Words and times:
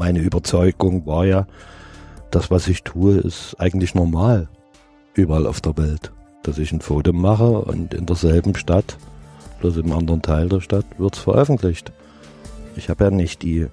meine 0.00 0.20
Überzeugung 0.20 1.04
war 1.04 1.26
ja, 1.26 1.46
das, 2.30 2.50
was 2.50 2.68
ich 2.68 2.84
tue, 2.84 3.18
ist 3.18 3.54
eigentlich 3.58 3.94
normal 3.94 4.48
überall 5.12 5.46
auf 5.46 5.60
der 5.60 5.76
Welt. 5.76 6.10
Dass 6.42 6.56
ich 6.56 6.72
ein 6.72 6.80
Foto 6.80 7.12
mache 7.12 7.50
und 7.50 7.92
in 7.92 8.06
derselben 8.06 8.56
Stadt, 8.56 8.96
bloß 9.60 9.76
im 9.76 9.92
anderen 9.92 10.22
Teil 10.22 10.48
der 10.48 10.62
Stadt, 10.62 10.86
wird 10.96 11.16
es 11.16 11.20
veröffentlicht. 11.20 11.92
Ich 12.76 12.88
habe 12.88 13.04
ja 13.04 13.10
nicht 13.10 13.42
die 13.42 13.66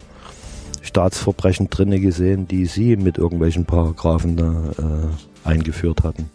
Staatsverbrechen 0.82 1.70
drinne 1.70 2.02
gesehen, 2.02 2.46
die 2.46 2.66
Sie 2.66 2.98
mit 2.98 3.18
irgendwelchen 3.18 3.64
Paragraphen 3.64 4.36
da 4.36 4.72
äh, 4.80 5.48
eingeführt 5.48 6.04
hatten. 6.04 6.30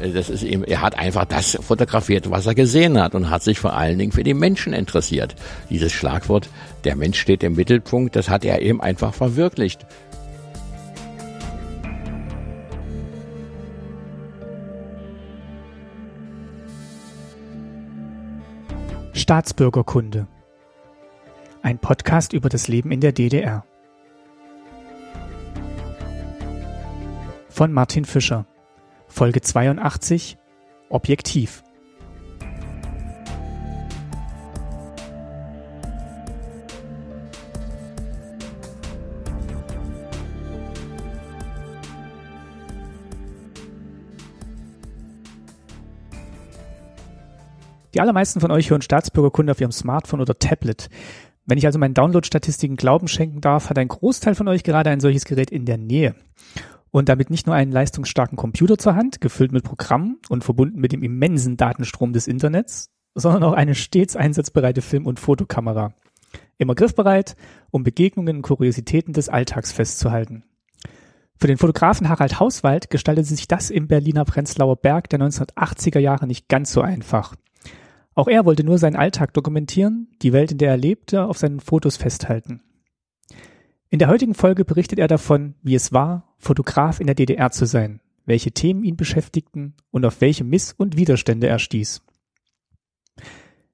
Das 0.00 0.30
ist 0.30 0.42
ihm, 0.42 0.64
er 0.64 0.80
hat 0.80 0.98
einfach 0.98 1.26
das 1.26 1.58
fotografiert, 1.60 2.30
was 2.30 2.46
er 2.46 2.54
gesehen 2.54 2.98
hat 2.98 3.14
und 3.14 3.28
hat 3.28 3.42
sich 3.42 3.58
vor 3.58 3.74
allen 3.74 3.98
Dingen 3.98 4.12
für 4.12 4.24
die 4.24 4.32
Menschen 4.32 4.72
interessiert. 4.72 5.36
Dieses 5.68 5.92
Schlagwort, 5.92 6.48
der 6.84 6.96
Mensch 6.96 7.20
steht 7.20 7.42
im 7.42 7.54
Mittelpunkt, 7.54 8.16
das 8.16 8.30
hat 8.30 8.44
er 8.44 8.62
eben 8.62 8.80
einfach 8.80 9.12
verwirklicht. 9.12 9.84
Staatsbürgerkunde. 19.12 20.26
Ein 21.60 21.78
Podcast 21.78 22.32
über 22.32 22.48
das 22.48 22.68
Leben 22.68 22.90
in 22.90 23.00
der 23.00 23.12
DDR. 23.12 23.66
Von 27.50 27.72
Martin 27.72 28.06
Fischer. 28.06 28.46
Folge 29.10 29.40
82 29.42 30.38
Objektiv. 30.88 31.62
Die 47.92 48.00
allermeisten 48.00 48.40
von 48.40 48.52
euch 48.52 48.70
hören 48.70 48.82
Staatsbürgerkunde 48.82 49.50
auf 49.50 49.60
ihrem 49.60 49.72
Smartphone 49.72 50.20
oder 50.20 50.38
Tablet. 50.38 50.88
Wenn 51.44 51.58
ich 51.58 51.66
also 51.66 51.78
meinen 51.78 51.94
Download-Statistiken 51.94 52.76
Glauben 52.76 53.08
schenken 53.08 53.40
darf, 53.40 53.68
hat 53.68 53.78
ein 53.78 53.88
Großteil 53.88 54.36
von 54.36 54.46
euch 54.46 54.62
gerade 54.62 54.90
ein 54.90 55.00
solches 55.00 55.24
Gerät 55.24 55.50
in 55.50 55.66
der 55.66 55.78
Nähe. 55.78 56.14
Und 56.90 57.08
damit 57.08 57.30
nicht 57.30 57.46
nur 57.46 57.54
einen 57.54 57.72
leistungsstarken 57.72 58.36
Computer 58.36 58.76
zur 58.78 58.96
Hand, 58.96 59.20
gefüllt 59.20 59.52
mit 59.52 59.64
Programmen 59.64 60.18
und 60.28 60.44
verbunden 60.44 60.80
mit 60.80 60.92
dem 60.92 61.02
immensen 61.02 61.56
Datenstrom 61.56 62.12
des 62.12 62.26
Internets, 62.26 62.90
sondern 63.14 63.44
auch 63.44 63.52
eine 63.52 63.74
stets 63.74 64.16
einsatzbereite 64.16 64.82
Film- 64.82 65.06
und 65.06 65.20
Fotokamera. 65.20 65.94
Immer 66.58 66.74
griffbereit, 66.74 67.36
um 67.70 67.84
Begegnungen 67.84 68.36
und 68.36 68.42
Kuriositäten 68.42 69.12
des 69.12 69.28
Alltags 69.28 69.72
festzuhalten. 69.72 70.44
Für 71.36 71.46
den 71.46 71.56
Fotografen 71.56 72.08
Harald 72.10 72.38
Hauswald 72.38 72.90
gestaltete 72.90 73.28
sich 73.28 73.48
das 73.48 73.70
im 73.70 73.88
Berliner 73.88 74.26
Prenzlauer 74.26 74.76
Berg 74.76 75.08
der 75.08 75.20
1980er 75.20 75.98
Jahre 75.98 76.26
nicht 76.26 76.48
ganz 76.48 76.70
so 76.70 76.82
einfach. 76.82 77.34
Auch 78.14 78.28
er 78.28 78.44
wollte 78.44 78.64
nur 78.64 78.76
seinen 78.76 78.96
Alltag 78.96 79.32
dokumentieren, 79.32 80.08
die 80.20 80.34
Welt, 80.34 80.52
in 80.52 80.58
der 80.58 80.70
er 80.70 80.76
lebte, 80.76 81.24
auf 81.24 81.38
seinen 81.38 81.60
Fotos 81.60 81.96
festhalten. 81.96 82.60
In 83.92 83.98
der 83.98 84.06
heutigen 84.06 84.34
Folge 84.34 84.64
berichtet 84.64 85.00
er 85.00 85.08
davon, 85.08 85.54
wie 85.62 85.74
es 85.74 85.92
war, 85.92 86.32
Fotograf 86.38 87.00
in 87.00 87.06
der 87.06 87.16
DDR 87.16 87.50
zu 87.50 87.66
sein, 87.66 88.00
welche 88.24 88.52
Themen 88.52 88.84
ihn 88.84 88.96
beschäftigten 88.96 89.74
und 89.90 90.04
auf 90.04 90.20
welche 90.20 90.44
Miss- 90.44 90.72
und 90.72 90.96
Widerstände 90.96 91.48
er 91.48 91.58
stieß. 91.58 92.00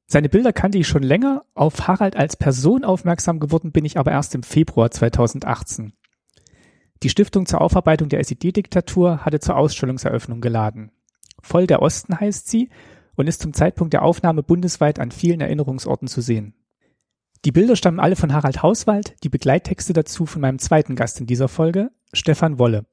Seine 0.07 0.31
Bilder 0.31 0.55
kannte 0.55 0.79
ich 0.79 0.89
schon 0.89 1.03
länger, 1.03 1.45
auf 1.55 1.87
Harald 1.87 2.17
als 2.17 2.37
Person 2.37 2.83
aufmerksam 2.83 3.41
geworden 3.41 3.73
bin 3.73 3.85
ich 3.85 3.99
aber 3.99 4.13
erst 4.13 4.35
im 4.35 4.43
Februar 4.43 4.91
2018. 4.91 5.93
Die 7.03 7.11
Stiftung 7.11 7.45
zur 7.45 7.61
Aufarbeitung 7.61 8.09
der 8.09 8.21
SED-Diktatur 8.21 9.19
hatte 9.19 9.41
zur 9.41 9.57
Ausstellungseröffnung 9.59 10.41
geladen. 10.41 10.93
Voll 11.43 11.67
der 11.67 11.83
Osten 11.83 12.19
heißt 12.19 12.49
sie 12.49 12.71
und 13.17 13.27
ist 13.27 13.43
zum 13.43 13.53
Zeitpunkt 13.53 13.93
der 13.93 14.03
Aufnahme 14.03 14.43
bundesweit 14.43 14.99
an 14.99 15.11
vielen 15.11 15.43
Erinnerungsorten 15.43 16.09
zu 16.09 16.23
sehen. 16.23 16.55
Die 17.45 17.53
Bilder 17.53 17.77
stammen 17.77 18.01
alle 18.01 18.17
von 18.17 18.33
Harald 18.33 18.63
Hauswald, 18.63 19.15
die 19.23 19.29
Begleittexte 19.29 19.93
dazu 19.93 20.27
von 20.27 20.41
meinem 20.41 20.59
zweiten 20.59 20.97
Gast 20.97 21.21
in 21.21 21.27
dieser 21.27 21.49
Folge, 21.49 21.91
Stefan 22.13 22.59
Wolle. 22.59 22.87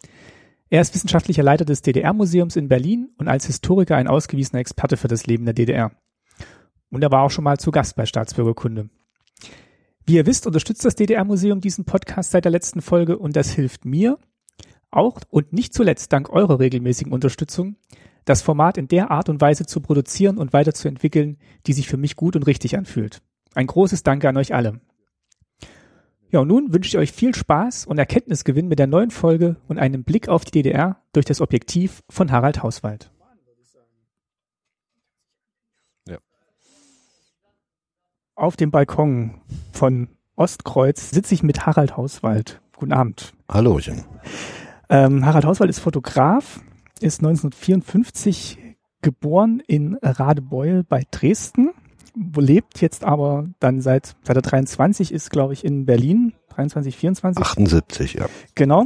Er 0.70 0.82
ist 0.82 0.94
wissenschaftlicher 0.94 1.44
Leiter 1.44 1.66
des 1.66 1.82
DDR-Museums 1.82 2.56
in 2.56 2.68
Berlin 2.68 3.12
und 3.18 3.28
als 3.28 3.46
Historiker 3.46 3.96
ein 3.96 4.08
ausgewiesener 4.08 4.60
Experte 4.60 4.98
für 4.98 5.08
das 5.08 5.26
Leben 5.26 5.46
der 5.46 5.54
DDR. 5.54 5.92
Und 6.90 7.04
er 7.04 7.12
war 7.12 7.24
auch 7.24 7.32
schon 7.32 7.44
mal 7.44 7.58
zu 7.58 7.72
Gast 7.72 7.96
bei 7.96 8.06
Staatsbürgerkunde. 8.06 8.90
Wie 10.06 10.16
ihr 10.16 10.26
wisst, 10.26 10.46
unterstützt 10.48 10.84
das 10.84 10.96
DDR-Museum 10.96 11.62
diesen 11.62 11.86
Podcast 11.86 12.32
seit 12.32 12.46
der 12.46 12.52
letzten 12.52 12.82
Folge 12.82 13.18
und 13.18 13.36
das 13.36 13.52
hilft 13.52 13.86
mir, 13.86 14.18
auch 14.92 15.20
und 15.30 15.54
nicht 15.54 15.74
zuletzt 15.74 16.12
dank 16.14 16.30
eurer 16.30 16.60
regelmäßigen 16.60 17.14
Unterstützung, 17.14 17.78
das 18.26 18.42
Format 18.42 18.78
in 18.78 18.88
der 18.88 19.12
Art 19.12 19.30
und 19.30 19.42
Weise 19.42 19.66
zu 19.66 19.82
produzieren 19.82 20.38
und 20.38 20.54
weiterzuentwickeln, 20.54 21.38
die 21.66 21.74
sich 21.74 21.88
für 21.88 21.98
mich 21.98 22.16
gut 22.16 22.36
und 22.36 22.48
richtig 22.48 22.78
anfühlt. 22.78 23.22
Ein 23.56 23.68
großes 23.68 24.04
Danke 24.04 24.30
an 24.30 24.38
euch 24.38 24.54
alle. 24.54 24.80
Ja, 26.34 26.40
und 26.40 26.48
nun 26.48 26.74
wünsche 26.74 26.88
ich 26.88 26.98
euch 26.98 27.12
viel 27.12 27.36
Spaß 27.36 27.86
und 27.86 28.00
Erkenntnisgewinn 28.00 28.68
mit 28.68 28.80
der 28.80 28.88
neuen 28.88 29.12
Folge 29.12 29.58
und 29.68 29.78
einem 29.78 30.04
Blick 30.04 30.30
auf 30.30 30.44
die 30.46 30.52
DDR 30.52 30.98
durch 31.12 31.26
das 31.26 31.42
Objektiv 31.42 32.02
von 32.10 32.32
Harald 32.32 32.64
Hauswald. 32.64 33.12
Ja. 36.08 36.18
Auf 38.36 38.56
dem 38.56 38.72
Balkon 38.72 39.42
von 39.72 40.10
Ostkreuz 40.36 41.12
sitze 41.12 41.36
ich 41.36 41.44
mit 41.44 41.68
Harald 41.68 41.98
Hauswald. 41.98 42.62
Guten 42.76 42.94
Abend. 42.94 43.34
Hallöchen. 43.48 44.04
Ähm, 44.90 45.24
Harald 45.24 45.46
Hauswald 45.46 45.70
ist 45.70 45.80
Fotograf, 45.80 46.62
ist 47.00 47.20
1954 47.20 48.58
geboren 49.04 49.62
in 49.68 50.00
Radebeul 50.02 50.84
bei 50.84 51.04
Dresden 51.12 51.70
lebt 52.16 52.82
jetzt 52.82 53.04
aber 53.04 53.48
dann 53.60 53.82
seit, 53.82 54.16
seit 54.24 54.36
er 54.36 54.42
23 54.42 55.12
ist, 55.12 55.30
glaube 55.30 55.54
ich, 55.54 55.66
in 55.66 55.86
Berlin. 55.86 56.34
23, 56.50 56.96
24. 56.96 57.44
78, 57.44 58.14
ja. 58.14 58.26
Genau. 58.56 58.86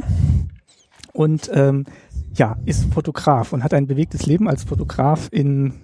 Und 1.12 1.50
ähm, 1.52 1.84
ja, 2.34 2.56
ist 2.64 2.92
Fotograf 2.92 3.52
und 3.52 3.64
hat 3.64 3.74
ein 3.74 3.86
bewegtes 3.86 4.26
Leben 4.26 4.48
als 4.48 4.64
Fotograf 4.64 5.28
in 5.30 5.74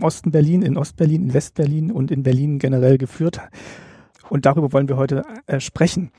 Osten 0.00 0.30
Berlin, 0.30 0.62
in 0.62 0.76
Ostberlin, 0.76 1.24
in 1.24 1.34
Westberlin 1.34 1.90
und 1.90 2.10
in 2.10 2.22
Berlin 2.22 2.58
generell 2.58 2.98
geführt. 2.98 3.40
Und 4.28 4.46
darüber 4.46 4.72
wollen 4.72 4.88
wir 4.88 4.96
heute 4.96 5.24
äh, 5.46 5.60
sprechen. 5.60 6.10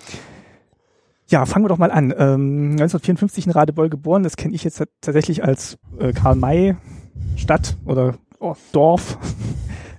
Ja, 1.30 1.46
fangen 1.46 1.64
wir 1.66 1.70
doch 1.70 1.78
mal 1.78 1.91
an. 1.91 2.12
Ähm, 2.12 2.72
1954 2.72 3.46
in 3.46 3.52
Radebeul 3.52 3.90
geboren, 3.90 4.24
das 4.24 4.36
kenne 4.36 4.53
ich 4.53 4.64
jetzt 4.64 4.84
tatsächlich 5.00 5.44
als 5.44 5.78
äh, 5.97 6.12
Karl-May-Stadt 6.12 7.78
oder 7.86 8.16
oh, 8.40 8.56
Dorf 8.74 9.18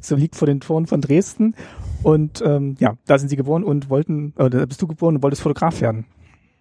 so 0.05 0.17
liegt 0.17 0.37
vor 0.37 0.47
den 0.47 0.61
Toren 0.61 0.87
von 0.87 1.01
Dresden. 1.01 1.55
Und 2.03 2.43
ähm, 2.45 2.77
ja, 2.81 2.97
da 3.07 3.19
sind 3.19 3.29
sie 3.29 3.37
geboren 3.37 3.65
und 3.65 3.89
wollten, 3.89 4.35
oder 4.37 4.51
da 4.51 4.67
bist 4.67 4.83
du 4.83 4.87
geboren 4.87 5.17
und 5.17 5.23
wolltest 5.23 5.43
Fotograf 5.43 5.81
werden. 5.81 6.07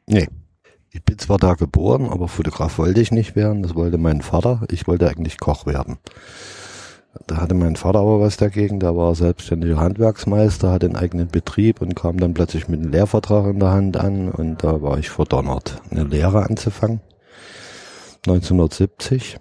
Nee. 0.07 0.27
Ich 0.93 1.03
bin 1.03 1.17
zwar 1.17 1.37
da 1.37 1.53
geboren, 1.53 2.09
aber 2.09 2.27
Fotograf 2.27 2.77
wollte 2.77 2.99
ich 2.99 3.11
nicht 3.11 3.35
werden. 3.37 3.63
Das 3.63 3.75
wollte 3.75 3.97
mein 3.97 4.21
Vater. 4.21 4.63
Ich 4.69 4.87
wollte 4.87 5.09
eigentlich 5.09 5.39
Koch 5.39 5.65
werden. 5.65 5.97
Da 7.27 7.37
hatte 7.37 7.55
mein 7.55 7.77
Vater 7.77 7.99
aber 7.99 8.19
was 8.19 8.35
dagegen. 8.35 8.79
Der 8.79 8.95
war 8.95 9.15
selbstständiger 9.15 9.77
Handwerksmeister, 9.77 10.71
hatte 10.71 10.87
einen 10.87 10.97
eigenen 10.97 11.29
Betrieb 11.29 11.81
und 11.81 11.95
kam 11.95 12.17
dann 12.17 12.33
plötzlich 12.33 12.67
mit 12.67 12.81
einem 12.81 12.91
Lehrvertrag 12.91 13.47
in 13.47 13.59
der 13.59 13.71
Hand 13.71 13.97
an. 13.97 14.29
Und 14.29 14.63
da 14.63 14.81
war 14.81 14.97
ich 14.97 15.09
verdonnert, 15.09 15.81
eine 15.91 16.03
Lehre 16.03 16.45
anzufangen. 16.45 16.99
1970 18.27 19.37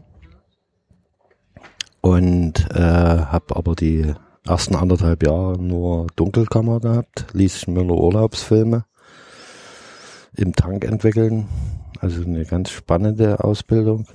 und 2.00 2.68
äh, 2.74 2.80
habe 2.80 3.56
aber 3.56 3.74
die 3.74 4.12
ersten 4.46 4.74
anderthalb 4.74 5.22
Jahre 5.22 5.62
nur 5.62 6.06
Dunkelkammer 6.16 6.80
gehabt, 6.80 7.26
ließ 7.32 7.66
mir 7.66 7.84
nur 7.84 8.02
Urlaubsfilme 8.02 8.84
im 10.36 10.54
Tank 10.54 10.84
entwickeln, 10.84 11.48
also 12.00 12.22
eine 12.22 12.44
ganz 12.44 12.70
spannende 12.70 13.42
Ausbildung. 13.44 14.06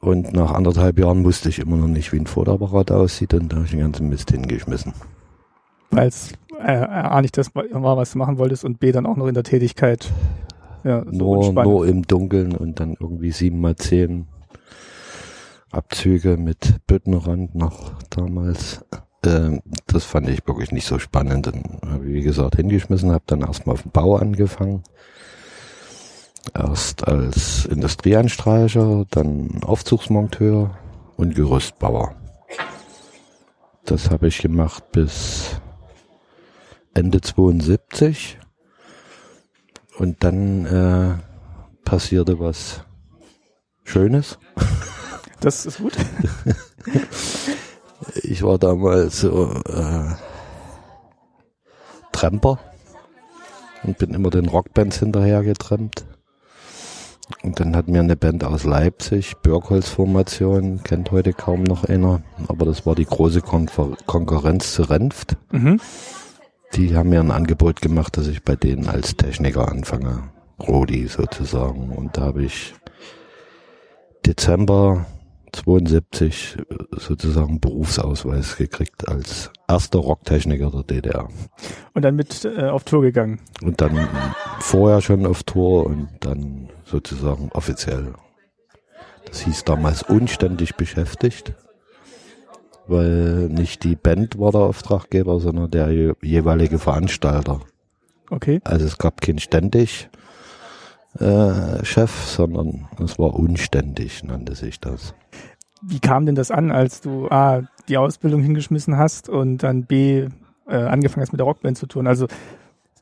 Und 0.00 0.32
nach 0.32 0.52
anderthalb 0.52 0.98
Jahren 0.98 1.24
wusste 1.24 1.48
ich 1.48 1.58
immer 1.58 1.76
noch 1.76 1.88
nicht, 1.88 2.12
wie 2.12 2.18
ein 2.18 2.26
Fotoapparat 2.26 2.92
aussieht 2.92 3.34
und 3.34 3.48
da 3.50 3.56
habe 3.56 3.66
ich 3.66 3.72
den 3.72 3.80
ganzen 3.80 4.08
Mist 4.08 4.30
hingeschmissen. 4.30 4.92
Weil 5.90 6.08
es 6.08 6.32
äh, 6.58 6.72
A 6.72 7.20
nicht 7.20 7.36
das 7.36 7.54
war, 7.54 7.96
was 7.96 8.12
du 8.12 8.18
machen 8.18 8.38
wolltest 8.38 8.64
und 8.64 8.80
B 8.80 8.92
dann 8.92 9.06
auch 9.06 9.16
noch 9.16 9.26
in 9.26 9.34
der 9.34 9.42
Tätigkeit. 9.42 10.10
Ja, 10.84 11.04
so 11.04 11.10
nur, 11.10 11.64
nur 11.64 11.86
im 11.86 12.02
Dunkeln 12.02 12.56
und 12.56 12.80
dann 12.80 12.96
irgendwie 12.98 13.30
sieben 13.30 13.60
mal 13.60 13.76
zehn 13.76 14.26
Abzüge 15.72 16.36
mit 16.36 16.86
Büttenrand 16.86 17.54
noch 17.54 18.02
damals. 18.10 18.84
Ähm, 19.24 19.62
das 19.86 20.04
fand 20.04 20.28
ich 20.28 20.46
wirklich 20.46 20.70
nicht 20.70 20.86
so 20.86 20.98
spannend. 20.98 21.46
Dann 21.46 21.80
habe 21.86 22.06
ich, 22.06 22.12
wie 22.12 22.22
gesagt, 22.22 22.56
hingeschmissen, 22.56 23.10
habe 23.10 23.24
dann 23.26 23.40
erstmal 23.40 23.74
auf 23.74 23.82
dem 23.82 23.90
Bau 23.90 24.16
angefangen. 24.16 24.82
Erst 26.54 27.06
als 27.08 27.64
Industrieanstreicher, 27.66 29.06
dann 29.10 29.62
Aufzugsmonteur 29.62 30.76
und 31.16 31.34
Gerüstbauer. 31.34 32.16
Das 33.84 34.10
habe 34.10 34.28
ich 34.28 34.38
gemacht 34.38 34.92
bis 34.92 35.60
Ende 36.94 37.20
72 37.20 38.38
und 39.98 40.22
dann 40.22 40.66
äh, 40.66 41.14
passierte 41.84 42.38
was 42.38 42.84
Schönes. 43.84 44.38
Das 45.42 45.66
ist 45.66 45.78
gut. 45.78 45.94
ich 48.22 48.42
war 48.42 48.58
damals 48.58 49.20
so 49.20 49.52
äh, 49.66 50.14
Tramper 52.12 52.60
und 53.82 53.98
bin 53.98 54.14
immer 54.14 54.30
den 54.30 54.48
Rockbands 54.48 55.00
hinterher 55.00 55.42
getrennt. 55.42 56.04
Und 57.42 57.58
dann 57.58 57.74
hat 57.74 57.88
mir 57.88 58.00
eine 58.00 58.14
Band 58.16 58.44
aus 58.44 58.64
Leipzig, 58.64 59.36
Birkholz-Formation, 59.42 60.82
kennt 60.84 61.10
heute 61.10 61.32
kaum 61.32 61.64
noch 61.64 61.84
einer, 61.84 62.22
aber 62.46 62.66
das 62.66 62.86
war 62.86 62.94
die 62.94 63.06
große 63.06 63.40
Kon 63.40 63.68
Konkurrenz 64.06 64.74
zu 64.74 64.82
Renft. 64.82 65.36
Mhm. 65.50 65.80
Die 66.74 66.96
haben 66.96 67.08
mir 67.08 67.20
ein 67.20 67.30
Angebot 67.30 67.80
gemacht, 67.80 68.16
dass 68.16 68.28
ich 68.28 68.44
bei 68.44 68.54
denen 68.54 68.88
als 68.88 69.16
Techniker 69.16 69.68
anfange. 69.68 70.30
Rodi 70.60 71.08
sozusagen. 71.08 71.90
Und 71.90 72.16
da 72.16 72.22
habe 72.22 72.44
ich 72.44 72.74
Dezember 74.24 75.06
72 75.52 76.56
sozusagen 76.92 77.60
Berufsausweis 77.60 78.56
gekriegt 78.56 79.08
als 79.08 79.50
erster 79.68 79.98
Rocktechniker 79.98 80.70
der 80.70 80.82
DDR. 80.82 81.28
Und 81.94 82.02
dann 82.02 82.16
mit 82.16 82.44
äh, 82.44 82.64
auf 82.64 82.84
Tour 82.84 83.02
gegangen. 83.02 83.40
Und 83.62 83.80
dann 83.80 84.08
vorher 84.60 85.00
schon 85.00 85.26
auf 85.26 85.42
Tour 85.44 85.86
und 85.86 86.08
dann 86.20 86.70
sozusagen 86.84 87.50
offiziell. 87.52 88.14
Das 89.26 89.40
hieß 89.40 89.64
damals 89.64 90.02
unständig 90.02 90.74
beschäftigt, 90.76 91.54
weil 92.86 93.48
nicht 93.48 93.84
die 93.84 93.96
Band 93.96 94.38
war 94.38 94.52
der 94.52 94.62
Auftraggeber, 94.62 95.40
sondern 95.40 95.70
der 95.70 96.14
jeweilige 96.22 96.78
Veranstalter. 96.78 97.60
Okay. 98.30 98.60
Also 98.64 98.86
es 98.86 98.98
gab 98.98 99.20
kein 99.20 99.38
ständig 99.38 100.08
äh, 101.18 101.84
Chef, 101.84 102.10
sondern 102.26 102.88
es 103.02 103.18
war 103.18 103.34
unständig, 103.34 104.24
nannte 104.24 104.54
sich 104.54 104.80
das. 104.80 105.14
Wie 105.82 106.00
kam 106.00 106.26
denn 106.26 106.34
das 106.34 106.50
an, 106.50 106.70
als 106.70 107.00
du 107.00 107.28
A, 107.28 107.62
die 107.88 107.98
Ausbildung 107.98 108.42
hingeschmissen 108.42 108.96
hast 108.96 109.28
und 109.28 109.58
dann 109.58 109.84
B, 109.84 110.28
äh, 110.68 110.74
angefangen 110.74 111.22
hast 111.22 111.32
mit 111.32 111.40
der 111.40 111.46
Rockband 111.46 111.76
zu 111.76 111.86
tun? 111.86 112.06
Also 112.06 112.26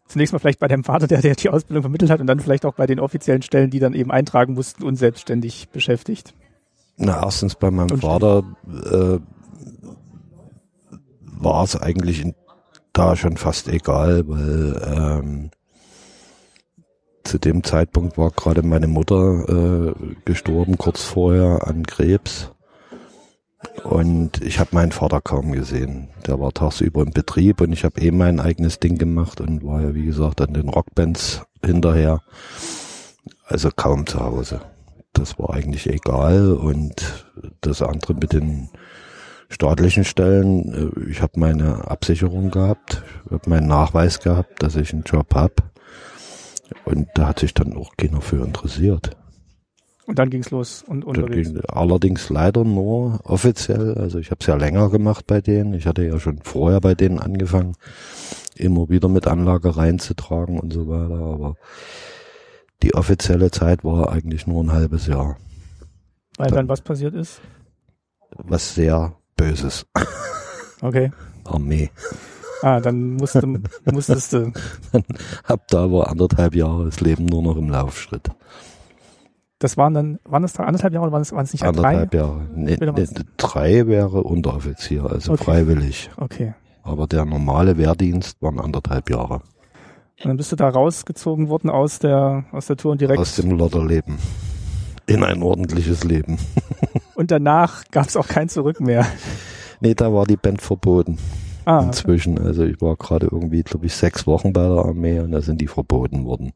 zunächst 0.07 0.33
mal 0.33 0.39
vielleicht 0.39 0.59
bei 0.59 0.69
deinem 0.69 0.85
Vater, 0.85 1.07
der, 1.07 1.21
der 1.21 1.35
die 1.35 1.51
Ausbildung 1.51 1.83
vermittelt 1.83 2.11
hat 2.11 2.21
und 2.21 2.27
dann 2.27 2.41
vielleicht 2.41 2.65
auch 2.65 2.75
bei 2.75 2.87
den 2.87 3.01
offiziellen 3.01 3.43
Stellen, 3.43 3.71
die 3.71 3.79
dann 3.79 3.95
eben 3.95 4.11
eintragen 4.11 4.55
mussten 4.55 4.83
und 4.83 4.97
selbstständig 4.97 5.69
beschäftigt? 5.71 6.35
Na, 6.97 7.23
erstens 7.23 7.55
bei 7.55 7.71
meinem 7.71 7.93
und 7.93 8.01
Vater 8.01 8.43
äh, 8.69 9.19
war 11.23 11.65
es 11.65 11.77
eigentlich 11.77 12.23
in, 12.23 12.35
da 12.93 13.17
schon 13.17 13.37
fast 13.37 13.69
egal, 13.69 14.25
weil 14.27 14.83
ähm, 14.97 15.51
zu 17.25 17.39
dem 17.39 17.63
Zeitpunkt 17.65 18.19
war 18.19 18.31
gerade 18.31 18.63
meine 18.63 18.87
Mutter 18.87 19.49
äh, 19.49 20.15
gestorben, 20.25 20.79
kurz 20.79 21.03
vorher 21.03 21.67
an 21.67 21.85
Krebs. 21.87 22.53
Und 23.85 24.43
ich 24.43 24.59
habe 24.59 24.71
meinen 24.73 24.93
Vater 24.93 25.21
kaum 25.21 25.53
gesehen. 25.53 26.09
Der 26.27 26.41
war 26.41 26.53
tagsüber 26.53 27.03
im 27.03 27.11
Betrieb 27.11 27.61
und 27.61 27.73
ich 27.73 27.85
habe 27.85 28.01
eh 28.01 28.11
mein 28.11 28.41
eigenes 28.41 28.79
Ding 28.79 28.97
gemacht 28.97 29.41
und 29.41 29.65
war 29.65 29.83
ja, 29.83 29.95
wie 29.95 30.07
gesagt, 30.07 30.41
an 30.41 30.55
den 30.55 30.69
Rockbands 30.69 31.43
hinterher. 31.65 32.23
Also 33.47 33.71
kaum 33.75 34.07
zu 34.07 34.21
Hause. 34.21 34.61
Das 35.13 35.39
war 35.39 35.51
eigentlich 35.51 35.89
egal. 35.89 36.53
Und 36.53 37.27
das 37.61 37.83
andere 37.83 38.15
mit 38.15 38.33
den 38.33 38.71
staatlichen 39.51 40.05
Stellen, 40.05 40.95
äh, 40.97 41.11
ich 41.11 41.21
habe 41.21 41.39
meine 41.39 41.91
Absicherung 41.91 42.51
gehabt, 42.51 43.03
habe 43.31 43.51
meinen 43.51 43.67
Nachweis 43.67 44.21
gehabt, 44.21 44.63
dass 44.63 44.77
ich 44.77 44.93
einen 44.93 45.03
Job 45.03 45.35
habe. 45.35 45.55
Und 46.91 47.09
da 47.15 47.29
hat 47.29 47.39
sich 47.39 47.55
dann 47.55 47.77
auch 47.77 47.97
keiner 47.97 48.21
für 48.21 48.45
interessiert. 48.45 49.17
Und 50.07 50.19
dann 50.19 50.29
ging's 50.29 50.51
los 50.51 50.83
und 50.83 51.05
unterwegs. 51.05 51.53
Ging, 51.53 51.63
allerdings 51.69 52.31
leider 52.31 52.65
nur 52.65 53.21
offiziell. 53.23 53.97
Also 53.97 54.19
ich 54.19 54.33
habe 54.33 54.39
es 54.41 54.47
ja 54.49 54.57
länger 54.57 54.91
gemacht 54.91 55.27
bei 55.29 55.41
denen. 55.41 55.73
Ich 55.75 55.87
hatte 55.87 56.05
ja 56.05 56.19
schon 56.19 56.41
vorher 56.43 56.81
bei 56.81 56.97
denen 56.97 57.21
angefangen, 57.21 57.77
immer 58.57 58.89
wieder 58.89 59.09
mit 59.09 59.29
Anlage 59.29 59.77
reinzutragen 59.77 60.59
und 60.59 60.73
so 60.73 60.89
weiter. 60.89 61.15
Aber 61.15 61.55
die 62.83 62.95
offizielle 62.95 63.53
Zeit 63.53 63.85
war 63.85 64.13
eigentlich 64.13 64.49
nur 64.49 64.65
ein 64.65 64.73
halbes 64.73 65.07
Jahr. 65.07 65.37
Weil 66.39 66.49
dann, 66.49 66.57
dann 66.57 66.69
was 66.69 66.81
passiert 66.81 67.15
ist? 67.15 67.41
Was 68.33 68.75
sehr 68.75 69.15
Böses. 69.37 69.87
Okay. 70.81 71.13
Armee. 71.45 71.91
Ah, 72.63 72.81
dann 72.81 73.15
musste, 73.15 73.47
musstest 73.91 74.33
du. 74.33 74.53
dann 74.93 75.05
hab 75.45 75.69
da 75.69 75.85
aber 75.85 76.11
anderthalb 76.11 76.55
Jahre 76.55 76.85
das 76.85 77.01
Leben 77.01 77.27
nur 77.27 77.43
noch 77.43 77.57
im 77.57 77.69
Laufschritt. 77.69 78.29
Das 79.59 79.77
waren 79.77 79.93
dann, 79.93 80.19
waren 80.25 80.43
das 80.43 80.59
anderthalb 80.59 80.95
Jahre 80.95 81.05
oder 81.05 81.13
waren 81.13 81.23
es, 81.23 81.33
waren 81.33 81.45
es 81.45 81.53
nicht 81.53 81.65
anderthalb 81.65 82.11
drei? 82.11 82.19
Jahre. 82.19 82.49
Nee, 82.55 82.77
nee, 82.81 83.07
drei 83.37 83.87
wäre 83.87 84.23
Unteroffizier, 84.23 85.05
also 85.05 85.33
okay. 85.33 85.45
freiwillig. 85.45 86.11
Okay. 86.17 86.55
Aber 86.83 87.07
der 87.07 87.27
normale 87.27 87.77
Wehrdienst 87.77 88.41
waren 88.41 88.59
anderthalb 88.59 89.11
Jahre. 89.11 89.43
Und 90.23 90.29
dann 90.29 90.37
bist 90.37 90.53
du 90.53 90.57
da 90.57 90.69
rausgezogen 90.69 91.49
worden 91.49 91.71
aus 91.71 91.99
der, 91.99 92.45
aus 92.53 92.67
der 92.67 92.77
Tour 92.77 92.93
und 92.93 93.01
direkt. 93.01 93.21
Aus 93.21 93.37
dem 93.37 93.53
Lotterleben. 93.53 94.19
In 95.07 95.25
ein 95.25 95.43
ordentliches 95.43 96.05
Leben. 96.05 96.39
und 97.15 97.31
danach 97.31 97.85
gab 97.91 98.07
es 98.07 98.17
auch 98.17 98.29
kein 98.29 98.49
Zurück 98.49 98.81
mehr. 98.81 99.07
Nee, 99.81 99.95
da 99.95 100.13
war 100.13 100.25
die 100.27 100.37
Band 100.37 100.63
verboten. 100.63 101.19
Ah, 101.65 101.83
inzwischen. 101.85 102.39
Okay. 102.39 102.47
Also 102.47 102.65
ich 102.65 102.81
war 102.81 102.97
gerade 102.97 103.29
irgendwie, 103.31 103.63
glaube 103.63 103.87
ich, 103.87 103.95
sechs 103.95 104.27
Wochen 104.27 104.53
bei 104.53 104.63
der 104.63 104.85
Armee 104.85 105.21
und 105.21 105.33
da 105.33 105.41
sind 105.43 105.61
die 105.61 105.67
verboten 105.67 106.25
worden. 106.25 106.53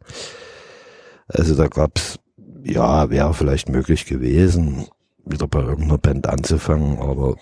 Also 1.28 1.54
da 1.54 1.68
gab's 1.68 2.18
ja, 2.64 3.10
wäre 3.10 3.34
vielleicht 3.34 3.68
möglich 3.68 4.06
gewesen, 4.06 4.86
wieder 5.24 5.46
bei 5.46 5.60
irgendeiner 5.60 5.98
Band 5.98 6.26
anzufangen, 6.26 6.98
aber 6.98 7.36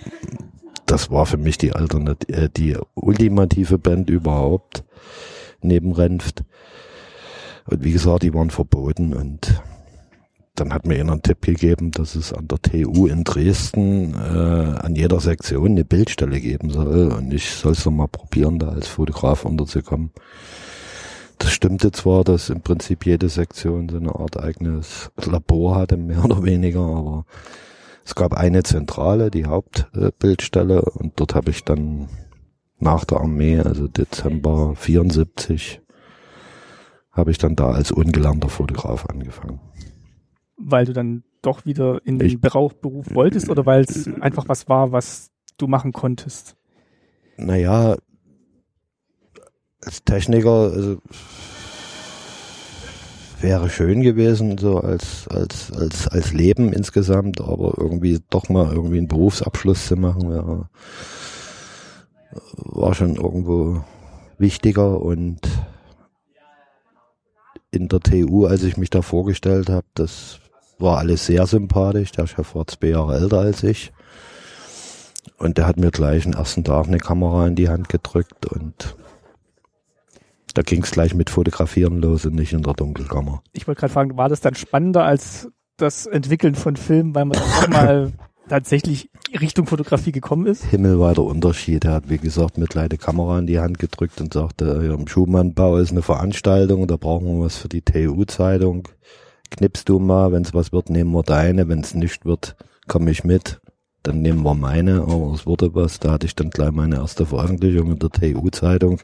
das 0.86 1.10
war 1.10 1.26
für 1.26 1.36
mich 1.36 1.58
die 1.58 1.72
Alternative, 1.72 2.32
äh, 2.32 2.48
die 2.48 2.76
ultimative 2.94 3.78
Band 3.78 4.10
überhaupt 4.10 4.84
neben 5.60 5.92
Renft. 5.92 6.44
Und 7.66 7.84
wie 7.84 7.92
gesagt, 7.92 8.24
die 8.24 8.34
waren 8.34 8.50
verboten 8.50 9.14
und 9.14 9.62
dann 10.54 10.72
hat 10.74 10.86
mir 10.86 11.00
einer 11.00 11.12
einen 11.12 11.22
Tipp 11.22 11.42
gegeben, 11.42 11.92
dass 11.92 12.14
es 12.14 12.32
an 12.32 12.46
der 12.48 12.60
TU 12.60 13.06
in 13.06 13.24
Dresden 13.24 14.14
äh, 14.14 14.78
an 14.78 14.94
jeder 14.94 15.18
Sektion 15.20 15.72
eine 15.72 15.84
Bildstelle 15.84 16.40
geben 16.40 16.70
soll 16.70 17.12
und 17.12 17.32
ich 17.32 17.50
soll 17.50 17.72
es 17.72 17.86
mal 17.86 18.08
probieren, 18.08 18.58
da 18.58 18.68
als 18.68 18.88
Fotograf 18.88 19.44
unterzukommen. 19.44 20.10
Das 21.38 21.52
stimmte 21.52 21.90
zwar, 21.90 22.22
dass 22.22 22.50
im 22.50 22.60
Prinzip 22.60 23.06
jede 23.06 23.28
Sektion 23.28 23.88
so 23.88 23.96
eine 23.96 24.14
Art 24.14 24.38
eigenes 24.38 25.10
Labor 25.16 25.76
hatte, 25.76 25.96
mehr 25.96 26.24
oder 26.24 26.44
weniger, 26.44 26.80
aber 26.80 27.24
es 28.04 28.14
gab 28.14 28.34
eine 28.34 28.62
Zentrale, 28.62 29.30
die 29.30 29.46
Hauptbildstelle, 29.46 30.82
und 30.82 31.18
dort 31.18 31.34
habe 31.34 31.50
ich 31.50 31.64
dann 31.64 32.08
nach 32.78 33.04
der 33.04 33.20
Armee, 33.20 33.60
also 33.60 33.88
Dezember 33.88 34.74
74, 34.76 35.80
habe 37.12 37.30
ich 37.30 37.38
dann 37.38 37.56
da 37.56 37.70
als 37.70 37.92
ungelernter 37.92 38.48
Fotograf 38.48 39.06
angefangen. 39.06 39.60
Weil 40.56 40.84
du 40.84 40.92
dann 40.92 41.24
doch 41.42 41.64
wieder 41.64 42.00
in 42.04 42.18
den 42.18 42.28
ich, 42.28 42.40
Beruf 42.40 42.74
wolltest 43.14 43.50
oder 43.50 43.66
weil 43.66 43.82
es 43.82 44.08
einfach 44.20 44.48
was 44.48 44.68
war, 44.68 44.92
was 44.92 45.30
du 45.58 45.66
machen 45.66 45.92
konntest? 45.92 46.56
Naja, 47.36 47.96
als 49.84 50.04
Techniker 50.04 50.70
also, 50.72 50.98
wäre 53.40 53.68
schön 53.68 54.02
gewesen, 54.02 54.56
so 54.58 54.78
als, 54.78 55.26
als, 55.28 55.72
als, 55.72 56.08
als 56.08 56.32
Leben 56.32 56.72
insgesamt, 56.72 57.40
aber 57.40 57.74
irgendwie 57.76 58.20
doch 58.30 58.48
mal 58.48 58.72
irgendwie 58.72 58.98
einen 58.98 59.08
Berufsabschluss 59.08 59.86
zu 59.86 59.96
machen, 59.96 60.30
wäre, 60.30 60.68
war 62.54 62.94
schon 62.94 63.16
irgendwo 63.16 63.82
wichtiger 64.38 65.00
und 65.00 65.40
in 67.72 67.88
der 67.88 68.00
TU, 68.00 68.46
als 68.46 68.62
ich 68.62 68.76
mich 68.76 68.90
da 68.90 69.02
vorgestellt 69.02 69.70
habe, 69.70 69.86
das 69.94 70.38
war 70.82 70.98
alles 70.98 71.26
sehr 71.26 71.46
sympathisch. 71.46 72.12
Der 72.12 72.26
Chef 72.26 72.54
war 72.54 72.66
zwei 72.66 72.88
Jahre 72.88 73.16
älter 73.16 73.38
als 73.38 73.62
ich. 73.62 73.92
Und 75.38 75.58
der 75.58 75.66
hat 75.66 75.78
mir 75.78 75.90
gleich 75.90 76.24
den 76.24 76.34
ersten 76.34 76.64
Tag 76.64 76.86
eine 76.86 76.98
Kamera 76.98 77.46
in 77.46 77.54
die 77.54 77.68
Hand 77.68 77.88
gedrückt 77.88 78.46
und 78.46 78.96
da 80.54 80.62
ging 80.62 80.82
es 80.82 80.90
gleich 80.90 81.14
mit 81.14 81.30
Fotografieren 81.30 82.00
los 82.00 82.26
und 82.26 82.34
nicht 82.34 82.52
in 82.52 82.62
der 82.62 82.74
Dunkelkammer. 82.74 83.42
Ich 83.52 83.66
wollte 83.66 83.80
gerade 83.80 83.92
fragen, 83.92 84.16
war 84.16 84.28
das 84.28 84.40
dann 84.40 84.54
spannender 84.54 85.04
als 85.04 85.48
das 85.78 86.06
Entwickeln 86.06 86.54
von 86.54 86.76
Filmen, 86.76 87.14
weil 87.14 87.24
man 87.24 87.38
dann 87.38 87.48
auch 87.48 87.68
mal 87.82 88.12
tatsächlich 88.48 89.10
Richtung 89.40 89.66
Fotografie 89.66 90.12
gekommen 90.12 90.46
ist? 90.46 90.64
Himmelweiter 90.64 91.22
Unterschied. 91.22 91.84
Er 91.84 91.94
hat, 91.94 92.10
wie 92.10 92.18
gesagt, 92.18 92.58
mit 92.58 92.74
Leute 92.74 92.98
Kamera 92.98 93.38
in 93.38 93.46
die 93.46 93.60
Hand 93.60 93.78
gedrückt 93.78 94.20
und 94.20 94.34
sagte, 94.34 94.82
ja, 94.84 94.94
im 94.94 95.08
Schumannbau 95.08 95.78
ist 95.78 95.90
eine 95.90 96.02
Veranstaltung, 96.02 96.86
da 96.86 96.96
brauchen 96.96 97.38
wir 97.38 97.46
was 97.46 97.56
für 97.56 97.68
die 97.68 97.82
TU-Zeitung. 97.82 98.88
Knippst 99.56 99.88
du 99.88 99.98
mal, 99.98 100.32
wenn 100.32 100.42
es 100.42 100.54
was 100.54 100.72
wird, 100.72 100.90
nehmen 100.90 101.12
wir 101.12 101.22
deine, 101.22 101.68
wenn 101.68 101.80
es 101.80 101.94
nicht 101.94 102.24
wird, 102.24 102.56
komme 102.88 103.10
ich 103.10 103.22
mit. 103.24 103.60
Dann 104.02 104.20
nehmen 104.20 104.42
wir 104.42 104.54
meine, 104.54 105.02
aber 105.02 105.32
es 105.34 105.46
wurde 105.46 105.74
was. 105.74 106.00
Da 106.00 106.12
hatte 106.12 106.26
ich 106.26 106.34
dann 106.34 106.50
gleich 106.50 106.72
meine 106.72 106.96
erste 106.96 107.26
Veröffentlichung 107.26 107.92
in 107.92 107.98
der 107.98 108.10
TU-Zeitung 108.10 108.98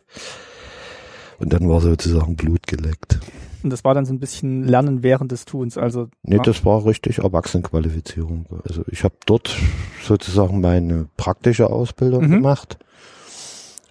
Und 1.39 1.53
dann 1.53 1.69
war 1.69 1.81
sozusagen 1.81 2.35
Blut 2.35 2.67
geleckt. 2.67 3.21
Und 3.63 3.71
das 3.71 3.85
war 3.85 3.95
dann 3.95 4.07
so 4.07 4.13
ein 4.13 4.19
bisschen 4.21 4.65
Lernen 4.65 5.03
während 5.05 5.31
des 5.31 5.45
Tuns. 5.45 5.77
Also 5.79 6.09
Nee, 6.23 6.39
das 6.43 6.65
war 6.65 6.85
richtig 6.85 7.19
Erwachsenenqualifizierung. 7.19 8.47
Also 8.69 8.83
ich 8.91 9.05
habe 9.05 9.15
dort 9.27 9.55
sozusagen 10.03 10.61
meine 10.61 11.09
praktische 11.17 11.71
Ausbildung 11.71 12.25
Mhm. 12.27 12.31
gemacht. 12.31 12.79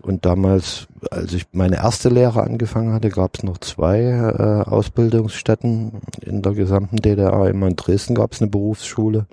Und 0.02 0.26
damals, 0.26 0.88
als 1.10 1.34
ich 1.34 1.48
meine 1.52 1.78
erste 1.78 2.10
Lehre 2.10 2.44
angefangen 2.44 2.94
hatte, 2.94 3.10
gab 3.10 3.36
es 3.36 3.44
noch 3.44 3.58
zwei 3.58 4.02
äh, 4.02 4.70
Ausbildungsstätten 4.70 6.02
in 6.22 6.42
der 6.42 6.54
gesamten 6.54 6.98
DDR. 6.98 7.50
Immer 7.50 7.68
in 7.68 7.76
Dresden 7.76 8.16
gab 8.16 8.34
es 8.34 8.42
eine 8.42 8.50
Berufsschule 8.50 9.28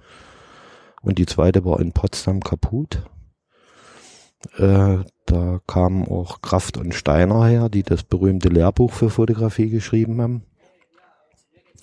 und 1.02 1.18
die 1.18 1.26
zweite 1.26 1.64
war 1.64 1.80
in 1.80 1.92
Potsdam 1.92 2.40
kaputt. 2.40 3.02
Äh, 4.56 4.98
da 5.26 5.60
kamen 5.66 6.08
auch 6.08 6.40
Kraft 6.40 6.76
und 6.76 6.94
Steiner 6.94 7.44
her, 7.46 7.68
die 7.68 7.82
das 7.82 8.02
berühmte 8.02 8.48
Lehrbuch 8.48 8.92
für 8.92 9.10
Fotografie 9.10 9.68
geschrieben 9.68 10.20
haben. 10.20 10.42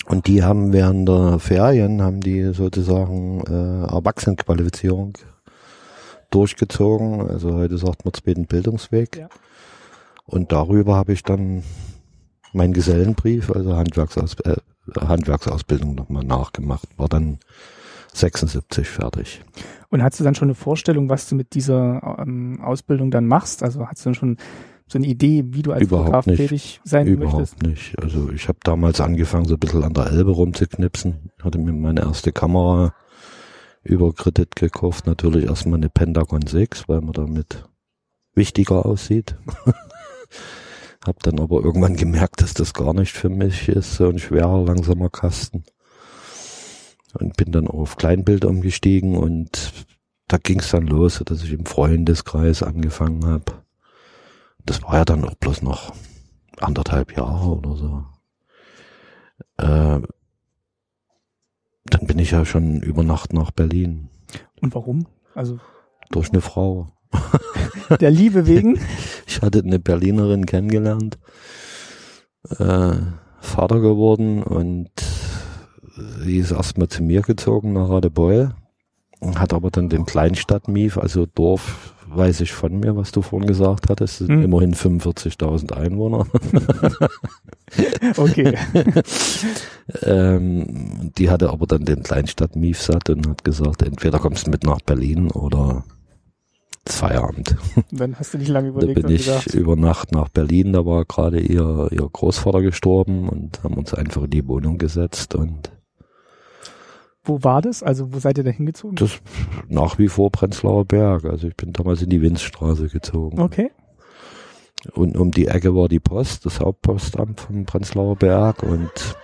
Und 0.08 0.28
die 0.28 0.44
haben 0.44 0.74
während 0.74 1.08
der 1.08 1.40
Ferien, 1.40 2.02
haben 2.02 2.22
die 2.22 2.54
sozusagen 2.54 3.42
äh, 3.46 3.94
Erwachsenenqualifizierung 3.94 5.18
durchgezogen. 6.32 7.30
Also 7.30 7.54
heute 7.54 7.78
sagt 7.78 8.06
man 8.06 8.14
zweiten 8.14 8.46
Bildungsweg. 8.46 9.18
Ja. 9.18 9.30
Und 10.26 10.52
darüber 10.52 10.96
habe 10.96 11.14
ich 11.14 11.24
dann 11.24 11.64
meinen 12.54 12.74
Gesellenbrief, 12.74 13.52
also 13.52 13.76
Handwerksaus 13.76 14.36
äh, 14.46 14.56
Handwerksausbildung 15.00 15.96
nochmal 15.96 16.24
nachgemacht. 16.24 16.88
War 16.98 17.08
dann 17.08 17.40
76 18.14 18.88
fertig. 18.88 19.42
Und 19.90 20.04
hast 20.04 20.20
du 20.20 20.24
dann 20.24 20.36
schon 20.36 20.48
eine 20.48 20.56
Vorstellung, 20.56 21.10
was 21.10 21.30
du 21.30 21.36
mit 21.36 21.54
dieser 21.54 22.18
ähm, 22.20 22.60
Ausbildung 22.62 23.12
dann 23.12 23.26
machst? 23.26 23.64
Also 23.64 23.86
hast 23.88 24.02
du 24.02 24.10
dann 24.10 24.16
schon 24.16 24.38
so 24.88 24.98
eine 24.98 25.08
Idee, 25.08 25.46
wie 25.48 25.62
du 25.62 25.72
als 25.72 25.84
Überhaupt 25.84 26.06
Fotograf 26.08 26.28
nicht. 26.28 26.38
tätig 26.38 26.82
sein 26.84 27.08
Überhaupt 27.08 27.38
möchtest? 27.38 27.64
nicht. 27.64 28.00
Also 28.02 28.30
ich 28.32 28.48
habe 28.50 28.60
damals 28.64 29.00
angefangen, 29.00 29.46
so 29.46 29.56
ein 29.56 29.60
bisschen 29.60 29.84
an 29.84 29.94
der 29.94 30.08
Elbe 30.08 30.32
rumzuknipsen. 30.32 31.32
Hatte 31.42 31.58
mir 31.60 31.72
meine 31.72 32.02
erste 32.02 32.34
Kamera 32.34 32.94
über 33.84 34.14
Kredit 34.14 34.56
gekauft. 34.56 35.08
Natürlich 35.08 35.46
erstmal 35.46 35.80
eine 35.80 35.90
Pentagon 35.90 36.46
6, 36.46 36.88
weil 36.88 37.02
man 37.02 37.14
damit 37.14 37.66
wichtiger 38.34 38.86
aussieht. 38.86 39.36
hab 41.06 41.22
dann 41.24 41.40
aber 41.40 41.64
irgendwann 41.64 41.96
gemerkt, 41.96 42.42
dass 42.42 42.54
das 42.54 42.74
gar 42.74 42.94
nicht 42.94 43.14
für 43.14 43.30
mich 43.30 43.68
ist, 43.70 43.96
so 43.96 44.08
ein 44.08 44.20
schwerer, 44.20 44.64
langsamer 44.64 45.10
Kasten. 45.10 45.64
Und 47.14 47.36
bin 47.36 47.52
dann 47.52 47.68
auf 47.68 47.98
Kleinbild 47.98 48.46
umgestiegen 48.46 49.18
und 49.18 49.74
da 50.28 50.38
ging 50.38 50.60
es 50.60 50.70
dann 50.70 50.88
los, 50.88 51.22
dass 51.26 51.44
ich 51.44 51.52
im 51.52 51.66
Freundeskreis 51.66 52.64
angefangen 52.64 53.26
habe. 53.26 53.64
Das 54.64 54.82
war 54.84 54.96
ja 54.96 55.06
dann 55.06 55.26
auch 55.26 55.36
bloß 55.36 55.62
noch 55.62 55.94
anderthalb 56.58 57.18
Jahre 57.18 57.58
oder 57.58 57.76
so. 57.76 58.06
Äh, 59.58 60.02
dann 61.86 62.08
bin 62.08 62.20
ich 62.20 62.32
ja 62.32 62.46
schon 62.46 62.82
über 62.82 63.04
Nacht 63.04 63.34
nach 63.34 63.52
Berlin. 63.52 64.10
Und 64.62 64.76
warum? 64.76 65.08
Also 65.36 65.60
Durch 66.10 66.30
eine 66.32 66.42
Frau. 66.42 66.88
der 68.00 68.12
Liebe 68.12 68.48
wegen? 68.48 68.80
Ich 69.28 69.42
hatte 69.42 69.60
eine 69.60 69.80
Berlinerin 69.80 70.46
kennengelernt, 70.46 71.18
äh, 72.60 72.94
Vater 73.40 73.80
geworden 73.80 74.44
und 74.44 74.90
sie 76.20 76.38
ist 76.38 76.52
erstmal 76.52 76.90
zu 76.90 77.02
mir 77.02 77.22
gezogen 77.22 77.72
nach 77.72 77.88
Radebeul 77.88 78.54
hat 79.22 79.54
aber 79.54 79.70
dann 79.70 79.90
den 79.90 80.06
Kleinstadtmief, 80.06 80.98
also 80.98 81.26
Dorf, 81.26 81.94
weiß 82.16 82.42
ich 82.42 82.52
von 82.54 82.80
mir, 82.80 82.96
was 82.96 83.12
du 83.12 83.22
vorhin 83.22 83.48
gesagt 83.48 83.90
hattest, 83.90 84.22
es 84.22 84.28
sind 84.28 84.38
Hm. 84.38 84.44
immerhin 84.44 84.74
45.000 84.76 85.74
Einwohner. 85.74 86.26
Okay. 88.18 88.58
Ähm, 90.04 91.12
die 91.18 91.30
hatte 91.30 91.50
aber 91.50 91.68
dann 91.68 91.84
den 91.84 92.04
Kleinstadt-Mief 92.04 92.82
satt 92.82 93.10
und 93.10 93.28
hat 93.28 93.44
gesagt, 93.44 93.82
entweder 93.82 94.20
kommst 94.20 94.48
du 94.48 94.52
mit 94.52 94.64
nach 94.64 94.80
Berlin 94.82 95.32
oder 95.32 95.84
ist 96.88 96.98
Feierabend. 96.98 97.58
Dann 97.92 98.18
hast 98.18 98.34
du 98.34 98.38
nicht 98.38 98.48
lange 98.48 98.70
Da 98.70 98.74
überlegt 98.78 98.96
bin 98.96 99.06
und 99.06 99.12
ich 99.12 99.26
gesagt, 99.26 99.54
über 99.54 99.76
Nacht 99.76 100.12
nach 100.12 100.30
Berlin, 100.30 100.74
da 100.74 100.86
war 100.86 101.06
gerade 101.06 101.40
ihr, 101.40 101.90
ihr 101.92 102.10
Großvater 102.12 102.62
gestorben 102.62 103.28
und 103.30 103.64
haben 103.64 103.76
uns 103.76 103.94
einfach 103.94 104.24
in 104.24 104.30
die 104.30 104.48
Wohnung 104.48 104.78
gesetzt 104.78 105.36
und 105.36 105.72
wo 107.24 107.44
war 107.44 107.62
das? 107.62 107.84
Also 107.84 108.14
wo 108.14 108.20
seid 108.20 108.38
ihr 108.38 108.44
da 108.44 108.50
hingezogen? 108.50 108.96
das 108.96 109.22
nach 109.68 109.98
wie 110.00 110.08
vor 110.08 110.32
Prenzlauer 110.32 110.86
Berg. 110.86 111.26
Also 111.26 111.48
ich 111.48 111.56
bin 111.56 111.74
damals 111.74 112.02
in 112.02 112.10
die 112.10 112.22
Winzstraße 112.22 112.88
gezogen. 112.88 113.40
Okay. 113.40 113.72
Und 114.94 115.16
um 115.16 115.32
die 115.32 115.48
Ecke 115.48 115.76
war 115.76 115.88
die 115.88 116.00
Post, 116.00 116.46
das 116.46 116.60
Hauptpostamt 116.60 117.42
vom 117.42 117.66
Prenzlauer 117.66 118.16
Berg 118.16 118.64
und 118.64 119.16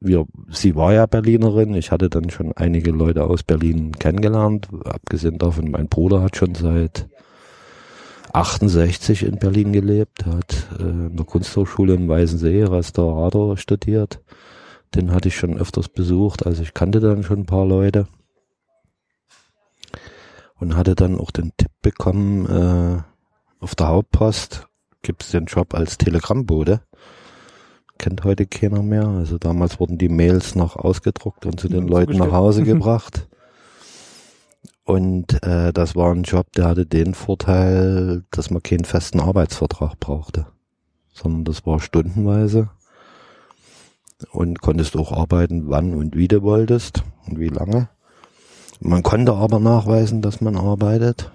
wir, 0.00 0.26
sie 0.50 0.74
war 0.74 0.92
ja 0.92 1.06
Berlinerin. 1.06 1.74
Ich 1.74 1.92
hatte 1.92 2.10
dann 2.10 2.30
schon 2.30 2.52
einige 2.56 2.90
Leute 2.90 3.24
aus 3.24 3.44
Berlin 3.44 3.92
kennengelernt. 3.92 4.68
Abgesehen 4.84 5.38
davon, 5.38 5.70
mein 5.70 5.88
Bruder 5.88 6.22
hat 6.22 6.36
schon 6.36 6.56
seit 6.56 7.08
68 8.32 9.24
in 9.24 9.38
Berlin 9.38 9.72
gelebt, 9.72 10.26
hat 10.26 10.68
äh, 10.78 10.82
in 10.82 11.16
der 11.16 11.26
Kunsthochschule 11.26 11.94
in 11.94 12.08
Weißensee 12.08 12.64
Restaurator 12.64 13.56
studiert. 13.56 14.20
Den 14.94 15.12
hatte 15.12 15.28
ich 15.28 15.36
schon 15.36 15.58
öfters 15.58 15.88
besucht, 15.88 16.44
also 16.44 16.62
ich 16.62 16.74
kannte 16.74 17.00
dann 17.00 17.22
schon 17.22 17.40
ein 17.40 17.46
paar 17.46 17.66
Leute. 17.66 18.06
Und 20.56 20.76
hatte 20.76 20.94
dann 20.94 21.18
auch 21.18 21.30
den 21.30 21.52
Tipp 21.56 21.70
bekommen, 21.80 22.46
äh, 22.46 23.02
auf 23.60 23.74
der 23.74 23.88
Hauptpost 23.88 24.68
gibt 25.02 25.24
es 25.24 25.30
den 25.30 25.46
Job 25.46 25.74
als 25.74 25.98
Telegrammbote. 25.98 26.82
Kennt 27.98 28.24
heute 28.24 28.46
keiner 28.46 28.82
mehr. 28.82 29.06
Also 29.06 29.38
damals 29.38 29.80
wurden 29.80 29.98
die 29.98 30.08
Mails 30.08 30.54
noch 30.54 30.76
ausgedruckt 30.76 31.46
und 31.46 31.58
zu 31.58 31.68
den 31.68 31.88
Ja, 31.88 31.90
Leuten 31.90 32.18
nach. 32.18 32.32
Hause 32.32 32.62
gebracht. 32.64 33.28
Und 34.84 35.42
äh, 35.44 35.72
das 35.72 35.94
war 35.96 36.12
ein 36.12 36.24
Job, 36.24 36.52
der 36.52 36.66
hatte 36.66 36.86
den 36.86 37.14
Vorteil, 37.14 38.24
dass 38.30 38.50
man 38.50 38.62
keinen 38.62 38.84
festen 38.84 39.20
Arbeitsvertrag 39.20 39.98
brauchte, 40.00 40.46
sondern 41.12 41.44
das 41.44 41.64
war 41.66 41.80
stundenweise 41.80 42.70
und 44.30 44.60
konntest 44.60 44.96
auch 44.96 45.12
arbeiten, 45.12 45.64
wann 45.68 45.94
und 45.94 46.16
wie 46.16 46.28
du 46.28 46.42
wolltest 46.42 47.02
und 47.26 47.38
wie 47.38 47.48
lange. 47.48 47.88
Man 48.80 49.02
konnte 49.02 49.34
aber 49.34 49.60
nachweisen, 49.60 50.22
dass 50.22 50.40
man 50.40 50.56
arbeitet. 50.56 51.30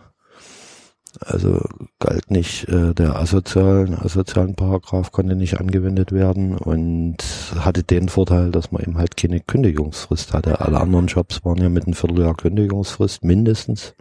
Also 1.20 1.62
galt 2.00 2.30
nicht 2.30 2.68
äh, 2.68 2.94
der 2.94 3.16
asozialen, 3.16 3.96
asozialen 3.96 4.56
Paragraph 4.56 5.12
konnte 5.12 5.36
nicht 5.36 5.60
angewendet 5.60 6.12
werden 6.12 6.58
und 6.58 7.18
hatte 7.58 7.84
den 7.84 8.10
Vorteil, 8.10 8.52
dass 8.52 8.72
man 8.72 8.84
eben 8.84 8.98
halt 8.98 9.18
keine 9.18 9.40
Kündigungsfrist 9.40 10.34
hatte. 10.34 10.62
Alle 10.62 10.80
anderen 10.80 11.08
Jobs 11.08 11.44
waren 11.44 11.58
ja 11.58 11.70
mit 11.70 11.86
einem 11.86 11.94
Vierteljahr 11.94 12.36
Kündigungsfrist 12.36 13.24
mindestens. 13.24 13.96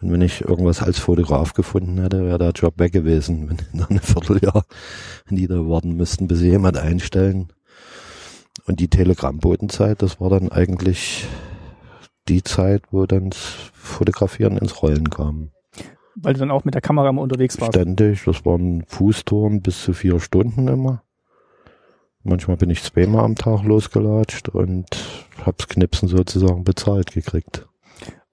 Und 0.00 0.12
wenn 0.12 0.20
ich 0.20 0.42
irgendwas 0.42 0.82
als 0.82 0.98
Fotograf 0.98 1.54
gefunden 1.54 2.00
hätte, 2.00 2.24
wäre 2.24 2.38
der 2.38 2.50
Job 2.50 2.78
weg 2.78 2.92
gewesen, 2.92 3.48
wenn 3.48 3.58
nach 3.78 3.88
einem 3.90 4.00
Vierteljahr, 4.00 4.64
die 5.30 5.46
da 5.46 5.66
warten 5.68 5.96
müssten, 5.96 6.28
bis 6.28 6.40
sie 6.40 6.50
jemand 6.50 6.76
einstellen. 6.76 7.52
Und 8.66 8.80
die 8.80 8.88
Telegrammbotenzeit, 8.88 10.02
das 10.02 10.20
war 10.20 10.28
dann 10.28 10.50
eigentlich 10.50 11.26
die 12.28 12.42
Zeit, 12.42 12.82
wo 12.90 13.06
dann 13.06 13.30
das 13.30 13.38
Fotografieren 13.72 14.58
ins 14.58 14.82
Rollen 14.82 15.08
kam. 15.08 15.50
Weil 16.16 16.34
du 16.34 16.40
dann 16.40 16.50
auch 16.50 16.64
mit 16.64 16.74
der 16.74 16.80
Kamera 16.80 17.10
immer 17.10 17.22
unterwegs 17.22 17.60
warst. 17.60 17.74
Ständig, 17.74 18.24
das 18.24 18.44
waren 18.44 18.84
Fußtouren 18.86 19.62
bis 19.62 19.82
zu 19.82 19.92
vier 19.92 20.18
Stunden 20.18 20.66
immer. 20.66 21.02
Manchmal 22.22 22.56
bin 22.56 22.70
ich 22.70 22.82
zweimal 22.82 23.24
am 23.24 23.36
Tag 23.36 23.62
losgelatscht 23.62 24.48
und 24.48 24.86
hab's 25.44 25.68
Knipsen 25.68 26.08
sozusagen 26.08 26.64
bezahlt 26.64 27.12
gekriegt. 27.12 27.65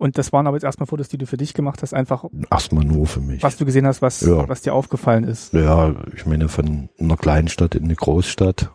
Und 0.04 0.18
das 0.18 0.34
waren 0.34 0.48
aber 0.48 0.58
jetzt 0.58 0.66
erstmal 0.66 0.86
Fotos, 0.88 1.08
die 1.08 1.18
du 1.18 1.26
für 1.26 1.38
dich 1.38 1.54
gemacht 1.54 1.82
hast, 1.82 1.94
einfach 1.94 2.26
Erstmal 2.52 2.84
nur 2.84 3.08
für 3.08 3.22
mich. 3.22 3.42
was 3.42 3.56
du 3.56 3.64
gesehen 3.64 3.88
hast, 3.88 4.02
was, 4.02 4.20
Ja. 4.20 4.50
was 4.50 4.62
dir 4.62 4.74
aufgefallen 4.74 5.24
ist. 5.24 5.54
Ja, 5.54 5.96
ich 6.14 6.26
meine, 6.26 6.50
von 6.50 6.90
einer 7.00 7.16
Kleinstadt 7.16 7.74
in 7.74 7.86
eine 7.86 7.96
Großstadt 7.96 8.70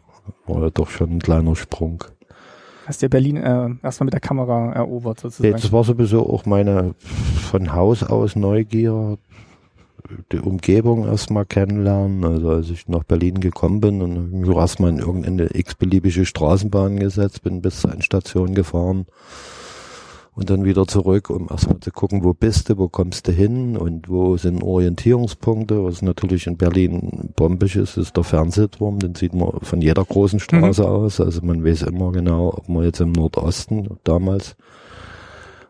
war 0.47 0.63
ja 0.63 0.71
doch 0.71 0.89
schon 0.89 1.17
ein 1.17 1.19
kleiner 1.19 1.55
Sprung. 1.55 2.03
Hast 2.87 3.03
dir 3.03 3.11
Berlin 3.11 3.37
äh, 3.37 3.69
erstmal 3.83 4.07
mit 4.07 4.15
der 4.15 4.23
Kamera 4.23 4.73
erobert 4.73 5.21
sozusagen. 5.21 5.53
das 5.53 5.71
war 5.71 5.85
sowieso 5.85 6.27
auch 6.33 6.47
meine 6.47 6.95
von 7.51 7.75
Haus 7.75 8.03
aus 8.03 8.35
Neugier, 8.35 9.19
die 10.33 10.39
Umgebung 10.39 11.05
erstmal 11.05 11.45
kennenlernen. 11.45 12.25
Also 12.25 12.49
als 12.53 12.71
ich 12.71 12.89
nach 12.89 13.05
Berlin 13.05 13.41
gekommen 13.41 13.81
bin 13.83 14.01
und 14.01 14.33
mich 14.33 14.49
erstmal 14.57 14.93
in 14.93 14.99
irgendeine 15.01 15.51
x-beliebige 15.55 16.25
Straßenbahn 16.25 16.97
gesetzt, 16.97 17.43
bin 17.43 17.61
bis 17.61 17.83
zur 17.83 17.93
Endstation 17.93 18.55
gefahren 18.55 19.05
und 20.39 20.51
dann 20.51 20.65
wieder 20.65 20.87
zurück, 20.87 21.31
um 21.31 21.49
erstmal 21.51 21.81
zu 21.81 21.91
gucken, 21.91 22.23
wo 22.23 22.33
bist 22.33 22.69
du, 22.69 22.79
wo 22.79 22.89
kommst 22.89 23.27
du 23.27 23.33
hin 23.33 23.77
und 23.77 24.09
wo 24.09 24.37
sind 24.37 24.63
Orientierungspunkte. 24.63 25.85
Was 25.85 26.01
natürlich 26.01 26.47
in 26.47 26.57
Berlin 26.57 27.31
bombig 27.35 27.75
ist, 27.75 27.97
ist 27.97 28.17
der 28.17 28.23
Fernsehturm, 28.23 29.01
den 29.01 29.17
sieht 29.17 29.35
man 29.35 29.59
von 29.63 29.83
jeder 29.83 30.05
großen 30.05 30.39
Straße 30.39 30.89
aus. 30.89 31.21
Also 31.21 31.43
man 31.43 31.65
weiß 31.65 31.83
immer 31.83 32.13
genau, 32.13 32.55
ob 32.57 32.69
man 32.69 32.85
jetzt 32.85 33.01
im 33.01 33.11
Nordosten 33.11 33.89
damals 34.05 34.55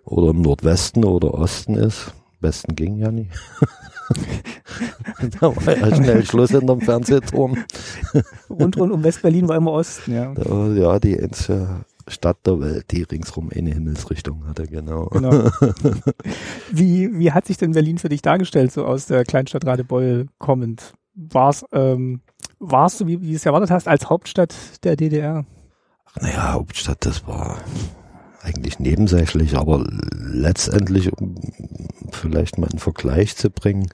oder 0.05 0.33
im 0.33 0.43
Nordwesten 0.43 1.03
oder 1.03 1.33
Osten 1.33 1.75
ist. 1.75 2.13
Westen 2.41 2.77
ging 2.77 2.99
ja 2.99 3.11
nie. 3.11 3.29
da 5.41 5.57
war 5.57 5.79
ja 5.79 5.97
schnell 5.97 6.27
Schluss 6.27 6.51
in 6.51 6.67
dem 6.67 6.83
Fernsehturm. 6.83 7.57
Rund, 8.51 8.77
rund 8.77 8.93
um 8.93 9.03
West-Berlin 9.03 9.49
war 9.49 9.57
immer 9.57 9.73
Osten, 9.73 10.15
ja. 10.15 10.35
Da, 10.35 10.67
ja, 10.75 10.99
die 10.99 11.19
einzige 11.19 11.87
Stadt 12.09 12.47
der 12.47 12.61
Welt, 12.61 12.91
die 12.91 13.03
ringsrum 13.03 13.51
eine 13.55 13.71
Himmelsrichtung 13.71 14.47
hatte, 14.47 14.67
genau. 14.67 15.07
Genau. 15.07 15.51
Wie, 16.73 17.19
wie 17.19 17.33
hat 17.33 17.47
sich 17.47 17.57
denn 17.57 17.73
Berlin 17.73 17.99
für 17.99 18.09
dich 18.09 18.23
dargestellt, 18.23 18.73
so 18.73 18.85
aus 18.85 19.07
der 19.07 19.25
Kleinstadt 19.25 19.67
Radebeul 19.67 20.27
kommend? 20.39 20.95
War's, 21.15 21.65
ähm, 21.73 22.21
warst 22.59 23.01
du, 23.01 23.07
wie, 23.07 23.21
wie 23.21 23.31
du 23.31 23.37
es 23.37 23.47
erwartet 23.47 23.71
hast, 23.71 23.89
als 23.89 24.09
Hauptstadt 24.09 24.55
der 24.85 24.97
DDR? 24.97 25.45
Naja, 26.21 26.53
Hauptstadt, 26.53 27.05
das 27.05 27.27
war 27.27 27.59
eigentlich 28.43 28.79
nebensächlich, 28.79 29.57
aber 29.57 29.85
letztendlich, 30.13 31.13
um 31.13 31.35
vielleicht 32.11 32.59
mal 32.59 32.69
einen 32.69 32.79
Vergleich 32.79 33.37
zu 33.37 33.51
bringen, 33.51 33.89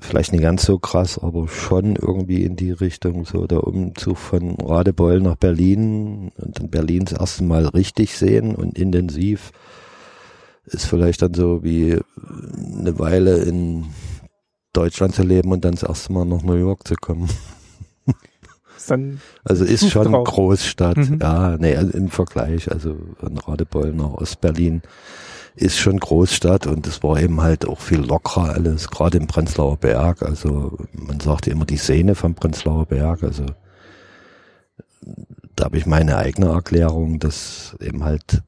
vielleicht 0.00 0.32
nicht 0.32 0.42
ganz 0.42 0.64
so 0.64 0.78
krass, 0.78 1.18
aber 1.18 1.48
schon 1.48 1.96
irgendwie 1.96 2.42
in 2.42 2.56
die 2.56 2.72
Richtung, 2.72 3.24
so 3.24 3.46
der 3.46 3.64
Umzug 3.64 4.16
von 4.18 4.56
Radebeul 4.60 5.20
nach 5.20 5.36
Berlin 5.36 6.30
und 6.36 6.58
dann 6.58 6.70
Berlin 6.70 7.04
das 7.06 7.18
erste 7.18 7.44
Mal 7.44 7.66
richtig 7.66 8.16
sehen 8.16 8.54
und 8.54 8.78
intensiv 8.78 9.50
ist 10.66 10.86
vielleicht 10.86 11.22
dann 11.22 11.34
so 11.34 11.62
wie 11.62 11.98
eine 12.78 12.98
Weile 12.98 13.38
in 13.38 13.84
Deutschland 14.72 15.14
zu 15.14 15.22
leben 15.22 15.52
und 15.52 15.64
dann 15.64 15.74
das 15.74 15.82
erste 15.82 16.12
Mal 16.12 16.24
nach 16.24 16.42
New 16.42 16.54
York 16.56 16.86
zu 16.88 16.94
kommen. 16.94 17.28
Also 19.44 19.64
ist 19.64 19.90
schon 19.90 20.12
drauf. 20.12 20.26
Großstadt, 20.28 20.96
Mhm. 20.96 21.18
ja, 21.22 21.56
nee, 21.58 21.74
also 21.74 21.96
im 21.96 22.08
Vergleich, 22.08 22.70
also 22.70 22.96
von 23.18 23.38
Radebeul 23.38 23.92
nach 23.94 24.12
Ostberlin 24.14 24.82
ist 25.56 25.78
schon 25.78 25.98
Großstadt 25.98 26.66
und 26.66 26.86
es 26.86 27.02
war 27.02 27.20
eben 27.20 27.40
halt 27.40 27.66
auch 27.66 27.80
viel 27.80 28.00
lockerer 28.00 28.54
alles, 28.54 28.90
gerade 28.90 29.18
im 29.18 29.26
Prenzlauer 29.26 29.76
Berg, 29.76 30.22
also 30.22 30.76
man 30.92 31.20
sagte 31.20 31.50
immer 31.50 31.64
die 31.64 31.76
Sehne 31.76 32.14
vom 32.14 32.34
Prenzlauer 32.34 32.86
Berg, 32.86 33.22
also 33.22 33.46
da 35.54 35.64
habe 35.64 35.78
ich 35.78 35.86
meine 35.86 36.16
eigene 36.16 36.46
Erklärung, 36.48 37.20
dass 37.20 37.76
eben 37.80 38.04
halt 38.04 38.42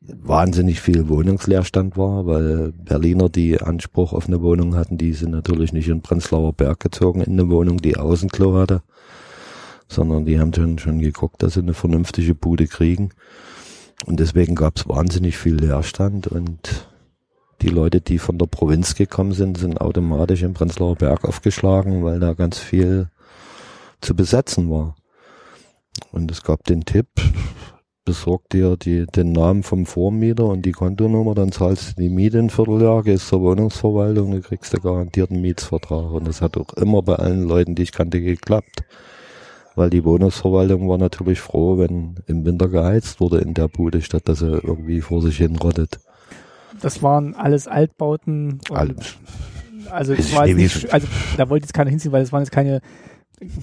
wahnsinnig 0.00 0.80
viel 0.80 1.08
Wohnungsleerstand 1.08 1.96
war, 1.96 2.26
weil 2.26 2.72
Berliner, 2.72 3.28
die 3.28 3.60
Anspruch 3.60 4.12
auf 4.12 4.28
eine 4.28 4.40
Wohnung 4.40 4.76
hatten, 4.76 4.98
die 4.98 5.12
sind 5.12 5.30
natürlich 5.30 5.72
nicht 5.72 5.88
in 5.88 6.02
Prenzlauer 6.02 6.52
Berg 6.52 6.80
gezogen 6.80 7.22
in 7.22 7.32
eine 7.32 7.48
Wohnung, 7.48 7.78
die 7.78 7.96
Außenklo 7.96 8.54
hatte, 8.54 8.82
sondern 9.88 10.24
die 10.24 10.38
haben 10.38 10.54
schon, 10.54 10.78
schon 10.78 11.00
geguckt, 11.00 11.42
dass 11.42 11.54
sie 11.54 11.60
eine 11.60 11.74
vernünftige 11.74 12.34
Bude 12.34 12.68
kriegen. 12.68 13.10
Und 14.04 14.20
deswegen 14.20 14.54
gab 14.54 14.76
es 14.76 14.88
wahnsinnig 14.88 15.38
viel 15.38 15.56
Leerstand 15.56 16.26
und 16.26 16.88
die 17.62 17.68
Leute, 17.68 18.02
die 18.02 18.18
von 18.18 18.36
der 18.36 18.46
Provinz 18.46 18.94
gekommen 18.94 19.32
sind, 19.32 19.56
sind 19.56 19.80
automatisch 19.80 20.42
im 20.42 20.52
Prenzlauer 20.52 20.96
Berg 20.96 21.24
aufgeschlagen, 21.24 22.04
weil 22.04 22.20
da 22.20 22.34
ganz 22.34 22.58
viel 22.58 23.08
zu 24.02 24.14
besetzen 24.14 24.70
war. 24.70 24.96
Und 26.12 26.30
es 26.30 26.42
gab 26.42 26.64
den 26.64 26.84
Tipp, 26.84 27.08
besorg 28.04 28.48
dir 28.50 28.76
die, 28.76 29.06
den 29.06 29.32
Namen 29.32 29.62
vom 29.62 29.86
Vormieter 29.86 30.44
und 30.44 30.62
die 30.62 30.72
Kontonummer, 30.72 31.34
dann 31.34 31.50
zahlst 31.50 31.90
du 31.90 32.02
die 32.02 32.10
Miete 32.10 32.38
ein 32.38 32.50
Vierteljahr, 32.50 33.02
gehst 33.02 33.28
zur 33.28 33.40
Wohnungsverwaltung, 33.40 34.32
dann 34.32 34.42
kriegst 34.42 34.74
du 34.74 34.80
garantiert 34.80 35.30
einen 35.30 35.40
Mietsvertrag. 35.40 36.12
Und 36.12 36.28
das 36.28 36.42
hat 36.42 36.58
auch 36.58 36.74
immer 36.74 37.02
bei 37.02 37.16
allen 37.16 37.44
Leuten, 37.44 37.74
die 37.74 37.84
ich 37.84 37.92
kannte, 37.92 38.20
geklappt. 38.20 38.84
Weil 39.76 39.90
die 39.90 40.04
Wohnungsverwaltung 40.04 40.88
war 40.88 40.98
natürlich 40.98 41.40
froh, 41.40 41.78
wenn 41.78 42.16
im 42.26 42.44
Winter 42.44 42.68
geheizt 42.68 43.20
wurde 43.20 43.38
in 43.38 43.54
der 43.54 43.68
Bude, 43.68 44.00
statt 44.02 44.22
dass 44.24 44.42
er 44.42 44.64
irgendwie 44.64 45.02
vor 45.02 45.22
sich 45.22 45.36
hin 45.36 45.56
rottet. 45.56 46.00
Das 46.80 47.02
waren 47.02 47.34
alles 47.34 47.68
Altbauten. 47.68 48.58
Alles. 48.70 49.16
Also, 49.90 50.14
es 50.14 50.34
war 50.34 50.46
nicht, 50.46 50.92
also 50.92 51.06
da 51.36 51.48
wollte 51.48 51.64
jetzt 51.64 51.74
keiner 51.74 51.90
hinziehen, 51.90 52.10
weil 52.10 52.22
es 52.22 52.32
waren 52.32 52.42
jetzt 52.42 52.50
keine, 52.50 52.80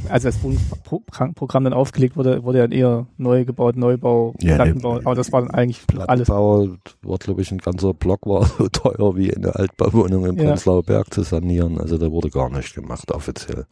also 0.08 0.28
das 0.30 0.38
Wohnprogramm 0.44 1.64
dann 1.64 1.74
aufgelegt 1.74 2.16
wurde, 2.16 2.44
wurde 2.44 2.60
ja 2.60 2.66
eher 2.66 3.08
neu 3.18 3.44
gebaut, 3.44 3.76
Neubau, 3.76 4.36
Ja, 4.40 4.52
ne, 4.52 4.56
Plattenbau, 4.56 4.98
aber 4.98 5.16
das 5.16 5.32
war 5.32 5.42
dann 5.42 5.52
eigentlich 5.52 5.82
alles. 6.08 6.28
Plattenbau 6.28 6.68
war, 7.02 7.18
glaube 7.18 7.42
ich, 7.42 7.52
ein 7.52 7.58
ganzer 7.58 7.94
Block 7.94 8.26
war 8.26 8.46
so 8.58 8.68
teuer 8.70 9.16
wie 9.18 9.36
eine 9.36 9.56
Altbauwohnung 9.56 10.28
im 10.28 10.38
Ja. 10.38 10.46
Prenzlauer 10.46 10.84
Berg 10.84 11.14
zu 11.14 11.24
sanieren. 11.24 11.80
Also 11.80 11.98
da 11.98 12.12
wurde 12.12 12.30
gar 12.30 12.50
nichts 12.50 12.74
gemacht, 12.74 13.12
offiziell. 13.12 13.66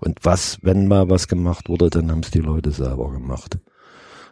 Und 0.00 0.18
was, 0.22 0.58
wenn 0.62 0.86
mal 0.86 1.10
was 1.10 1.28
gemacht 1.28 1.68
wurde, 1.68 1.90
dann 1.90 2.10
haben 2.10 2.20
es 2.20 2.30
die 2.30 2.40
Leute 2.40 2.70
selber 2.70 3.10
gemacht. 3.10 3.58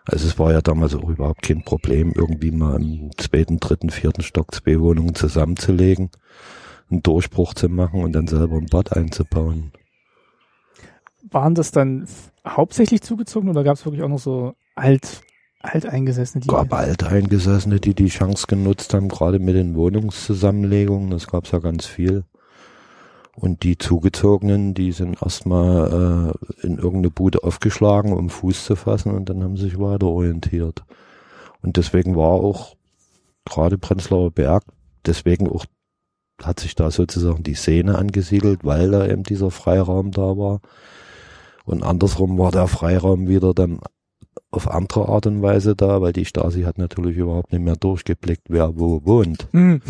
Also 0.04 0.28
es 0.28 0.38
war 0.38 0.52
ja 0.52 0.62
damals 0.62 0.94
auch 0.94 1.08
überhaupt 1.08 1.42
kein 1.42 1.64
Problem, 1.64 2.12
irgendwie 2.14 2.52
mal 2.52 2.80
im 2.80 3.10
zweiten, 3.16 3.58
dritten, 3.58 3.90
vierten 3.90 4.22
Stock 4.22 4.54
zwei 4.54 4.78
Wohnungen 4.78 5.16
zusammenzulegen, 5.16 6.10
einen 6.90 7.02
Durchbruch 7.02 7.54
zu 7.54 7.68
machen 7.68 8.04
und 8.04 8.12
dann 8.12 8.28
selber 8.28 8.56
ein 8.56 8.66
Bad 8.66 8.96
einzubauen. 8.96 9.72
Waren 11.28 11.56
das 11.56 11.72
dann 11.72 12.06
hauptsächlich 12.46 13.02
zugezogen 13.02 13.50
oder 13.50 13.64
gab 13.64 13.74
es 13.74 13.84
wirklich 13.84 14.04
auch 14.04 14.08
noch 14.08 14.20
so 14.20 14.54
alt, 14.76 15.22
alteingesessene, 15.60 16.42
die 16.42 16.48
gab 16.48 16.72
Alteingesessene, 16.72 17.80
die 17.80 17.94
die 17.94 18.06
Chance 18.06 18.46
genutzt 18.46 18.94
haben, 18.94 19.08
gerade 19.08 19.40
mit 19.40 19.56
den 19.56 19.74
Wohnungszusammenlegungen, 19.74 21.10
das 21.10 21.26
gab's 21.26 21.50
ja 21.50 21.58
ganz 21.58 21.84
viel. 21.84 22.22
Und 23.36 23.64
die 23.64 23.76
Zugezogenen, 23.76 24.72
die 24.72 24.92
sind 24.92 25.22
erstmal 25.22 26.32
äh, 26.32 26.66
in 26.66 26.78
irgendeine 26.78 27.10
Bude 27.10 27.44
aufgeschlagen, 27.44 28.14
um 28.14 28.30
Fuß 28.30 28.64
zu 28.64 28.76
fassen 28.76 29.12
und 29.12 29.28
dann 29.28 29.44
haben 29.44 29.58
sie 29.58 29.64
sich 29.64 29.78
weiter 29.78 30.06
orientiert. 30.06 30.84
Und 31.60 31.76
deswegen 31.76 32.16
war 32.16 32.32
auch 32.32 32.76
gerade 33.44 33.76
Prenzlauer 33.76 34.30
Berg, 34.30 34.64
deswegen 35.04 35.50
auch 35.50 35.66
hat 36.42 36.60
sich 36.60 36.74
da 36.74 36.90
sozusagen 36.90 37.42
die 37.42 37.54
Szene 37.54 37.98
angesiedelt, 37.98 38.64
weil 38.64 38.90
da 38.90 39.06
eben 39.06 39.22
dieser 39.22 39.50
Freiraum 39.50 40.12
da 40.12 40.36
war. 40.38 40.60
Und 41.66 41.82
andersrum 41.82 42.38
war 42.38 42.52
der 42.52 42.68
Freiraum 42.68 43.28
wieder 43.28 43.52
dann 43.52 43.80
auf 44.50 44.70
andere 44.70 45.08
Art 45.08 45.26
und 45.26 45.42
Weise 45.42 45.76
da, 45.76 46.00
weil 46.00 46.12
die 46.12 46.24
Stasi 46.24 46.62
hat 46.62 46.78
natürlich 46.78 47.16
überhaupt 47.16 47.52
nicht 47.52 47.62
mehr 47.62 47.76
durchgeblickt, 47.76 48.46
wer 48.48 48.78
wo 48.78 49.04
wohnt. 49.04 49.48
Hm, 49.52 49.82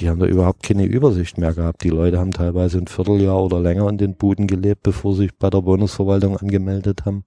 Die 0.00 0.08
haben 0.08 0.18
da 0.18 0.26
überhaupt 0.26 0.62
keine 0.62 0.86
Übersicht 0.86 1.36
mehr 1.36 1.52
gehabt. 1.52 1.84
Die 1.84 1.90
Leute 1.90 2.18
haben 2.18 2.30
teilweise 2.30 2.78
ein 2.78 2.86
Vierteljahr 2.86 3.42
oder 3.42 3.60
länger 3.60 3.88
in 3.88 3.98
den 3.98 4.14
Buden 4.14 4.46
gelebt, 4.46 4.82
bevor 4.82 5.14
sie 5.14 5.22
sich 5.24 5.36
bei 5.36 5.50
der 5.50 5.64
Wohnungsverwaltung 5.66 6.38
angemeldet 6.38 7.04
haben. 7.04 7.24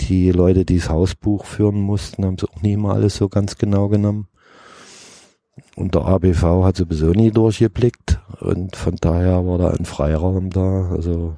Die 0.00 0.30
Leute, 0.32 0.66
die 0.66 0.78
das 0.78 0.90
Hausbuch 0.90 1.46
führen 1.46 1.80
mussten, 1.80 2.26
haben 2.26 2.36
es 2.36 2.44
auch 2.44 2.60
nie 2.60 2.76
mal 2.76 2.94
alles 2.94 3.16
so 3.16 3.28
ganz 3.28 3.56
genau 3.56 3.88
genommen. 3.88 4.28
Und 5.76 5.94
der 5.94 6.04
ABV 6.04 6.64
hat 6.64 6.76
sowieso 6.76 7.10
nie 7.10 7.30
durchgeblickt 7.30 8.20
und 8.40 8.76
von 8.76 8.96
daher 8.96 9.46
war 9.46 9.58
da 9.58 9.70
ein 9.70 9.84
Freiraum 9.86 10.50
da. 10.50 10.90
Also 10.90 11.36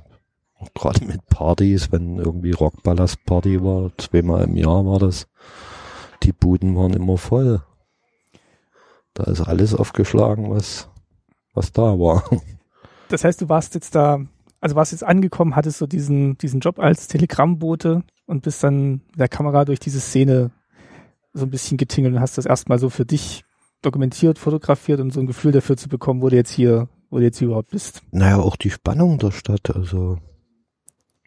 gerade 0.74 1.04
mit 1.04 1.26
Partys, 1.26 1.92
wenn 1.92 2.18
irgendwie 2.18 2.52
Rockballast-Party 2.52 3.62
war, 3.62 3.90
zweimal 3.98 4.44
im 4.44 4.56
Jahr 4.56 4.84
war 4.84 4.98
das, 4.98 5.28
die 6.22 6.32
Buden 6.32 6.76
waren 6.76 6.92
immer 6.92 7.18
voll. 7.18 7.62
Da 9.14 9.24
ist 9.24 9.40
alles 9.42 9.74
aufgeschlagen, 9.74 10.50
was, 10.50 10.88
was 11.54 11.72
da 11.72 11.82
war. 11.98 12.24
Das 13.08 13.24
heißt, 13.24 13.42
du 13.42 13.50
warst 13.50 13.74
jetzt 13.74 13.94
da, 13.94 14.24
also 14.62 14.74
warst 14.74 14.92
jetzt 14.92 15.04
angekommen, 15.04 15.54
hattest 15.54 15.76
so 15.76 15.86
diesen, 15.86 16.38
diesen 16.38 16.60
Job 16.60 16.78
als 16.78 17.08
Telegrammbote 17.08 18.04
und 18.24 18.42
bist 18.42 18.64
dann 18.64 19.02
mit 19.10 19.18
der 19.18 19.28
Kamera 19.28 19.66
durch 19.66 19.80
diese 19.80 20.00
Szene 20.00 20.50
so 21.34 21.44
ein 21.44 21.50
bisschen 21.50 21.76
getingelt 21.76 22.14
und 22.14 22.20
hast 22.22 22.38
das 22.38 22.46
erstmal 22.46 22.78
so 22.78 22.88
für 22.88 23.04
dich 23.04 23.44
dokumentiert, 23.82 24.38
fotografiert, 24.38 24.98
um 25.00 25.10
so 25.10 25.20
ein 25.20 25.26
Gefühl 25.26 25.52
dafür 25.52 25.76
zu 25.76 25.90
bekommen, 25.90 26.22
wo 26.22 26.30
du 26.30 26.36
jetzt 26.36 26.52
hier, 26.52 26.88
wo 27.10 27.18
du 27.18 27.24
jetzt 27.24 27.38
hier 27.38 27.48
überhaupt 27.48 27.70
bist. 27.70 28.00
Naja, 28.12 28.38
auch 28.38 28.56
die 28.56 28.70
Spannung 28.70 29.18
der 29.18 29.32
Stadt, 29.32 29.74
also 29.76 30.16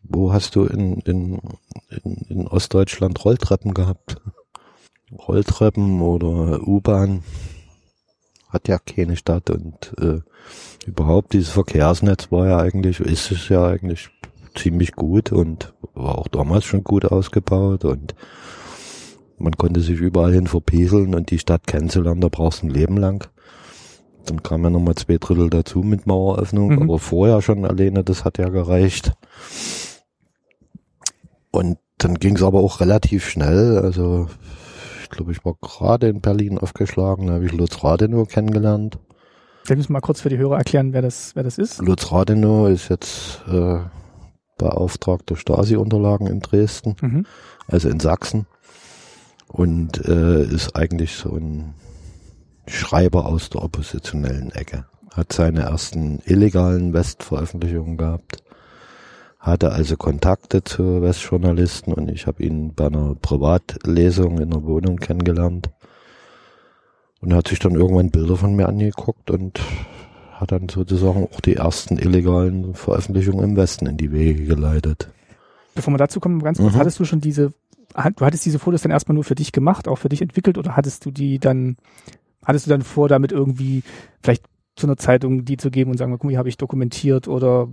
wo 0.01 0.33
hast 0.33 0.55
du 0.55 0.65
in, 0.65 1.01
in, 1.01 1.39
in, 2.03 2.15
in 2.29 2.47
Ostdeutschland 2.47 3.23
Rolltreppen 3.23 3.75
gehabt? 3.75 4.17
Rolltreppen 5.11 6.01
oder 6.01 6.67
U-Bahn 6.67 7.23
hat 8.49 8.67
ja 8.67 8.77
keine 8.79 9.15
Stadt 9.17 9.49
und 9.49 9.93
äh, 9.99 10.19
überhaupt 10.85 11.33
dieses 11.33 11.49
Verkehrsnetz 11.49 12.31
war 12.31 12.47
ja 12.47 12.57
eigentlich, 12.59 12.99
ist 12.99 13.31
es 13.31 13.49
ja 13.49 13.65
eigentlich 13.67 14.09
ziemlich 14.55 14.93
gut 14.93 15.31
und 15.31 15.73
war 15.93 16.17
auch 16.17 16.27
damals 16.27 16.63
schon 16.65 16.83
gut 16.83 17.05
ausgebaut 17.05 17.83
und 17.85 18.15
man 19.37 19.53
konnte 19.57 19.81
sich 19.81 19.99
überall 19.99 20.31
hin 20.33 20.47
verpieseln 20.47 21.13
und 21.13 21.29
die 21.31 21.39
Stadt 21.39 21.67
kennenzulernen, 21.67 22.21
da 22.21 22.29
brauchst 22.29 22.61
du 22.61 22.67
ein 22.67 22.69
Leben 22.69 22.95
lang. 22.97 23.27
Dann 24.25 24.41
kam 24.41 24.63
ja 24.63 24.69
nochmal 24.69 24.95
zwei 24.95 25.17
Drittel 25.17 25.49
dazu 25.49 25.79
mit 25.79 26.07
Maueröffnung, 26.07 26.69
Mhm. 26.69 26.83
aber 26.83 26.99
vorher 26.99 27.41
schon 27.41 27.65
alleine, 27.65 28.03
das 28.03 28.23
hat 28.23 28.37
ja 28.37 28.47
gereicht. 28.49 29.11
Und 31.51 31.77
dann 31.97 32.15
ging 32.15 32.35
es 32.35 32.43
aber 32.43 32.59
auch 32.59 32.79
relativ 32.79 33.27
schnell. 33.27 33.77
Also 33.79 34.27
ich 35.05 35.09
glaube, 35.11 35.31
ich 35.31 35.45
war 35.45 35.53
gerade 35.61 36.07
in 36.07 36.19
Berlin 36.21 36.57
aufgeschlagen, 36.57 37.27
da 37.27 37.33
habe 37.33 37.45
ich 37.45 37.51
Lutz 37.51 37.83
Rathenow 37.83 38.27
kennengelernt. 38.27 38.97
Vielleicht 39.63 39.77
müssen 39.77 39.89
wir 39.89 39.93
mal 39.93 40.01
kurz 40.01 40.21
für 40.21 40.29
die 40.29 40.37
Hörer 40.37 40.57
erklären, 40.57 40.93
wer 40.93 41.01
das, 41.01 41.35
wer 41.35 41.43
das 41.43 41.57
ist. 41.57 41.79
Lutz 41.81 42.11
Rathenow 42.11 42.69
ist 42.69 42.89
jetzt 42.89 43.41
äh, 43.47 43.79
beauftragter 44.57 45.35
Stasi-Unterlagen 45.35 46.27
in 46.27 46.39
Dresden, 46.39 46.95
Mhm. 47.01 47.25
also 47.67 47.89
in 47.89 47.99
Sachsen. 47.99 48.47
Und 49.47 50.03
äh, 50.05 50.43
ist 50.43 50.75
eigentlich 50.75 51.15
so 51.15 51.35
ein 51.35 51.75
Schreiber 52.67 53.25
aus 53.27 53.49
der 53.49 53.63
oppositionellen 53.63 54.51
Ecke. 54.51 54.85
Hat 55.13 55.31
seine 55.31 55.61
ersten 55.61 56.19
illegalen 56.25 56.93
Westveröffentlichungen 56.93 57.95
gehabt. 57.97 58.43
Hatte 59.45 59.71
also 59.71 59.95
Kontakte 59.95 60.63
zu 60.63 61.03
Westjournalisten 61.03 61.93
und 61.93 62.09
ich 62.09 62.25
habe 62.25 62.41
ihn 62.41 62.73
bei 62.73 62.87
einer 62.87 63.13
Privatlesung 63.13 64.39
in 64.39 64.49
der 64.49 64.63
Wohnung 64.63 64.95
kennengelernt. 64.95 65.69
Und 67.21 67.29
er 67.29 67.37
hat 67.37 67.49
sich 67.49 67.59
dann 67.59 67.75
irgendwann 67.75 68.09
Bilder 68.09 68.37
von 68.37 68.55
mir 68.55 68.67
angeguckt 68.67 69.29
und 69.29 69.61
hat 70.31 70.51
dann 70.51 70.67
sozusagen 70.67 71.27
auch 71.31 71.41
die 71.41 71.57
ersten 71.57 71.99
illegalen 71.99 72.73
Veröffentlichungen 72.73 73.51
im 73.51 73.55
Westen 73.55 73.85
in 73.85 73.97
die 73.97 74.11
Wege 74.11 74.45
geleitet. 74.45 75.09
Bevor 75.75 75.93
wir 75.93 75.99
dazu 75.99 76.19
kommen, 76.19 76.41
ganz 76.41 76.57
kurz, 76.57 76.73
mhm. 76.73 76.79
hattest 76.79 76.99
du 76.99 77.05
schon 77.05 77.21
diese, 77.21 77.53
du 78.15 78.25
hattest 78.25 78.45
diese 78.45 78.57
Fotos 78.57 78.81
dann 78.81 78.91
erstmal 78.91 79.13
nur 79.13 79.23
für 79.23 79.35
dich 79.35 79.51
gemacht, 79.51 79.87
auch 79.87 79.97
für 79.97 80.09
dich 80.09 80.23
entwickelt 80.23 80.57
oder 80.57 80.75
hattest 80.75 81.05
du 81.05 81.11
die 81.11 81.37
dann, 81.37 81.77
hattest 82.43 82.65
du 82.65 82.71
dann 82.71 82.81
vor, 82.81 83.09
damit 83.09 83.31
irgendwie 83.31 83.83
vielleicht 84.23 84.43
zu 84.75 84.87
einer 84.87 84.97
Zeitung 84.97 85.45
die 85.45 85.57
zu 85.57 85.71
geben 85.71 85.91
und 85.91 85.97
sagen, 85.97 86.11
guck 86.11 86.23
mal, 86.25 86.31
hier 86.31 86.39
habe 86.39 86.49
ich 86.49 86.57
dokumentiert 86.57 87.27
oder 87.27 87.67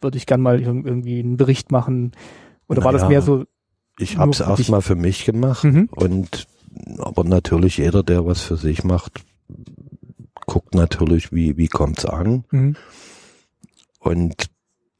würde 0.00 0.16
ich 0.16 0.26
gern 0.26 0.40
mal 0.40 0.60
irgendwie 0.60 1.20
einen 1.20 1.36
Bericht 1.36 1.70
machen? 1.70 2.12
Oder 2.68 2.80
naja, 2.80 2.84
war 2.84 2.92
das 2.92 3.08
mehr 3.08 3.22
so? 3.22 3.44
Ich 3.98 4.16
habe 4.16 4.30
es 4.30 4.40
erstmal 4.40 4.82
für 4.82 4.94
mich 4.94 5.24
gemacht 5.24 5.64
mhm. 5.64 5.88
und 5.92 6.46
aber 6.98 7.24
natürlich 7.24 7.76
jeder, 7.76 8.02
der 8.02 8.24
was 8.24 8.40
für 8.40 8.56
sich 8.56 8.82
macht, 8.84 9.20
guckt 10.46 10.74
natürlich, 10.74 11.32
wie, 11.32 11.56
wie 11.56 11.68
kommt's 11.68 12.04
an. 12.04 12.44
Mhm. 12.50 12.76
Und 13.98 14.46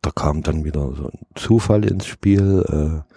da 0.01 0.11
kam 0.11 0.43
dann 0.43 0.65
wieder 0.65 0.93
so 0.95 1.09
ein 1.09 1.19
Zufall 1.35 1.85
ins 1.85 2.07
Spiel. 2.07 2.65
Äh, 2.69 3.13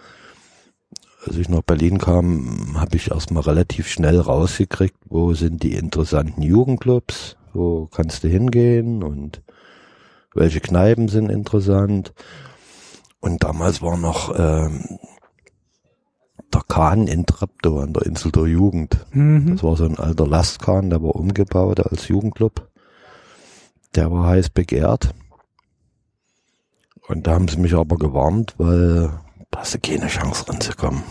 als 1.26 1.36
ich 1.36 1.48
nach 1.48 1.62
Berlin 1.62 1.98
kam, 1.98 2.78
habe 2.78 2.96
ich 2.96 3.10
erstmal 3.10 3.42
relativ 3.42 3.88
schnell 3.88 4.20
rausgekriegt, 4.20 4.96
wo 5.06 5.34
sind 5.34 5.62
die 5.62 5.74
interessanten 5.74 6.42
Jugendclubs, 6.42 7.35
wo 7.56 7.86
kannst 7.86 8.24
du 8.24 8.28
hingehen 8.28 9.02
und 9.02 9.42
welche 10.34 10.60
Kneipen 10.60 11.08
sind 11.08 11.30
interessant. 11.30 12.12
Und 13.20 13.42
damals 13.42 13.82
war 13.82 13.96
noch 13.96 14.38
ähm, 14.38 14.98
der 16.52 16.62
Kahn 16.68 17.06
in 17.06 17.26
Treptow 17.26 17.80
an 17.80 17.92
der 17.92 18.06
Insel 18.06 18.32
der 18.32 18.46
Jugend. 18.46 19.06
Mhm. 19.12 19.52
Das 19.52 19.64
war 19.64 19.76
so 19.76 19.84
ein 19.84 19.98
alter 19.98 20.26
Lastkahn, 20.26 20.90
der 20.90 21.02
war 21.02 21.16
umgebaut 21.16 21.80
als 21.80 22.08
Jugendclub. 22.08 22.68
Der 23.94 24.12
war 24.12 24.28
heiß 24.28 24.50
begehrt. 24.50 25.14
Und 27.08 27.26
da 27.26 27.32
haben 27.32 27.48
sie 27.48 27.58
mich 27.58 27.74
aber 27.74 27.96
gewarnt, 27.96 28.54
weil 28.58 29.10
da 29.50 29.60
hast 29.60 29.74
du 29.74 29.78
keine 29.78 30.08
Chance 30.08 30.48
ranzukommen. 30.48 31.02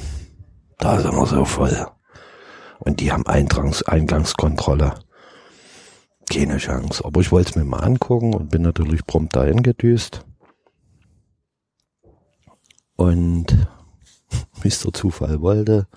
Da 0.78 0.98
ist 0.98 1.06
immer 1.06 1.26
so 1.26 1.46
voll. 1.46 1.88
Und 2.80 3.00
die 3.00 3.12
haben 3.12 3.26
Eingangs 3.26 3.84
Eingangskontrolle. 3.84 4.96
Keine 6.32 6.58
Chance. 6.58 7.04
Aber 7.06 7.22
ich 7.22 7.32
wollte 7.32 7.52
es 7.52 7.56
mir 7.56 7.64
mal 7.64 7.80
angucken 7.80 8.34
und 8.34 8.50
bin 8.50 8.62
natürlich 8.62 9.06
prompt 9.06 9.36
dahin 9.36 9.64
gedüst. 9.64 10.26
Und 12.96 13.48
wie 14.62 14.68
es 14.68 14.82
der 14.82 14.94
Zufall 14.94 15.42
wollte, 15.42 15.88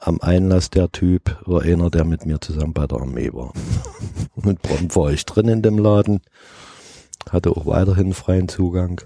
am 0.00 0.20
Einlass 0.20 0.70
der 0.70 0.90
Typ 0.90 1.38
war 1.46 1.62
einer, 1.62 1.90
der 1.90 2.04
mit 2.04 2.24
mir 2.24 2.40
zusammen 2.40 2.72
bei 2.72 2.86
der 2.86 3.00
Armee 3.00 3.32
war. 3.32 3.52
Und 4.34 4.62
prompt 4.62 4.96
war 4.96 5.12
ich 5.12 5.26
drin 5.26 5.48
in 5.48 5.60
dem 5.60 5.78
Laden, 5.78 6.20
hatte 7.28 7.50
auch 7.50 7.66
weiterhin 7.66 8.14
freien 8.14 8.48
Zugang. 8.48 9.02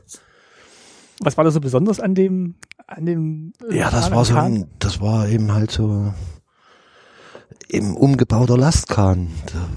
Was 1.21 1.37
war 1.37 1.45
da 1.45 1.51
so 1.51 1.61
besonders 1.61 1.99
an 1.99 2.15
dem, 2.15 2.55
an 2.87 3.07
dem? 3.07 3.53
Äh, 3.69 3.79
ja, 3.79 3.91
das 3.91 4.13
war 4.13 4.25
so 4.25 4.37
ein, 4.37 4.69
das 4.79 5.01
war 5.01 5.29
eben 5.29 5.53
halt 5.53 5.73
so 5.73 6.15
im 7.69 7.97
umgebauter 7.97 8.57
Lastkahn. 8.57 9.31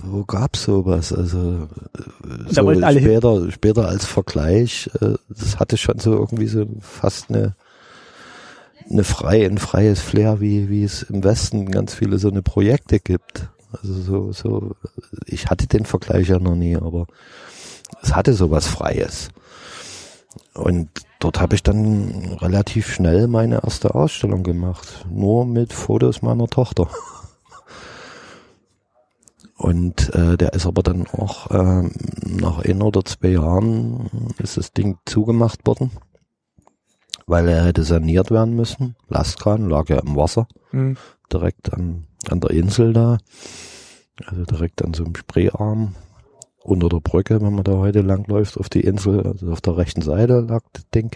Wo 0.03 0.23
gab's 0.23 0.63
sowas? 0.63 1.13
Also 1.13 1.67
äh, 2.27 2.53
so 2.53 2.73
später, 2.73 3.51
später 3.51 3.87
als 3.87 4.05
Vergleich, 4.05 4.89
äh, 5.01 5.15
das 5.29 5.59
hatte 5.59 5.77
schon 5.77 5.99
so 5.99 6.13
irgendwie 6.13 6.47
so 6.47 6.65
fast 6.81 7.29
eine 7.29 7.55
eine 8.89 9.03
freie, 9.03 9.45
ein 9.45 9.57
freies 9.57 9.99
Flair, 9.99 10.39
wie, 10.39 10.69
wie 10.69 10.83
es 10.83 11.03
im 11.03 11.23
Westen 11.23 11.69
ganz 11.71 11.93
viele 11.93 12.19
so 12.19 12.29
eine 12.29 12.41
Projekte 12.41 12.99
gibt. 12.99 13.49
Also 13.71 13.93
so, 13.93 14.31
so, 14.31 14.75
ich 15.25 15.47
hatte 15.47 15.67
den 15.67 15.85
Vergleich 15.85 16.29
ja 16.29 16.39
noch 16.39 16.55
nie, 16.55 16.75
aber 16.75 17.05
es 18.01 18.15
hatte 18.15 18.33
sowas 18.33 18.67
Freies. 18.67 19.29
Und 20.53 20.89
dort 21.19 21.41
habe 21.41 21.55
ich 21.55 21.63
dann 21.63 22.37
relativ 22.39 22.93
schnell 22.93 23.27
meine 23.27 23.63
erste 23.63 23.93
Ausstellung 23.93 24.43
gemacht. 24.43 25.05
Nur 25.09 25.45
mit 25.45 25.73
Fotos 25.73 26.21
meiner 26.21 26.47
Tochter. 26.47 26.89
Und 29.57 30.13
äh, 30.13 30.37
der 30.37 30.53
ist 30.53 30.67
aber 30.67 30.83
dann 30.83 31.07
auch 31.07 31.49
äh, 31.49 31.89
nach 32.25 32.59
ein 32.59 32.81
oder 32.81 33.03
zwei 33.03 33.29
Jahren 33.29 34.31
ist 34.37 34.57
das 34.57 34.71
Ding 34.71 34.97
zugemacht 35.05 35.65
worden 35.65 35.91
weil 37.27 37.49
er 37.49 37.65
hätte 37.65 37.83
saniert 37.83 38.31
werden 38.31 38.55
müssen. 38.55 38.95
Lastkran 39.09 39.69
lag 39.69 39.89
ja 39.89 39.99
im 39.99 40.15
Wasser, 40.15 40.47
mhm. 40.71 40.97
direkt 41.31 41.73
an, 41.73 42.05
an 42.29 42.39
der 42.39 42.51
Insel 42.51 42.93
da, 42.93 43.17
also 44.25 44.45
direkt 44.45 44.83
an 44.83 44.93
so 44.93 45.03
einem 45.03 45.15
Spreearm 45.15 45.95
unter 46.63 46.89
der 46.89 47.01
Brücke, 47.01 47.41
wenn 47.41 47.53
man 47.53 47.63
da 47.63 47.73
heute 47.73 48.01
langläuft 48.01 48.57
auf 48.57 48.69
die 48.69 48.81
Insel, 48.81 49.27
also 49.27 49.51
auf 49.51 49.61
der 49.61 49.77
rechten 49.77 50.01
Seite 50.01 50.39
lag 50.39 50.63
das 50.73 50.89
Ding. 50.89 51.11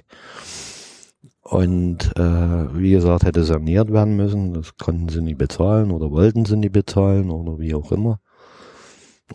Und 1.42 2.16
äh, 2.18 2.78
wie 2.78 2.92
gesagt, 2.92 3.26
hätte 3.26 3.44
saniert 3.44 3.92
werden 3.92 4.16
müssen. 4.16 4.54
Das 4.54 4.78
konnten 4.78 5.10
sie 5.10 5.22
nicht 5.22 5.38
bezahlen 5.38 5.92
oder 5.92 6.10
wollten 6.10 6.46
sie 6.46 6.56
nicht 6.56 6.72
bezahlen 6.72 7.30
oder 7.30 7.60
wie 7.60 7.74
auch 7.74 7.92
immer. 7.92 8.22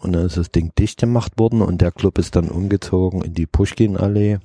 Und 0.01 0.13
dann 0.13 0.27
ist 0.27 0.37
das 0.37 0.51
Ding 0.51 0.73
dicht 0.79 1.01
gemacht 1.01 1.39
worden 1.39 1.63
und 1.63 1.81
der 1.81 1.93
Club 1.93 2.19
ist 2.19 2.37
dann 2.37 2.49
umgezogen 2.51 3.23
in 3.23 3.35
die 3.35 3.47
Pushkin-Allee 3.47 4.39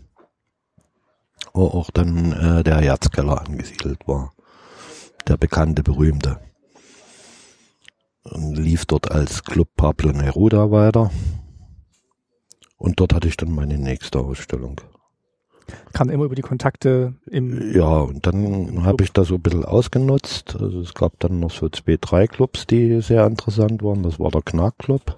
wo 1.54 1.66
auch 1.66 1.92
dann 1.92 2.32
äh, 2.32 2.64
der 2.64 2.78
Herzkeller 2.78 3.42
angesiedelt 3.42 4.08
war. 4.08 4.34
Der 5.28 5.38
bekannte, 5.38 5.84
berühmte. 5.84 6.40
Und 8.24 8.56
lief 8.56 8.86
dort 8.86 9.12
als 9.12 9.44
Club 9.44 9.70
Pablo 9.76 10.12
Neruda 10.12 10.72
weiter. 10.72 11.12
Und 12.78 13.00
dort 13.00 13.14
hatte 13.14 13.28
ich 13.28 13.38
dann 13.38 13.52
meine 13.52 13.78
nächste 13.78 14.20
Ausstellung. 14.20 14.82
Kam 15.94 16.10
immer 16.10 16.26
über 16.26 16.36
die 16.36 16.42
Kontakte 16.42 17.14
im. 17.28 17.74
Ja, 17.74 18.00
und 18.00 18.26
dann 18.26 18.84
habe 18.84 19.04
ich 19.04 19.14
das 19.14 19.28
so 19.28 19.36
ein 19.36 19.42
bisschen 19.42 19.66
ausgenutzt. 19.66 20.56
Also 20.60 20.82
es 20.82 20.94
gab 20.94 21.20
dann 21.20 21.40
noch 21.40 21.52
so 21.52 21.70
zwei, 21.70 21.98
drei 22.00 22.28
Clubs, 22.28 22.68
die 22.68 23.02
sehr 23.02 23.26
interessant 23.26 23.84
waren. 23.84 24.04
Das 24.04 24.20
war 24.20 24.32
der 24.32 24.42
Knack 24.42 24.80
Club. 24.80 25.18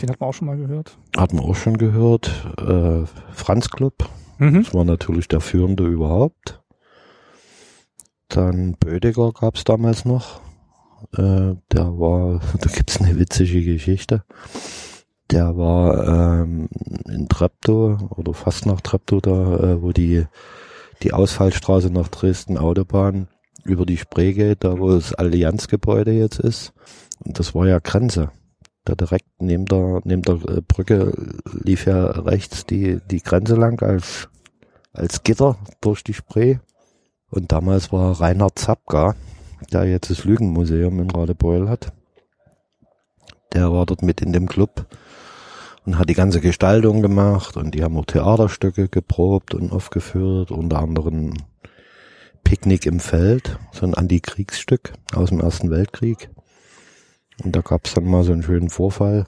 Den 0.00 0.10
hat 0.10 0.20
man 0.20 0.28
auch 0.28 0.34
schon 0.34 0.46
mal 0.46 0.56
gehört. 0.56 0.96
Hat 1.16 1.32
man 1.32 1.44
auch 1.44 1.56
schon 1.56 1.76
gehört. 1.76 2.30
Äh, 2.58 3.04
Franz 3.32 3.70
Club. 3.70 4.08
Mhm. 4.38 4.64
Das 4.64 4.74
war 4.74 4.84
natürlich 4.84 5.28
der 5.28 5.40
führende 5.40 5.86
überhaupt. 5.86 6.62
Dann 8.28 8.74
Bödeger 8.74 9.32
gab 9.32 9.56
es 9.56 9.64
damals 9.64 10.04
noch. 10.04 10.40
Äh, 11.12 11.56
der 11.72 11.98
war, 11.98 12.40
da 12.60 12.70
gibt's 12.70 13.00
eine 13.00 13.18
witzige 13.18 13.62
Geschichte. 13.62 14.24
Der 15.30 15.56
war 15.56 16.42
ähm, 16.42 16.68
in 17.06 17.28
Treptow 17.28 18.00
oder 18.10 18.34
fast 18.34 18.66
nach 18.66 18.80
Treptow 18.80 19.20
da, 19.20 19.56
äh, 19.56 19.82
wo 19.82 19.92
die 19.92 20.24
die 21.02 21.12
Ausfallstraße 21.12 21.90
nach 21.90 22.08
Dresden 22.08 22.58
Autobahn 22.58 23.28
über 23.64 23.86
die 23.86 23.96
Spree 23.96 24.32
geht, 24.32 24.64
da 24.64 24.78
wo 24.78 24.90
das 24.90 25.14
Allianzgebäude 25.14 26.12
jetzt 26.12 26.38
ist. 26.38 26.72
Und 27.24 27.38
das 27.38 27.54
war 27.54 27.66
ja 27.66 27.78
Grenze. 27.78 28.30
Da 28.90 28.96
direkt 28.96 29.28
neben 29.38 29.66
der, 29.66 30.00
neben 30.02 30.22
der 30.22 30.34
äh, 30.34 30.62
Brücke 30.66 31.12
lief 31.62 31.86
ja 31.86 32.06
rechts 32.06 32.66
die, 32.66 32.98
die 33.08 33.22
Grenze 33.22 33.54
lang 33.54 33.80
als, 33.82 34.28
als 34.92 35.22
Gitter 35.22 35.56
durch 35.80 36.02
die 36.02 36.12
Spree. 36.12 36.58
Und 37.30 37.52
damals 37.52 37.92
war 37.92 38.20
Reinhard 38.20 38.58
Zapka, 38.58 39.14
der 39.72 39.84
jetzt 39.84 40.10
das 40.10 40.24
Lügenmuseum 40.24 40.98
in 40.98 41.08
Radebeul 41.08 41.68
hat. 41.68 41.92
Der 43.52 43.70
war 43.70 43.86
dort 43.86 44.02
mit 44.02 44.22
in 44.22 44.32
dem 44.32 44.48
Club 44.48 44.86
und 45.86 45.96
hat 45.96 46.08
die 46.08 46.14
ganze 46.14 46.40
Gestaltung 46.40 47.00
gemacht 47.00 47.56
und 47.56 47.76
die 47.76 47.84
haben 47.84 47.96
auch 47.96 48.06
Theaterstücke 48.06 48.88
geprobt 48.88 49.54
und 49.54 49.70
aufgeführt, 49.70 50.50
unter 50.50 50.80
anderem 50.80 51.34
Picknick 52.42 52.86
im 52.86 52.98
Feld, 52.98 53.56
so 53.70 53.86
ein 53.86 53.94
Antikriegsstück 53.94 54.94
aus 55.14 55.28
dem 55.28 55.38
Ersten 55.38 55.70
Weltkrieg. 55.70 56.28
Und 57.42 57.56
da 57.56 57.60
gab 57.60 57.86
es 57.86 57.94
dann 57.94 58.04
mal 58.04 58.22
so 58.22 58.32
einen 58.32 58.42
schönen 58.42 58.70
Vorfall. 58.70 59.26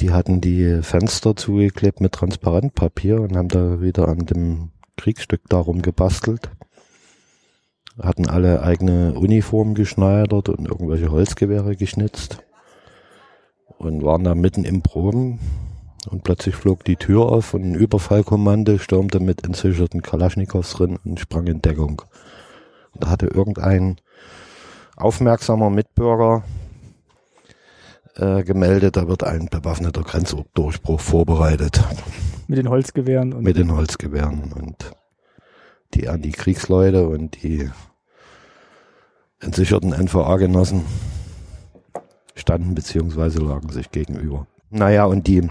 Die 0.00 0.12
hatten 0.12 0.40
die 0.40 0.80
Fenster 0.82 1.34
zugeklebt 1.34 2.00
mit 2.00 2.12
Transparentpapier 2.12 3.20
und 3.20 3.36
haben 3.36 3.48
da 3.48 3.80
wieder 3.80 4.08
an 4.08 4.26
dem 4.26 4.70
Kriegsstück 4.96 5.42
darum 5.48 5.82
gebastelt. 5.82 6.50
Hatten 8.00 8.28
alle 8.28 8.62
eigene 8.62 9.14
Uniformen 9.14 9.74
geschneidert 9.74 10.48
und 10.48 10.68
irgendwelche 10.68 11.10
Holzgewehre 11.10 11.74
geschnitzt. 11.74 12.38
Und 13.78 14.04
waren 14.04 14.24
da 14.24 14.34
mitten 14.34 14.64
im 14.64 14.82
Proben. 14.82 15.40
Und 16.08 16.22
plötzlich 16.22 16.54
flog 16.54 16.84
die 16.84 16.96
Tür 16.96 17.30
auf 17.30 17.54
und 17.54 17.64
ein 17.64 17.74
Überfallkommando 17.74 18.78
stürmte 18.78 19.20
mit 19.20 19.44
entsicherten 19.44 20.00
Kalaschnikows 20.00 20.70
drin 20.72 20.98
und 21.04 21.20
sprang 21.20 21.46
in 21.48 21.60
Deckung. 21.60 22.02
Und 22.92 23.04
da 23.04 23.10
hatte 23.10 23.26
irgendein 23.26 23.96
aufmerksamer 24.96 25.70
Mitbürger 25.70 26.44
äh, 28.18 28.42
gemeldet, 28.42 28.96
da 28.96 29.08
wird 29.08 29.24
ein 29.24 29.46
bewaffneter 29.46 30.02
Grenzdurchbruch 30.02 31.00
vorbereitet. 31.00 31.82
Mit 32.46 32.58
den 32.58 32.68
Holzgewehren 32.68 33.32
und. 33.32 33.44
Mit 33.44 33.56
den 33.56 33.74
Holzgewehren 33.74 34.52
und 34.52 34.92
die 35.94 36.08
Antikriegsleute 36.08 37.08
und 37.08 37.42
die 37.42 37.70
entsicherten 39.40 39.92
NVA-Genossen 39.92 40.84
standen 42.34 42.74
beziehungsweise 42.74 43.40
lagen 43.40 43.68
sich 43.70 43.90
gegenüber. 43.90 44.46
Naja, 44.70 45.04
und 45.04 45.26
die, 45.26 45.48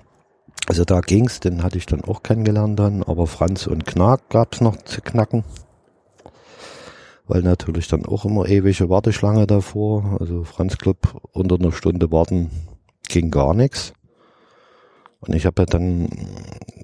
also 0.67 0.86
da 0.86 1.01
ging's, 1.01 1.39
den 1.39 1.63
hatte 1.63 1.77
ich 1.77 1.86
dann 1.86 2.03
auch 2.03 2.23
kennengelernt 2.23 2.80
dann, 2.80 3.03
aber 3.03 3.27
Franz 3.27 3.67
und 3.67 3.86
Knack 3.86 4.30
gab's 4.30 4.62
noch 4.62 4.77
zu 4.84 5.01
knacken. 5.01 5.43
Weil 7.28 7.42
natürlich 7.42 7.88
dann 7.88 8.06
auch 8.06 8.26
immer 8.26 8.48
ewige 8.48 8.90
Warteschlange 8.90 9.48
davor. 9.48 10.18
Also 10.20 10.44
Franz 10.44 10.78
Club 10.78 11.22
unter 11.34 11.56
einer 11.56 11.72
Stunde 11.72 12.12
warten 12.12 12.50
ging 13.10 13.32
gar 13.32 13.54
nichts. 13.54 13.94
Und 15.20 15.36
ich 15.36 15.46
habe 15.46 15.63
ja 15.63 15.66
dann, 15.66 16.10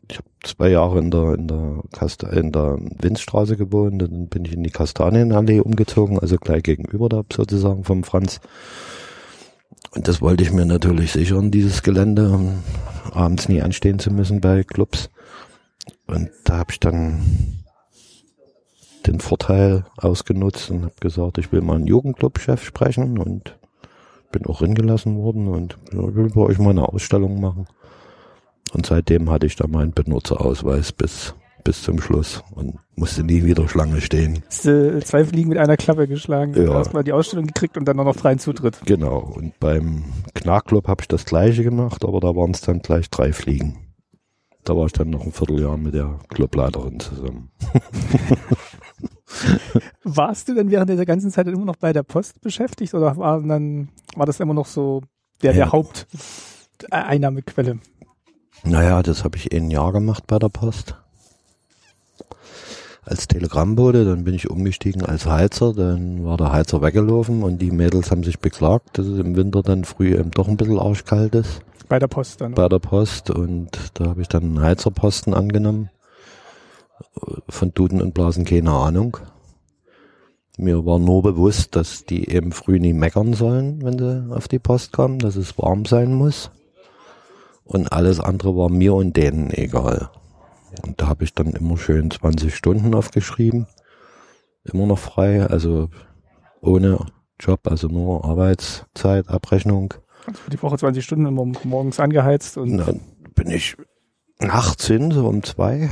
ich 0.09 0.17
habe 0.17 0.27
zwei 0.43 0.69
Jahre 0.69 0.99
in 0.99 1.11
der 1.11 1.35
in 1.35 1.47
der 1.47 1.83
Kast 1.91 2.23
in 2.23 2.51
der 2.51 2.77
Winzstraße 2.79 3.57
gewohnt, 3.57 4.01
dann 4.01 4.27
bin 4.27 4.45
ich 4.45 4.53
in 4.53 4.63
die 4.63 4.71
Kastanienallee 4.71 5.59
umgezogen, 5.59 6.19
also 6.19 6.37
gleich 6.37 6.63
gegenüber 6.63 7.09
da 7.09 7.23
sozusagen 7.31 7.83
vom 7.83 8.03
Franz. 8.03 8.41
Und 9.91 10.07
das 10.07 10.21
wollte 10.21 10.43
ich 10.43 10.51
mir 10.51 10.65
natürlich 10.65 11.11
sichern, 11.11 11.51
dieses 11.51 11.83
Gelände, 11.83 12.31
um 12.31 12.63
abends 13.13 13.47
nie 13.47 13.61
anstehen 13.61 13.99
zu 13.99 14.11
müssen 14.11 14.41
bei 14.41 14.63
Clubs. 14.63 15.09
Und 16.07 16.31
da 16.45 16.57
habe 16.57 16.71
ich 16.71 16.79
dann 16.79 17.62
den 19.07 19.19
Vorteil 19.19 19.85
ausgenutzt 19.97 20.71
und 20.71 20.83
habe 20.83 20.93
gesagt, 20.99 21.37
ich 21.37 21.51
will 21.51 21.61
mal 21.61 21.75
einen 21.75 21.87
Jugendclub-Chef 21.87 22.63
sprechen 22.63 23.17
und 23.17 23.57
bin 24.31 24.45
auch 24.45 24.59
hingelassen 24.59 25.17
worden 25.17 25.47
und 25.47 25.77
will 25.91 26.29
bei 26.29 26.41
euch 26.41 26.57
mal 26.57 26.71
eine 26.71 26.87
Ausstellung 26.87 27.39
machen. 27.39 27.67
Und 28.73 28.85
seitdem 28.85 29.29
hatte 29.29 29.45
ich 29.45 29.55
da 29.55 29.67
meinen 29.67 29.93
Benutzerausweis 29.93 30.91
bis, 30.91 31.35
bis 31.63 31.83
zum 31.83 32.01
Schluss 32.01 32.43
und 32.55 32.79
musste 32.95 33.23
nie 33.23 33.43
wieder 33.43 33.67
Schlange 33.67 34.01
stehen. 34.01 34.43
Hast 34.47 34.65
du 34.65 34.99
zwei 35.03 35.23
Fliegen 35.25 35.49
mit 35.49 35.59
einer 35.59 35.77
Klappe 35.77 36.07
geschlagen. 36.07 36.53
Ja. 36.55 36.73
Erstmal 36.73 37.03
die 37.03 37.13
Ausstellung 37.13 37.45
gekriegt 37.45 37.77
und 37.77 37.85
dann 37.85 37.97
noch 37.97 38.15
freien 38.15 38.39
Zutritt. 38.39 38.79
Genau. 38.85 39.19
Und 39.19 39.59
beim 39.59 40.03
Knackclub 40.33 40.87
habe 40.87 41.01
ich 41.01 41.07
das 41.07 41.25
gleiche 41.25 41.63
gemacht, 41.63 42.03
aber 42.03 42.19
da 42.19 42.35
waren 42.35 42.51
es 42.51 42.61
dann 42.61 42.79
gleich 42.79 43.09
drei 43.09 43.31
Fliegen. 43.31 43.77
Da 44.63 44.75
war 44.77 44.85
ich 44.85 44.93
dann 44.93 45.09
noch 45.09 45.25
ein 45.25 45.33
Vierteljahr 45.33 45.77
mit 45.77 45.93
der 45.93 46.19
Clubleiterin 46.29 46.99
zusammen. 46.99 47.51
Warst 50.03 50.47
du 50.47 50.55
denn 50.55 50.71
während 50.71 50.89
dieser 50.89 51.05
ganzen 51.05 51.31
Zeit 51.31 51.47
immer 51.47 51.65
noch 51.65 51.75
bei 51.75 51.93
der 51.93 52.03
Post 52.03 52.41
beschäftigt 52.41 52.93
oder 52.93 53.17
war 53.17 53.41
dann 53.41 53.89
war 54.15 54.25
das 54.25 54.39
immer 54.39 54.53
noch 54.53 54.67
so 54.67 55.01
der, 55.41 55.51
ja. 55.51 55.65
der 55.65 55.71
Haupteinnahmequelle? 55.71 57.79
Naja, 58.63 59.03
das 59.03 59.23
habe 59.23 59.37
ich 59.37 59.53
ein 59.53 59.71
Jahr 59.71 59.91
gemacht 59.91 60.25
bei 60.27 60.39
der 60.39 60.49
Post. 60.49 60.95
Als 63.05 63.27
Telegrammbote, 63.27 64.05
dann 64.05 64.23
bin 64.23 64.33
ich 64.33 64.49
umgestiegen 64.49 65.03
als 65.03 65.25
Heizer, 65.25 65.73
dann 65.73 66.23
war 66.23 66.37
der 66.37 66.53
Heizer 66.53 66.81
weggelaufen 66.81 67.43
und 67.43 67.61
die 67.61 67.71
Mädels 67.71 68.11
haben 68.11 68.23
sich 68.23 68.39
beklagt, 68.39 68.97
dass 68.97 69.07
es 69.07 69.19
im 69.19 69.35
Winter 69.35 69.61
dann 69.61 69.83
früh 69.83 70.17
eben 70.17 70.31
doch 70.31 70.47
ein 70.47 70.55
bisschen 70.55 70.79
arschkalt 70.79 71.35
ist. 71.35 71.59
Bei 71.89 71.99
der 71.99 72.07
Post 72.07 72.39
dann? 72.39 72.53
Bei 72.53 72.69
der 72.69 72.79
Post 72.79 73.29
und 73.29 73.71
da 73.95 74.05
habe 74.05 74.21
ich 74.21 74.29
dann 74.29 74.43
einen 74.43 74.61
Heizerposten 74.61 75.33
angenommen. 75.33 75.89
Von 77.49 77.73
Duden 77.73 78.01
und 78.01 78.13
Blasen 78.13 78.45
keine 78.45 78.71
Ahnung. 78.71 79.17
Mir 80.57 80.85
war 80.85 80.99
nur 80.99 81.23
bewusst, 81.23 81.75
dass 81.75 82.05
die 82.05 82.29
eben 82.29 82.51
früh 82.51 82.79
nie 82.79 82.93
meckern 82.93 83.33
sollen, 83.33 83.83
wenn 83.83 83.97
sie 83.97 84.31
auf 84.31 84.47
die 84.47 84.59
Post 84.59 84.93
kommen, 84.93 85.19
dass 85.19 85.35
es 85.35 85.57
warm 85.57 85.85
sein 85.85 86.13
muss 86.13 86.51
und 87.65 87.91
alles 87.91 88.19
andere 88.19 88.55
war 88.55 88.69
mir 88.69 88.93
und 88.93 89.17
denen 89.17 89.51
egal. 89.51 90.09
Und 90.85 91.01
da 91.01 91.07
habe 91.07 91.23
ich 91.23 91.33
dann 91.33 91.53
immer 91.53 91.77
schön 91.77 92.11
20 92.11 92.55
Stunden 92.55 92.93
aufgeschrieben, 92.95 93.67
immer 94.63 94.85
noch 94.85 94.99
frei, 94.99 95.45
also 95.45 95.89
ohne 96.61 96.99
Job, 97.39 97.67
also 97.67 97.87
nur 97.87 98.25
Arbeitszeit, 98.25 99.29
Abrechnung. 99.29 99.93
Also 100.25 100.39
für 100.39 100.51
die 100.51 100.61
Woche 100.61 100.77
20 100.77 101.03
Stunden 101.03 101.25
immer 101.25 101.45
morgens 101.63 101.99
angeheizt 101.99 102.57
und 102.57 102.77
dann 102.77 103.01
bin 103.35 103.49
ich 103.49 103.75
nachts 104.39 104.87
hin, 104.87 105.11
so 105.11 105.27
um 105.27 105.43
zwei, 105.43 105.91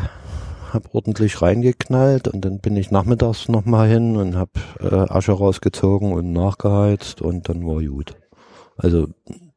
hab 0.73 0.93
ordentlich 0.93 1.41
reingeknallt 1.41 2.27
und 2.27 2.45
dann 2.45 2.59
bin 2.59 2.75
ich 2.77 2.91
nachmittags 2.91 3.49
nochmal 3.49 3.89
hin 3.89 4.15
und 4.15 4.35
hab 4.35 4.49
äh, 4.79 4.87
Asche 4.87 5.33
rausgezogen 5.33 6.13
und 6.13 6.31
nachgeheizt 6.31 7.21
und 7.21 7.49
dann 7.49 7.65
war 7.65 7.81
gut. 7.83 8.15
Also 8.77 9.07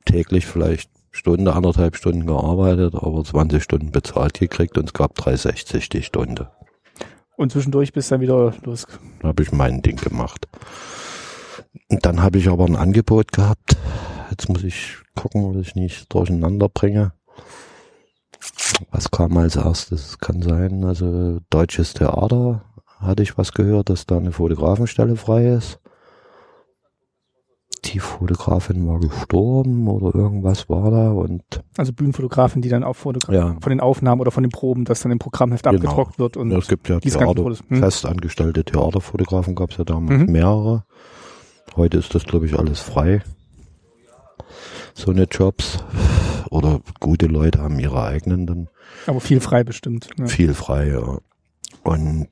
täglich 0.04 0.46
vielleicht 0.46 0.90
Stunde, 1.10 1.54
anderthalb 1.54 1.96
Stunden 1.96 2.26
gearbeitet, 2.26 2.94
aber 2.94 3.22
20 3.22 3.62
Stunden 3.62 3.92
bezahlt 3.92 4.38
gekriegt 4.38 4.76
und 4.76 4.86
es 4.86 4.92
gab 4.92 5.16
3,60 5.16 5.90
die 5.90 6.02
Stunde. 6.02 6.50
Und 7.36 7.52
zwischendurch 7.52 7.92
bist 7.92 8.10
du 8.10 8.14
dann 8.14 8.20
wieder 8.20 8.54
los. 8.64 8.86
Da 9.20 9.28
habe 9.28 9.42
ich 9.42 9.52
mein 9.52 9.82
Ding 9.82 9.96
gemacht. 9.96 10.48
Und 11.88 12.04
dann 12.04 12.22
habe 12.22 12.38
ich 12.38 12.48
aber 12.48 12.64
ein 12.64 12.76
Angebot 12.76 13.32
gehabt. 13.32 13.76
Jetzt 14.30 14.48
muss 14.48 14.64
ich 14.64 14.96
gucken, 15.14 15.52
dass 15.52 15.68
ich 15.68 15.74
nicht 15.74 16.12
durcheinander 16.12 16.68
bringe. 16.68 17.12
Was 18.90 19.10
kam 19.10 19.36
als 19.36 19.56
erstes? 19.56 20.18
Kann 20.18 20.42
sein, 20.42 20.84
also 20.84 21.40
deutsches 21.50 21.94
Theater 21.94 22.64
hatte 22.98 23.22
ich 23.22 23.36
was 23.36 23.52
gehört, 23.52 23.90
dass 23.90 24.06
da 24.06 24.16
eine 24.16 24.32
Fotografenstelle 24.32 25.16
frei 25.16 25.48
ist 25.48 25.80
die 27.84 27.98
Fotografin 27.98 28.86
war 28.88 28.98
gestorben 29.00 29.88
oder 29.88 30.14
irgendwas 30.14 30.68
war 30.68 30.90
da 30.90 31.10
und 31.10 31.42
also 31.76 31.92
Bühnenfotografin, 31.92 32.62
die 32.62 32.68
dann 32.68 32.84
auch 32.84 32.94
Fotogra 32.94 33.32
ja. 33.32 33.56
von 33.60 33.70
den 33.70 33.80
Aufnahmen 33.80 34.20
oder 34.20 34.30
von 34.30 34.42
den 34.42 34.50
Proben, 34.50 34.84
das 34.84 35.00
dann 35.00 35.12
im 35.12 35.18
Programmheft 35.18 35.64
genau. 35.64 35.76
abgedruckt 35.76 36.18
wird 36.18 36.36
und 36.36 36.50
ja, 36.50 36.58
es 36.58 36.68
gibt 36.68 36.88
ja 36.88 36.98
Theater, 37.00 37.44
hm? 37.44 37.78
festangestellte 37.78 38.64
Theaterfotografen 38.64 39.54
gab 39.54 39.70
es 39.70 39.76
ja 39.76 39.84
damals 39.84 40.26
mhm. 40.26 40.32
mehrere. 40.32 40.84
Heute 41.76 41.98
ist 41.98 42.14
das 42.14 42.24
glaube 42.24 42.46
ich 42.46 42.58
alles 42.58 42.80
frei. 42.80 43.22
So 44.94 45.10
eine 45.10 45.24
Jobs 45.24 45.84
oder 46.54 46.80
gute 47.00 47.26
Leute 47.26 47.60
haben 47.60 47.78
ihre 47.78 48.04
eigenen 48.04 48.46
dann. 48.46 48.68
Aber 49.06 49.20
viel 49.20 49.40
frei 49.40 49.64
bestimmt. 49.64 50.08
Ja. 50.16 50.26
Viel 50.26 50.54
frei, 50.54 50.88
ja. 50.88 51.18
Und 51.82 52.28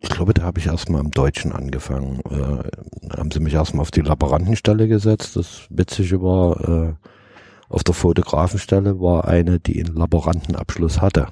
ich 0.00 0.08
glaube, 0.08 0.34
da 0.34 0.42
habe 0.42 0.58
ich 0.58 0.66
erstmal 0.66 1.00
im 1.00 1.12
Deutschen 1.12 1.52
angefangen. 1.52 2.20
Äh, 2.28 3.16
haben 3.16 3.30
sie 3.30 3.38
mich 3.38 3.54
erstmal 3.54 3.82
auf 3.82 3.92
die 3.92 4.00
Laborantenstelle 4.00 4.88
gesetzt. 4.88 5.36
Das 5.36 5.66
Witzige 5.70 6.20
war, 6.20 6.68
äh, 6.68 6.94
auf 7.68 7.84
der 7.84 7.94
Fotografenstelle 7.94 9.00
war 9.00 9.28
eine, 9.28 9.60
die 9.60 9.82
einen 9.82 9.94
Laborantenabschluss 9.94 11.00
hatte. 11.00 11.28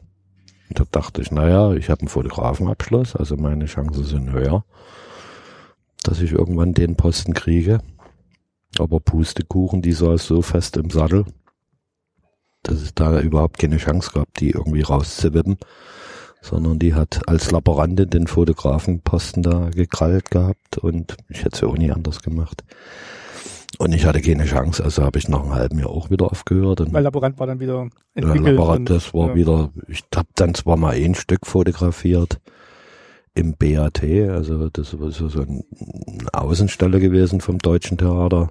Und 0.69 0.79
da 0.79 0.85
dachte 0.93 1.21
ich, 1.21 1.33
naja, 1.33 1.73
ich 1.73 1.91
habe 1.91 2.03
einen 2.03 2.09
Fotografenabschluss, 2.09 3.17
also 3.17 3.37
meine 3.37 3.67
Chancen 3.67 4.05
sind 4.05 4.31
höher, 4.31 4.65
dass 6.05 6.21
ich 6.21 6.31
irgendwann 6.31 6.73
den 6.73 6.95
Posten 6.95 7.35
kriege. 7.35 7.81
Aber 8.79 9.01
Pustekuchen, 9.01 9.83
die 9.83 9.93
saß 9.93 10.27
so 10.27 10.43
fest 10.43 10.77
im 10.77 10.91
Sattel, 10.91 11.25
dass 12.63 12.81
es 12.81 12.95
da 12.95 13.21
überhaupt 13.21 13.59
keine 13.59 13.79
Chance 13.79 14.11
gab, 14.15 14.33
die 14.35 14.51
irgendwie 14.51 14.83
rauszuwippen 14.83 15.59
sondern 16.41 16.79
die 16.79 16.95
hat 16.95 17.29
als 17.29 17.51
Laborantin 17.51 18.11
den 18.11 18.27
Fotografenposten 18.27 19.43
da 19.43 19.69
gekrallt 19.71 20.31
gehabt 20.31 20.79
und 20.79 21.17
ich 21.29 21.41
hätte 21.41 21.55
es 21.55 21.61
ja 21.61 21.69
auch 21.69 21.77
nie 21.77 21.91
anders 21.91 22.23
gemacht. 22.23 22.65
Und 23.79 23.93
ich 23.93 24.05
hatte 24.05 24.21
keine 24.21 24.45
Chance, 24.47 24.83
also 24.83 25.03
habe 25.05 25.19
ich 25.19 25.29
nach 25.29 25.43
einem 25.43 25.55
halben 25.55 25.79
Jahr 25.79 25.91
auch 25.91 26.11
wieder 26.11 26.31
aufgehört. 26.31 26.81
Und 26.81 26.93
Weil 26.93 27.05
Laborant 27.05 27.39
war 27.39 27.47
dann 27.47 27.61
wieder 27.61 27.89
entwickelt. 28.15 28.45
Ja, 28.45 28.51
Laborant, 28.51 28.91
das 28.91 29.15
war 29.15 29.29
ja. 29.29 29.35
wieder, 29.37 29.71
ich 29.87 30.03
habe 30.15 30.29
dann 30.35 30.55
zwar 30.55 30.77
mal 30.77 30.95
ein 30.95 31.15
Stück 31.15 31.47
fotografiert 31.47 32.41
im 33.41 33.57
BAT, 33.57 34.03
also 34.03 34.69
das 34.69 34.99
war 35.01 35.11
so, 35.11 35.29
so 35.29 35.41
ein 35.41 35.65
Außenstelle 36.33 37.01
gewesen 37.01 37.41
vom 37.41 37.59
Deutschen 37.59 37.99
Theater. 37.99 38.51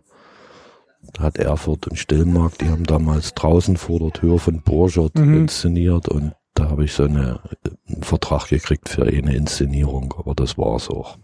Da 1.13 1.23
hat 1.23 1.37
Erfurt 1.37 1.87
und 1.87 1.97
Stillmark, 1.97 2.57
die 2.57 2.69
haben 2.69 2.83
damals 2.83 3.33
draußen 3.33 3.77
vor 3.77 3.99
der 3.99 4.11
Tür 4.11 4.39
von 4.39 4.61
Borchert 4.61 5.15
mhm. 5.15 5.41
inszeniert 5.41 6.09
und 6.09 6.33
da 6.55 6.69
habe 6.69 6.83
ich 6.83 6.93
so 6.93 7.03
eine, 7.03 7.39
einen 7.87 8.03
Vertrag 8.03 8.49
gekriegt 8.49 8.89
für 8.89 9.03
eine 9.03 9.35
Inszenierung, 9.35 10.13
aber 10.17 10.35
das 10.35 10.57
war's 10.57 10.89
auch. 10.89 11.17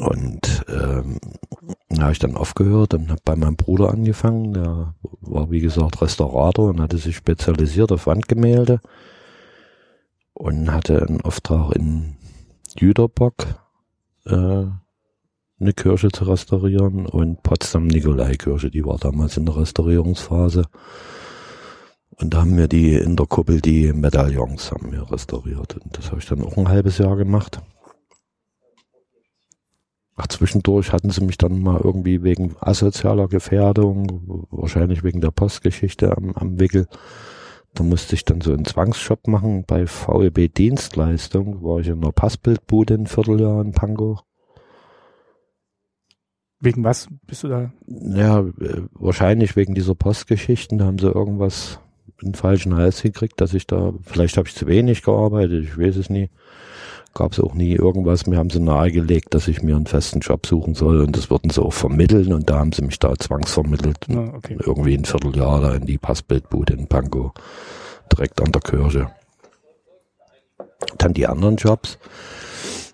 Und 0.00 0.64
ähm, 0.68 1.18
da 1.88 2.02
habe 2.02 2.12
ich 2.12 2.18
dann 2.18 2.36
aufgehört 2.36 2.94
und 2.94 3.10
habe 3.10 3.20
bei 3.24 3.36
meinem 3.36 3.56
Bruder 3.56 3.90
angefangen. 3.90 4.54
Der 4.54 4.94
war 5.20 5.50
wie 5.50 5.60
gesagt 5.60 6.00
Restaurator 6.00 6.70
und 6.70 6.80
hatte 6.80 6.98
sich 6.98 7.16
spezialisiert 7.16 7.92
auf 7.92 8.06
Wandgemälde 8.06 8.80
und 10.34 10.72
hatte 10.72 11.06
einen 11.06 11.20
Auftrag 11.20 11.74
in 11.76 12.16
Jüterbock 12.76 13.46
äh, 14.26 14.64
eine 15.62 15.72
Kirche 15.74 16.10
zu 16.10 16.24
restaurieren 16.24 17.06
und 17.06 17.42
Potsdam 17.42 17.86
Nikolai-Kirche, 17.86 18.70
die 18.70 18.84
war 18.84 18.98
damals 18.98 19.36
in 19.36 19.46
der 19.46 19.56
Restaurierungsphase. 19.56 20.64
Und 22.16 22.34
da 22.34 22.40
haben 22.40 22.56
wir 22.56 22.68
die 22.68 22.94
in 22.94 23.16
der 23.16 23.26
Kuppel 23.26 23.60
die 23.60 23.92
Medaillons 23.92 24.70
haben 24.70 24.92
wir 24.92 25.10
restauriert. 25.10 25.76
Und 25.78 25.96
das 25.96 26.10
habe 26.10 26.20
ich 26.20 26.26
dann 26.26 26.42
auch 26.42 26.56
ein 26.56 26.68
halbes 26.68 26.98
Jahr 26.98 27.16
gemacht. 27.16 27.60
Ach, 30.14 30.26
zwischendurch 30.26 30.92
hatten 30.92 31.10
sie 31.10 31.24
mich 31.24 31.38
dann 31.38 31.60
mal 31.60 31.80
irgendwie 31.82 32.22
wegen 32.22 32.54
asozialer 32.60 33.28
Gefährdung, 33.28 34.46
wahrscheinlich 34.50 35.02
wegen 35.02 35.20
der 35.20 35.30
Postgeschichte 35.30 36.16
am, 36.16 36.32
am 36.34 36.60
Wickel. 36.60 36.86
Da 37.74 37.84
musste 37.84 38.14
ich 38.14 38.24
dann 38.24 38.42
so 38.42 38.52
einen 38.52 38.66
Zwangsshop 38.66 39.28
machen 39.28 39.64
bei 39.66 39.86
VEB 39.86 40.52
Dienstleistung, 40.52 41.62
war 41.62 41.80
ich 41.80 41.88
in 41.88 42.02
einer 42.02 42.12
Passbildbude 42.12 42.94
ein 42.94 43.06
Vierteljahr 43.06 43.62
in 43.62 43.72
Pankow. 43.72 44.20
Wegen 46.60 46.84
was 46.84 47.08
bist 47.26 47.42
du 47.42 47.48
da? 47.48 47.72
Ja, 47.86 48.40
äh, 48.40 48.82
wahrscheinlich 48.92 49.56
wegen 49.56 49.74
dieser 49.74 49.94
Postgeschichten, 49.94 50.78
da 50.78 50.84
haben 50.84 50.98
sie 50.98 51.08
irgendwas 51.08 51.80
in 52.22 52.34
falschen 52.34 52.76
Hals 52.76 53.02
gekriegt, 53.02 53.40
dass 53.40 53.54
ich 53.54 53.66
da, 53.66 53.92
vielleicht 54.02 54.36
habe 54.36 54.48
ich 54.48 54.54
zu 54.54 54.66
wenig 54.66 55.02
gearbeitet, 55.02 55.64
ich 55.64 55.76
weiß 55.76 55.96
es 55.96 56.08
nie. 56.08 56.30
Gab 57.14 57.32
es 57.32 57.40
auch 57.40 57.54
nie 57.54 57.74
irgendwas. 57.74 58.26
Mir 58.26 58.38
haben 58.38 58.50
sie 58.50 58.60
nahegelegt, 58.60 59.34
dass 59.34 59.48
ich 59.48 59.62
mir 59.62 59.76
einen 59.76 59.86
festen 59.86 60.20
Job 60.20 60.46
suchen 60.46 60.74
soll 60.74 61.02
und 61.02 61.16
das 61.16 61.28
würden 61.28 61.50
sie 61.50 61.60
auch 61.60 61.72
vermitteln 61.72 62.32
und 62.32 62.48
da 62.48 62.58
haben 62.58 62.72
sie 62.72 62.82
mich 62.82 62.98
da 62.98 63.14
zwangsvermittelt. 63.14 64.06
Ah, 64.10 64.32
okay. 64.34 64.56
Irgendwie 64.58 64.96
ein 64.96 65.04
Vierteljahr 65.04 65.60
da 65.60 65.74
in 65.74 65.84
die 65.84 65.98
Passbildbude 65.98 66.72
in 66.72 66.86
Pankow, 66.86 67.32
direkt 68.10 68.40
an 68.40 68.52
der 68.52 68.62
Kirche. 68.62 69.10
Dann 70.98 71.12
die 71.12 71.26
anderen 71.26 71.56
Jobs. 71.56 71.98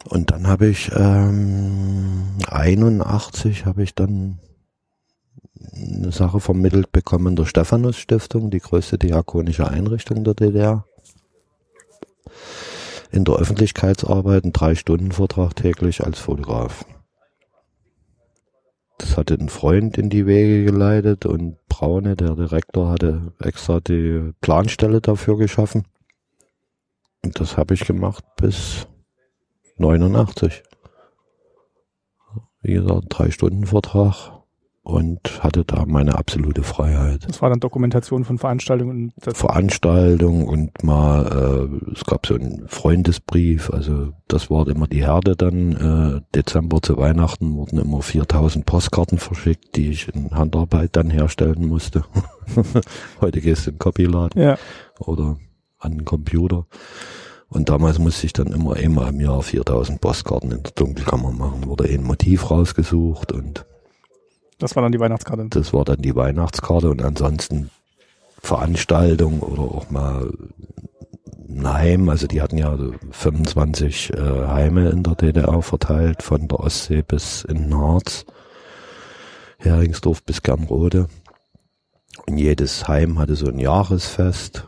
Und 0.09 0.31
dann 0.31 0.49
habe 0.49 0.67
ich 0.67 0.91
ähm, 0.97 2.25
81 2.49 3.67
habe 3.67 3.83
ich 3.83 3.95
dann 3.95 4.39
eine 5.75 6.13
Sache 6.13 6.41
vermittelt 6.41 6.93
bekommen 6.93 7.37
der 7.37 7.45
Stephanus 7.45 7.97
Stiftung, 7.97 8.51
die 8.51 8.61
größte 8.61 8.99
diakonische 8.99 9.69
Einrichtung 9.69 10.25
der 10.25 10.35
DDR. 10.35 10.85
In 13.11 13.25
der 13.25 13.37
Öffentlichkeitsarbeit 13.37 14.45
einen 14.45 14.53
Drei-Stunden-Vortrag 14.53 15.57
täglich 15.57 16.05
als 16.05 16.19
Fotograf. 16.19 16.85
Das 18.99 19.17
hatte 19.17 19.35
ein 19.35 19.49
Freund 19.49 19.97
in 19.97 20.11
die 20.11 20.27
Wege 20.27 20.65
geleitet 20.65 21.25
und 21.25 21.57
Braune, 21.69 22.17
der 22.17 22.35
Direktor, 22.35 22.91
hatte 22.91 23.33
extra 23.39 23.81
die 23.81 24.33
Planstelle 24.41 25.01
dafür 25.01 25.39
geschaffen. 25.39 25.87
Und 27.25 27.41
das 27.41 27.57
habe 27.57 27.75
ich 27.75 27.87
gemacht 27.87 28.25
bis 28.37 28.89
89. 29.77 30.63
Wie 32.63 32.75
gesagt, 32.75 33.05
drei 33.09 33.31
Stunden 33.31 33.67
Vortrag 33.67 34.38
und 34.89 35.45
hatte 35.45 35.67
da 35.67 35.85
meine 35.87 36.17
absolute 36.17 36.63
Freiheit. 36.63 37.29
Das 37.29 37.43
war 37.43 37.51
dann 37.51 37.61
Dokumentation 37.61 38.25
von 38.25 38.39
Veranstaltungen. 38.39 39.13
Und 39.23 39.37
Veranstaltung 39.37 40.49
und 40.49 40.83
mal, 40.83 41.69
äh, 41.91 41.93
es 41.93 42.07
gab 42.07 42.27
so 42.27 42.35
einen 42.35 42.67
Freundesbrief, 42.69 43.69
also 43.71 44.15
das 44.29 44.49
war 44.49 44.67
immer 44.67 44.87
die 44.87 45.05
Herde 45.05 45.37
dann, 45.37 45.73
äh, 45.77 46.21
Dezember 46.35 46.81
zu 46.81 46.97
Weihnachten 46.97 47.55
wurden 47.55 47.79
immer 47.79 48.01
4000 48.01 48.65
Postkarten 48.65 49.19
verschickt, 49.19 49.77
die 49.77 49.91
ich 49.91 50.09
in 50.09 50.31
Handarbeit 50.31 50.97
dann 50.97 51.11
herstellen 51.11 51.67
musste. 51.67 52.05
Heute 53.21 53.43
gehst 53.43 53.67
du 53.67 53.71
in 53.71 53.75
den 53.75 53.81
Copyladen 53.81 54.41
ja. 54.41 54.57
oder 55.01 55.37
an 55.81 55.93
den 55.93 56.05
Computer. 56.07 56.65
Und 57.51 57.69
damals 57.69 57.99
musste 57.99 58.25
ich 58.25 58.33
dann 58.33 58.55
immer 58.55 58.77
einmal 58.77 59.11
im 59.11 59.21
Jahr 59.21 59.43
4000 59.43 60.01
Postkarten 60.01 60.51
in 60.51 60.63
der 60.63 60.73
Dunkelkammer 60.73 61.33
machen, 61.33 61.67
wurde 61.67 61.85
ein 61.85 62.05
Motiv 62.05 62.51
rausgesucht 62.51 63.33
und 63.33 63.67
Das 64.59 64.75
war 64.75 64.83
dann 64.83 64.93
die 64.93 65.01
Weihnachtskarte. 65.01 65.47
das 65.51 65.73
war 65.73 65.85
dann 65.85 66.03
die 66.03 66.17
Weihnachtskarte 66.17 66.91
und 66.91 67.03
ansonsten 67.03 67.71
Veranstaltung 68.41 69.41
oder 69.41 69.63
auch 69.63 69.91
mal 69.91 70.33
ein 71.49 71.73
Heim, 71.73 72.09
also 72.09 72.27
die 72.27 72.43
hatten 72.43 72.59
ja 72.59 72.77
25 73.11 74.13
äh, 74.13 74.17
Heime 74.47 74.91
in 74.91 75.03
der 75.03 75.15
DDR 75.15 75.63
verteilt, 75.63 76.23
von 76.23 76.47
der 76.47 76.61
Ostsee 76.61 77.03
bis 77.03 77.45
in 77.45 77.75
Harz, 77.75 78.27
Heringsdorf 79.59 80.23
bis 80.23 80.43
Gernrode. 80.43 81.09
Und 82.27 82.39
jedes 82.39 82.87
Heim 82.87 83.19
hatte 83.19 83.35
so 83.35 83.47
ein 83.47 83.59
Jahresfest. 83.59 84.67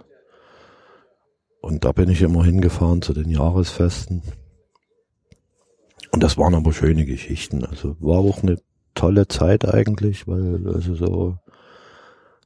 Und 1.61 1.85
da 1.85 1.93
bin 1.93 2.09
ich 2.09 2.23
immer 2.23 2.45
hingefahren 2.45 3.03
zu 3.03 3.13
den 3.13 3.29
Jahresfesten. 3.29 4.23
Und 6.13 6.23
das 6.23 6.39
waren 6.39 6.55
aber 6.55 6.73
schöne 6.73 7.05
Geschichten. 7.05 7.65
Also 7.65 7.97
war 8.01 8.19
auch 8.19 8.43
eine 8.43 8.57
tolle 9.01 9.29
Zeit 9.29 9.67
eigentlich, 9.67 10.29
weil 10.29 10.69
also 10.69 10.95
so 10.95 11.39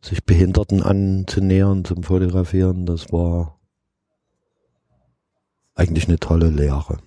sich 0.01 0.25
Behinderten 0.25 0.83
anzunähern 0.83 1.85
zum 1.85 2.05
Fotografieren, 2.05 2.87
das 2.87 3.13
war 3.13 3.59
eigentlich 5.75 6.07
eine 6.07 6.21
tolle 6.21 6.51
Lehre. 6.51 6.99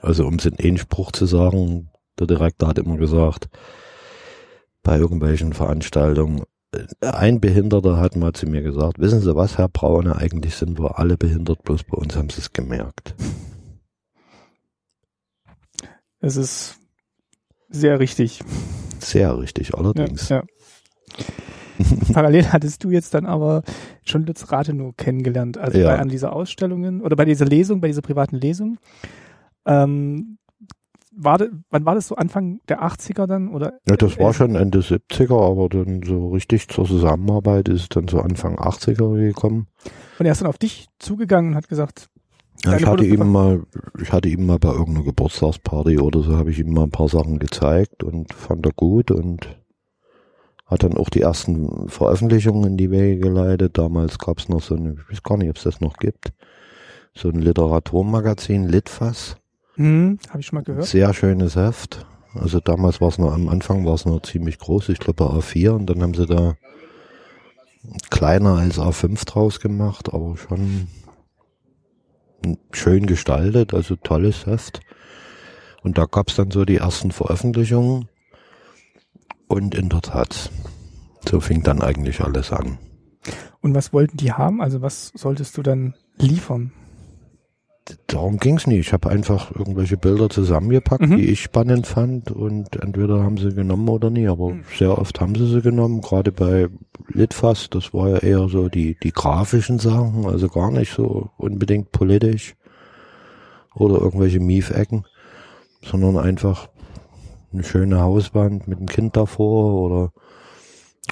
Also 0.00 0.26
um 0.26 0.36
es 0.36 0.46
in 0.46 0.58
einen 0.58 0.80
zu 1.12 1.26
sagen, 1.26 1.90
der 2.18 2.26
Direktor 2.26 2.68
hat 2.68 2.78
immer 2.78 2.96
gesagt, 2.96 3.48
bei 4.82 4.98
irgendwelchen 4.98 5.52
Veranstaltungen, 5.52 6.42
äh, 6.72 7.06
ein 7.06 7.40
Behinderter 7.40 7.98
hat 7.98 8.16
mal 8.16 8.32
zu 8.32 8.46
mir 8.46 8.62
gesagt, 8.62 8.98
wissen 8.98 9.20
Sie 9.20 9.36
was, 9.36 9.56
Herr 9.56 9.68
Braune, 9.68 10.16
eigentlich 10.16 10.56
sind 10.56 10.80
wir 10.80 10.98
alle 10.98 11.16
behindert, 11.16 11.62
bloß 11.62 11.84
bei 11.84 11.96
uns 11.96 12.16
haben 12.16 12.30
Sie 12.30 12.40
es 12.40 12.52
gemerkt. 12.52 13.14
Es 16.18 16.36
ist 16.36 16.81
sehr 17.72 17.98
richtig. 18.00 18.40
Sehr 19.00 19.36
richtig, 19.38 19.68
Ja, 19.70 19.74
allerdings. 19.78 20.28
ja. 20.28 20.42
Parallel 22.12 22.52
hattest 22.52 22.84
du 22.84 22.90
jetzt 22.90 23.14
dann 23.14 23.26
aber 23.26 23.62
schon 24.04 24.24
Lutz 24.26 24.52
Rathenow 24.52 24.94
kennengelernt, 24.96 25.58
also 25.58 25.78
Ja. 25.78 25.88
bei 25.88 25.98
an 25.98 26.08
dieser 26.08 26.32
Ausstellungen 26.32 27.00
oder 27.00 27.16
bei 27.16 27.24
dieser 27.24 27.44
Lesung, 27.46 27.80
bei 27.80 27.88
dieser 27.88 28.02
privaten 28.02 28.36
Lesung. 28.36 28.78
Ähm, 29.66 30.38
war 31.14 31.36
de, 31.38 31.50
wann 31.70 31.84
war 31.84 31.94
das 31.94 32.08
so 32.08 32.16
Anfang 32.16 32.60
der 32.68 32.82
80er 32.82 33.26
dann 33.26 33.48
oder? 33.48 33.74
Ja, 33.86 33.96
das 33.96 34.18
war 34.18 34.32
schon 34.32 34.54
Ende 34.54 34.78
70er, 34.80 35.50
aber 35.50 35.68
dann 35.68 36.02
so 36.02 36.30
richtig 36.30 36.68
zur 36.68 36.86
Zusammenarbeit 36.86 37.68
ist 37.68 37.82
es 37.82 37.88
dann 37.90 38.08
so 38.08 38.20
Anfang 38.20 38.56
80er 38.58 39.16
gekommen. 39.16 39.66
Und 40.18 40.26
er 40.26 40.32
ist 40.32 40.40
dann 40.40 40.48
auf 40.48 40.56
dich 40.58 40.86
zugegangen 40.98 41.50
und 41.50 41.56
hat 41.56 41.68
gesagt, 41.68 42.08
Ja, 42.64 42.76
ich 42.76 42.86
hatte 42.86 43.04
ihm 43.04 43.32
mal, 43.32 43.62
ich 44.00 44.12
hatte 44.12 44.28
ihm 44.28 44.46
mal 44.46 44.58
bei 44.58 44.70
irgendeiner 44.70 45.04
Geburtstagsparty 45.04 45.98
oder 45.98 46.22
so, 46.22 46.36
habe 46.36 46.50
ich 46.50 46.60
ihm 46.60 46.72
mal 46.72 46.84
ein 46.84 46.90
paar 46.90 47.08
Sachen 47.08 47.38
gezeigt 47.38 48.04
und 48.04 48.32
fand 48.32 48.64
er 48.66 48.72
gut 48.72 49.10
und 49.10 49.48
hat 50.66 50.84
dann 50.84 50.96
auch 50.96 51.10
die 51.10 51.22
ersten 51.22 51.88
Veröffentlichungen 51.88 52.64
in 52.64 52.76
die 52.76 52.90
Wege 52.90 53.20
geleitet. 53.20 53.78
Damals 53.78 54.18
gab 54.18 54.38
es 54.38 54.48
noch 54.48 54.62
so 54.62 54.76
eine, 54.76 54.92
ich 54.92 55.10
weiß 55.10 55.22
gar 55.22 55.36
nicht, 55.36 55.50
ob 55.50 55.56
es 55.56 55.64
das 55.64 55.80
noch 55.80 55.96
gibt, 55.96 56.32
so 57.14 57.28
ein 57.28 57.40
Literaturmagazin, 57.40 58.68
Litfass. 58.68 59.36
hm, 59.74 60.18
habe 60.28 60.40
ich 60.40 60.46
schon 60.46 60.56
mal 60.58 60.64
gehört. 60.64 60.86
Sehr 60.86 61.12
schönes 61.14 61.56
Heft. 61.56 62.06
Also 62.34 62.60
damals 62.60 63.00
war 63.00 63.08
es 63.08 63.18
noch, 63.18 63.32
am 63.34 63.48
Anfang 63.48 63.84
war 63.84 63.94
es 63.94 64.06
noch 64.06 64.22
ziemlich 64.22 64.58
groß, 64.58 64.88
ich 64.88 64.98
glaube 64.98 65.24
A4 65.24 65.70
und 65.70 65.86
dann 65.86 66.00
haben 66.00 66.14
sie 66.14 66.26
da 66.26 66.54
kleiner 68.10 68.56
als 68.56 68.78
A5 68.78 69.26
draus 69.26 69.60
gemacht, 69.60 70.14
aber 70.14 70.36
schon 70.36 70.86
schön 72.72 73.06
gestaltet, 73.06 73.74
also 73.74 73.96
tolles 73.96 74.46
Heft. 74.46 74.80
Und 75.82 75.98
da 75.98 76.04
gab 76.04 76.28
es 76.28 76.36
dann 76.36 76.50
so 76.50 76.64
die 76.64 76.76
ersten 76.76 77.10
Veröffentlichungen 77.10 78.08
und 79.48 79.74
in 79.74 79.88
der 79.88 80.00
Tat, 80.00 80.50
so 81.28 81.40
fing 81.40 81.62
dann 81.62 81.82
eigentlich 81.82 82.20
alles 82.20 82.52
an. 82.52 82.78
Und 83.60 83.74
was 83.74 83.92
wollten 83.92 84.16
die 84.16 84.32
haben? 84.32 84.60
Also 84.60 84.82
was 84.82 85.12
solltest 85.14 85.56
du 85.56 85.62
dann 85.62 85.94
liefern? 86.18 86.72
Darum 88.06 88.38
ging's 88.38 88.66
nie. 88.66 88.78
Ich 88.78 88.92
habe 88.92 89.10
einfach 89.10 89.50
irgendwelche 89.54 89.96
Bilder 89.96 90.30
zusammengepackt, 90.30 91.06
Mhm. 91.06 91.16
die 91.16 91.30
ich 91.30 91.42
spannend 91.42 91.86
fand 91.86 92.30
und 92.30 92.76
entweder 92.80 93.22
haben 93.24 93.38
sie 93.38 93.52
genommen 93.52 93.88
oder 93.88 94.08
nie, 94.08 94.28
aber 94.28 94.50
Mhm. 94.50 94.64
sehr 94.78 94.96
oft 94.98 95.20
haben 95.20 95.34
sie 95.34 95.46
sie 95.48 95.62
genommen, 95.62 96.00
gerade 96.00 96.30
bei 96.30 96.68
Litfass, 97.08 97.68
das 97.70 97.92
war 97.92 98.08
ja 98.08 98.18
eher 98.18 98.48
so 98.48 98.68
die, 98.68 98.96
die 99.02 99.10
grafischen 99.12 99.78
Sachen, 99.80 100.26
also 100.26 100.48
gar 100.48 100.70
nicht 100.70 100.92
so 100.94 101.30
unbedingt 101.38 101.90
politisch 101.90 102.54
oder 103.74 103.96
irgendwelche 104.00 104.38
Miefecken, 104.40 105.04
sondern 105.84 106.18
einfach 106.18 106.68
eine 107.52 107.64
schöne 107.64 108.00
Hauswand 108.00 108.68
mit 108.68 108.78
einem 108.78 108.88
Kind 108.88 109.16
davor 109.16 109.74
oder 109.82 110.12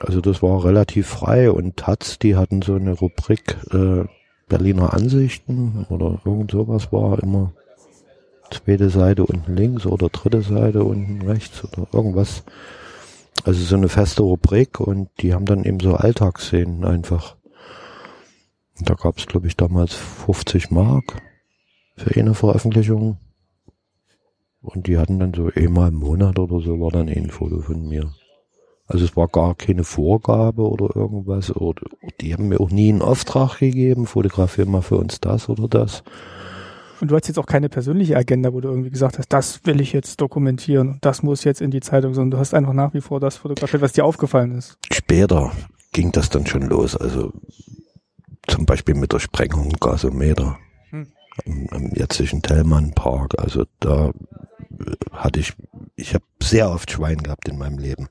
also 0.01 0.21
das 0.21 0.41
war 0.43 0.65
relativ 0.65 1.09
frei 1.09 1.51
und 1.51 1.77
Taz, 1.77 2.19
die 2.19 2.37
hatten 2.37 2.63
so 2.63 2.75
eine 2.77 2.93
Rubrik 2.93 3.57
äh, 3.73 4.05
Berliner 4.51 4.93
Ansichten 4.93 5.87
oder 5.89 6.21
irgend 6.25 6.51
sowas 6.51 6.93
war 6.93 7.23
immer 7.23 7.53
zweite 8.51 8.91
Seite 8.91 9.25
unten 9.25 9.55
links 9.55 9.87
oder 9.87 10.09
dritte 10.09 10.43
Seite 10.43 10.83
unten 10.85 11.23
rechts 11.23 11.65
oder 11.65 11.87
irgendwas. 11.93 12.43
Also 13.45 13.63
so 13.63 13.77
eine 13.77 13.89
feste 13.89 14.23
Rubrik 14.23 14.81
und 14.81 15.09
die 15.21 15.33
haben 15.33 15.47
dann 15.47 15.65
eben 15.65 15.81
so 15.81 15.95
Alltagsszenen 15.95 16.85
einfach. 16.85 17.37
Und 18.79 18.91
da 18.91 18.95
gab 18.95 19.19
es, 19.19 19.27
glaube 19.27 19.47
ich, 19.47 19.57
damals 19.57 19.95
50 19.95 20.73
Mark 20.73 21.23
für 21.97 22.19
eine 22.19 22.35
Veröffentlichung. 22.35 23.19
Und 24.63 24.89
die 24.89 24.99
hatten 24.99 25.21
dann 25.21 25.33
so 25.33 25.49
einmal 25.55 25.89
im 25.89 25.95
Monat 25.95 26.39
oder 26.39 26.61
so 26.61 26.81
war 26.81 26.91
dann 26.91 27.09
ein 27.09 27.31
Foto 27.31 27.61
von 27.61 27.89
mir. 27.89 28.13
Also 28.91 29.05
es 29.05 29.17
war 29.17 29.29
gar 29.29 29.55
keine 29.55 29.85
Vorgabe 29.85 30.69
oder 30.69 30.97
irgendwas. 30.97 31.55
Oder 31.55 31.83
die 32.21 32.35
haben 32.35 32.49
mir 32.49 32.59
auch 32.59 32.71
nie 32.71 32.89
einen 32.89 33.03
Auftrag 33.03 33.59
gegeben, 33.61 34.07
fotografier 34.07 34.67
mal 34.67 34.83
für 34.83 34.97
uns 34.97 35.21
das 35.21 35.49
oder 35.49 35.69
das. 35.69 36.03
Und 37.01 37.13
du 37.13 37.15
hast 37.15 37.29
jetzt 37.29 37.39
auch 37.39 37.47
keine 37.47 37.69
persönliche 37.69 38.17
Agenda, 38.17 38.53
wo 38.53 38.61
du 38.61 38.69
irgendwie 38.69 38.91
gesagt 38.91 39.19
hast, 39.19 39.29
das 39.33 39.61
will 39.65 39.81
ich 39.81 39.93
jetzt 39.93 40.21
dokumentieren 40.21 40.89
und 40.89 41.05
das 41.05 41.23
muss 41.23 41.45
jetzt 41.45 41.61
in 41.61 41.71
die 41.71 41.81
Zeitung, 41.81 42.15
sondern 42.15 42.33
du 42.33 42.39
hast 42.39 42.53
einfach 42.53 42.73
nach 42.73 42.93
wie 42.93 43.01
vor 43.01 43.21
das 43.21 43.37
fotografiert, 43.37 43.81
was 43.81 43.93
dir 43.93 44.05
aufgefallen 44.05 44.59
ist. 44.59 44.77
Später 44.93 45.53
ging 45.93 46.11
das 46.11 46.29
dann 46.29 46.47
schon 46.47 46.63
los. 46.63 46.97
Also 46.97 47.33
zum 48.49 48.67
Beispiel 48.67 48.97
mit 48.97 49.13
der 49.13 49.21
Sprengung 49.21 49.71
Gasometer 49.79 50.59
hm. 50.91 51.07
im, 51.45 51.69
im 51.73 51.95
jetzigen 51.95 52.43
Tellmann 52.43 52.91
Park. 52.91 53.37
Also 53.39 53.67
da 53.79 54.11
hatte 55.13 55.39
ich, 55.39 55.53
ich 55.95 56.13
habe 56.15 56.25
sehr 56.43 56.71
oft 56.71 56.91
Schwein 56.91 57.19
gehabt 57.19 57.49
in 57.49 57.57
meinem 57.57 57.79
Leben. 57.79 58.09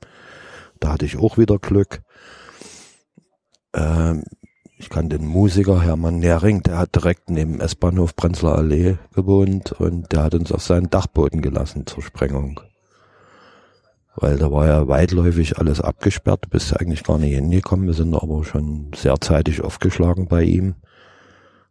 Da 0.80 0.92
hatte 0.92 1.04
ich 1.04 1.18
auch 1.18 1.38
wieder 1.38 1.58
Glück. 1.58 2.02
Ähm, 3.74 4.24
ich 4.78 4.88
kann 4.88 5.10
den 5.10 5.26
Musiker 5.26 5.82
Hermann 5.82 6.20
Nering, 6.20 6.62
der 6.62 6.78
hat 6.78 6.94
direkt 6.94 7.28
neben 7.28 7.60
S-Bahnhof 7.60 8.16
Prenzler 8.16 8.56
Allee 8.56 8.96
gewohnt 9.14 9.72
und 9.72 10.10
der 10.10 10.22
hat 10.22 10.34
uns 10.34 10.50
auf 10.50 10.62
seinen 10.62 10.88
Dachboden 10.88 11.42
gelassen 11.42 11.86
zur 11.86 12.02
Sprengung. 12.02 12.60
Weil 14.16 14.38
da 14.38 14.50
war 14.50 14.66
ja 14.66 14.88
weitläufig 14.88 15.58
alles 15.58 15.82
abgesperrt, 15.82 16.48
bist 16.48 16.70
ja 16.70 16.78
eigentlich 16.78 17.04
gar 17.04 17.18
nicht 17.18 17.34
hingekommen. 17.34 17.86
Wir 17.86 17.94
sind 17.94 18.14
aber 18.14 18.42
schon 18.42 18.90
sehr 18.96 19.20
zeitig 19.20 19.60
aufgeschlagen 19.60 20.28
bei 20.28 20.44
ihm. 20.44 20.76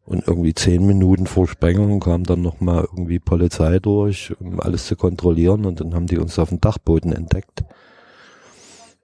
Und 0.06 0.28
irgendwie 0.28 0.54
zehn 0.54 0.86
Minuten 0.86 1.28
vor 1.28 1.48
Sprengung 1.48 2.00
kam 2.00 2.24
dann 2.24 2.42
nochmal 2.42 2.88
irgendwie 2.92 3.20
Polizei 3.20 3.80
durch, 3.80 4.34
um 4.40 4.60
alles 4.60 4.86
zu 4.86 4.96
kontrollieren. 4.96 5.66
Und 5.66 5.80
dann 5.80 5.94
haben 5.94 6.08
die 6.08 6.18
uns 6.18 6.40
auf 6.40 6.50
dem 6.50 6.62
Dachboden 6.62 7.12
entdeckt 7.12 7.64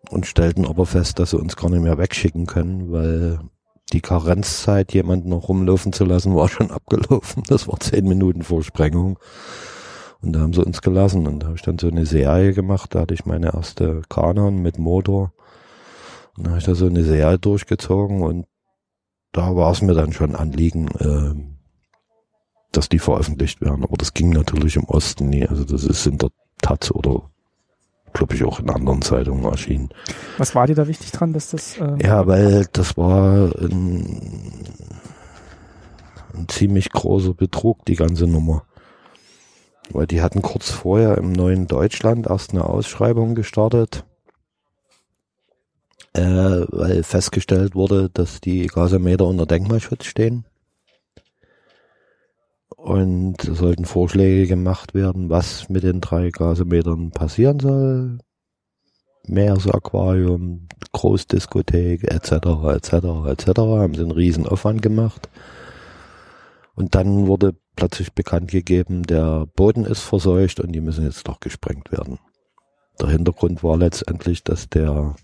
und 0.09 0.25
stellten 0.25 0.65
aber 0.65 0.85
fest, 0.85 1.19
dass 1.19 1.31
sie 1.31 1.37
uns 1.37 1.55
gar 1.55 1.69
nicht 1.69 1.81
mehr 1.81 1.97
wegschicken 1.97 2.45
können, 2.45 2.91
weil 2.91 3.39
die 3.93 4.01
Karenzzeit, 4.01 4.93
jemanden 4.93 5.29
noch 5.29 5.47
rumlaufen 5.49 5.93
zu 5.93 6.05
lassen, 6.05 6.35
war 6.35 6.49
schon 6.49 6.71
abgelaufen. 6.71 7.43
Das 7.47 7.67
war 7.67 7.79
zehn 7.79 8.07
Minuten 8.07 8.43
vor 8.43 8.63
Sprengung. 8.63 9.19
Und 10.21 10.33
da 10.33 10.39
haben 10.39 10.53
sie 10.53 10.65
uns 10.65 10.81
gelassen. 10.81 11.27
Und 11.27 11.41
da 11.41 11.47
habe 11.47 11.55
ich 11.55 11.61
dann 11.61 11.77
so 11.77 11.87
eine 11.87 12.05
Serie 12.05 12.53
gemacht. 12.53 12.95
Da 12.95 13.01
hatte 13.01 13.13
ich 13.13 13.25
meine 13.25 13.53
erste 13.53 14.01
Kanon 14.09 14.61
mit 14.61 14.79
Motor. 14.79 15.33
Und 16.35 16.45
da 16.45 16.51
habe 16.51 16.59
ich 16.59 16.65
da 16.65 16.75
so 16.75 16.87
eine 16.87 17.03
Serie 17.03 17.37
durchgezogen. 17.37 18.21
Und 18.23 18.47
da 19.31 19.55
war 19.55 19.71
es 19.71 19.81
mir 19.81 19.93
dann 19.93 20.13
schon 20.13 20.35
Anliegen, 20.35 20.87
äh, 20.99 21.35
dass 22.71 22.89
die 22.89 22.99
veröffentlicht 22.99 23.61
werden. 23.61 23.83
Aber 23.83 23.97
das 23.97 24.13
ging 24.13 24.31
natürlich 24.31 24.77
im 24.77 24.85
Osten 24.85 25.29
nie. 25.29 25.47
Also 25.47 25.63
das 25.63 25.83
ist 25.83 26.07
in 26.07 26.17
der 26.17 26.31
Taz 26.61 26.89
oder 26.89 27.29
glaube 28.15 28.33
ich, 28.33 28.43
auch 28.43 28.59
in 28.59 28.69
anderen 28.69 29.01
Zeitungen 29.01 29.43
erschienen. 29.45 29.89
Was 30.37 30.55
war 30.55 30.65
dir 30.65 30.75
da 30.75 30.87
wichtig 30.87 31.11
dran, 31.11 31.33
dass 31.33 31.51
das? 31.51 31.77
Ähm 31.77 31.99
ja, 32.01 32.25
weil 32.25 32.65
das 32.71 32.97
war 32.97 33.51
ein, 33.59 34.63
ein 36.33 36.47
ziemlich 36.47 36.89
großer 36.89 37.33
Betrug, 37.33 37.85
die 37.85 37.95
ganze 37.95 38.25
Nummer. 38.25 38.63
Weil 39.91 40.07
die 40.07 40.21
hatten 40.21 40.41
kurz 40.41 40.71
vorher 40.71 41.17
im 41.17 41.31
neuen 41.31 41.67
Deutschland 41.67 42.25
erst 42.27 42.51
eine 42.51 42.65
Ausschreibung 42.65 43.35
gestartet, 43.35 44.03
äh, 46.13 46.21
weil 46.21 47.03
festgestellt 47.03 47.75
wurde, 47.75 48.09
dass 48.09 48.41
die 48.41 48.65
Gasometer 48.65 49.27
unter 49.27 49.45
Denkmalschutz 49.45 50.05
stehen. 50.05 50.45
Und 52.85 53.37
sollten 53.41 53.85
Vorschläge 53.85 54.45
gemacht 54.45 54.93
werden, 54.93 55.31
was 55.31 55.69
mit 55.69 55.81
den 55.81 56.01
drei 56.01 56.29
Gasometern 56.29 57.09
passieren 57.09 57.59
soll. 57.59 58.19
Meersaquarium, 59.25 60.67
Großdiskothek, 60.91 62.03
etc., 62.03 62.31
etc., 62.75 62.93
etc. 63.25 63.47
Haben 63.57 63.95
sie 63.95 64.01
einen 64.01 64.11
riesen 64.11 64.45
Aufwand 64.45 64.83
gemacht. 64.83 65.29
Und 66.75 66.93
dann 66.93 67.25
wurde 67.25 67.55
plötzlich 67.75 68.13
bekannt 68.13 68.51
gegeben, 68.51 69.01
der 69.01 69.47
Boden 69.55 69.83
ist 69.83 70.01
verseucht 70.01 70.59
und 70.59 70.71
die 70.71 70.81
müssen 70.81 71.05
jetzt 71.05 71.27
doch 71.27 71.39
gesprengt 71.39 71.91
werden. 71.91 72.19
Der 73.01 73.09
Hintergrund 73.09 73.63
war 73.63 73.77
letztendlich, 73.77 74.43
dass 74.43 74.69
der 74.69 75.15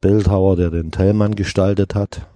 Bildhauer, 0.00 0.56
der 0.56 0.70
den 0.70 0.90
Tellmann 0.90 1.36
gestaltet 1.36 1.94
hat, 1.94 2.26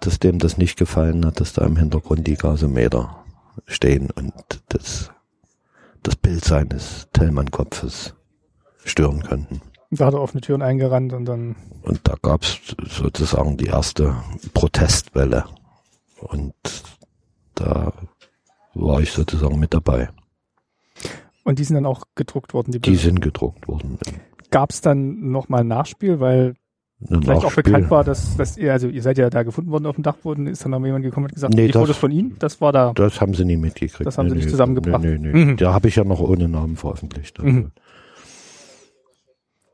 dass 0.00 0.18
dem 0.18 0.38
das 0.38 0.58
nicht 0.58 0.78
gefallen 0.78 1.24
hat, 1.26 1.40
dass 1.40 1.52
da 1.52 1.64
im 1.64 1.76
Hintergrund 1.76 2.26
die 2.26 2.36
Gasometer 2.36 3.24
stehen 3.66 4.10
und 4.10 4.34
das, 4.68 5.10
das 6.02 6.16
Bild 6.16 6.44
seines 6.44 7.08
Tellmann-Kopfes 7.12 8.14
stören 8.84 9.22
könnten. 9.22 9.60
Da 9.90 10.06
hat 10.06 10.14
er 10.14 10.20
offene 10.20 10.40
Türen 10.40 10.62
eingerannt 10.62 11.12
und 11.12 11.24
dann. 11.24 11.56
Und 11.82 12.00
da 12.04 12.14
gab 12.20 12.42
es 12.42 12.58
sozusagen 12.88 13.56
die 13.56 13.66
erste 13.66 14.16
Protestwelle. 14.52 15.44
Und 16.20 16.54
da 17.54 17.92
war 18.74 19.00
ich 19.00 19.12
sozusagen 19.12 19.58
mit 19.58 19.72
dabei. 19.72 20.10
Und 21.44 21.58
die 21.60 21.64
sind 21.64 21.74
dann 21.74 21.86
auch 21.86 22.02
gedruckt 22.16 22.54
worden? 22.54 22.72
Die, 22.72 22.80
die 22.80 22.96
sind 22.96 23.20
gedruckt 23.20 23.68
worden. 23.68 23.98
Gab 24.50 24.70
es 24.70 24.80
dann 24.80 25.30
nochmal 25.30 25.62
Nachspiel, 25.62 26.18
weil 26.18 26.56
vielleicht 27.04 27.44
auch 27.44 27.54
bekannt 27.54 27.90
war, 27.90 28.04
dass, 28.04 28.36
dass 28.36 28.56
ihr, 28.56 28.72
also 28.72 28.88
ihr 28.88 29.02
seid 29.02 29.18
ja 29.18 29.28
da 29.28 29.42
gefunden 29.42 29.70
worden 29.70 29.86
auf 29.86 29.96
dem 29.96 30.02
Dachboden, 30.02 30.46
ist 30.46 30.64
dann 30.64 30.70
noch 30.70 30.84
jemand 30.84 31.04
gekommen 31.04 31.26
und 31.26 31.34
gesagt, 31.34 31.54
nee, 31.54 31.66
die 31.66 31.72
das, 31.72 31.82
Fotos 31.82 31.96
von 31.96 32.10
Ihnen, 32.10 32.36
das 32.38 32.60
war 32.60 32.72
da. 32.72 32.92
Das 32.94 33.20
haben 33.20 33.34
sie 33.34 33.44
nie 33.44 33.56
mitgekriegt. 33.56 34.06
Das 34.06 34.16
haben 34.16 34.26
nee, 34.26 34.32
sie 34.32 34.36
nicht 34.36 34.50
zusammengebracht. 34.50 35.02
Nee, 35.02 35.18
nee, 35.18 35.32
nee. 35.32 35.44
Mhm. 35.44 35.56
Da 35.58 35.74
habe 35.74 35.88
ich 35.88 35.96
ja 35.96 36.04
noch 36.04 36.20
ohne 36.20 36.48
Namen 36.48 36.76
veröffentlicht. 36.76 37.38
Also. 37.38 37.52
Mhm. 37.52 37.70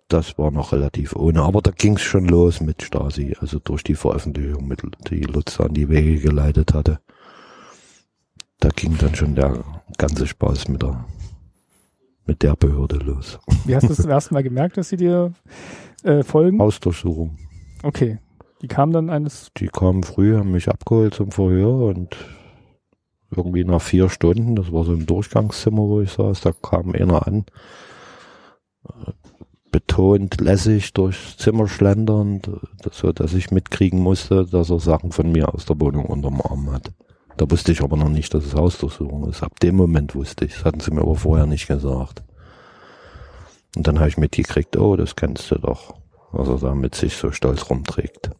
Das 0.08 0.36
war 0.36 0.50
noch 0.50 0.72
relativ 0.72 1.16
ohne, 1.16 1.42
aber 1.42 1.62
da 1.62 1.70
ging 1.70 1.96
es 1.96 2.02
schon 2.02 2.26
los 2.26 2.60
mit 2.60 2.82
Stasi, 2.82 3.34
also 3.40 3.58
durch 3.58 3.82
die 3.82 3.94
Veröffentlichung, 3.94 4.68
mit, 4.68 4.82
die 5.08 5.22
Lutz 5.22 5.58
an 5.58 5.72
die 5.72 5.88
Wege 5.88 6.20
geleitet 6.20 6.74
hatte. 6.74 6.98
Da 8.60 8.68
ging 8.68 8.98
dann 8.98 9.14
schon 9.14 9.34
der 9.34 9.64
ganze 9.96 10.26
Spaß 10.26 10.68
mit 10.68 10.82
der 10.82 11.04
mit 12.26 12.42
der 12.42 12.56
Behörde 12.56 12.96
los. 12.96 13.38
Wie 13.64 13.74
hast 13.74 13.88
du 13.88 13.92
es 13.92 14.02
zum 14.02 14.10
ersten 14.10 14.34
Mal 14.34 14.42
gemerkt, 14.42 14.76
dass 14.76 14.88
sie 14.88 14.96
dir 14.96 15.32
äh, 16.02 16.22
folgen? 16.22 16.58
Hausdurchsuchung. 16.60 17.36
Okay. 17.82 18.18
Die 18.62 18.68
kam 18.68 18.92
dann 18.92 19.10
eines. 19.10 19.50
Die 19.56 19.66
kamen 19.66 20.04
früh, 20.04 20.36
haben 20.36 20.52
mich 20.52 20.68
abgeholt 20.68 21.14
zum 21.14 21.32
Verhör 21.32 21.86
und 21.86 22.16
irgendwie 23.34 23.64
nach 23.64 23.80
vier 23.80 24.08
Stunden, 24.08 24.56
das 24.56 24.72
war 24.72 24.84
so 24.84 24.92
ein 24.92 25.06
Durchgangszimmer, 25.06 25.82
wo 25.82 26.00
ich 26.00 26.12
saß, 26.12 26.42
da 26.42 26.52
kam 26.52 26.92
einer 26.92 27.26
an, 27.26 27.44
betont 29.70 30.40
lässig 30.40 30.92
durchs 30.92 31.38
Zimmer 31.38 31.66
schlendernd, 31.66 32.50
so 32.90 33.12
dass 33.12 33.32
ich 33.32 33.50
mitkriegen 33.50 34.00
musste, 34.00 34.44
dass 34.44 34.70
er 34.70 34.80
Sachen 34.80 35.12
von 35.12 35.32
mir 35.32 35.52
aus 35.54 35.64
der 35.64 35.80
Wohnung 35.80 36.06
unterm 36.06 36.40
Arm 36.42 36.70
hat. 36.70 36.92
Da 37.36 37.50
wusste 37.50 37.72
ich 37.72 37.82
aber 37.82 37.96
noch 37.96 38.08
nicht, 38.08 38.34
dass 38.34 38.44
es 38.44 38.54
Hausdurchsuchung 38.54 39.28
ist. 39.28 39.42
Ab 39.42 39.58
dem 39.60 39.76
Moment 39.76 40.14
wusste 40.14 40.44
ich. 40.44 40.54
Das 40.54 40.64
hatten 40.64 40.80
sie 40.80 40.90
mir 40.90 41.02
aber 41.02 41.16
vorher 41.16 41.46
nicht 41.46 41.66
gesagt. 41.66 42.22
Und 43.76 43.86
dann 43.86 43.98
habe 43.98 44.08
ich 44.08 44.18
mitgekriegt, 44.18 44.76
oh, 44.76 44.96
das 44.96 45.16
kennst 45.16 45.50
du 45.50 45.56
doch, 45.56 45.94
was 46.30 46.48
er 46.48 46.58
da 46.58 46.74
mit 46.74 46.94
sich 46.94 47.16
so 47.16 47.32
stolz 47.32 47.70
rumträgt. 47.70 48.30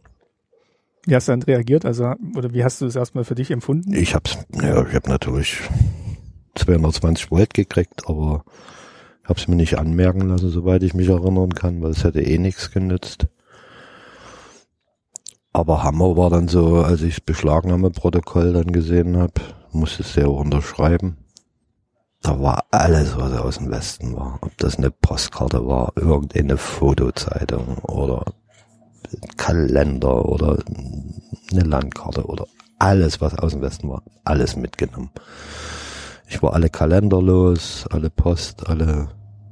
Wie 1.07 1.15
hast 1.15 1.29
du 1.29 1.33
dann 1.33 1.43
reagiert? 1.43 1.85
Also, 1.85 2.13
oder 2.37 2.53
wie 2.53 2.63
hast 2.63 2.81
du 2.81 2.87
es 2.87 2.97
erstmal 2.97 3.25
für 3.25 3.35
dich 3.35 3.51
empfunden? 3.51 3.93
Ich 3.95 4.15
hab's, 4.15 4.39
ja, 4.55 4.87
ich 4.87 4.95
habe 4.95 5.09
natürlich 5.09 5.59
220 6.55 7.31
Volt 7.31 7.55
gekriegt, 7.55 8.03
aber 8.07 8.45
hab's 9.25 9.49
mir 9.49 9.57
nicht 9.57 9.79
anmerken 9.79 10.29
lassen, 10.29 10.51
soweit 10.51 10.83
ich 10.83 10.95
mich 10.95 11.09
erinnern 11.09 11.55
kann, 11.55 11.83
weil 11.83 11.91
es 11.91 12.05
hätte 12.05 12.23
eh 12.23 12.39
nichts 12.39 12.71
genützt. 12.71 13.27
Aber 15.53 15.83
Hammer 15.83 16.17
war 16.17 16.31
dann 16.31 16.49
so, 16.49 16.83
als 16.83 17.03
ich 17.03 17.17
das 17.17 17.25
Beschlagnahmeprotokoll 17.25 18.55
dann 18.55 18.73
gesehen 18.73 19.19
habe, 19.19 19.35
musste 19.73 20.03
es 20.03 20.15
ja 20.15 20.27
auch 20.27 20.41
unterschreiben. 20.41 21.19
Da 22.23 22.41
war 22.41 22.65
alles, 22.71 23.17
was 23.17 23.33
aus 23.33 23.59
dem 23.59 23.71
Westen 23.71 24.17
war. 24.17 24.39
Ob 24.41 24.57
das 24.59 24.77
eine 24.77 24.91
Postkarte 24.91 25.67
war, 25.67 25.93
irgendeine 25.97 26.57
Fotozeitung 26.57 27.79
oder 27.79 28.25
Kalender 29.37 30.25
oder 30.25 30.59
eine 31.51 31.63
Landkarte 31.65 32.25
oder 32.25 32.47
alles, 32.79 33.21
was 33.21 33.39
aus 33.39 33.53
dem 33.53 33.61
Westen 33.61 33.91
war, 33.91 34.03
alles 34.25 34.57
mitgenommen. 34.57 35.11
Ich 36.29 36.43
war 36.43 36.55
alle 36.55 36.71
Kalender 36.71 37.21
los, 37.21 37.87
alle 37.91 38.09
Post, 38.09 38.69
alle 38.69 39.09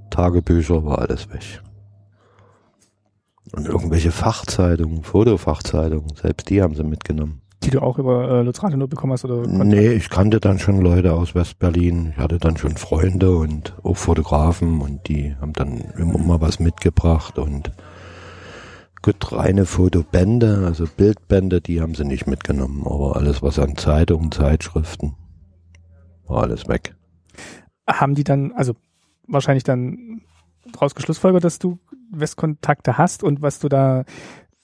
Tagebücher, 0.08 0.84
war 0.84 1.00
alles 1.00 1.28
weg. 1.30 1.60
Und 3.52 3.66
irgendwelche 3.66 4.12
Fachzeitungen, 4.12 5.02
Fotofachzeitungen, 5.02 6.14
selbst 6.14 6.48
die 6.50 6.62
haben 6.62 6.74
sie 6.74 6.84
mitgenommen. 6.84 7.42
Die 7.62 7.70
du 7.70 7.82
auch 7.82 7.98
über 7.98 8.30
äh, 8.30 8.42
Lutz 8.42 8.62
nur 8.62 8.88
bekommen 8.88 9.12
hast? 9.12 9.24
oder? 9.24 9.46
Nee, 9.46 9.90
ich 9.90 10.08
kannte 10.08 10.40
dann 10.40 10.58
schon 10.58 10.80
Leute 10.80 11.12
aus 11.12 11.34
Westberlin. 11.34 12.12
Ich 12.12 12.16
hatte 12.16 12.38
dann 12.38 12.56
schon 12.56 12.76
Freunde 12.76 13.36
und 13.36 13.74
auch 13.82 13.96
Fotografen 13.96 14.80
und 14.80 15.08
die 15.08 15.34
haben 15.40 15.52
dann 15.52 15.78
immer 15.98 16.18
mal 16.18 16.40
was 16.40 16.58
mitgebracht 16.58 17.38
und 17.38 17.70
gut, 19.02 19.32
reine 19.32 19.66
Fotobände, 19.66 20.62
also 20.64 20.84
Bildbände, 20.96 21.60
die 21.60 21.80
haben 21.80 21.94
sie 21.94 22.04
nicht 22.04 22.26
mitgenommen, 22.26 22.82
aber 22.84 23.16
alles 23.16 23.42
was 23.42 23.58
an 23.58 23.76
Zeitungen, 23.76 24.32
Zeitschriften, 24.32 25.16
war 26.26 26.42
alles 26.42 26.68
weg. 26.68 26.94
Haben 27.86 28.14
die 28.14 28.24
dann, 28.24 28.52
also 28.52 28.74
wahrscheinlich 29.26 29.64
dann 29.64 30.22
daraus 30.72 30.94
geschlussfolgert, 30.94 31.44
dass 31.44 31.58
du 31.58 31.78
Westkontakte 32.10 32.98
hast 32.98 33.22
und 33.22 33.42
was 33.42 33.58
du 33.58 33.68
da 33.68 34.04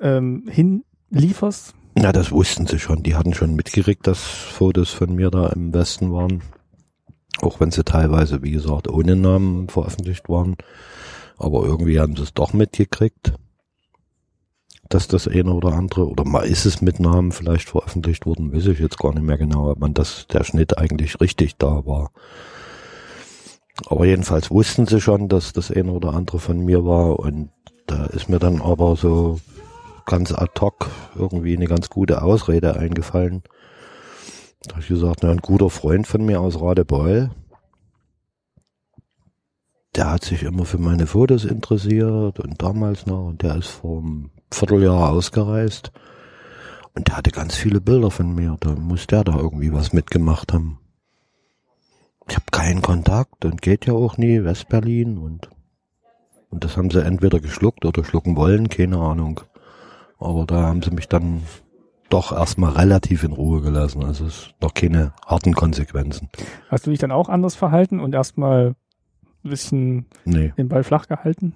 ähm, 0.01 0.49
hinlieferst? 0.49 1.74
Ja, 1.99 2.12
das 2.12 2.30
wussten 2.30 2.66
sie 2.66 2.78
schon. 2.78 3.03
Die 3.03 3.14
hatten 3.14 3.32
schon 3.32 3.55
mitgekriegt, 3.55 4.07
dass 4.07 4.20
Fotos 4.22 4.90
von 4.90 5.14
mir 5.14 5.30
da 5.30 5.49
im 5.49 5.72
Westen 5.72 6.12
waren. 6.12 6.42
Auch 7.40 7.61
wenn 7.61 7.70
sie 7.70 7.84
teilweise, 7.84 8.42
wie 8.42 8.51
gesagt, 8.51 8.88
ohne 8.88 9.16
Namen 9.16 9.68
veröffentlicht 9.68 10.28
waren. 10.28 10.57
Aber 11.38 11.64
irgendwie 11.64 12.01
haben 12.01 12.16
sie 12.16 12.22
es 12.22 12.34
doch 12.34 12.53
mitgekriegt, 12.53 13.34
dass 14.88 15.09
das 15.09 15.28
eine 15.28 15.53
oder 15.53 15.72
andere, 15.72 16.09
oder 16.09 16.24
mal 16.24 16.47
ist 16.47 16.64
es 16.64 16.80
mit 16.80 17.01
Namen 17.01 17.32
vielleicht 17.32 17.68
veröffentlicht 17.68 18.26
worden, 18.26 18.53
weiß 18.53 18.66
ich 18.66 18.78
jetzt 18.78 18.99
gar 18.99 19.12
nicht 19.12 19.24
mehr 19.24 19.38
genau, 19.38 19.70
ob 19.70 19.78
man 19.78 19.94
das, 19.94 20.26
der 20.28 20.44
Schnitt 20.44 20.78
eigentlich 20.78 21.20
richtig 21.20 21.57
da 21.57 21.84
war. 21.86 22.11
Aber 23.84 24.06
jedenfalls 24.06 24.50
wussten 24.50 24.86
sie 24.86 25.00
schon, 25.00 25.28
dass 25.28 25.52
das 25.52 25.70
eine 25.70 25.92
oder 25.92 26.14
andere 26.14 26.38
von 26.38 26.60
mir 26.60 26.84
war 26.84 27.18
und 27.18 27.50
da 27.86 28.06
ist 28.06 28.28
mir 28.28 28.38
dann 28.38 28.62
aber 28.62 28.96
so 28.96 29.38
ganz 30.06 30.32
ad 30.32 30.52
hoc 30.60 30.88
irgendwie 31.14 31.56
eine 31.56 31.66
ganz 31.66 31.90
gute 31.90 32.22
Ausrede 32.22 32.76
eingefallen. 32.76 33.42
Da 34.62 34.72
habe 34.72 34.80
ich 34.80 34.88
gesagt, 34.88 35.24
ein 35.24 35.38
guter 35.38 35.70
Freund 35.70 36.06
von 36.06 36.24
mir 36.24 36.40
aus 36.40 36.60
Radebeul, 36.60 37.30
der 39.94 40.10
hat 40.10 40.24
sich 40.24 40.42
immer 40.42 40.64
für 40.64 40.78
meine 40.78 41.06
Fotos 41.06 41.44
interessiert 41.44 42.40
und 42.40 42.62
damals 42.62 43.06
noch 43.06 43.28
und 43.28 43.42
der 43.42 43.56
ist 43.56 43.68
vor 43.68 43.98
einem 43.98 44.30
Vierteljahr 44.52 45.10
ausgereist 45.10 45.92
und 46.94 47.08
der 47.08 47.16
hatte 47.16 47.30
ganz 47.30 47.54
viele 47.54 47.80
Bilder 47.80 48.10
von 48.10 48.34
mir. 48.34 48.56
Da 48.60 48.70
muss 48.74 49.06
der 49.06 49.24
da 49.24 49.36
irgendwie 49.36 49.72
was 49.72 49.92
mitgemacht 49.92 50.52
haben. 50.52 50.78
Ich 52.28 52.34
habe 52.34 52.46
keinen 52.50 52.82
Kontakt 52.82 53.44
und 53.44 53.62
geht 53.62 53.86
ja 53.86 53.92
auch 53.94 54.16
nie, 54.18 54.42
Westberlin 54.44 55.18
und 55.18 55.50
und 56.48 56.64
das 56.64 56.76
haben 56.76 56.90
sie 56.90 57.04
entweder 57.04 57.40
geschluckt 57.40 57.84
oder 57.84 58.04
schlucken 58.04 58.36
wollen, 58.36 58.68
keine 58.68 58.98
Ahnung. 58.98 59.40
Aber 60.18 60.46
da 60.46 60.62
haben 60.62 60.82
sie 60.82 60.90
mich 60.90 61.08
dann 61.08 61.42
doch 62.08 62.32
erstmal 62.32 62.72
relativ 62.72 63.24
in 63.24 63.32
Ruhe 63.32 63.60
gelassen. 63.60 64.04
Also 64.04 64.26
es 64.26 64.50
noch 64.60 64.72
keine 64.72 65.12
harten 65.26 65.54
Konsequenzen. 65.54 66.30
Hast 66.70 66.86
du 66.86 66.90
dich 66.90 67.00
dann 67.00 67.10
auch 67.10 67.28
anders 67.28 67.56
verhalten 67.56 68.00
und 68.00 68.14
erstmal 68.14 68.74
ein 69.44 69.50
bisschen 69.50 70.06
Nee. 70.24 70.52
den 70.56 70.68
Ball 70.68 70.84
flach 70.84 71.08
gehalten? 71.08 71.52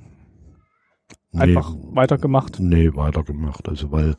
Einfach 1.33 1.73
nee, 1.73 1.97
weitergemacht? 1.97 2.59
Nee, 2.59 2.91
weitergemacht. 2.95 3.69
Also 3.69 3.93
weil 3.93 4.17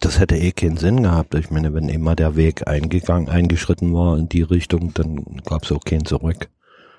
das 0.00 0.18
hätte 0.18 0.36
eh 0.36 0.52
keinen 0.52 0.76
Sinn 0.76 1.02
gehabt. 1.02 1.34
Ich 1.34 1.50
meine, 1.50 1.74
wenn 1.74 1.88
immer 1.88 2.16
der 2.16 2.36
Weg 2.36 2.66
eingegangen, 2.66 3.28
eingeschritten 3.28 3.92
war 3.92 4.18
in 4.18 4.28
die 4.28 4.42
Richtung, 4.42 4.92
dann 4.94 5.40
gab 5.44 5.64
es 5.64 5.72
auch 5.72 5.84
keinen 5.84 6.04
zurück. 6.04 6.48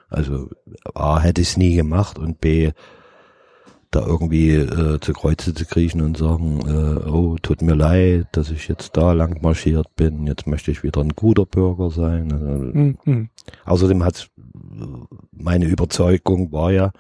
Also 0.10 0.50
A 0.94 1.20
hätte 1.20 1.42
ich 1.42 1.50
es 1.50 1.58
nie 1.58 1.76
gemacht 1.76 2.20
und 2.20 2.40
B 2.40 2.72
da 3.90 4.06
irgendwie 4.06 4.52
äh, 4.56 5.00
zu 5.00 5.14
Kreuze 5.14 5.54
zu 5.54 5.66
kriechen 5.66 6.02
und 6.02 6.18
sagen, 6.18 6.62
äh, 6.68 7.10
oh, 7.10 7.38
tut 7.42 7.62
mir 7.62 7.76
leid, 7.76 8.28
dass 8.32 8.50
ich 8.50 8.68
jetzt 8.68 8.98
da 8.98 9.14
lang 9.14 9.42
marschiert 9.42 9.96
bin, 9.96 10.26
jetzt 10.26 10.48
möchte 10.48 10.72
ich 10.72 10.84
wieder 10.84 11.02
ein 11.02 11.10
guter 11.16 11.46
Bürger 11.46 11.92
sein. 11.92 12.32
Also, 12.32 12.74
Hm, 12.74 12.98
hm. 13.04 13.30
Außerdem 13.66 14.04
hat 14.04 14.30
meine 15.32 15.66
Überzeugung 15.66 16.52
war 16.52 16.72
ja, 16.72 16.92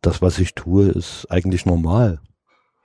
das, 0.00 0.22
was 0.22 0.38
ich 0.38 0.54
tue, 0.54 0.86
ist 0.86 1.26
eigentlich 1.30 1.66
normal 1.66 2.20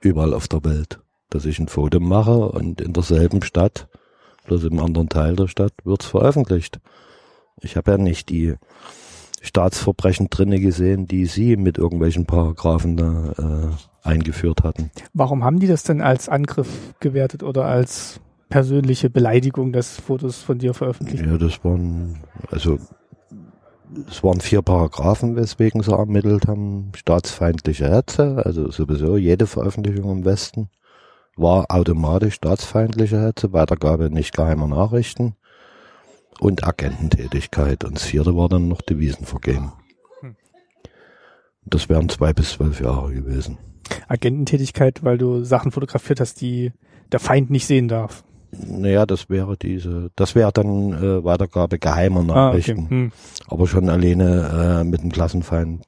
überall 0.00 0.34
auf 0.34 0.48
der 0.48 0.64
Welt. 0.64 1.00
Dass 1.30 1.44
ich 1.44 1.58
ein 1.58 1.68
Foto 1.68 2.00
mache 2.00 2.48
und 2.48 2.80
in 2.80 2.92
derselben 2.92 3.42
Stadt, 3.42 3.88
bloß 4.46 4.64
im 4.64 4.78
anderen 4.78 5.08
Teil 5.08 5.36
der 5.36 5.48
Stadt, 5.48 5.72
wird's 5.84 6.06
veröffentlicht. 6.06 6.80
Ich 7.60 7.76
habe 7.76 7.92
ja 7.92 7.98
nicht 7.98 8.28
die 8.28 8.54
Staatsverbrechen 9.44 10.28
drinne 10.30 10.58
gesehen, 10.58 11.06
die 11.06 11.26
Sie 11.26 11.56
mit 11.56 11.76
irgendwelchen 11.76 12.24
Paragraphen 12.24 12.96
da 12.96 13.32
äh, 13.38 14.08
eingeführt 14.08 14.62
hatten. 14.62 14.90
Warum 15.12 15.44
haben 15.44 15.60
die 15.60 15.66
das 15.66 15.82
denn 15.82 16.00
als 16.00 16.28
Angriff 16.28 16.94
gewertet 17.00 17.42
oder 17.42 17.66
als 17.66 18.20
persönliche 18.48 19.10
Beleidigung, 19.10 19.72
dass 19.72 19.98
Fotos 20.00 20.42
von 20.42 20.58
dir 20.58 20.74
veröffentlicht? 20.74 21.26
Ja, 21.26 21.36
das 21.36 21.62
waren, 21.62 22.20
also 22.50 22.78
es 24.08 24.22
waren 24.24 24.40
vier 24.40 24.62
Paragraphen, 24.62 25.36
weswegen 25.36 25.82
sie 25.82 25.92
ermittelt 25.92 26.46
haben. 26.46 26.92
Staatsfeindliche 26.96 27.90
Hetze, 27.90 28.42
also 28.44 28.70
sowieso 28.70 29.16
jede 29.16 29.46
Veröffentlichung 29.46 30.10
im 30.10 30.24
Westen 30.24 30.68
war 31.36 31.66
automatisch 31.68 32.34
staatsfeindliche 32.34 33.20
Hetze, 33.20 33.52
Weitergabe 33.52 34.10
nicht 34.10 34.34
geheimer 34.36 34.68
Nachrichten 34.68 35.34
und 36.40 36.64
Agententätigkeit. 36.64 37.84
Und 37.84 37.96
das 37.96 38.04
vierte 38.04 38.36
war 38.36 38.48
dann 38.48 38.68
noch 38.68 38.82
Devisenvergehen. 38.82 39.72
Das 41.66 41.88
wären 41.88 42.08
zwei 42.08 42.32
bis 42.32 42.50
zwölf 42.52 42.80
Jahre 42.80 43.12
gewesen. 43.14 43.58
Agententätigkeit, 44.08 45.02
weil 45.02 45.18
du 45.18 45.44
Sachen 45.44 45.72
fotografiert 45.72 46.20
hast, 46.20 46.40
die 46.40 46.72
der 47.10 47.20
Feind 47.20 47.50
nicht 47.50 47.66
sehen 47.66 47.88
darf. 47.88 48.24
Naja, 48.50 49.04
das 49.06 49.28
wäre 49.30 49.56
diese, 49.56 50.10
das 50.14 50.34
wäre 50.34 50.52
dann 50.52 50.92
äh, 50.92 51.24
Weitergabe 51.24 51.78
geheimer 51.78 52.20
Ah, 52.20 52.22
okay. 52.22 52.34
Nachrichten. 52.34 52.90
Hm. 52.90 53.12
aber 53.48 53.66
schon 53.66 53.88
alleine 53.88 54.80
äh, 54.80 54.84
mit 54.84 55.02
dem 55.02 55.10
Klassenfeind 55.10 55.84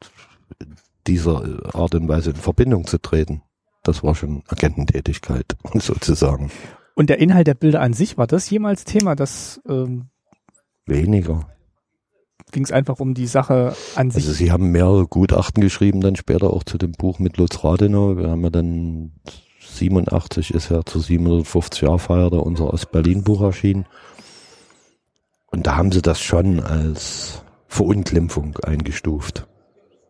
dieser 1.06 1.44
Art 1.74 1.94
und 1.94 2.08
Weise 2.08 2.30
in 2.30 2.36
Verbindung 2.36 2.86
zu 2.86 2.98
treten. 2.98 3.42
Das 3.86 4.02
war 4.02 4.14
schon 4.14 4.42
Agententätigkeit, 4.48 5.56
sozusagen. 5.74 6.50
Und 6.94 7.10
der 7.10 7.18
Inhalt 7.18 7.46
der 7.46 7.54
Bilder 7.54 7.80
an 7.80 7.92
sich, 7.92 8.18
war 8.18 8.26
das 8.26 8.48
jemals 8.50 8.84
Thema? 8.84 9.14
Das 9.14 9.60
ähm, 9.68 10.06
Weniger. 10.86 11.46
ging 12.52 12.64
es 12.64 12.72
einfach 12.72 13.00
um 13.00 13.14
die 13.14 13.26
Sache 13.26 13.76
an 13.94 14.10
sich. 14.10 14.24
Also 14.24 14.32
sie 14.32 14.50
haben 14.50 14.72
mehrere 14.72 15.06
Gutachten 15.06 15.62
geschrieben, 15.62 16.00
dann 16.00 16.16
später 16.16 16.52
auch 16.52 16.64
zu 16.64 16.78
dem 16.78 16.92
Buch 16.92 17.18
mit 17.18 17.36
Lutz 17.36 17.62
Rathenow. 17.62 18.16
Wir 18.16 18.30
haben 18.30 18.42
ja 18.42 18.50
dann 18.50 19.12
87 19.60 20.54
ist 20.54 20.70
ja 20.70 20.84
zur 20.84 21.02
750 21.02 21.82
Jahr 21.82 21.98
Feier 21.98 22.30
da 22.30 22.38
unser 22.38 22.72
Ostberlin-Buch 22.72 23.42
erschienen. 23.42 23.86
Und 25.46 25.66
da 25.66 25.76
haben 25.76 25.92
sie 25.92 26.02
das 26.02 26.20
schon 26.20 26.60
als 26.60 27.42
Verunglimpfung 27.68 28.56
eingestuft. 28.64 29.46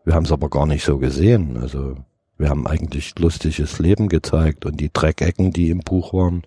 Wir 0.05 0.15
haben 0.15 0.25
es 0.25 0.33
aber 0.33 0.49
gar 0.49 0.67
nicht 0.67 0.85
so 0.85 0.99
gesehen. 0.99 1.57
Also 1.57 1.97
wir 2.39 2.51
haben 2.51 2.67
eigentlich 2.67 3.19
lustiges 3.19 3.79
Leben 3.79 4.09
gezeigt 4.09 4.67
und 4.67 4.81
die 4.81 4.91
Dreckecken, 4.93 5.53
die 5.53 5.71
im 5.71 5.81
Buch 5.81 6.13
waren, 6.13 6.43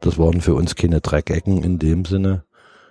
das 0.00 0.18
waren 0.18 0.40
für 0.40 0.54
uns 0.54 0.74
keine 0.76 1.00
Dreckecken 1.00 1.62
in 1.62 1.78
dem 1.78 2.04
Sinne, 2.04 2.44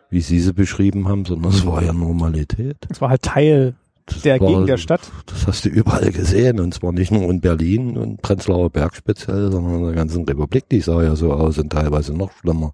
wie 0.10 0.22
Sie 0.22 0.40
sie 0.40 0.54
beschrieben 0.54 1.08
haben, 1.08 1.26
sondern 1.26 1.52
es 1.52 1.66
war 1.66 1.84
ja 1.84 1.94
Normalität. 1.94 2.78
Es 2.90 3.02
war 3.02 3.10
halt 3.10 3.22
Teil 3.22 3.76
Das 4.06 4.22
der 4.22 4.40
war, 4.40 4.48
Gegend 4.48 4.70
der 4.70 4.78
Stadt. 4.78 5.12
Das 5.28 5.48
hast 5.48 5.66
du 5.66 5.70
überall 5.70 6.12
gesehen 6.12 6.60
und 6.60 6.74
zwar 6.74 6.92
nicht 6.92 7.12
nur 7.12 7.30
in 7.30 7.42
Berlin 7.42 7.98
und 7.98 8.22
Prenzlauer 8.22 8.70
Berg 8.70 8.96
speziell, 8.96 9.52
sondern 9.52 9.76
in 9.76 9.84
der 9.86 9.94
ganzen 9.94 10.24
Republik. 10.26 10.70
Die 10.70 10.82
sah 10.82 11.02
ja 11.04 11.16
so 11.16 11.34
aus 11.34 11.58
und 11.58 11.72
teilweise 11.72 12.14
noch 12.14 12.32
schlimmer. 12.32 12.74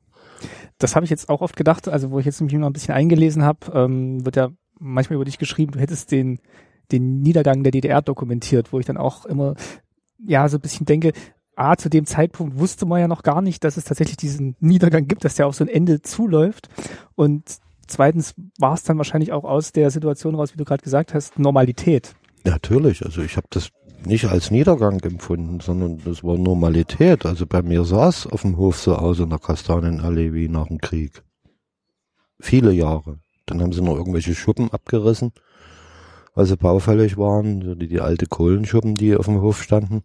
Das 0.79 0.95
habe 0.95 1.03
ich 1.03 1.09
jetzt 1.09 1.29
auch 1.29 1.41
oft 1.41 1.57
gedacht, 1.57 1.89
also 1.89 2.11
wo 2.11 2.19
ich 2.19 2.25
jetzt 2.25 2.41
mich 2.41 2.53
noch 2.53 2.67
ein 2.67 2.73
bisschen 2.73 2.93
eingelesen 2.93 3.43
habe, 3.43 3.59
ähm, 3.73 4.25
wird 4.25 4.37
ja 4.37 4.49
manchmal 4.79 5.15
über 5.15 5.25
dich 5.25 5.37
geschrieben, 5.37 5.73
du 5.73 5.79
hättest 5.79 6.11
den, 6.11 6.39
den 6.91 7.21
Niedergang 7.21 7.63
der 7.63 7.71
DDR 7.71 8.01
dokumentiert, 8.01 8.73
wo 8.73 8.79
ich 8.79 8.85
dann 8.85 8.97
auch 8.97 9.25
immer, 9.25 9.55
ja, 10.25 10.47
so 10.49 10.57
ein 10.57 10.61
bisschen 10.61 10.85
denke, 10.85 11.13
A, 11.55 11.75
zu 11.75 11.89
dem 11.89 12.05
Zeitpunkt 12.05 12.57
wusste 12.57 12.85
man 12.85 13.01
ja 13.01 13.07
noch 13.07 13.21
gar 13.21 13.41
nicht, 13.41 13.63
dass 13.63 13.75
es 13.75 13.83
tatsächlich 13.83 14.17
diesen 14.17 14.55
Niedergang 14.61 15.07
gibt, 15.07 15.25
dass 15.25 15.35
der 15.35 15.47
auf 15.47 15.55
so 15.55 15.65
ein 15.65 15.67
Ende 15.67 16.01
zuläuft. 16.01 16.69
Und 17.15 17.57
zweitens 17.85 18.33
war 18.57 18.73
es 18.75 18.83
dann 18.83 18.97
wahrscheinlich 18.97 19.33
auch 19.33 19.43
aus 19.43 19.73
der 19.73 19.91
Situation 19.91 20.35
raus, 20.35 20.53
wie 20.53 20.57
du 20.57 20.63
gerade 20.63 20.83
gesagt 20.83 21.13
hast, 21.13 21.37
Normalität. 21.37 22.15
Natürlich, 22.45 23.03
also 23.03 23.21
ich 23.21 23.35
habe 23.35 23.47
das 23.49 23.71
nicht 24.05 24.25
als 24.25 24.51
Niedergang 24.51 25.01
empfunden, 25.01 25.59
sondern 25.59 26.01
das 26.05 26.23
war 26.23 26.37
Normalität. 26.37 27.25
Also 27.25 27.45
bei 27.45 27.61
mir 27.61 27.81
es 27.81 28.25
auf 28.25 28.43
dem 28.43 28.55
Hof 28.55 28.79
so 28.79 28.95
aus 28.95 29.19
in 29.19 29.29
der 29.29 29.39
Kastanienallee 29.39 30.31
wie 30.31 30.47
nach 30.47 30.67
dem 30.67 30.77
Krieg. 30.79 31.23
Viele 32.39 32.71
Jahre. 32.71 33.19
Dann 33.45 33.61
haben 33.61 33.73
sie 33.73 33.81
noch 33.81 33.97
irgendwelche 33.97 34.35
Schuppen 34.35 34.71
abgerissen, 34.71 35.33
weil 36.35 36.45
sie 36.45 36.57
baufällig 36.57 37.17
waren, 37.17 37.61
so 37.61 37.75
die, 37.75 37.87
die 37.87 38.01
alte 38.01 38.25
Kohlenschuppen, 38.25 38.95
die 38.95 39.15
auf 39.15 39.25
dem 39.25 39.41
Hof 39.41 39.61
standen. 39.63 40.03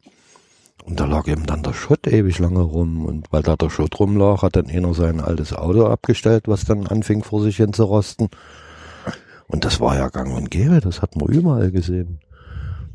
Und 0.84 1.00
da 1.00 1.06
lag 1.06 1.26
eben 1.28 1.46
dann 1.46 1.62
der 1.62 1.72
Schutt 1.72 2.06
ewig 2.06 2.38
lange 2.38 2.60
rum. 2.60 3.06
Und 3.06 3.32
weil 3.32 3.42
da 3.42 3.56
der 3.56 3.70
Schutt 3.70 3.98
rumlag, 3.98 4.42
hat 4.42 4.56
dann 4.56 4.66
einer 4.66 4.92
sein 4.92 5.20
altes 5.20 5.52
Auto 5.52 5.86
abgestellt, 5.86 6.46
was 6.46 6.64
dann 6.64 6.86
anfing 6.86 7.22
vor 7.22 7.42
sich 7.42 7.56
hin 7.56 7.72
zu 7.72 7.84
rosten. 7.84 8.28
Und 9.46 9.64
das 9.64 9.80
war 9.80 9.96
ja 9.96 10.08
gang 10.08 10.34
und 10.34 10.50
gäbe, 10.50 10.80
das 10.80 11.00
hat 11.00 11.16
man 11.16 11.28
überall 11.28 11.70
gesehen. 11.70 12.20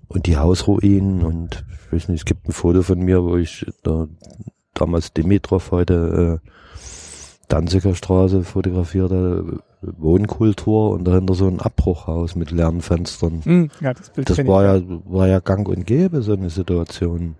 Und 0.07 0.25
die 0.25 0.38
Hausruinen 0.38 1.23
und 1.23 1.65
ich 1.86 1.93
weiß 1.93 2.09
nicht, 2.09 2.19
es 2.21 2.25
gibt 2.25 2.47
ein 2.47 2.51
Foto 2.51 2.82
von 2.84 2.99
mir, 2.99 3.23
wo 3.23 3.38
ich 3.38 3.65
da 3.84 4.07
damals 4.73 5.13
Dimitrov 5.13 5.71
heute 5.71 6.41
äh, 6.43 6.49
Danziger 7.47 7.95
Straße 7.95 8.43
fotografierte, 8.43 9.59
Wohnkultur 9.82 10.91
und 10.91 11.05
dahinter 11.05 11.34
so 11.36 11.47
ein 11.47 11.59
Abbruchhaus 11.59 12.36
mit 12.36 12.51
leeren 12.51 12.82
Fenstern. 12.82 13.41
Hm, 13.43 13.71
ja, 13.80 13.93
das 13.93 14.09
Bild 14.09 14.30
Das 14.30 14.45
war 14.45 14.63
ja, 14.63 14.82
war 15.05 15.27
ja 15.27 15.39
gang 15.39 15.67
und 15.67 15.86
gäbe, 15.86 16.21
so 16.21 16.34
eine 16.34 16.49
Situation. 16.49 17.36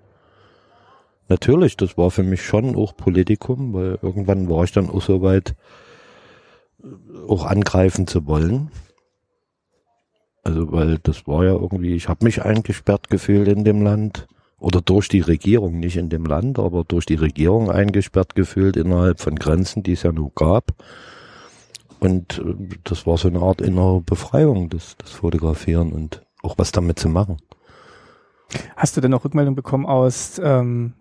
Natürlich, 1.28 1.78
das 1.78 1.98
war 1.98 2.12
für 2.12 2.24
mich 2.24 2.44
schon 2.44 2.76
auch 2.76 2.96
Politikum, 2.96 3.74
weil 3.74 4.00
irgendwann 4.02 4.50
war 4.50 4.64
ich 4.64 4.72
dann 4.72 4.90
auch 4.90 5.02
so 5.02 5.22
weit, 5.22 5.56
auch 7.28 7.46
angreifen 7.46 8.08
zu 8.08 8.26
wollen. 8.26 8.72
Also, 10.44 10.72
weil 10.72 10.98
das 11.00 11.28
war 11.28 11.44
ja 11.44 11.52
irgendwie, 11.52 11.94
ich 11.94 12.08
habe 12.08 12.26
mich 12.26 12.44
eingesperrt 12.44 13.10
gefühlt 13.10 13.48
in 13.48 13.66
dem 13.66 13.82
Land 13.82 14.28
oder 14.58 14.82
durch 14.82 15.08
die 15.10 15.20
Regierung, 15.20 15.80
nicht 15.80 15.98
in 15.98 16.10
dem 16.10 16.26
Land, 16.26 16.58
aber 16.58 16.84
durch 16.84 17.06
die 17.06 17.16
Regierung 17.16 17.70
eingesperrt 17.70 18.34
gefühlt 18.36 18.78
innerhalb 18.78 19.20
von 19.20 19.36
Grenzen, 19.36 19.84
die 19.84 19.94
es 19.94 20.04
ja 20.04 20.12
nur 20.12 20.32
gab. 20.34 20.74
Und 22.00 22.40
äh, 22.40 22.78
das 22.84 23.06
war 23.06 23.18
so 23.18 23.28
eine 23.28 23.42
Art 23.42 23.62
innere 23.62 24.02
Befreiung, 24.02 24.70
das, 24.70 24.96
das 24.98 25.12
Fotografieren 25.12 25.92
und 25.92 26.24
auch 26.42 26.58
was 26.58 26.72
damit 26.72 27.00
zu 27.00 27.10
machen. 27.10 27.38
Hast 28.76 28.98
du 28.98 29.02
denn 29.02 29.14
auch 29.14 29.24
Rückmeldung 29.26 29.56
bekommen 29.56 29.86
aus, 29.86 30.42
ähm, 30.44 30.94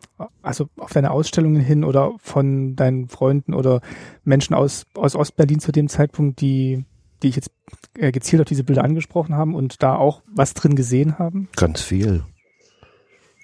also 0.43 0.69
auf 0.77 0.93
deine 0.93 1.11
Ausstellungen 1.11 1.63
hin 1.63 1.83
oder 1.83 2.13
von 2.19 2.77
deinen 2.77 3.09
Freunden 3.09 3.55
oder 3.55 3.81
Menschen 4.25 4.55
aus, 4.55 4.85
aus 4.95 5.17
Ostberlin 5.17 5.61
zu 5.61 5.73
dem 5.73 5.89
Zeitpunkt, 5.89 6.41
die, 6.41 6.85
die 7.23 7.29
ich 7.29 7.37
jetzt 7.37 7.51
äh, 7.97 8.13
gezielt 8.13 8.43
auf 8.43 8.49
diese 8.49 8.65
Bilder 8.65 8.85
angesprochen 8.85 9.35
haben 9.35 9.55
und 9.55 9.83
da 9.83 9.97
auch 9.97 10.23
was 10.31 10.53
drin 10.53 10.77
gesehen 10.77 11.19
haben? 11.19 11.49
Ganz 11.57 11.81
viel. 11.81 12.23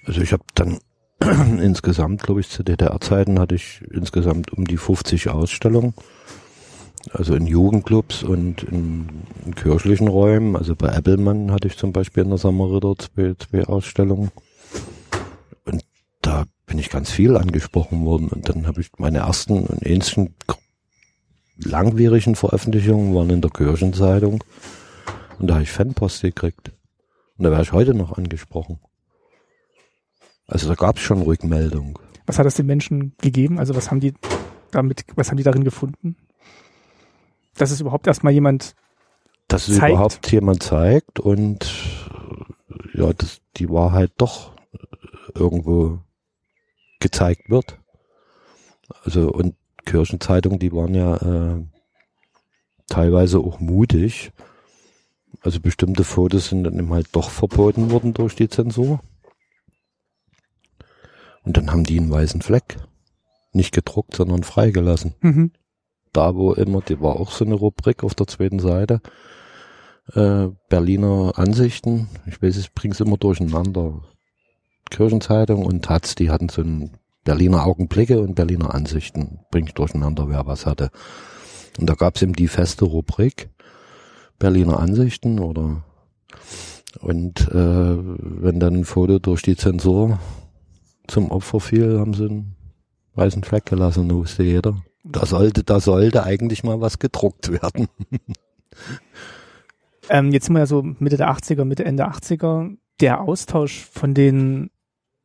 Also 0.05 0.20
ich 0.20 0.32
habe 0.32 0.44
dann 0.55 0.80
insgesamt, 1.20 2.22
glaube 2.22 2.40
ich, 2.40 2.50
zu 2.50 2.62
DDR-Zeiten 2.62 3.38
hatte 3.38 3.55
ich 3.55 3.82
insgesamt 3.90 4.52
um 4.52 4.66
die 4.66 4.76
50 4.76 5.30
Ausstellungen. 5.30 5.94
Also 7.12 7.34
in 7.34 7.46
Jugendclubs 7.46 8.22
und 8.22 8.62
in, 8.64 9.09
in 9.44 9.55
kirchlichen 9.55 10.09
Räumen. 10.09 10.57
Also 10.57 10.74
bei 10.74 10.88
Appelmann 10.88 11.52
hatte 11.52 11.68
ich 11.68 11.76
zum 11.76 11.92
Beispiel 11.92 12.24
in 12.24 12.30
der 12.30 12.38
Sommerritter 12.38 12.94
zwei, 12.96 13.34
zwei 13.34 13.64
Ausstellungen. 13.64 14.30
Und 15.64 15.84
da 16.22 16.44
bin 16.66 16.78
ich 16.78 16.90
ganz 16.90 17.11
viel 17.11 17.36
angesprochen 17.36 18.05
worden. 18.05 18.28
Und 18.28 18.48
dann 18.48 18.66
habe 18.66 18.80
ich 18.80 18.90
meine 18.98 19.18
ersten 19.18 19.66
und 19.66 19.84
ähnlichen 19.86 20.34
langwierigen 21.57 22.34
Veröffentlichungen 22.34 23.14
waren 23.14 23.30
in 23.30 23.40
der 23.40 23.50
Kirchenzeitung. 23.50 24.42
Und 25.38 25.48
da 25.48 25.55
habe 25.55 25.64
ich 25.64 25.70
Fanpost 25.70 26.22
gekriegt. 26.22 26.72
Und 27.36 27.44
da 27.44 27.50
wäre 27.50 27.62
ich 27.62 27.72
heute 27.72 27.94
noch 27.94 28.16
angesprochen. 28.16 28.78
Also 30.46 30.68
da 30.68 30.74
gab 30.74 30.96
es 30.96 31.02
schon 31.02 31.22
Rückmeldung. 31.22 31.98
Was 32.26 32.38
hat 32.38 32.46
das 32.46 32.55
den 32.55 32.66
Menschen 32.66 33.14
gegeben? 33.20 33.59
Also 33.59 33.74
was 33.74 33.90
haben 33.90 34.00
die 34.00 34.14
damit, 34.70 35.05
was 35.14 35.30
haben 35.30 35.36
die 35.36 35.42
darin 35.42 35.64
gefunden? 35.64 36.16
Dass 37.57 37.70
es 37.70 37.80
überhaupt 37.80 38.07
erstmal 38.07 38.32
jemand 38.32 38.74
Dass 39.48 39.68
es 39.68 39.78
zeigt? 39.78 39.92
überhaupt 39.92 40.32
jemand 40.32 40.62
zeigt 40.62 41.20
und 41.20 41.70
ja, 42.94 43.12
dass 43.12 43.40
die 43.57 43.68
Wahrheit 43.70 44.12
doch 44.16 44.52
irgendwo 45.34 45.98
gezeigt 47.00 47.50
wird. 47.50 47.78
Also 49.05 49.30
und 49.30 49.57
Kirchenzeitungen, 49.84 50.59
die 50.59 50.72
waren 50.72 50.94
ja 50.94 51.16
äh, 51.16 51.64
teilweise 52.88 53.38
auch 53.38 53.61
mutig. 53.61 54.32
Also 55.42 55.61
bestimmte 55.61 56.05
Fotos 56.05 56.48
sind 56.48 56.64
dann 56.64 56.78
eben 56.78 56.92
halt 56.92 57.09
doch 57.12 57.30
verboten 57.30 57.90
worden 57.90 58.14
durch 58.14 58.34
die 58.34 58.48
Zensur. 58.48 59.00
Und 61.42 61.57
dann 61.57 61.70
haben 61.70 61.84
die 61.84 61.98
einen 61.98 62.11
weißen 62.11 62.40
Fleck. 62.40 62.76
Nicht 63.52 63.74
gedruckt, 63.74 64.16
sondern 64.16 64.42
freigelassen. 64.42 65.14
Mhm. 65.20 65.52
Da, 66.14 66.34
wo 66.34 66.52
immer, 66.52 66.80
die 66.80 67.00
war 67.00 67.16
auch 67.16 67.30
so 67.30 67.44
eine 67.44 67.54
Rubrik 67.54 68.04
auf 68.04 68.14
der 68.14 68.26
zweiten 68.26 68.60
Seite. 68.60 69.00
Äh, 70.14 70.48
Berliner 70.68 71.32
Ansichten. 71.36 72.08
Ich 72.26 72.40
weiß, 72.40 72.56
ich 72.56 72.72
bring's 72.72 73.00
immer 73.00 73.18
durcheinander. 73.18 74.00
Kirchenzeitung 74.90 75.66
und 75.66 75.84
Taz, 75.84 76.14
die 76.14 76.30
hatten 76.30 76.48
so 76.48 76.62
ein 76.62 76.92
Berliner 77.24 77.66
Augenblicke 77.66 78.20
und 78.20 78.34
Berliner 78.34 78.74
Ansichten. 78.74 79.40
Bring 79.50 79.66
ich 79.66 79.74
durcheinander, 79.74 80.28
wer 80.28 80.46
was 80.46 80.66
hatte. 80.66 80.90
Und 81.78 81.90
da 81.90 81.94
gab's 81.94 82.22
eben 82.22 82.34
die 82.34 82.48
feste 82.48 82.84
Rubrik 82.84 83.50
Berliner 84.38 84.78
Ansichten 84.78 85.38
oder 85.38 85.84
und 87.00 87.48
äh, 87.48 87.54
wenn 87.54 88.60
dann 88.60 88.74
ein 88.76 88.84
Foto 88.84 89.18
durch 89.18 89.42
die 89.42 89.56
Zensur 89.56 90.20
zum 91.08 91.30
Opfer 91.30 91.60
fiel, 91.60 91.98
haben 91.98 92.14
sie 92.14 92.26
einen 92.26 92.56
weißen 93.14 93.42
Fleck 93.42 93.66
gelassen, 93.66 94.08
da 94.08 94.14
wusste 94.14 94.42
jeder. 94.42 94.82
Da 95.05 95.26
sollte, 95.26 95.64
da 95.64 95.80
sollte 95.80 96.24
eigentlich 96.24 96.64
mal 96.64 96.80
was 96.80 96.98
gedruckt 96.98 97.50
werden. 97.52 97.88
Ähm, 100.09 100.32
jetzt 100.32 100.46
sind 100.46 100.55
wir 100.55 100.61
ja 100.61 100.66
so 100.66 100.82
Mitte 100.82 101.16
der 101.16 101.30
80er, 101.30 101.64
Mitte, 101.64 101.84
Ende 101.84 102.07
80er. 102.09 102.76
Der 103.00 103.20
Austausch 103.22 103.84
von 103.84 104.14
den, 104.14 104.70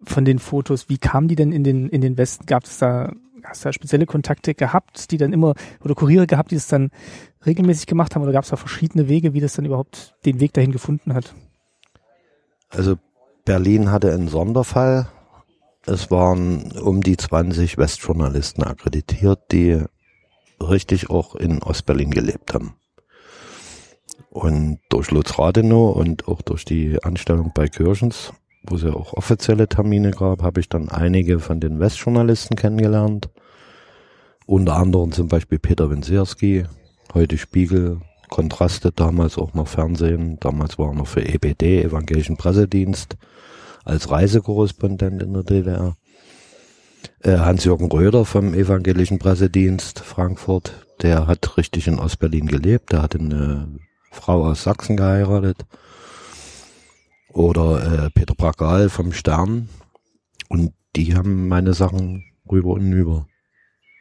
von 0.03 0.25
den 0.25 0.39
Fotos, 0.39 0.89
wie 0.89 0.97
kamen 0.97 1.27
die 1.27 1.35
denn 1.35 1.51
in 1.51 1.63
den, 1.63 1.89
in 1.89 2.01
den 2.01 2.17
Westen? 2.17 2.45
Gab 2.45 2.63
es 2.63 2.77
da, 2.77 3.11
hast 3.43 3.63
du 3.63 3.69
da 3.69 3.73
spezielle 3.73 4.05
Kontakte 4.05 4.53
gehabt, 4.53 5.11
die 5.11 5.17
dann 5.17 5.33
immer, 5.33 5.55
oder 5.83 5.95
Kuriere 5.95 6.27
gehabt, 6.27 6.51
die 6.51 6.55
es 6.55 6.67
dann 6.67 6.91
regelmäßig 7.45 7.85
gemacht 7.85 8.15
haben, 8.15 8.23
oder 8.23 8.31
gab 8.31 8.43
es 8.43 8.49
da 8.49 8.55
verschiedene 8.55 9.07
Wege, 9.07 9.33
wie 9.33 9.41
das 9.41 9.53
dann 9.53 9.65
überhaupt 9.65 10.15
den 10.25 10.39
Weg 10.39 10.53
dahin 10.53 10.71
gefunden 10.71 11.13
hat? 11.13 11.33
Also 12.69 12.95
Berlin 13.45 13.91
hatte 13.91 14.13
einen 14.13 14.29
Sonderfall. 14.29 15.07
Es 15.91 16.11
waren 16.11 16.71
um 16.73 17.01
die 17.01 17.17
20 17.17 17.79
Westjournalisten 17.79 18.63
akkreditiert, 18.63 19.51
die 19.51 19.81
richtig 20.61 21.09
auch 21.09 21.33
in 21.33 21.63
Ostberlin 21.63 22.11
gelebt 22.11 22.53
haben. 22.53 22.75
Und 24.29 24.77
durch 24.89 25.09
Lutz 25.09 25.39
Rathenow 25.39 25.95
und 25.95 26.27
auch 26.27 26.43
durch 26.43 26.63
die 26.63 27.03
Anstellung 27.03 27.53
bei 27.55 27.67
Kirchens, 27.67 28.33
wo 28.61 28.75
es 28.75 28.83
ja 28.83 28.93
auch 28.93 29.13
offizielle 29.13 29.67
Termine 29.67 30.11
gab, 30.11 30.43
habe 30.43 30.59
ich 30.59 30.69
dann 30.69 30.89
einige 30.89 31.39
von 31.39 31.59
den 31.59 31.79
Westjournalisten 31.79 32.55
kennengelernt. 32.55 33.31
Unter 34.45 34.75
anderem 34.75 35.11
zum 35.11 35.27
Beispiel 35.27 35.57
Peter 35.57 35.89
Wensierski, 35.89 36.65
heute 37.15 37.39
Spiegel, 37.39 37.99
Kontraste, 38.29 38.91
damals 38.91 39.39
auch 39.39 39.55
noch 39.55 39.67
Fernsehen, 39.67 40.39
damals 40.39 40.77
war 40.77 40.89
er 40.89 40.93
noch 40.93 41.07
für 41.07 41.25
EBD, 41.25 41.81
Evangelischen 41.81 42.37
Pressedienst, 42.37 43.17
als 43.89 44.09
Reisekorrespondent 44.09 45.21
in 45.21 45.33
der 45.33 45.43
DDR. 45.43 45.97
Äh, 47.21 47.37
Hans-Jürgen 47.37 47.91
Röder 47.91 48.23
vom 48.23 48.53
Evangelischen 48.53 49.19
Pressedienst 49.19 49.99
Frankfurt, 49.99 50.85
der 51.01 51.27
hat 51.27 51.57
richtig 51.57 51.87
in 51.87 51.99
Ostberlin 51.99 52.47
gelebt, 52.47 52.91
der 52.91 53.01
hat 53.01 53.15
eine 53.15 53.79
Frau 54.11 54.45
aus 54.45 54.63
Sachsen 54.63 54.95
geheiratet. 54.95 55.65
Oder 57.31 58.05
äh, 58.05 58.09
Peter 58.09 58.35
Bragal 58.35 58.89
vom 58.89 59.11
Stern. 59.11 59.69
Und 60.47 60.73
die 60.95 61.15
haben 61.15 61.47
meine 61.47 61.73
Sachen 61.73 62.23
rüber 62.49 62.71
und 62.71 62.91
über. 62.91 63.27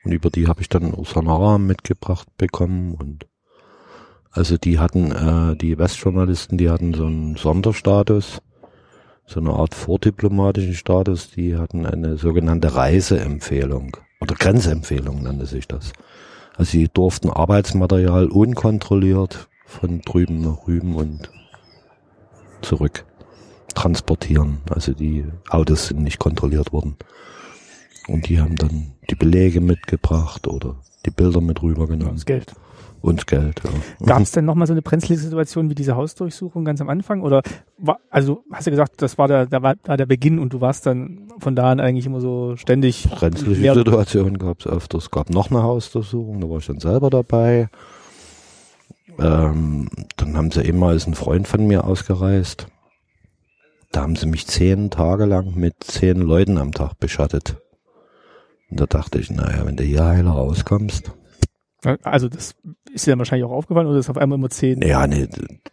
Und 0.05 0.13
über 0.13 0.31
die 0.31 0.47
habe 0.47 0.63
ich 0.63 0.69
dann 0.69 0.95
Usanara 0.95 1.59
mitgebracht 1.59 2.29
bekommen 2.39 2.95
und 2.95 3.27
also 4.31 4.57
die 4.57 4.79
hatten, 4.79 5.11
äh, 5.11 5.57
die 5.57 5.79
Westjournalisten, 5.79 6.59
die 6.59 6.71
hatten 6.71 6.95
so 6.95 7.07
einen 7.07 7.37
Sonderstatus, 7.37 8.41
so 9.29 9.41
eine 9.41 9.51
Art 9.51 9.75
vordiplomatischen 9.75 10.75
Status, 10.75 11.31
die 11.31 11.57
hatten 11.57 11.85
eine 11.85 12.17
sogenannte 12.17 12.75
Reiseempfehlung 12.75 13.97
oder 14.21 14.35
Grenzempfehlung 14.35 15.23
nannte 15.23 15.47
sich 15.47 15.69
das. 15.69 15.93
Also 16.57 16.73
sie 16.73 16.89
durften 16.89 17.31
Arbeitsmaterial 17.31 18.29
unkontrolliert 18.29 19.49
von 19.67 20.01
drüben 20.01 20.41
nach 20.41 20.67
rüben 20.67 20.97
und 20.97 21.31
zurück 22.63 23.05
transportieren. 23.75 24.59
Also 24.71 24.93
die 24.93 25.25
Autos 25.51 25.89
sind 25.89 26.03
nicht 26.03 26.19
kontrolliert 26.19 26.73
worden. 26.73 26.97
Und 28.09 28.29
die 28.29 28.41
haben 28.41 28.57
dann 28.57 28.95
die 29.11 29.15
Belege 29.15 29.61
mitgebracht 29.61 30.49
oder 30.49 30.77
die 31.05 31.11
Bilder 31.11 31.43
mit 31.43 31.63
rübergenommen. 31.63 32.15
Das 32.15 32.25
Geld. 32.25 32.55
Und 33.01 33.27
Geld, 33.29 33.61
ja. 33.65 34.07
Gab 34.07 34.23
es 34.23 34.33
denn 34.33 34.45
nochmal 34.45 34.67
so 34.67 34.73
eine 34.73 34.83
brenzlige 34.83 35.21
Situation 35.21 35.71
wie 35.71 35.75
diese 35.77 35.95
Hausdurchsuchung 35.95 36.65
ganz 36.65 36.81
am 36.81 36.89
Anfang? 36.89 37.23
Oder 37.23 37.43
war, 37.79 37.99
also 38.11 38.43
hast 38.53 38.67
du 38.67 38.71
gesagt, 38.73 39.01
das 39.01 39.19
war 39.19 39.29
der, 39.29 39.47
da 39.47 39.63
war 39.63 39.75
der 39.77 40.07
Beginn 40.07 40.39
und 40.41 40.53
du 40.53 40.61
warst 40.61 40.85
dann 40.87 41.29
von 41.39 41.55
da 41.55 41.71
an 41.71 41.79
eigentlich 41.79 42.07
immer 42.07 42.21
so 42.21 42.57
ständig. 42.57 43.09
Brenzliche 43.09 43.61
mehr- 43.61 43.75
Situationen 43.75 44.39
gab 44.39 44.61
es 44.61 44.67
öfters. 44.67 45.05
Es 45.05 45.11
gab 45.13 45.31
noch 45.31 45.51
eine 45.51 45.63
Hausdurchsuchung, 45.63 46.41
da 46.41 46.51
war 46.51 46.59
ich 46.59 46.67
dann 46.67 46.81
selber 46.81 47.09
dabei. 47.09 47.69
Ähm, 49.21 49.89
dann 50.17 50.37
haben 50.37 50.51
sie 50.51 50.63
immer 50.63 50.89
als 50.89 51.07
ein 51.07 51.15
Freund 51.15 51.47
von 51.49 51.67
mir 51.67 51.85
ausgereist. 51.85 52.67
Da 53.93 54.03
haben 54.03 54.17
sie 54.17 54.27
mich 54.27 54.47
zehn 54.47 54.91
Tage 54.91 55.25
lang 55.25 55.55
mit 55.55 55.77
zehn 55.85 56.21
Leuten 56.21 56.59
am 56.59 56.73
Tag 56.73 56.99
beschattet. 56.99 57.57
Und 58.71 58.81
da 58.81 58.87
dachte 58.87 59.19
ich, 59.19 59.31
naja, 59.31 59.65
wenn 59.65 59.77
du 59.77 59.83
hier 59.85 60.05
heiler 60.05 60.33
rauskommst. 60.33 61.13
Also 62.03 62.29
das 62.29 62.57
ist 62.93 63.07
dir 63.07 63.13
dann 63.13 63.21
wahrscheinlich 63.21 63.47
auch 63.49 63.53
aufgefallen 63.53 63.87
oder 63.87 63.99
ist 63.99 64.11
auf 64.11 64.17
einmal 64.17 64.39
immer 64.39 64.51
zehn? 64.51 64.83
Ja, 64.83 65.07
nee, 65.07 65.29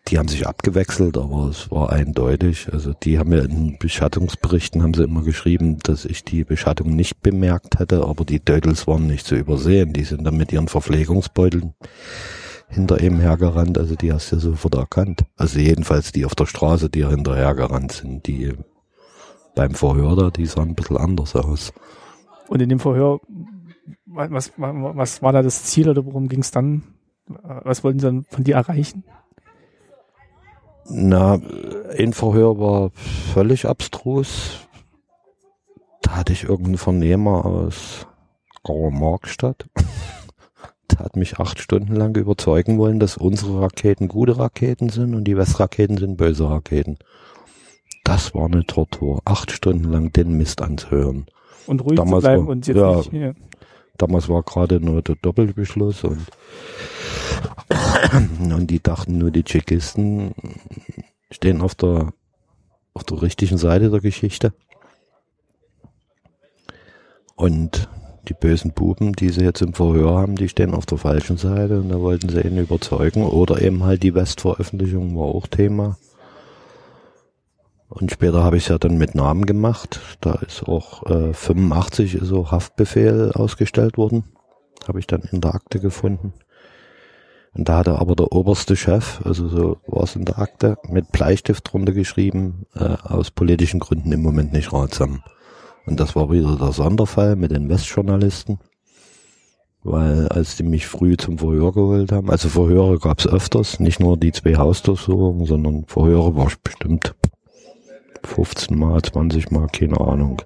die 0.08 0.20
haben 0.20 0.28
sich 0.28 0.45
abgewechselt, 0.45 1.18
aber 1.18 1.49
es 1.49 1.72
war 1.72 1.91
eindeutig. 1.91 2.72
Also 2.72 2.93
die 2.93 3.18
haben 3.18 3.34
ja 3.34 3.39
in 3.39 3.78
Beschattungsberichten 3.80 4.84
haben 4.84 4.93
sie 4.93 5.03
immer 5.03 5.24
geschrieben, 5.24 5.80
dass 5.80 6.06
ich 6.06 6.24
die 6.24 6.43
Beschattung 6.43 6.95
nicht 6.95 7.22
bemerkt 7.22 7.80
hätte, 7.80 8.06
aber 8.06 8.24
die 8.24 8.39
Dödels 8.39 8.86
waren 8.86 9.08
nicht 9.08 9.26
zu 9.26 9.36
übersehen. 9.36 9.93
Die 9.93 10.03
sind 10.03 10.24
dann 10.26 10.38
mit 10.38 10.51
ihren 10.51 10.68
Verpflegungsbeuteln 10.68 11.74
hinter 12.68 13.01
ihm 13.01 13.20
hergerannt, 13.20 13.78
also 13.78 13.95
die 13.95 14.12
hast 14.14 14.32
du 14.32 14.39
sofort 14.39 14.76
erkannt. 14.76 15.26
Also 15.38 15.60
jedenfalls 15.60 16.12
die 16.12 16.26
auf 16.26 16.36
der 16.36 16.45
Straße, 16.45 16.89
die 16.89 17.08
hinterhergerannt 17.08 17.91
sind, 17.91 18.28
die 18.28 18.53
beim 19.56 19.74
Verhör 19.74 20.16
da, 20.16 20.30
die 20.30 20.45
sahen 20.45 20.70
ein 20.70 20.76
bisschen 20.76 20.97
anders 20.97 21.36
aus. 21.36 21.74
Und 22.47 22.62
in 22.62 22.70
dem 22.70 22.80
Verhör, 22.80 23.22
was, 24.06 24.52
was, 24.58 25.22
war 25.22 25.34
da 25.34 25.42
das 25.42 25.64
Ziel 25.66 25.90
oder 25.90 26.06
worum 26.06 26.28
ging 26.28 26.42
es 26.42 26.52
dann? 26.52 26.84
Was 27.28 27.84
wollten 27.84 28.00
sie 28.00 28.06
dann 28.06 28.26
von 28.30 28.44
dir 28.44 28.56
erreichen? 28.56 29.04
Na, 30.88 31.40
ein 31.98 32.14
Verhör 32.14 32.60
war 32.60 32.92
völlig 33.34 33.66
abstrus. 33.68 34.68
da 36.02 36.18
hatte 36.18 36.34
ich 36.34 36.44
irgendeinen 36.44 36.78
Vernehmer 36.78 37.46
aus 37.46 38.08
Grauer 38.64 38.92
Markstadt. 38.92 39.68
der 40.92 41.00
hat 41.00 41.16
mich 41.16 41.40
acht 41.40 41.60
Stunden 41.60 41.96
lang 41.96 42.16
überzeugen 42.16 42.78
wollen, 42.78 43.00
dass 43.00 43.18
unsere 43.18 43.62
Raketen 43.62 44.08
gute 44.08 44.38
Raketen 44.38 44.90
sind 44.90 45.16
und 45.16 45.24
die 45.24 45.38
Westraketen 45.38 45.98
sind 45.98 46.18
böse 46.18 46.50
Raketen. 46.50 46.98
Das 48.04 48.36
war 48.36 48.46
eine 48.46 48.66
Tortur. 48.66 49.22
Acht 49.26 49.52
Stunden 49.52 49.92
lang 49.92 50.14
den 50.14 50.38
Mist 50.38 50.62
anzuhören. 50.62 51.26
Und 51.66 51.84
ruhig 51.84 51.96
Damals 51.96 52.24
zu 52.24 52.30
bleiben 52.30 52.46
war- 52.46 52.52
und 52.52 52.68
jetzt 52.68 52.78
ja. 52.78 52.96
nicht. 52.98 53.14
Ja. 53.14 53.34
Damals 53.98 54.30
war 54.30 54.43
gerade 54.43 54.80
nur 54.80 55.02
der 55.02 55.16
Doppelbeschluss 55.16 56.04
und, 56.04 56.26
und 58.39 58.68
die 58.68 58.82
dachten 58.82 59.18
nur, 59.18 59.32
die 59.32 59.43
Tschechisten 59.43 60.34
stehen 61.32 61.62
auf 61.62 61.76
der, 61.76 62.14
auf 62.93 63.04
der 63.04 63.22
richtigen 63.22 63.58
Seite 63.58 63.89
der 63.89 64.02
Geschichte. 64.02 64.54
Und 67.36 67.89
die 68.28 68.34
bösen 68.34 68.72
Buben, 68.72 69.14
die 69.14 69.30
sie 69.30 69.43
jetzt 69.43 69.62
im 69.62 69.74
Verhör 69.74 70.18
haben, 70.18 70.36
die 70.36 70.50
stehen 70.50 70.74
auf 70.74 70.86
der 70.86 70.98
falschen 70.98 71.38
Seite 71.38 71.80
und 71.80 71.89
da 71.89 72.00
wollten 72.00 72.30
sie 72.30 72.41
ihn 72.41 72.58
überzeugen. 72.58 73.24
Oder 73.24 73.62
eben 73.62 73.84
halt 73.84 74.04
die 74.04 74.16
Westveröffentlichung 74.16 75.16
war 75.16 75.26
auch 75.26 75.48
Thema. 75.48 75.98
Und 77.96 78.12
später 78.12 78.43
habe 78.43 78.58
ich 78.58 78.64
es 78.64 78.70
ja 78.70 78.78
dann 78.78 78.98
mit 78.98 79.16
Namen 79.16 79.46
gemacht. 79.46 80.02
Da 80.20 80.34
ist 80.46 80.68
auch 80.68 81.10
äh, 81.10 81.34
85 81.34 82.16
ist 82.16 82.28
so 82.28 82.52
Haftbefehl 82.52 83.32
ausgestellt 83.34 83.98
worden. 83.98 84.26
Habe 84.86 85.00
ich 85.00 85.08
dann 85.08 85.22
in 85.32 85.39
der 85.39 85.56
Akte 85.56 85.80
gefunden. 85.80 86.34
Und 87.54 87.70
da 87.70 87.78
hatte 87.78 87.98
aber 88.00 88.18
der 88.18 88.34
oberste 88.34 88.76
Chef, 88.76 89.22
also 89.24 89.48
so 89.48 89.78
war 89.88 90.04
es 90.04 90.18
in 90.18 90.26
der 90.26 90.39
Akte, 90.39 90.78
mit 90.89 91.14
Bleistift 91.14 91.72
drunter 91.72 91.93
geschrieben, 91.93 92.66
äh, 92.76 92.84
aus 92.84 93.32
politischen 93.32 93.80
Gründen 93.80 94.12
im 94.12 94.22
Moment 94.22 94.52
nicht 94.52 94.74
ratsam. 94.74 95.24
Und 95.86 95.98
das 96.02 96.18
war 96.18 96.30
wieder 96.30 96.58
der 96.58 96.74
Sonderfall 96.74 97.38
mit 97.38 97.52
den 97.52 97.70
Westjournalisten. 97.70 98.60
Weil 99.84 100.28
als 100.28 100.58
die 100.58 100.64
mich 100.64 100.86
früh 100.86 101.16
zum 101.16 101.38
Verhör 101.38 101.72
geholt 101.72 102.12
haben, 102.12 102.30
also 102.30 102.50
Verhöre 102.50 103.00
gab 103.00 103.20
es 103.20 103.28
öfters, 103.28 103.80
nicht 103.80 104.02
nur 104.02 104.18
die 104.18 104.34
zwei 104.34 104.56
Hausdurchsuchungen, 104.56 105.46
sondern 105.46 105.86
Verhöre 105.86 106.36
war 106.36 106.52
bestimmt 106.62 107.16
15 108.26 108.78
Mal, 108.78 109.02
20 109.02 109.52
Mal, 109.52 109.68
keine 109.68 110.00
Ahnung. 110.00 110.42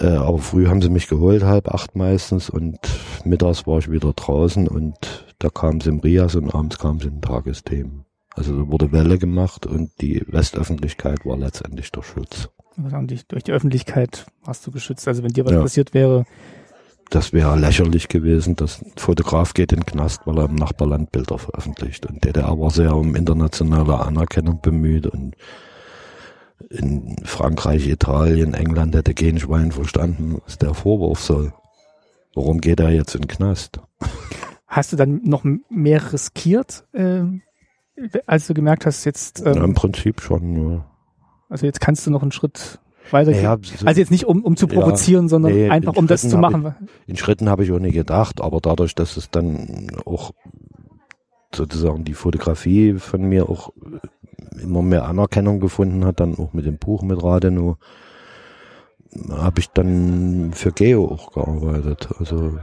Äh, 0.00 0.06
aber 0.08 0.38
früh 0.38 0.66
haben 0.66 0.82
sie 0.82 0.88
mich 0.90 1.06
geholt, 1.08 1.44
halb 1.44 1.68
acht 1.68 1.94
meistens 1.94 2.50
und 2.50 2.78
mittags 3.24 3.66
war 3.66 3.78
ich 3.78 3.90
wieder 3.90 4.12
draußen 4.12 4.66
und 4.66 5.24
da 5.38 5.50
kam 5.50 5.80
sie 5.80 5.90
im 5.90 6.00
Rias 6.00 6.34
und 6.34 6.52
abends 6.54 6.78
kam 6.78 7.00
sie 7.00 7.08
in 7.08 7.20
Tagesthemen. 7.22 8.04
Also 8.34 8.58
da 8.58 8.68
wurde 8.68 8.90
Welle 8.90 9.18
gemacht 9.18 9.66
und 9.66 9.90
die 10.00 10.24
Westöffentlichkeit 10.26 11.24
war 11.24 11.36
letztendlich 11.36 11.92
der 11.92 12.02
Schutz. 12.02 12.48
Durch 13.28 13.44
die 13.44 13.52
Öffentlichkeit 13.52 14.26
warst 14.44 14.66
du 14.66 14.72
geschützt. 14.72 15.06
Also 15.06 15.22
wenn 15.22 15.32
dir 15.32 15.44
was 15.44 15.52
Ja. 15.52 15.60
passiert 15.62 15.94
wäre, 15.94 16.24
Das 17.10 17.32
wäre 17.32 17.56
lächerlich 17.56 18.08
gewesen, 18.08 18.56
dass 18.56 18.82
ein 18.82 18.90
Fotograf 18.96 19.54
geht 19.54 19.70
in 19.72 19.80
den 19.80 19.86
Knast, 19.86 20.22
weil 20.26 20.38
er 20.38 20.46
im 20.46 20.56
Nachbarland 20.56 21.12
Bilder 21.12 21.38
veröffentlicht. 21.38 22.06
Und 22.06 22.24
DDR 22.24 22.58
war 22.58 22.70
sehr 22.70 22.96
um 22.96 23.14
internationale 23.14 24.00
Anerkennung 24.00 24.60
bemüht 24.62 25.06
und 25.06 25.36
in 26.70 27.16
Frankreich, 27.24 27.86
Italien, 27.88 28.54
England 28.54 28.94
hätte 28.94 29.14
kein 29.14 29.38
Schwein 29.38 29.72
verstanden, 29.72 30.40
was 30.44 30.58
der 30.58 30.74
Vorwurf 30.74 31.20
soll. 31.20 31.52
Warum 32.34 32.60
geht 32.60 32.80
er 32.80 32.90
jetzt 32.90 33.14
in 33.14 33.22
den 33.22 33.28
Knast? 33.28 33.80
hast 34.66 34.92
du 34.92 34.96
dann 34.96 35.20
noch 35.22 35.44
mehr 35.70 36.12
riskiert, 36.12 36.84
ähm, 36.94 37.42
als 38.26 38.48
du 38.48 38.54
gemerkt 38.54 38.86
hast, 38.86 39.04
jetzt, 39.04 39.38
Ja, 39.44 39.52
Im 39.52 39.62
ähm, 39.62 39.74
Prinzip 39.74 40.20
schon. 40.20 40.70
Ja. 40.72 40.84
also 41.48 41.64
jetzt 41.66 41.80
kannst 41.80 42.04
du 42.06 42.10
noch 42.10 42.22
einen 42.22 42.32
Schritt 42.32 42.80
weitergehen. 43.12 43.44
Ja, 43.44 43.56
so- 43.62 43.86
also 43.86 44.00
jetzt 44.00 44.10
nicht 44.10 44.24
um, 44.24 44.42
um 44.42 44.56
zu 44.56 44.66
Ja, 44.66 44.74
provozieren, 44.80 45.28
sondern 45.28 45.52
nee, 45.52 45.70
einfach 45.70 45.92
in 45.92 45.98
um 46.00 46.06
das 46.08 46.22
Schritten 46.22 46.30
zu 46.40 46.42
hab 46.44 46.52
machen. 46.52 46.74
In 47.06 47.16
Schritten 47.16 47.48
habe 47.48 47.62
ich 47.62 47.70
auch 47.70 47.78
nicht 47.78 47.94
gedacht, 47.94 48.40
aber 48.40 48.60
dadurch, 48.60 48.96
dass 48.96 49.16
es 49.16 49.30
dann 49.30 49.92
auch 50.06 50.32
sozusagen 51.54 52.04
die 52.04 52.14
Fotografie 52.14 52.94
von 52.94 53.22
mir 53.22 53.48
auch 53.48 53.70
immer 54.62 54.82
mehr 54.82 55.04
Anerkennung 55.06 55.60
gefunden 55.60 56.04
hat, 56.04 56.20
dann 56.20 56.36
auch 56.36 56.52
mit 56.52 56.66
dem 56.66 56.78
Buch 56.78 57.02
mit 57.02 57.22
Rathenow, 57.22 57.76
habe 59.30 59.60
ich 59.60 59.68
dann 59.70 60.52
für 60.54 60.72
Geo 60.72 61.06
auch 61.06 61.32
gearbeitet. 61.32 62.08
Also 62.18 62.58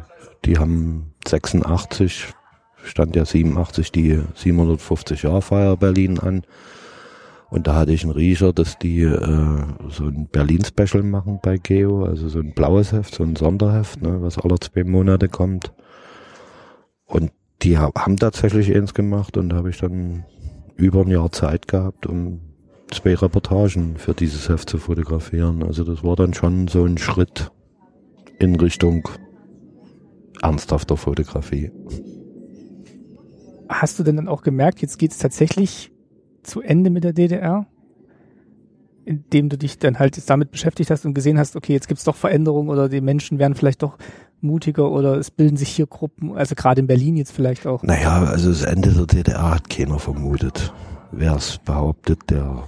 die 0.45 0.57
haben 0.57 1.13
86, 1.27 2.33
stand 2.83 3.15
ja 3.15 3.25
87 3.25 3.91
die 3.91 4.19
750 4.35 5.23
Jahr 5.23 5.41
Feier 5.41 5.77
Berlin 5.77 6.19
an. 6.19 6.43
Und 7.49 7.67
da 7.67 7.75
hatte 7.75 7.91
ich 7.91 8.03
einen 8.03 8.13
Riecher, 8.13 8.53
dass 8.53 8.79
die 8.79 9.01
äh, 9.01 9.63
so 9.89 10.05
ein 10.05 10.29
Berlin-Special 10.31 11.03
machen 11.03 11.39
bei 11.43 11.57
Geo, 11.57 12.05
also 12.05 12.29
so 12.29 12.39
ein 12.39 12.53
blaues 12.53 12.93
Heft, 12.93 13.13
so 13.13 13.23
ein 13.23 13.35
Sonderheft, 13.35 14.01
ne, 14.01 14.21
was 14.21 14.37
alle 14.37 14.57
zwei 14.59 14.85
Monate 14.85 15.27
kommt. 15.27 15.73
Und 17.05 17.31
die 17.61 17.77
ha- 17.77 17.91
haben 17.97 18.15
tatsächlich 18.15 18.73
eins 18.73 18.93
gemacht 18.93 19.35
und 19.35 19.49
da 19.49 19.57
habe 19.57 19.69
ich 19.69 19.77
dann 19.79 20.23
über 20.81 21.01
ein 21.01 21.09
Jahr 21.09 21.31
Zeit 21.31 21.67
gehabt, 21.67 22.07
um 22.07 22.41
zwei 22.89 23.13
Reportagen 23.13 23.97
für 23.97 24.13
dieses 24.13 24.49
Heft 24.49 24.69
zu 24.69 24.79
fotografieren. 24.79 25.63
Also 25.63 25.83
das 25.83 26.03
war 26.03 26.15
dann 26.15 26.33
schon 26.33 26.67
so 26.67 26.83
ein 26.83 26.97
Schritt 26.97 27.51
in 28.39 28.55
Richtung 28.55 29.07
ernsthafter 30.41 30.97
Fotografie. 30.97 31.71
Hast 33.69 33.99
du 33.99 34.03
denn 34.03 34.17
dann 34.17 34.27
auch 34.27 34.41
gemerkt, 34.41 34.81
jetzt 34.81 34.97
geht 34.97 35.11
es 35.11 35.19
tatsächlich 35.19 35.91
zu 36.43 36.61
Ende 36.61 36.89
mit 36.89 37.03
der 37.03 37.13
DDR? 37.13 37.67
Indem 39.05 39.49
du 39.49 39.57
dich 39.57 39.77
dann 39.77 39.99
halt 39.99 40.17
jetzt 40.17 40.29
damit 40.29 40.51
beschäftigt 40.51 40.89
hast 40.89 41.05
und 41.05 41.13
gesehen 41.13 41.37
hast, 41.37 41.55
okay, 41.55 41.73
jetzt 41.73 41.87
gibt's 41.87 42.03
doch 42.03 42.15
Veränderungen 42.15 42.69
oder 42.69 42.89
die 42.89 43.01
Menschen 43.01 43.39
werden 43.39 43.55
vielleicht 43.55 43.83
doch 43.83 43.97
mutiger 44.43 44.91
oder 44.91 45.17
es 45.17 45.31
bilden 45.31 45.57
sich 45.57 45.69
hier 45.69 45.87
Gruppen, 45.87 46.35
also 46.35 46.55
gerade 46.55 46.81
in 46.81 46.87
Berlin 46.87 47.17
jetzt 47.17 47.31
vielleicht 47.31 47.67
auch. 47.67 47.83
Naja, 47.83 48.23
also 48.23 48.49
das 48.49 48.63
Ende 48.63 48.91
der 48.91 49.05
DDR 49.05 49.51
hat 49.51 49.69
keiner 49.69 49.99
vermutet. 49.99 50.73
Wer 51.11 51.35
es 51.35 51.57
behauptet, 51.57 52.19
der, 52.29 52.65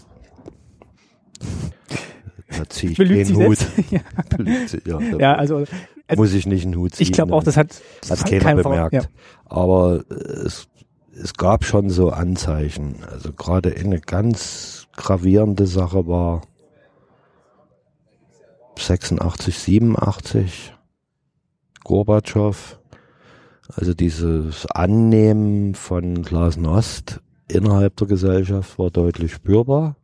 der 2.58 2.70
ziehe 2.70 2.92
ich 2.92 2.98
Belügt 2.98 3.30
den 3.30 3.36
Hut. 3.38 3.58
ja. 3.90 4.02
Belügt 4.30 4.86
ja, 4.86 5.00
da 5.00 5.18
ja, 5.18 5.36
also 5.36 5.66
also 6.08 6.22
muss 6.22 6.34
ich 6.34 6.46
nicht 6.46 6.66
einen 6.66 6.76
Hut 6.76 6.96
ziehen. 6.96 7.04
ich 7.04 7.12
glaube 7.12 7.34
auch, 7.34 7.44
das 7.44 7.58
hat 7.58 7.82
hat 8.10 8.26
keiner 8.26 8.44
kein 8.44 8.58
bemerkt. 8.58 8.94
Ja. 8.94 9.02
Aber 9.46 10.04
es, 10.10 10.68
es 11.14 11.34
gab 11.34 11.64
schon 11.64 11.90
so 11.90 12.10
Anzeichen. 12.10 12.98
Also 13.10 13.32
gerade 13.32 13.74
eine 13.76 14.00
ganz 14.00 14.88
gravierende 14.96 15.66
Sache 15.66 16.08
war 16.08 16.42
86, 18.78 19.58
87, 19.58 20.74
Gorbatschow. 21.84 22.80
Also 23.76 23.94
dieses 23.94 24.66
Annehmen 24.68 25.74
von 25.76 26.22
Glasnost 26.24 27.22
innerhalb 27.48 27.96
der 27.98 28.08
Gesellschaft 28.08 28.78
war 28.78 28.92
deutlich 28.92 29.34
spürbar. 29.34 29.96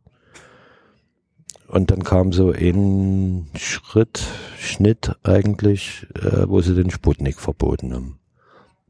Und 1.68 1.90
dann 1.92 2.02
kam 2.02 2.32
so 2.32 2.50
ein 2.50 3.48
Schritt, 3.54 4.24
Schnitt 4.58 5.14
eigentlich, 5.22 6.06
äh, 6.16 6.48
wo 6.48 6.60
sie 6.62 6.74
den 6.74 6.90
Sputnik 6.90 7.38
verboten 7.38 7.94
haben. 7.94 8.18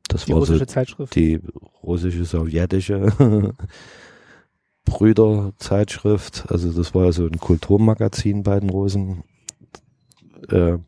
Das 0.09 0.25
Die 0.25 0.33
war 0.33 0.39
so 0.47 0.53
russische 0.53 0.67
Zeitschrift. 0.67 1.15
die 1.15 1.41
russische, 1.83 2.25
sowjetische 2.25 3.13
Brüderzeitschrift. 4.87 6.47
Also 6.49 6.73
das 6.73 6.95
war 6.95 7.05
ja 7.07 7.13
so 7.13 7.27
ein 7.27 7.39
Kulturmagazin 7.39 8.43
bei 8.43 8.59
den 8.59 8.71
Russen. 8.71 9.25
Äh, 10.49 10.79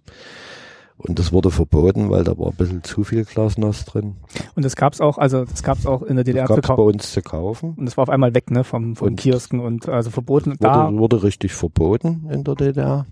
und 0.96 1.18
das 1.18 1.32
wurde 1.32 1.50
verboten, 1.50 2.10
weil 2.10 2.22
da 2.24 2.38
war 2.38 2.48
ein 2.50 2.56
bisschen 2.56 2.84
zu 2.84 3.02
viel 3.04 3.24
Glasnost 3.24 3.92
drin. 3.92 4.16
Und 4.54 4.64
das 4.64 4.76
gab's 4.76 5.00
auch, 5.00 5.18
also 5.18 5.44
das 5.44 5.62
gab's 5.62 5.84
auch 5.86 6.02
in 6.02 6.16
der 6.16 6.24
DDR 6.24 6.46
Das 6.46 6.56
zu 6.56 6.60
gab 6.62 6.70
es 6.70 6.76
bei 6.76 6.82
uns 6.82 7.12
zu 7.12 7.22
kaufen. 7.22 7.74
Und 7.76 7.86
das 7.86 7.96
war 7.96 8.02
auf 8.02 8.08
einmal 8.10 8.34
weg, 8.34 8.50
ne, 8.50 8.62
vom, 8.64 8.94
vom 8.96 9.08
Und- 9.08 9.16
Kiosken 9.20 9.60
und 9.60 9.88
also 9.88 10.10
verboten. 10.10 10.54
Da, 10.60 10.86
Wurde, 10.86 10.98
wurde 10.98 11.22
richtig 11.24 11.52
verboten 11.54 12.28
in 12.30 12.44
der 12.44 12.54
DDR. 12.54 13.06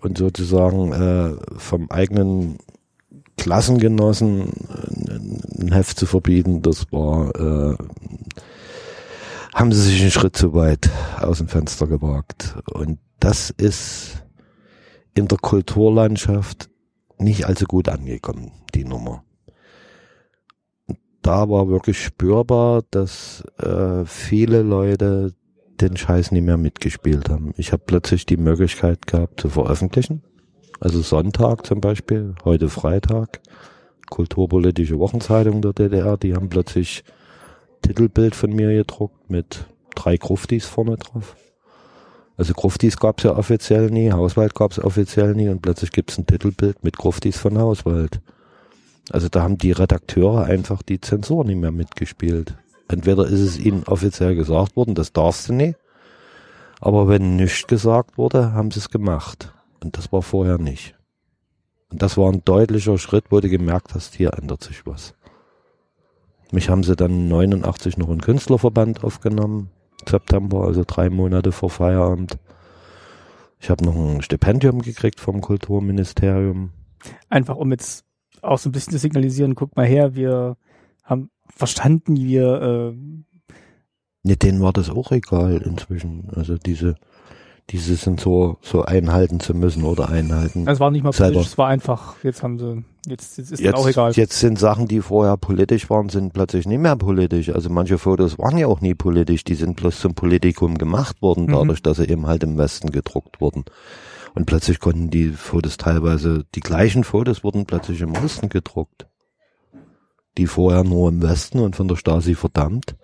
Und 0.00 0.18
sozusagen 0.18 0.92
äh, 0.92 1.36
vom 1.58 1.90
eigenen 1.90 2.58
Klassengenossen 3.36 4.48
ein, 5.08 5.40
ein 5.60 5.72
Heft 5.72 5.98
zu 5.98 6.06
verbieten, 6.06 6.62
das 6.62 6.90
war, 6.92 7.30
äh, 7.36 7.76
haben 9.54 9.72
sie 9.72 9.82
sich 9.82 10.00
einen 10.00 10.10
Schritt 10.10 10.36
zu 10.36 10.54
weit 10.54 10.88
aus 11.20 11.38
dem 11.38 11.48
Fenster 11.48 11.86
gewagt. 11.86 12.56
Und 12.72 12.98
das 13.20 13.50
ist 13.50 14.22
in 15.14 15.28
der 15.28 15.38
Kulturlandschaft 15.38 16.68
nicht 17.22 17.46
allzu 17.46 17.66
gut 17.66 17.88
angekommen, 17.88 18.52
die 18.74 18.84
Nummer. 18.84 19.24
Da 21.22 21.48
war 21.48 21.68
wirklich 21.68 22.02
spürbar, 22.02 22.82
dass 22.90 23.44
äh, 23.58 24.04
viele 24.04 24.62
Leute 24.62 25.34
den 25.80 25.96
Scheiß 25.96 26.32
nicht 26.32 26.44
mehr 26.44 26.56
mitgespielt 26.56 27.28
haben. 27.28 27.54
Ich 27.56 27.72
habe 27.72 27.82
plötzlich 27.86 28.26
die 28.26 28.36
Möglichkeit 28.36 29.06
gehabt 29.06 29.40
zu 29.40 29.48
veröffentlichen. 29.48 30.22
Also 30.80 31.00
Sonntag 31.00 31.66
zum 31.66 31.80
Beispiel, 31.80 32.34
heute 32.44 32.68
Freitag, 32.68 33.40
kulturpolitische 34.10 34.98
Wochenzeitung 34.98 35.62
der 35.62 35.72
DDR, 35.72 36.16
die 36.16 36.34
haben 36.34 36.48
plötzlich 36.48 37.04
Titelbild 37.82 38.34
von 38.34 38.50
mir 38.50 38.72
gedruckt 38.72 39.30
mit 39.30 39.66
drei 39.94 40.16
Gruftis 40.16 40.66
vorne 40.66 40.96
drauf. 40.96 41.36
Also 42.36 42.54
Gruftis 42.54 42.96
gab 42.96 43.18
es 43.18 43.24
ja 43.24 43.36
offiziell 43.36 43.90
nie, 43.90 44.10
Hauswald 44.10 44.54
gab 44.54 44.72
es 44.72 44.82
offiziell 44.82 45.34
nie 45.34 45.48
und 45.48 45.60
plötzlich 45.60 45.92
gibt 45.92 46.10
es 46.10 46.18
ein 46.18 46.26
Titelbild 46.26 46.82
mit 46.82 46.96
Gruftis 46.96 47.38
von 47.38 47.58
Hauswald. 47.58 48.20
Also 49.10 49.28
da 49.28 49.42
haben 49.42 49.58
die 49.58 49.72
Redakteure 49.72 50.44
einfach 50.44 50.82
die 50.82 51.00
Zensur 51.00 51.44
nicht 51.44 51.60
mehr 51.60 51.72
mitgespielt. 51.72 52.54
Entweder 52.88 53.26
ist 53.26 53.40
es 53.40 53.58
ihnen 53.58 53.84
offiziell 53.84 54.34
gesagt 54.34 54.76
worden, 54.76 54.94
das 54.94 55.12
darfst 55.12 55.48
du 55.48 55.52
nicht, 55.52 55.78
aber 56.80 57.08
wenn 57.08 57.36
nichts 57.36 57.66
gesagt 57.66 58.18
wurde, 58.18 58.52
haben 58.52 58.70
sie 58.70 58.80
es 58.80 58.90
gemacht. 58.90 59.52
Und 59.82 59.98
das 59.98 60.12
war 60.12 60.22
vorher 60.22 60.58
nicht. 60.58 60.94
Und 61.90 62.02
das 62.02 62.16
war 62.16 62.32
ein 62.32 62.44
deutlicher 62.44 62.96
Schritt, 62.98 63.26
wo 63.30 63.40
du 63.40 63.48
gemerkt 63.48 63.94
hast, 63.94 64.14
hier 64.14 64.32
ändert 64.34 64.62
sich 64.62 64.86
was. 64.86 65.14
Mich 66.50 66.68
haben 66.68 66.82
sie 66.82 66.96
dann 66.96 67.28
89 67.28 67.98
noch 67.98 68.10
in 68.10 68.20
Künstlerverband 68.20 69.04
aufgenommen, 69.04 69.70
September, 70.08 70.64
also 70.64 70.84
drei 70.86 71.10
Monate 71.10 71.52
vor 71.52 71.70
Feierabend. 71.70 72.38
Ich 73.60 73.70
habe 73.70 73.84
noch 73.84 73.94
ein 73.94 74.22
Stipendium 74.22 74.82
gekriegt 74.82 75.20
vom 75.20 75.40
Kulturministerium. 75.40 76.70
Einfach 77.28 77.56
um 77.56 77.70
jetzt 77.70 78.04
auch 78.40 78.58
so 78.58 78.68
ein 78.68 78.72
bisschen 78.72 78.92
zu 78.92 78.98
signalisieren, 78.98 79.54
guck 79.54 79.76
mal 79.76 79.86
her, 79.86 80.14
wir 80.14 80.56
haben 81.04 81.30
verstanden, 81.48 82.16
wir 82.16 82.92
äh, 82.92 82.96
Ne, 84.24 84.36
denen 84.36 84.60
war 84.60 84.72
das 84.72 84.88
auch 84.88 85.10
egal 85.10 85.56
inzwischen. 85.62 86.30
Also 86.30 86.56
diese, 86.56 86.94
diese 87.72 87.96
sind 87.96 88.20
so, 88.20 88.58
so 88.60 88.82
einhalten 88.82 89.40
zu 89.40 89.54
müssen 89.54 89.84
oder 89.84 90.08
einhalten. 90.10 90.68
Es 90.68 90.78
war 90.78 90.90
nicht 90.90 91.02
mal 91.02 91.12
Selber. 91.12 91.32
politisch, 91.32 91.52
es 91.52 91.58
war 91.58 91.68
einfach, 91.68 92.14
jetzt 92.22 92.42
haben 92.42 92.58
sie, 92.58 92.84
jetzt, 93.08 93.38
jetzt 93.38 93.50
ist 93.52 93.60
Jetzt, 93.60 93.74
auch 93.74 93.88
egal. 93.88 94.12
jetzt 94.12 94.38
sind 94.38 94.58
Sachen, 94.58 94.86
die 94.88 95.00
vorher 95.00 95.36
politisch 95.38 95.88
waren, 95.90 96.08
sind 96.10 96.32
plötzlich 96.34 96.66
nicht 96.66 96.78
mehr 96.80 96.96
politisch. 96.96 97.48
Also 97.48 97.70
manche 97.70 97.98
Fotos 97.98 98.38
waren 98.38 98.58
ja 98.58 98.66
auch 98.66 98.80
nie 98.80 98.94
politisch, 98.94 99.42
die 99.44 99.54
sind 99.54 99.76
bloß 99.76 99.98
zum 100.00 100.14
Politikum 100.14 100.76
gemacht 100.78 101.22
worden, 101.22 101.46
Mhm. 101.46 101.52
dadurch, 101.52 101.82
dass 101.82 101.96
sie 101.96 102.08
eben 102.08 102.26
halt 102.26 102.42
im 102.44 102.58
Westen 102.58 102.90
gedruckt 102.90 103.40
wurden. 103.40 103.64
Und 104.34 104.46
plötzlich 104.46 104.78
konnten 104.80 105.10
die 105.10 105.30
Fotos 105.30 105.76
teilweise, 105.76 106.44
die 106.54 106.60
gleichen 106.60 107.04
Fotos 107.04 107.42
wurden 107.44 107.66
plötzlich 107.66 108.00
im 108.00 108.12
Osten 108.16 108.48
gedruckt. 108.48 109.06
Die 110.38 110.46
vorher 110.46 110.84
nur 110.84 111.08
im 111.10 111.22
Westen 111.22 111.58
und 111.58 111.76
von 111.76 111.88
der 111.88 111.96
Stasi 111.96 112.34
verdammt. 112.34 112.96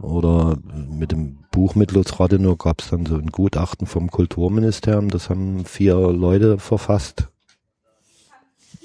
Oder 0.00 0.58
mit 0.90 1.12
dem 1.12 1.38
Buch 1.52 1.74
mit 1.76 1.92
Lutz 1.92 2.18
Rathenow 2.18 2.58
gab 2.58 2.80
es 2.80 2.90
dann 2.90 3.06
so 3.06 3.14
ein 3.16 3.28
Gutachten 3.28 3.86
vom 3.86 4.10
Kulturministerium, 4.10 5.08
das 5.08 5.30
haben 5.30 5.64
vier 5.64 5.94
Leute 5.96 6.58
verfasst. 6.58 7.28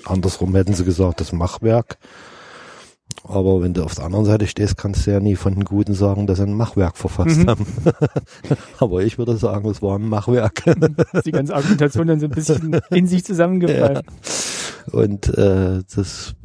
Andersrum 0.06 0.56
hätten 0.56 0.74
sie 0.74 0.86
gesagt, 0.86 1.20
das 1.20 1.32
Machwerk. 1.34 1.98
Aber 3.24 3.62
wenn 3.62 3.74
du 3.74 3.84
auf 3.84 3.96
der 3.96 4.06
anderen 4.06 4.26
Seite 4.26 4.48
stehst, 4.48 4.78
kannst 4.78 5.06
du 5.06 5.12
ja 5.12 5.20
nie 5.20 5.36
von 5.36 5.54
den 5.54 5.66
Guten 5.66 5.94
sagen, 5.94 6.26
dass 6.26 6.38
sie 6.38 6.44
ein 6.46 6.54
Machwerk 6.54 6.96
verfasst 6.96 7.38
Mhm. 7.40 7.48
haben. 7.50 7.66
Aber 8.80 9.02
ich 9.02 9.18
würde 9.18 9.36
sagen, 9.36 9.68
es 9.70 9.82
war 9.82 9.98
ein 9.98 10.08
Machwerk. 10.08 10.64
die 11.26 11.32
ganze 11.32 11.56
Argumentation 11.56 12.08
dann 12.08 12.20
so 12.20 12.28
ein 12.28 12.32
bisschen 12.32 12.80
in 12.92 13.08
sich 13.08 13.26
zusammengefallen. 13.26 14.04
Und 14.92 15.28
äh, 15.38 15.82
das, 15.94 16.36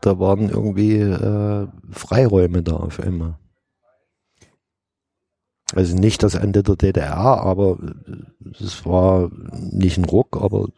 da 0.00 0.18
waren 0.18 0.48
irgendwie 0.48 0.96
äh, 0.96 1.66
Freiräume 1.90 2.62
da 2.62 2.72
auf 2.76 2.98
einmal. 2.98 3.36
Also 5.74 5.96
nicht 5.96 6.22
das 6.22 6.34
Ende 6.34 6.62
der 6.62 6.76
DDR, 6.76 7.16
aber 7.16 7.78
es 8.60 8.84
war 8.84 9.30
nicht 9.52 9.98
ein 9.98 10.04
Ruck, 10.04 10.38
aber 10.40 10.68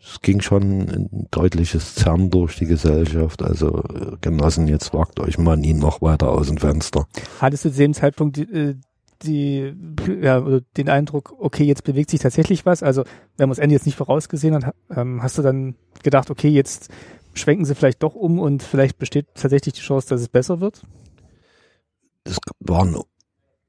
es 0.00 0.20
ging 0.22 0.40
schon 0.40 0.62
ein 0.62 1.26
deutliches 1.30 1.94
Zerren 1.94 2.30
durch 2.30 2.56
die 2.56 2.66
Gesellschaft. 2.66 3.42
Also 3.42 3.82
Genossen, 4.20 4.68
jetzt 4.68 4.94
wagt 4.94 5.20
euch 5.20 5.38
mal 5.38 5.56
nie 5.56 5.74
noch 5.74 6.02
weiter 6.02 6.30
aus 6.30 6.48
dem 6.48 6.58
Fenster. 6.58 7.06
Hattest 7.40 7.64
du 7.64 7.70
zu 7.70 7.78
dem 7.78 7.94
Zeitpunkt 7.94 8.36
die, 8.36 8.42
äh, 8.42 8.74
die 9.22 9.74
ja, 10.22 10.40
oder 10.40 10.60
den 10.76 10.88
Eindruck, 10.88 11.34
okay, 11.38 11.64
jetzt 11.64 11.84
bewegt 11.84 12.10
sich 12.10 12.20
tatsächlich 12.20 12.64
was? 12.64 12.82
Also, 12.82 13.02
wenn 13.36 13.48
man 13.48 13.56
das 13.56 13.58
Ende 13.58 13.74
jetzt 13.74 13.86
nicht 13.86 13.96
vorausgesehen 13.96 14.54
hat, 14.54 14.74
ähm, 14.94 15.22
hast 15.22 15.38
du 15.38 15.42
dann 15.42 15.74
gedacht, 16.02 16.30
okay, 16.30 16.48
jetzt 16.48 16.88
schwenken 17.34 17.64
sie 17.64 17.74
vielleicht 17.74 18.02
doch 18.02 18.14
um 18.14 18.38
und 18.38 18.62
vielleicht 18.62 18.98
besteht 18.98 19.26
tatsächlich 19.34 19.74
die 19.74 19.80
Chance, 19.80 20.08
dass 20.08 20.20
es 20.20 20.28
besser 20.28 20.60
wird? 20.60 20.82
es 22.28 22.38
waren 22.60 22.96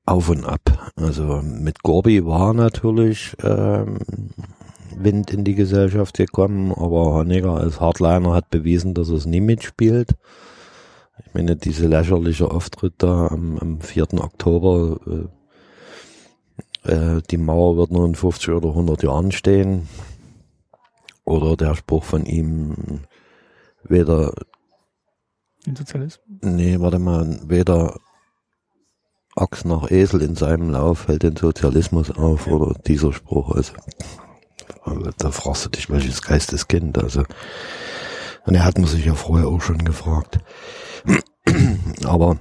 auf 0.10 0.30
und 0.30 0.45
ab. 0.45 0.91
Also 0.95 1.41
mit 1.43 1.84
Gorbi 1.84 2.26
war 2.26 2.53
natürlich 2.53 3.36
ähm, 3.43 3.99
Wind 4.95 5.32
in 5.32 5.43
die 5.43 5.55
Gesellschaft 5.55 6.18
gekommen, 6.18 6.72
aber 6.72 7.14
Honecker 7.14 7.55
als 7.55 7.80
Hardliner 7.80 8.34
hat 8.34 8.49
bewiesen, 8.49 8.93
dass 8.93 9.10
er 9.10 9.16
es 9.16 9.26
nie 9.26 9.39
mitspielt. 9.39 10.16
Ich 11.26 11.34
meine, 11.34 11.55
diese 11.55 11.88
lächerliche 11.88 12.49
Auftritt 12.49 12.95
da 12.97 13.28
am, 13.28 13.60
am 13.60 13.82
4. 13.82 14.16
Oktober, 14.16 14.99
äh, 16.86 16.91
äh, 16.91 17.22
die 17.30 17.38
Mauer 17.38 17.78
wird 17.78 17.91
nur 17.91 18.05
in 18.05 18.16
50 18.16 18.49
oder 18.49 18.70
100 18.70 19.03
Jahren 19.03 19.32
stehen. 19.32 19.88
Oder 21.24 21.55
der 21.55 21.76
Spruch 21.76 22.03
von 22.03 22.26
ihm, 22.26 23.01
weder 23.84 24.34
Den 25.68 25.76
Sozialismus? 25.76 26.26
Nee, 26.41 26.80
warte 26.80 26.97
mal, 26.97 27.39
weder 27.45 27.99
Ochs 29.39 29.65
noch 29.65 29.89
Esel 29.89 30.21
in 30.21 30.35
seinem 30.35 30.69
Lauf 30.69 31.07
hält 31.07 31.23
den 31.23 31.35
Sozialismus 31.35 32.11
auf 32.11 32.47
oder 32.47 32.77
dieser 32.85 33.13
Spruch. 33.13 33.55
Also, 33.55 33.73
da 35.17 35.31
fragst 35.31 35.65
du 35.65 35.69
dich, 35.69 35.89
welches 35.89 36.21
Geisteskind. 36.21 37.01
Also, 37.01 37.23
und 38.45 38.55
er 38.55 38.65
hat 38.65 38.77
man 38.77 38.87
sich 38.87 39.05
ja 39.05 39.13
vorher 39.13 39.47
auch 39.47 39.61
schon 39.61 39.77
gefragt. 39.79 40.39
Aber 42.05 42.37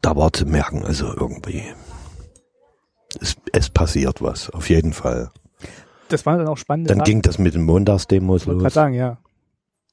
da 0.00 0.16
war 0.16 0.32
zu 0.32 0.46
merken, 0.46 0.84
also 0.84 1.06
irgendwie, 1.06 1.64
es, 3.20 3.36
es 3.52 3.70
passiert 3.70 4.20
was, 4.22 4.50
auf 4.50 4.68
jeden 4.68 4.92
Fall. 4.92 5.30
Das 6.08 6.26
war 6.26 6.36
dann 6.36 6.48
auch 6.48 6.58
spannend. 6.58 6.90
Dann 6.90 7.02
ging 7.02 7.22
das 7.22 7.38
mit 7.38 7.54
den 7.54 7.64
Montagsdemos 7.64 8.46
los 8.46 8.74
sagen, 8.74 8.94
ja. 8.94 9.18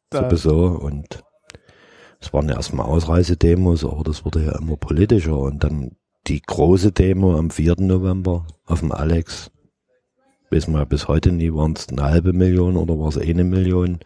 Da, 0.09 0.29
sowieso 0.29 0.65
und 0.65 1.23
es 2.19 2.33
waren 2.33 2.49
erstmal 2.49 2.85
Ausreisedemos, 2.85 3.85
aber 3.85 4.03
das 4.03 4.25
wurde 4.25 4.43
ja 4.43 4.57
immer 4.59 4.75
politischer 4.75 5.37
und 5.37 5.63
dann 5.63 5.95
die 6.27 6.41
große 6.41 6.91
Demo 6.91 7.37
am 7.37 7.49
4. 7.49 7.75
November 7.79 8.45
auf 8.65 8.79
dem 8.79 8.91
Alex, 8.91 9.51
wissen 10.49 10.73
wir 10.73 10.85
bis 10.85 11.07
heute 11.07 11.31
nie, 11.31 11.53
waren 11.53 11.73
es 11.73 11.89
eine 11.89 12.03
halbe 12.03 12.33
Million 12.33 12.77
oder 12.77 12.97
war 12.99 13.09
es 13.09 13.17
eine 13.17 13.43
Million. 13.43 13.99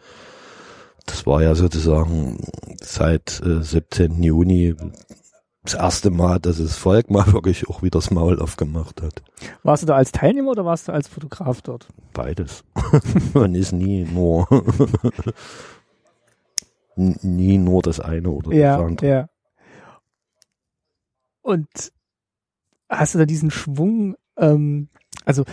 Das 1.06 1.26
war 1.26 1.42
ja 1.42 1.54
sozusagen 1.54 2.38
seit 2.80 3.40
äh, 3.44 3.62
17. 3.62 4.22
Juni 4.22 4.74
das 5.62 5.74
erste 5.74 6.10
Mal, 6.10 6.38
dass 6.40 6.58
das 6.58 6.76
Volk 6.76 7.10
mal 7.10 7.26
wirklich 7.32 7.68
auch 7.68 7.82
wieder 7.82 7.98
das 7.98 8.10
Maul 8.10 8.40
aufgemacht 8.40 9.02
hat. 9.02 9.22
warst 9.62 9.82
du 9.82 9.86
da 9.86 9.96
als 9.96 10.12
Teilnehmer 10.12 10.52
oder 10.52 10.64
warst 10.64 10.88
du 10.88 10.92
als 10.92 11.08
Fotograf 11.08 11.62
dort? 11.62 11.88
Beides. 12.12 12.64
Man 13.34 13.54
ist 13.54 13.72
nie 13.72 14.04
nur 14.04 14.48
nie 16.96 17.58
nur 17.58 17.82
das 17.82 18.00
eine 18.00 18.30
oder 18.30 18.52
Ja, 18.52 18.78
das 18.78 18.86
andere. 18.86 19.06
ja. 19.06 19.28
Und 21.42 21.68
hast 22.88 23.14
du 23.14 23.18
da 23.18 23.24
diesen 23.24 23.50
Schwung, 23.50 24.16
ähm, 24.38 24.88
also 25.24 25.44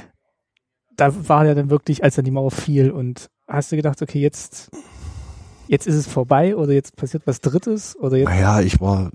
da 0.95 1.27
war 1.27 1.45
ja 1.45 1.55
dann 1.55 1.69
wirklich, 1.69 2.03
als 2.03 2.15
dann 2.15 2.25
die 2.25 2.31
Mauer 2.31 2.51
fiel 2.51 2.91
und 2.91 3.29
hast 3.47 3.71
du 3.71 3.75
gedacht, 3.75 4.01
okay, 4.01 4.19
jetzt, 4.19 4.69
jetzt 5.67 5.87
ist 5.87 5.95
es 5.95 6.07
vorbei 6.07 6.55
oder 6.55 6.73
jetzt 6.73 6.95
passiert 6.95 7.25
was 7.25 7.41
Drittes 7.41 7.95
oder 7.95 8.17
jetzt, 8.17 8.29
Naja, 8.29 8.61
ich 8.61 8.79
war, 8.79 9.11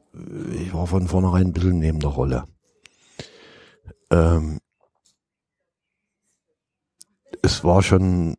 ich 0.53 0.73
war 0.75 0.87
von 0.87 1.07
vornherein 1.09 1.49
ein 1.49 1.53
bisschen 1.53 1.79
neben 1.79 2.01
der 2.01 2.11
Rolle. 2.11 2.45
Ähm, 4.11 4.59
es 7.43 7.63
war 7.63 7.83
schon 7.83 8.37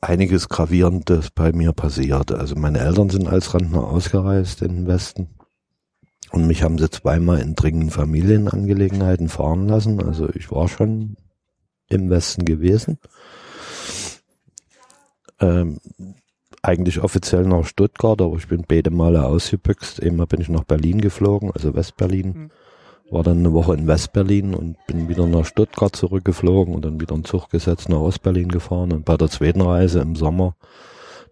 einiges 0.00 0.48
Gravierendes 0.48 1.30
bei 1.30 1.52
mir 1.52 1.72
passiert. 1.72 2.30
Also 2.30 2.54
meine 2.54 2.78
Eltern 2.78 3.10
sind 3.10 3.26
als 3.26 3.52
Rentner 3.54 3.84
ausgereist 3.84 4.62
in 4.62 4.76
den 4.76 4.86
Westen. 4.86 5.37
Und 6.30 6.46
mich 6.46 6.62
haben 6.62 6.78
sie 6.78 6.90
zweimal 6.90 7.40
in 7.40 7.54
dringenden 7.54 7.90
Familienangelegenheiten 7.90 9.28
fahren 9.28 9.68
lassen. 9.68 10.02
Also 10.02 10.28
ich 10.34 10.50
war 10.50 10.68
schon 10.68 11.16
im 11.88 12.10
Westen 12.10 12.44
gewesen. 12.44 12.98
Ähm, 15.40 15.78
eigentlich 16.62 17.00
offiziell 17.02 17.44
nach 17.44 17.64
Stuttgart, 17.64 18.20
aber 18.20 18.36
ich 18.36 18.48
bin 18.48 18.64
beide 18.66 18.90
Male 18.90 19.24
ausgebüxt. 19.24 20.02
Einmal 20.02 20.26
bin 20.26 20.40
ich 20.40 20.48
nach 20.48 20.64
Berlin 20.64 21.00
geflogen, 21.00 21.50
also 21.52 21.74
Westberlin. 21.74 22.26
Mhm. 22.26 22.50
War 23.10 23.22
dann 23.22 23.38
eine 23.38 23.54
Woche 23.54 23.72
in 23.72 23.86
Westberlin 23.86 24.54
und 24.54 24.76
bin 24.86 25.08
wieder 25.08 25.26
nach 25.26 25.46
Stuttgart 25.46 25.96
zurückgeflogen 25.96 26.74
und 26.74 26.84
dann 26.84 27.00
wieder 27.00 27.14
einen 27.14 27.24
Zug 27.24 27.48
gesetzt 27.48 27.88
nach 27.88 28.00
Ostberlin 28.00 28.48
gefahren. 28.48 28.92
Und 28.92 29.06
bei 29.06 29.16
der 29.16 29.30
zweiten 29.30 29.62
Reise 29.62 30.00
im 30.00 30.14
Sommer 30.14 30.56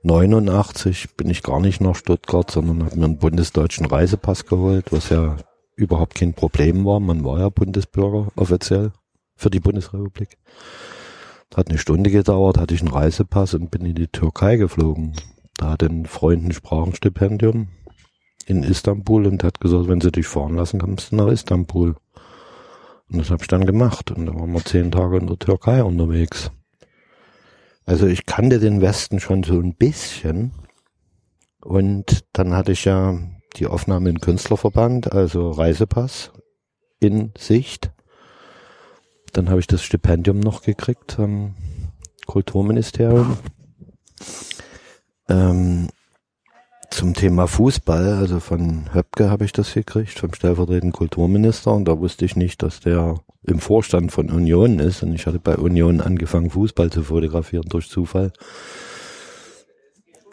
89 0.03 1.16
bin 1.16 1.30
ich 1.30 1.42
gar 1.42 1.61
nicht 1.61 1.80
nach 1.80 1.94
Stuttgart, 1.94 2.51
sondern 2.51 2.84
habe 2.84 2.97
mir 2.97 3.05
einen 3.05 3.18
bundesdeutschen 3.18 3.86
Reisepass 3.86 4.47
geholt, 4.47 4.92
was 4.92 5.11
ja 5.11 5.36
überhaupt 5.76 6.14
kein 6.14 6.34
Problem 6.34 6.84
war. 6.84 7.01
Man 7.01 7.24
war 7.24 7.38
ja 7.38 7.49
Bundesbürger 7.49 8.28
offiziell 8.36 8.92
für 9.36 9.51
die 9.51 9.61
Bundesrepublik. 9.61 10.38
Hat 11.55 11.68
eine 11.68 11.78
Stunde 11.78 12.11
gedauert, 12.11 12.59
hatte 12.59 12.74
ich 12.74 12.80
einen 12.80 12.90
Reisepass 12.90 13.55
und 13.55 13.70
bin 13.70 13.84
in 13.84 13.94
die 13.94 14.09
Türkei 14.09 14.57
geflogen. 14.57 15.14
Da 15.57 15.70
hat 15.70 15.82
ein 15.82 16.07
Freund 16.07 16.44
ein 16.44 16.53
Sprachenstipendium 16.53 17.68
in 18.47 18.62
Istanbul 18.62 19.26
und 19.26 19.44
hat 19.44 19.61
gesagt, 19.61 19.88
wenn 19.88 20.01
sie 20.01 20.12
dich 20.12 20.26
fahren 20.26 20.57
lassen, 20.57 20.80
kommst 20.80 21.12
du 21.12 21.16
nach 21.16 21.28
Istanbul. 21.28 21.97
Und 23.09 23.18
das 23.18 23.30
habe 23.30 23.42
ich 23.42 23.49
dann 23.49 23.66
gemacht. 23.66 24.11
Und 24.11 24.26
da 24.26 24.34
waren 24.34 24.53
wir 24.53 24.64
zehn 24.64 24.90
Tage 24.90 25.18
in 25.18 25.26
der 25.26 25.38
Türkei 25.38 25.82
unterwegs. 25.82 26.51
Also 27.87 28.07
ich 28.07 28.26
kannte 28.26 28.59
den 28.59 28.80
Westen 28.80 29.20
schon 29.20 29.45
so 29.45 29.61
ein 29.61 29.76
bisschen. 29.76 30.53
Und 31.62 32.24
dann 32.32 32.53
hatte 32.53 32.72
ich 32.72 32.84
ja 32.84 33.18
die 33.57 33.66
Aufnahme 33.66 34.11
in 34.11 34.20
Künstlerverband, 34.20 35.12
also 35.12 35.51
Reisepass 35.51 36.32
in 36.99 37.32
Sicht. 37.39 37.93
Dann 39.32 39.49
habe 39.49 39.61
ich 39.61 39.66
das 39.66 39.82
Stipendium 39.82 40.41
noch 40.41 40.62
gekriegt 40.62 41.18
am 41.18 41.55
Kulturministerium. 42.26 43.39
Ähm, 45.28 45.89
zum 46.97 47.12
Thema 47.12 47.47
Fußball, 47.47 48.14
also 48.14 48.40
von 48.40 48.94
Höpke 48.94 49.28
habe 49.28 49.44
ich 49.44 49.53
das 49.53 49.74
gekriegt, 49.74 50.18
vom 50.18 50.32
stellvertretenden 50.32 50.92
Kulturminister. 50.92 51.72
Und 51.72 51.84
da 51.84 51.99
wusste 51.99 52.24
ich 52.24 52.36
nicht, 52.36 52.62
dass 52.62 52.80
der 52.80 53.20
im 53.42 53.59
Vorstand 53.59 54.12
von 54.12 54.30
Union 54.30 54.78
ist. 54.78 55.03
Und 55.03 55.12
ich 55.12 55.26
hatte 55.26 55.38
bei 55.38 55.57
Union 55.57 56.01
angefangen, 56.01 56.49
Fußball 56.49 56.90
zu 56.90 57.03
fotografieren 57.03 57.66
durch 57.68 57.90
Zufall. 57.90 58.32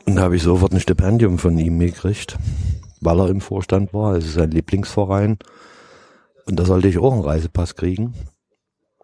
Und 0.06 0.16
da 0.16 0.22
habe 0.22 0.38
ich 0.38 0.44
sofort 0.44 0.72
ein 0.72 0.80
Stipendium 0.80 1.38
von 1.38 1.58
ihm 1.58 1.80
gekriegt, 1.80 2.38
weil 3.02 3.20
er 3.20 3.28
im 3.28 3.42
Vorstand 3.42 3.94
war. 3.94 4.16
Es 4.16 4.24
ist 4.24 4.36
sein 4.36 4.52
Lieblingsverein. 4.52 5.40
Und 6.46 6.60
da 6.60 6.64
sollte 6.64 6.88
ich 6.88 6.98
auch 6.98 7.12
einen 7.12 7.24
Reisepass 7.24 7.76
kriegen. 7.76 8.14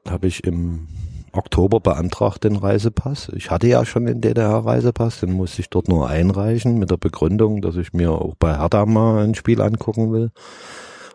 Habe 0.08 0.28
ich 0.28 0.46
im 0.46 0.88
Oktober 1.34 1.80
beantragt 1.80 2.44
den 2.44 2.56
Reisepass. 2.56 3.32
Ich 3.36 3.52
hatte 3.52 3.68
ja 3.68 3.86
schon 3.86 4.06
den 4.06 4.22
DDR-Reisepass, 4.22 5.22
den 5.22 5.34
musste 5.34 5.62
ich 5.62 5.70
dort 5.70 5.88
nur 5.88 6.10
einreichen 6.10 6.78
mit 6.78 6.92
der 6.92 6.98
Begründung, 6.98 7.62
dass 7.62 7.76
ich 7.76 7.94
mir 7.94 8.12
auch 8.12 8.36
bei 8.36 8.58
Hertha 8.58 8.86
mal 8.86 9.24
ein 9.24 9.36
Spiel 9.36 9.62
angucken 9.62 10.12
will, 10.12 10.32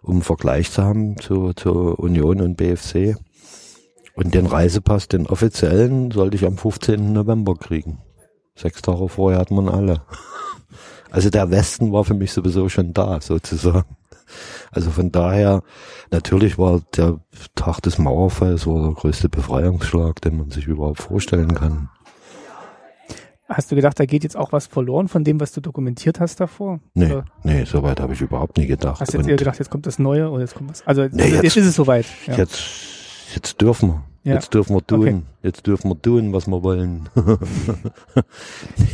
um 0.03 0.23
Vergleich 0.23 0.71
zu 0.71 0.83
haben 0.83 1.19
zu, 1.19 1.53
zu 1.53 1.71
Union 1.97 2.41
und 2.41 2.57
BFC. 2.57 3.17
Und 4.15 4.35
den 4.35 4.47
Reisepass, 4.47 5.09
den 5.09 5.27
offiziellen, 5.27 6.11
sollte 6.11 6.37
ich 6.37 6.45
am 6.45 6.57
15. 6.57 7.13
November 7.13 7.57
kriegen. 7.57 7.99
Sechs 8.55 8.83
Tage 8.83 9.09
vorher 9.09 9.41
hat 9.41 9.51
man 9.51 9.69
alle. 9.69 10.03
Also 11.11 11.31
der 11.31 11.49
Westen 11.53 11.93
war 11.93 12.05
für 12.05 12.15
mich 12.15 12.33
sowieso 12.33 12.69
schon 12.69 12.93
da, 12.93 13.21
sozusagen. 13.21 13.85
Also 14.71 14.91
von 14.91 15.13
daher, 15.13 15.63
natürlich 16.11 16.59
war 16.59 16.81
der 16.97 17.21
Tag 17.55 17.81
des 17.81 17.99
Mauerfalls 17.99 18.67
war 18.67 18.83
der 18.83 18.93
größte 18.93 19.29
Befreiungsschlag, 19.29 20.21
den 20.21 20.39
man 20.39 20.51
sich 20.51 20.67
überhaupt 20.67 21.01
vorstellen 21.01 21.55
kann. 21.55 21.89
Hast 23.47 23.71
du 23.71 23.77
gedacht, 23.77 24.01
da 24.01 24.07
geht 24.07 24.25
jetzt 24.25 24.37
auch 24.37 24.53
was 24.53 24.67
verloren 24.67 25.07
von 25.07 25.23
dem, 25.23 25.39
was 25.39 25.53
du 25.53 25.61
dokumentiert 25.61 26.19
hast 26.19 26.41
davor? 26.41 26.81
Nee, 26.95 27.07
oder? 27.07 27.25
nee, 27.43 27.65
soweit 27.65 28.01
habe 28.01 28.15
ich 28.15 28.21
überhaupt 28.23 28.57
nie 28.57 28.67
gedacht. 28.67 29.01
Hast 29.01 29.13
du 29.13 29.19
jetzt 29.19 29.29
eher 29.29 29.37
gedacht, 29.37 29.59
jetzt 29.59 29.71
kommt 29.71 29.87
das 29.87 29.99
Neue 29.99 30.31
oder 30.31 30.41
jetzt 30.41 30.55
kommt 30.55 30.71
was? 30.71 30.87
Also 30.87 31.03
nee, 31.11 31.29
jetzt, 31.29 31.43
jetzt, 31.43 31.57
ist 31.59 31.67
es 31.67 31.75
soweit. 31.75 32.07
Ja. 32.27 32.37
Jetzt, 32.37 32.63
jetzt 33.35 33.61
dürfen 33.61 33.91
wir. 33.91 34.05
Ja. 34.25 34.35
Jetzt 34.37 34.55
dürfen 34.55 34.75
wir 34.75 34.87
tun. 34.87 35.01
Okay. 35.01 35.23
Jetzt 35.43 35.67
dürfen 35.67 35.91
wir 35.91 36.01
tun, 36.01 36.33
was 36.33 36.47
wir 36.47 36.63
wollen. 36.63 37.11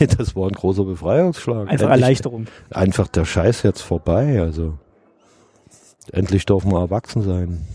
nee, 0.01 0.07
das 0.07 0.35
war 0.35 0.49
ein 0.49 0.55
großer 0.55 0.83
Befreiungsschlag. 0.83 1.69
Einfach 1.69 1.87
Endlich, 1.87 2.03
Erleichterung. 2.03 2.47
Einfach 2.71 3.07
der 3.07 3.25
Scheiß 3.25 3.63
jetzt 3.63 3.83
vorbei. 3.83 4.41
Also 4.41 4.79
endlich 6.13 6.47
dürfen 6.47 6.73
wir 6.73 6.81
erwachsen 6.81 7.23
sein. 7.23 7.67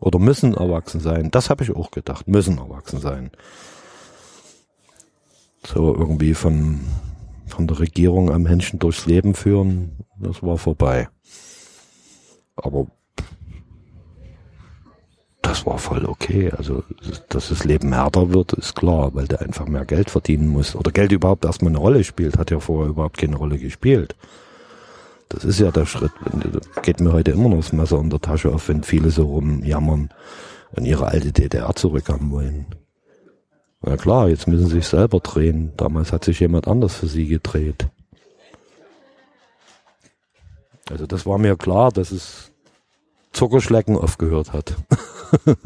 Oder 0.00 0.18
müssen 0.18 0.54
erwachsen 0.54 1.00
sein. 1.00 1.30
Das 1.30 1.50
habe 1.50 1.64
ich 1.64 1.74
auch 1.74 1.90
gedacht. 1.90 2.28
Müssen 2.28 2.58
erwachsen 2.58 3.00
sein. 3.00 3.30
So 5.66 5.94
irgendwie 5.94 6.34
von, 6.34 6.80
von 7.46 7.66
der 7.66 7.78
Regierung 7.78 8.30
am 8.30 8.42
Menschen 8.42 8.78
durchs 8.78 9.06
Leben 9.06 9.34
führen, 9.34 10.04
das 10.18 10.42
war 10.42 10.58
vorbei. 10.58 11.08
Aber 12.56 12.86
das 15.40 15.66
war 15.66 15.78
voll 15.78 16.04
okay. 16.04 16.50
Also, 16.50 16.82
dass 17.28 17.48
das 17.48 17.64
Leben 17.64 17.92
härter 17.92 18.32
wird, 18.32 18.52
ist 18.54 18.74
klar, 18.74 19.14
weil 19.14 19.26
der 19.26 19.40
einfach 19.40 19.66
mehr 19.66 19.84
Geld 19.84 20.10
verdienen 20.10 20.48
muss. 20.48 20.74
Oder 20.74 20.90
Geld 20.90 21.12
überhaupt 21.12 21.44
erstmal 21.44 21.70
eine 21.70 21.78
Rolle 21.78 22.04
spielt, 22.04 22.38
hat 22.38 22.50
ja 22.50 22.60
vorher 22.60 22.90
überhaupt 22.90 23.18
keine 23.18 23.36
Rolle 23.36 23.58
gespielt. 23.58 24.16
Das 25.28 25.44
ist 25.44 25.58
ja 25.58 25.70
der 25.70 25.86
Schritt. 25.86 26.12
Geht 26.82 27.00
mir 27.00 27.12
heute 27.12 27.32
immer 27.32 27.48
noch 27.48 27.56
das 27.56 27.72
Messer 27.72 27.98
in 27.98 28.10
der 28.10 28.20
Tasche 28.20 28.52
auf, 28.52 28.68
wenn 28.68 28.82
viele 28.82 29.10
so 29.10 29.26
rumjammern 29.26 30.10
und 30.72 30.84
ihre 30.84 31.06
alte 31.06 31.32
DDR 31.32 31.74
zurückhaben 31.74 32.30
wollen. 32.30 32.66
Na 33.80 33.96
klar, 33.96 34.28
jetzt 34.28 34.48
müssen 34.48 34.66
sie 34.66 34.76
sich 34.76 34.86
selber 34.86 35.20
drehen. 35.20 35.72
Damals 35.76 36.12
hat 36.12 36.24
sich 36.24 36.40
jemand 36.40 36.68
anders 36.68 36.96
für 36.96 37.06
sie 37.06 37.26
gedreht. 37.26 37.86
Also 40.90 41.06
das 41.06 41.26
war 41.26 41.38
mir 41.38 41.56
klar, 41.56 41.90
dass 41.90 42.10
es 42.10 42.52
Zuckerschlecken 43.32 43.96
aufgehört 43.96 44.52
hat. 44.52 44.76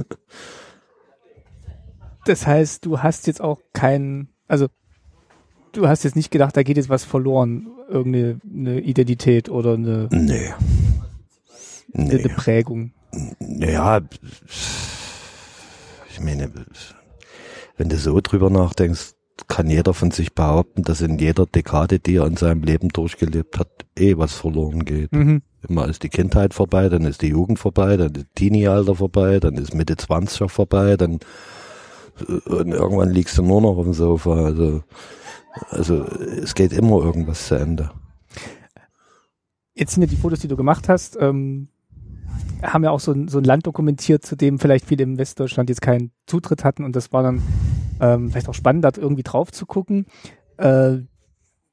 das 2.25 2.47
heißt, 2.47 2.87
du 2.87 3.01
hast 3.01 3.27
jetzt 3.27 3.41
auch 3.41 3.61
keinen, 3.73 4.35
also 4.47 4.69
du 5.79 5.89
hast 5.89 6.05
jetzt 6.05 6.17
nicht 6.17 6.31
gedacht, 6.31 6.57
da 6.57 6.63
geht 6.63 6.77
jetzt 6.77 6.89
was 6.89 7.05
verloren, 7.05 7.69
irgendeine 7.89 8.41
eine 8.53 8.81
Identität 8.81 9.49
oder 9.49 9.75
eine, 9.75 10.09
nee. 10.11 10.51
Nee. 11.93 12.11
eine 12.11 12.29
Prägung. 12.29 12.93
Ja, 13.41 14.01
ich 16.11 16.21
meine, 16.21 16.51
wenn 17.77 17.89
du 17.89 17.97
so 17.97 18.21
drüber 18.21 18.51
nachdenkst, 18.51 19.15
kann 19.47 19.71
jeder 19.71 19.95
von 19.95 20.11
sich 20.11 20.35
behaupten, 20.35 20.83
dass 20.83 21.01
in 21.01 21.19
jeder 21.19 21.47
Dekade, 21.47 22.01
die 22.01 22.17
er 22.17 22.27
in 22.27 22.37
seinem 22.37 22.63
Leben 22.63 22.89
durchgelebt 22.89 23.59
hat, 23.59 23.69
eh 23.97 24.19
was 24.19 24.35
verloren 24.35 24.85
geht. 24.85 25.13
Mhm. 25.13 25.43
Immer 25.67 25.89
ist 25.89 26.03
die 26.03 26.09
Kindheit 26.09 26.55
vorbei, 26.55 26.89
dann 26.89 27.05
ist 27.05 27.23
die 27.23 27.29
Jugend 27.29 27.59
vorbei, 27.59 27.97
dann 27.97 28.15
ist 28.15 28.27
Teenie-Alter 28.35 28.97
vorbei, 28.97 29.39
dann 29.39 29.55
ist 29.55 29.75
Mitte 29.75 29.95
20er 29.95 30.49
vorbei, 30.49 30.97
dann 30.97 31.21
und 32.27 32.73
irgendwann 32.73 33.11
liegst 33.11 33.39
du 33.39 33.43
nur 33.43 33.61
noch 33.61 33.77
auf 33.79 33.85
dem 33.85 33.93
Sofa. 33.95 34.45
Also 34.45 34.83
also 35.71 36.05
es 36.05 36.55
geht 36.55 36.73
immer 36.73 37.03
irgendwas 37.03 37.47
zu 37.47 37.55
Ende. 37.57 37.91
Jetzt 39.75 39.95
sind 39.95 40.03
ja 40.03 40.09
die 40.09 40.17
Fotos, 40.17 40.41
die 40.41 40.49
du 40.49 40.57
gemacht 40.57 40.89
hast, 40.89 41.17
ähm, 41.21 41.69
haben 42.63 42.85
ja 42.85 42.91
auch 42.91 43.01
so 43.01 43.13
ein, 43.13 43.29
so 43.29 43.39
ein 43.39 43.45
Land 43.45 43.67
dokumentiert, 43.67 44.25
zu 44.25 44.37
dem 44.37 44.59
vielleicht 44.59 44.85
viele 44.85 45.05
im 45.05 45.19
Westdeutschland 45.19 45.69
jetzt 45.69 45.83
keinen 45.83 46.11
Zutritt 46.27 46.65
hatten 46.65 46.85
und 46.85 46.97
das 46.97 47.13
war 47.13 47.23
dann 47.23 47.43
ähm, 48.01 48.31
vielleicht 48.31 48.49
auch 48.49 48.55
spannend, 48.55 48.85
da 48.85 48.91
irgendwie 48.97 49.23
drauf 49.23 49.53
zu 49.53 49.67
gucken. 49.67 50.07
Äh, 50.57 50.99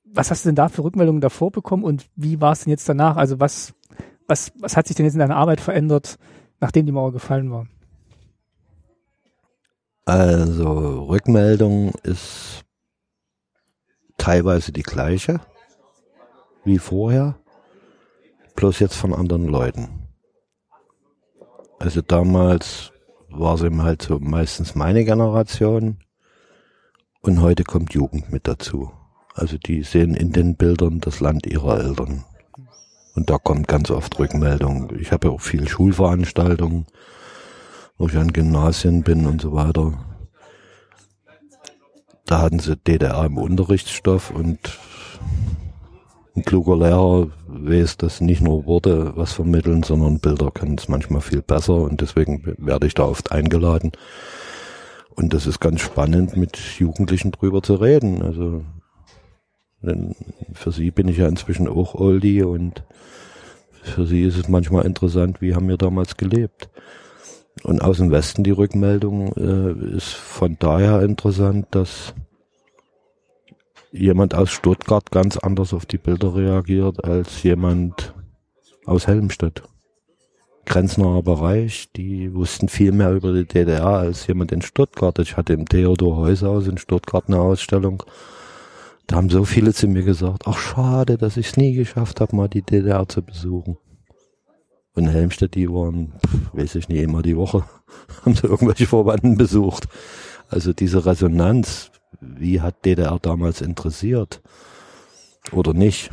was 0.04 0.32
hast 0.32 0.46
du 0.46 0.50
denn 0.50 0.56
da 0.56 0.70
für 0.70 0.84
Rückmeldungen 0.84 1.22
davor 1.22 1.52
bekommen 1.52 1.84
und 1.84 2.08
wie 2.16 2.40
war 2.42 2.54
es 2.54 2.64
denn 2.64 2.72
jetzt 2.72 2.88
danach? 2.88 3.18
Also 3.18 3.40
was, 3.40 3.74
was, 4.28 4.52
was 4.60 4.78
hat 4.78 4.88
sich 4.88 4.96
denn 4.96 5.06
jetzt 5.06 5.16
in 5.16 5.20
deiner 5.20 5.36
Arbeit 5.36 5.60
verändert, 5.60 6.18
nachdem 6.60 6.86
die 6.86 6.92
Mauer 6.92 7.12
gefallen 7.12 7.52
war? 7.52 7.68
Also 10.06 11.06
Rückmeldung 11.06 11.94
ist 12.04 12.65
teilweise 14.26 14.72
die 14.72 14.82
gleiche 14.82 15.40
wie 16.64 16.80
vorher, 16.80 17.36
bloß 18.56 18.80
jetzt 18.80 18.96
von 18.96 19.14
anderen 19.14 19.46
Leuten. 19.46 20.08
Also 21.78 22.02
damals 22.02 22.92
war 23.30 23.54
es 23.54 23.62
eben 23.62 23.84
halt 23.84 24.02
so 24.02 24.18
meistens 24.18 24.74
meine 24.74 25.06
Generation 25.06 26.00
und 27.22 27.40
heute 27.40 27.64
kommt 27.64 27.94
Jugend 27.94 28.32
mit 28.32 28.48
dazu. 28.48 28.92
Also 29.36 29.60
die 29.60 29.84
sehen 29.84 30.16
in 30.16 30.32
den 30.32 30.56
Bildern 30.56 31.02
das 31.02 31.20
Land 31.20 31.46
ihrer 31.46 31.80
Eltern. 31.80 32.24
Und 33.14 33.30
da 33.30 33.38
kommt 33.38 33.68
ganz 33.68 33.92
oft 33.92 34.18
Rückmeldung. 34.18 34.92
Ich 35.00 35.12
habe 35.12 35.30
auch 35.30 35.42
viel 35.42 35.68
Schulveranstaltungen, 35.68 36.88
wo 38.00 38.08
ich 38.08 38.18
an 38.18 38.34
Gymnasien 38.34 39.04
bin 39.04 39.28
und 39.28 39.40
so 39.40 39.54
weiter. 39.54 39.94
Da 42.26 42.42
hatten 42.42 42.60
sie 42.60 42.76
DDR 42.76 43.26
im 43.26 43.38
Unterrichtsstoff 43.38 44.32
und 44.32 44.60
ein 46.36 46.44
kluger 46.44 46.76
Lehrer 46.76 47.28
weiß, 47.48 47.98
dass 47.98 48.20
nicht 48.20 48.42
nur 48.42 48.66
Worte 48.66 49.16
was 49.16 49.34
vermitteln, 49.34 49.84
sondern 49.84 50.20
Bilder 50.20 50.52
können 50.52 50.76
es 50.78 50.90
manchmal 50.90 51.22
viel 51.22 51.42
besser 51.42 51.76
und 51.76 52.02
deswegen 52.02 52.56
werde 52.58 52.88
ich 52.88 52.94
da 52.94 53.04
oft 53.04 53.32
eingeladen. 53.32 53.92
Und 55.16 55.34
das 55.34 55.48
ist 55.48 55.60
ganz 55.62 55.82
spannend, 55.82 56.36
mit 56.36 56.58
Jugendlichen 56.58 57.32
drüber 57.32 57.64
zu 57.64 57.76
reden. 57.76 58.22
Also 58.22 58.64
denn 59.86 60.16
für 60.54 60.72
sie 60.72 60.92
bin 60.92 61.08
ich 61.08 61.18
ja 61.18 61.28
inzwischen 61.28 61.68
auch 61.68 61.94
Oldie 61.96 62.44
und 62.44 62.84
für 63.84 64.06
sie 64.06 64.24
ist 64.24 64.38
es 64.38 64.50
manchmal 64.50 64.86
interessant, 64.86 65.42
wie 65.42 65.54
haben 65.54 65.68
wir 65.68 65.78
damals 65.78 66.18
gelebt. 66.18 66.70
Und 67.66 67.82
aus 67.82 67.98
dem 67.98 68.12
Westen 68.12 68.44
die 68.44 68.52
Rückmeldung 68.52 69.34
äh, 69.38 69.96
ist 69.98 70.14
von 70.14 70.56
daher 70.60 71.02
interessant, 71.02 71.66
dass 71.72 72.14
jemand 73.92 74.36
aus 74.36 74.52
Stuttgart 74.52 75.10
ganz 75.10 75.38
anders 75.38 75.74
auf 75.74 75.88
die 75.88 75.98
Bilder 75.98 76.36
reagiert 76.36 77.04
als 77.04 77.42
jemand 77.42 78.14
aus 78.86 79.08
Helmstedt. 79.08 79.64
Grenznaher 80.68 81.24
Bereich, 81.24 81.90
die 81.96 82.36
wussten 82.36 82.70
viel 82.70 82.92
mehr 82.92 83.12
über 83.14 83.34
die 83.34 83.46
DDR 83.46 83.86
als 83.86 84.28
jemand 84.28 84.52
in 84.52 84.62
Stuttgart. 84.62 85.18
Ich 85.18 85.36
hatte 85.36 85.54
im 85.54 85.68
Theodor 85.68 86.18
Heushaus 86.18 86.68
in 86.68 86.78
Stuttgart 86.78 87.24
eine 87.28 87.40
Ausstellung. 87.40 88.04
Da 89.08 89.16
haben 89.16 89.32
so 89.32 89.44
viele 89.44 89.74
zu 89.74 89.88
mir 89.88 90.04
gesagt, 90.04 90.44
ach 90.46 90.60
schade, 90.60 91.18
dass 91.18 91.36
ich 91.36 91.48
es 91.48 91.58
nie 91.58 91.74
geschafft 91.74 92.22
habe, 92.22 92.36
mal 92.36 92.48
die 92.48 92.62
DDR 92.62 93.08
zu 93.08 93.24
besuchen. 93.24 93.78
Und 94.96 95.08
Helmstedt, 95.08 95.56
die 95.56 95.70
waren, 95.70 96.14
weiß 96.54 96.76
ich 96.76 96.88
nicht, 96.90 97.02
immer 97.02 97.22
die 97.22 97.36
Woche, 97.38 97.64
haben 98.26 98.34
sie 98.36 98.48
irgendwelche 98.48 98.88
Verwandten 98.88 99.38
besucht. 99.38 99.88
Also 100.50 100.74
diese 100.74 101.06
Resonanz, 101.06 101.92
wie 102.22 102.62
hat 102.62 102.86
DDR 102.86 103.20
damals 103.22 103.62
interessiert? 103.62 104.42
Oder 105.52 105.74
nicht? 105.74 106.10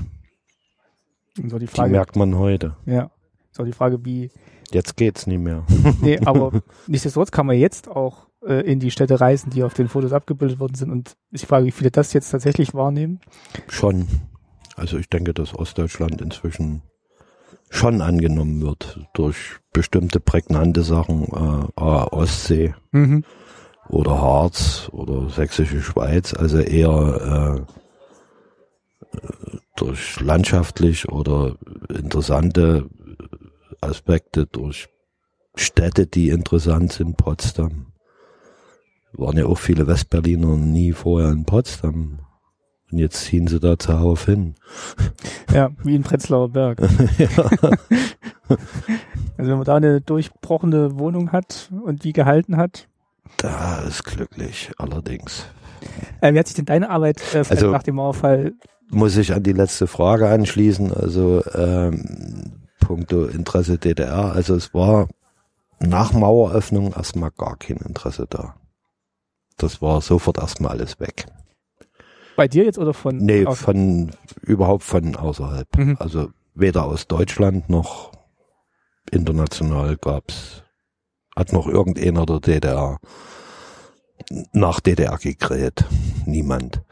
So 1.36 1.58
die 1.58 1.66
Die 1.66 1.66
Frage, 1.68 1.92
merkt 1.92 2.16
man 2.16 2.36
heute. 2.36 2.76
ja. 2.86 3.10
So 3.54 3.64
die 3.64 3.72
Frage, 3.72 4.02
wie, 4.06 4.30
Jetzt 4.72 4.96
geht's 4.96 5.26
nicht 5.26 5.38
mehr. 5.40 5.66
nee, 6.00 6.18
aber 6.24 6.62
nichtsdestotrotz 6.86 7.30
kann 7.30 7.44
man 7.44 7.58
jetzt 7.58 7.86
auch 7.86 8.28
äh, 8.46 8.62
in 8.62 8.80
die 8.80 8.90
Städte 8.90 9.20
reisen, 9.20 9.50
die 9.50 9.62
auf 9.62 9.74
den 9.74 9.88
Fotos 9.88 10.14
abgebildet 10.14 10.58
worden 10.58 10.74
sind 10.74 10.90
und 10.90 11.12
die 11.30 11.44
Frage, 11.44 11.66
wie 11.66 11.70
viele 11.70 11.90
das 11.90 12.14
jetzt 12.14 12.30
tatsächlich 12.30 12.72
wahrnehmen. 12.72 13.20
Schon. 13.68 14.06
Also 14.74 14.96
ich 14.96 15.10
denke, 15.10 15.34
dass 15.34 15.54
Ostdeutschland 15.54 16.22
inzwischen 16.22 16.80
schon 17.72 18.02
angenommen 18.02 18.60
wird 18.60 19.00
durch 19.14 19.36
bestimmte 19.72 20.20
prägnante 20.20 20.82
Sachen, 20.82 21.24
äh, 21.24 21.80
Ostsee 21.80 22.74
Mhm. 22.92 23.24
oder 23.88 24.20
Harz 24.20 24.90
oder 24.92 25.30
Sächsische 25.30 25.80
Schweiz, 25.80 26.34
also 26.34 26.58
eher 26.58 27.64
äh, 29.16 29.18
durch 29.76 30.20
landschaftlich 30.20 31.08
oder 31.08 31.56
interessante 31.88 32.88
Aspekte, 33.80 34.46
durch 34.46 34.88
Städte, 35.54 36.06
die 36.06 36.28
interessant 36.28 36.92
sind, 36.92 37.16
Potsdam. 37.16 37.86
Waren 39.14 39.38
ja 39.38 39.46
auch 39.46 39.58
viele 39.58 39.86
Westberliner 39.86 40.56
nie 40.56 40.92
vorher 40.92 41.30
in 41.30 41.44
Potsdam. 41.44 42.20
Und 42.92 42.98
jetzt 42.98 43.24
ziehen 43.24 43.46
sie 43.48 43.58
da 43.58 43.78
zuhauf 43.78 44.26
hin. 44.26 44.54
Ja, 45.52 45.70
wie 45.82 45.94
in 45.96 46.02
Prenzlauer 46.02 46.50
Berg. 46.50 46.78
Also 49.38 49.50
wenn 49.50 49.56
man 49.56 49.64
da 49.64 49.76
eine 49.76 50.00
durchbrochene 50.02 50.98
Wohnung 50.98 51.32
hat 51.32 51.70
und 51.84 52.04
die 52.04 52.12
gehalten 52.12 52.58
hat. 52.58 52.86
Da 53.38 53.80
ist 53.80 54.04
glücklich, 54.04 54.70
allerdings. 54.76 55.46
Äh, 56.20 56.34
wie 56.34 56.38
hat 56.38 56.46
sich 56.46 56.56
denn 56.56 56.66
deine 56.66 56.90
Arbeit 56.90 57.22
äh, 57.34 57.38
Also- 57.48 57.70
nach 57.70 57.82
dem 57.82 57.94
Mauerfall? 57.96 58.52
Muss 58.90 59.16
ich 59.16 59.32
an 59.32 59.42
die 59.42 59.54
letzte 59.54 59.86
Frage 59.86 60.28
anschließen, 60.28 60.92
also 60.92 61.42
ähm, 61.54 62.52
puncto 62.78 63.24
Interesse 63.24 63.78
DDR. 63.78 64.32
Also 64.32 64.54
es 64.54 64.74
war 64.74 65.08
nach 65.80 66.12
Maueröffnung 66.12 66.92
erstmal 66.92 67.30
gar 67.30 67.56
kein 67.56 67.78
Interesse 67.78 68.26
da. 68.28 68.54
Das 69.56 69.80
war 69.80 70.02
sofort 70.02 70.36
erstmal 70.38 70.72
alles 70.72 71.00
weg. 71.00 71.24
Bei 72.36 72.48
dir 72.48 72.64
jetzt 72.64 72.78
oder 72.78 72.94
von? 72.94 73.18
Nee, 73.18 73.44
von 73.46 74.10
überhaupt 74.42 74.84
von 74.84 75.16
außerhalb. 75.16 75.68
Mhm. 75.76 75.96
Also 75.98 76.30
weder 76.54 76.84
aus 76.84 77.06
Deutschland 77.06 77.68
noch 77.68 78.12
international 79.10 79.96
gab's, 79.96 80.62
hat 81.36 81.52
noch 81.52 81.66
irgendeiner 81.66 82.26
der 82.26 82.40
DDR 82.40 82.98
nach 84.52 84.80
DDR 84.80 85.18
gekräht. 85.18 85.84
Niemand. 86.26 86.82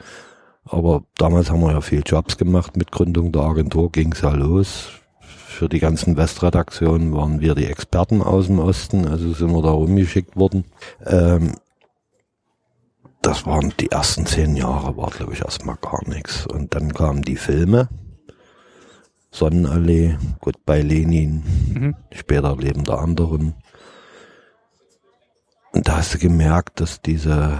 Aber 0.64 1.04
damals 1.16 1.50
haben 1.50 1.62
wir 1.62 1.72
ja 1.72 1.80
viel 1.80 2.02
Jobs 2.04 2.36
gemacht. 2.36 2.76
Mit 2.76 2.92
Gründung 2.92 3.32
der 3.32 3.42
Agentur 3.42 3.90
ging's 3.90 4.20
ja 4.20 4.30
los. 4.30 4.88
Für 5.20 5.68
die 5.68 5.80
ganzen 5.80 6.16
Westredaktionen 6.16 7.14
waren 7.14 7.40
wir 7.40 7.54
die 7.54 7.66
Experten 7.66 8.22
aus 8.22 8.46
dem 8.46 8.58
Osten, 8.58 9.06
also 9.06 9.32
sind 9.32 9.52
wir 9.52 9.62
da 9.62 9.70
rumgeschickt 9.70 10.36
worden. 10.36 10.64
Ähm, 11.04 11.54
das 13.22 13.46
waren 13.46 13.72
die 13.78 13.90
ersten 13.90 14.26
zehn 14.26 14.56
Jahre, 14.56 14.96
war 14.96 15.10
glaube 15.10 15.34
ich 15.34 15.40
erstmal 15.40 15.76
gar 15.76 16.06
nichts. 16.08 16.46
Und 16.46 16.74
dann 16.74 16.92
kamen 16.94 17.22
die 17.22 17.36
Filme. 17.36 17.88
Sonnenallee, 19.30 20.18
Goodbye 20.40 20.82
Lenin, 20.82 21.42
Mhm. 21.72 21.96
später 22.12 22.56
Leben 22.56 22.84
der 22.84 22.98
anderen. 22.98 23.54
Und 25.72 25.86
da 25.86 25.98
hast 25.98 26.14
du 26.14 26.18
gemerkt, 26.18 26.80
dass 26.80 27.00
diese 27.00 27.58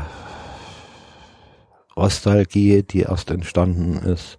Nostalgie, 1.94 2.82
die 2.82 3.00
erst 3.02 3.30
entstanden 3.30 3.98
ist, 3.98 4.38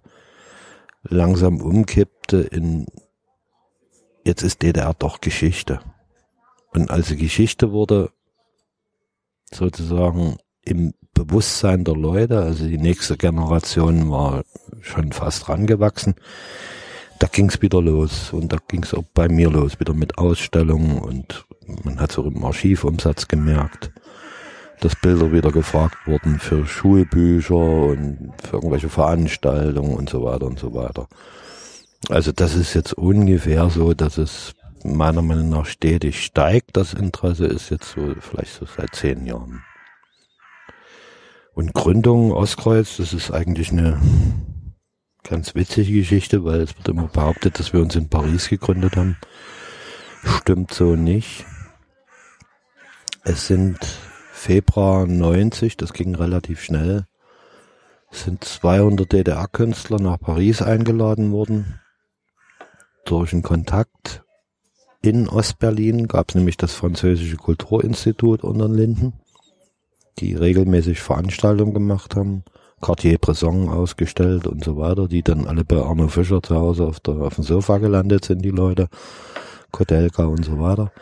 langsam 1.04 1.60
umkippte 1.60 2.38
in, 2.38 2.86
jetzt 4.24 4.42
ist 4.42 4.62
DDR 4.62 4.94
doch 4.94 5.20
Geschichte. 5.20 5.80
Und 6.72 6.90
als 6.90 7.08
sie 7.08 7.16
Geschichte 7.16 7.70
wurde, 7.72 8.10
sozusagen 9.52 10.38
im 10.64 10.92
Bewusstsein 11.14 11.84
der 11.84 11.94
Leute, 11.94 12.40
also 12.40 12.66
die 12.66 12.78
nächste 12.78 13.16
Generation 13.16 14.10
war 14.10 14.42
schon 14.80 15.12
fast 15.12 15.48
rangewachsen, 15.48 16.14
da 17.18 17.28
ging's 17.28 17.62
wieder 17.62 17.80
los 17.80 18.32
und 18.32 18.52
da 18.52 18.58
ging's 18.66 18.94
auch 18.94 19.04
bei 19.14 19.28
mir 19.28 19.50
los, 19.50 19.78
wieder 19.78 19.94
mit 19.94 20.18
Ausstellungen 20.18 20.98
und 20.98 21.46
man 21.84 22.00
hat 22.00 22.12
so 22.12 22.24
im 22.24 22.44
Archivumsatz 22.44 23.28
gemerkt, 23.28 23.92
dass 24.80 24.96
Bilder 24.96 25.32
wieder 25.32 25.52
gefragt 25.52 25.96
wurden 26.06 26.40
für 26.40 26.66
Schulbücher 26.66 27.54
und 27.54 28.32
für 28.42 28.56
irgendwelche 28.56 28.88
Veranstaltungen 28.88 29.94
und 29.94 30.10
so 30.10 30.24
weiter 30.24 30.46
und 30.46 30.58
so 30.58 30.74
weiter. 30.74 31.06
Also 32.08 32.32
das 32.32 32.56
ist 32.56 32.74
jetzt 32.74 32.94
ungefähr 32.94 33.70
so, 33.70 33.94
dass 33.94 34.18
es 34.18 34.54
meiner 34.82 35.22
Meinung 35.22 35.50
nach 35.50 35.66
stetig 35.66 36.24
steigt. 36.24 36.76
Das 36.76 36.94
Interesse 36.94 37.46
ist 37.46 37.70
jetzt 37.70 37.92
so 37.92 38.14
vielleicht 38.18 38.54
so 38.54 38.66
seit 38.66 38.94
zehn 38.94 39.24
Jahren. 39.26 39.62
Und 41.54 41.74
Gründung 41.74 42.32
Ostkreuz, 42.32 42.96
das 42.96 43.12
ist 43.12 43.30
eigentlich 43.30 43.72
eine 43.72 44.00
ganz 45.22 45.54
witzige 45.54 45.92
Geschichte, 45.92 46.44
weil 46.44 46.62
es 46.62 46.76
wird 46.76 46.88
immer 46.88 47.08
behauptet, 47.08 47.58
dass 47.58 47.72
wir 47.72 47.80
uns 47.80 47.94
in 47.94 48.08
Paris 48.08 48.48
gegründet 48.48 48.96
haben. 48.96 49.18
Stimmt 50.24 50.72
so 50.72 50.96
nicht. 50.96 51.44
Es 53.24 53.46
sind 53.46 53.78
Februar 54.32 55.06
90, 55.06 55.76
das 55.76 55.92
ging 55.92 56.14
relativ 56.14 56.62
schnell, 56.62 57.06
sind 58.10 58.42
200 58.42 59.12
DDR-Künstler 59.12 60.00
nach 60.00 60.18
Paris 60.18 60.62
eingeladen 60.62 61.32
worden. 61.32 61.80
Durch 63.04 63.32
einen 63.32 63.42
Kontakt 63.42 64.24
in 65.02 65.28
Ostberlin 65.28 66.08
gab 66.08 66.30
es 66.30 66.34
nämlich 66.34 66.56
das 66.56 66.74
französische 66.74 67.36
Kulturinstitut 67.36 68.42
unter 68.42 68.68
den 68.68 68.76
Linden, 68.76 69.12
die 70.18 70.34
regelmäßig 70.34 71.00
Veranstaltungen 71.00 71.74
gemacht 71.74 72.16
haben. 72.16 72.44
Cartier-Bresson 72.80 73.68
ausgestellt 73.68 74.46
und 74.46 74.64
so 74.64 74.76
weiter, 74.76 75.06
die 75.06 75.22
dann 75.22 75.46
alle 75.46 75.64
bei 75.64 75.76
Arno 75.76 76.08
Fischer 76.08 76.42
zu 76.42 76.56
Hause 76.56 76.84
auf, 76.84 76.98
der, 76.98 77.14
auf 77.14 77.36
dem 77.36 77.44
Sofa 77.44 77.78
gelandet 77.78 78.24
sind, 78.24 78.42
die 78.42 78.50
Leute. 78.50 78.88
Kodelka 79.72 80.24
und 80.24 80.44
so 80.44 80.60
weiter. 80.60 80.92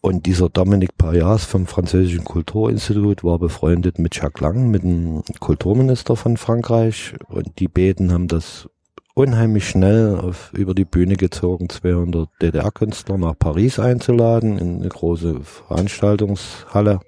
Und 0.00 0.26
dieser 0.26 0.48
Dominique 0.48 0.96
Payas 0.98 1.44
vom 1.44 1.66
französischen 1.66 2.24
Kulturinstitut 2.24 3.22
war 3.22 3.38
befreundet 3.38 3.98
mit 3.98 4.16
Jacques 4.16 4.40
Lang, 4.40 4.70
mit 4.70 4.82
dem 4.82 5.22
Kulturminister 5.38 6.16
von 6.16 6.36
Frankreich. 6.36 7.14
Und 7.28 7.60
die 7.60 7.68
beiden 7.68 8.12
haben 8.12 8.26
das 8.26 8.68
unheimlich 9.14 9.68
schnell 9.68 10.16
auf, 10.16 10.52
über 10.54 10.74
die 10.74 10.84
Bühne 10.84 11.14
gezogen, 11.14 11.68
200 11.68 12.28
DDR-Künstler 12.40 13.18
nach 13.18 13.38
Paris 13.38 13.78
einzuladen, 13.78 14.58
in 14.58 14.76
eine 14.80 14.88
große 14.88 15.40
Veranstaltungshalle. 15.40 16.98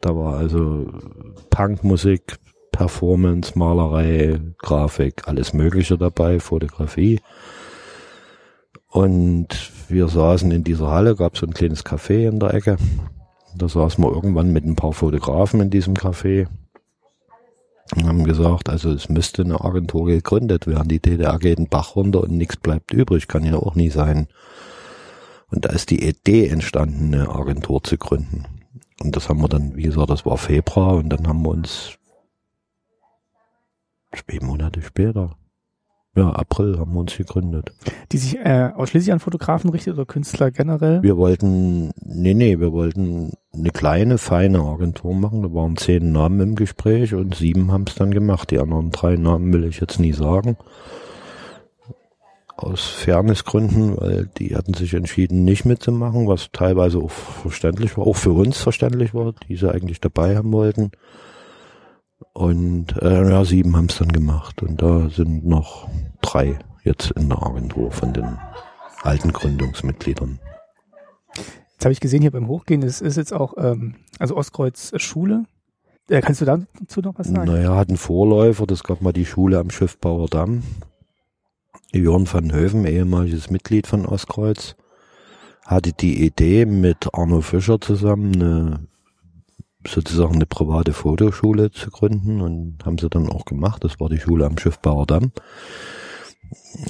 Da 0.00 0.16
war 0.16 0.38
also 0.38 0.86
Punkmusik, 1.50 2.38
Performance, 2.72 3.58
Malerei, 3.58 4.40
Grafik, 4.58 5.28
alles 5.28 5.52
Mögliche 5.52 5.98
dabei, 5.98 6.40
Fotografie. 6.40 7.20
Und 8.88 9.70
wir 9.88 10.08
saßen 10.08 10.50
in 10.50 10.64
dieser 10.64 10.90
Halle, 10.90 11.14
gab 11.14 11.36
so 11.36 11.46
ein 11.46 11.54
kleines 11.54 11.84
Café 11.84 12.28
in 12.28 12.40
der 12.40 12.54
Ecke. 12.54 12.76
Da 13.56 13.68
saßen 13.68 14.02
wir 14.02 14.12
irgendwann 14.12 14.52
mit 14.52 14.64
ein 14.64 14.76
paar 14.76 14.92
Fotografen 14.92 15.60
in 15.60 15.70
diesem 15.70 15.94
Café 15.94 16.48
und 17.96 18.06
haben 18.06 18.24
gesagt, 18.24 18.68
also 18.68 18.92
es 18.92 19.08
müsste 19.08 19.42
eine 19.42 19.60
Agentur 19.60 20.06
gegründet 20.06 20.66
werden. 20.66 20.88
Die 20.88 21.00
DDR 21.00 21.38
geht 21.38 21.58
den 21.58 21.68
Bach 21.68 21.96
runter 21.96 22.22
und 22.22 22.30
nichts 22.30 22.56
bleibt 22.56 22.92
übrig, 22.92 23.28
kann 23.28 23.44
ja 23.44 23.56
auch 23.56 23.74
nie 23.74 23.90
sein. 23.90 24.28
Und 25.50 25.64
da 25.64 25.70
ist 25.70 25.90
die 25.90 26.06
Idee 26.06 26.46
entstanden, 26.46 27.12
eine 27.12 27.28
Agentur 27.28 27.82
zu 27.82 27.98
gründen. 27.98 28.46
Und 29.02 29.16
das 29.16 29.28
haben 29.28 29.40
wir 29.40 29.48
dann, 29.48 29.76
wie 29.76 29.82
gesagt, 29.82 30.10
das 30.10 30.26
war 30.26 30.36
Februar 30.36 30.96
und 30.96 31.08
dann 31.08 31.26
haben 31.26 31.42
wir 31.42 31.50
uns 31.50 31.98
zwei 34.12 34.44
Monate 34.44 34.82
später, 34.82 35.36
ja, 36.16 36.28
April 36.30 36.78
haben 36.78 36.92
wir 36.92 37.00
uns 37.00 37.16
gegründet. 37.16 37.72
Die 38.10 38.18
sich 38.18 38.36
äh, 38.36 38.70
ausschließlich 38.74 39.12
an 39.12 39.20
Fotografen 39.20 39.70
richtet 39.70 39.94
oder 39.94 40.06
Künstler 40.06 40.50
generell? 40.50 41.02
Wir 41.04 41.16
wollten, 41.16 41.92
nee, 42.04 42.34
nee, 42.34 42.58
wir 42.58 42.72
wollten 42.72 43.32
eine 43.54 43.70
kleine, 43.70 44.18
feine 44.18 44.60
Agentur 44.60 45.14
machen. 45.14 45.42
Da 45.42 45.54
waren 45.54 45.76
zehn 45.76 46.10
Namen 46.10 46.40
im 46.40 46.54
Gespräch 46.56 47.14
und 47.14 47.36
sieben 47.36 47.70
haben 47.70 47.84
es 47.86 47.94
dann 47.94 48.10
gemacht. 48.10 48.50
Die 48.50 48.58
anderen 48.58 48.90
drei 48.90 49.14
Namen 49.14 49.52
will 49.52 49.64
ich 49.64 49.80
jetzt 49.80 50.00
nie 50.00 50.12
sagen. 50.12 50.56
Aus 52.60 52.86
Fairnessgründen, 52.88 53.96
weil 53.96 54.28
die 54.36 54.54
hatten 54.54 54.74
sich 54.74 54.94
entschieden, 54.94 55.44
nicht 55.44 55.64
mitzumachen, 55.64 56.28
was 56.28 56.50
teilweise 56.52 56.98
auch 56.98 57.10
verständlich 57.10 57.96
war, 57.96 58.06
auch 58.06 58.16
für 58.16 58.32
uns 58.32 58.58
verständlich 58.58 59.14
war, 59.14 59.32
die 59.48 59.56
sie 59.56 59.72
eigentlich 59.72 60.00
dabei 60.00 60.36
haben 60.36 60.52
wollten. 60.52 60.90
Und 62.34 63.00
äh, 63.00 63.30
ja, 63.30 63.44
sieben 63.44 63.76
haben 63.76 63.86
es 63.86 63.98
dann 63.98 64.12
gemacht. 64.12 64.62
Und 64.62 64.82
da 64.82 65.08
sind 65.08 65.46
noch 65.46 65.88
drei 66.20 66.58
jetzt 66.84 67.10
in 67.12 67.28
der 67.28 67.42
Agentur 67.42 67.90
von 67.90 68.12
den 68.12 68.38
alten 69.02 69.32
Gründungsmitgliedern. 69.32 70.38
Jetzt 71.72 71.84
habe 71.84 71.92
ich 71.92 72.00
gesehen 72.00 72.20
hier 72.20 72.30
beim 72.30 72.48
Hochgehen, 72.48 72.82
es 72.82 73.00
ist 73.00 73.16
jetzt 73.16 73.32
auch 73.32 73.54
ähm, 73.56 73.94
also 74.18 74.36
Ostkreuz 74.36 74.92
Schule. 74.96 75.46
Äh, 76.10 76.20
kannst 76.20 76.42
du 76.42 76.44
dazu 76.44 77.00
noch 77.00 77.18
was 77.18 77.28
sagen? 77.28 77.50
Naja, 77.50 77.74
hat 77.74 77.88
einen 77.88 77.96
Vorläufer, 77.96 78.66
das 78.66 78.84
gab 78.84 79.00
mal 79.00 79.12
die 79.12 79.24
Schule 79.24 79.58
am 79.58 79.70
Schiffbauer 79.70 80.28
Damm. 80.28 80.62
Jörn 81.92 82.32
van 82.32 82.52
Höven, 82.52 82.84
ehemaliges 82.84 83.50
Mitglied 83.50 83.86
von 83.86 84.06
Ostkreuz, 84.06 84.76
hatte 85.66 85.92
die 85.92 86.24
Idee 86.24 86.64
mit 86.64 87.08
Arno 87.14 87.40
Fischer 87.40 87.80
zusammen 87.80 88.34
eine, 88.34 88.86
sozusagen 89.86 90.36
eine 90.36 90.46
private 90.46 90.92
Fotoschule 90.92 91.70
zu 91.72 91.90
gründen 91.90 92.40
und 92.40 92.78
haben 92.84 92.98
sie 92.98 93.08
dann 93.08 93.28
auch 93.28 93.44
gemacht. 93.44 93.82
Das 93.82 93.98
war 93.98 94.08
die 94.08 94.20
Schule 94.20 94.46
am 94.46 94.58
Schiffbauer 94.58 95.06
Damm. 95.06 95.32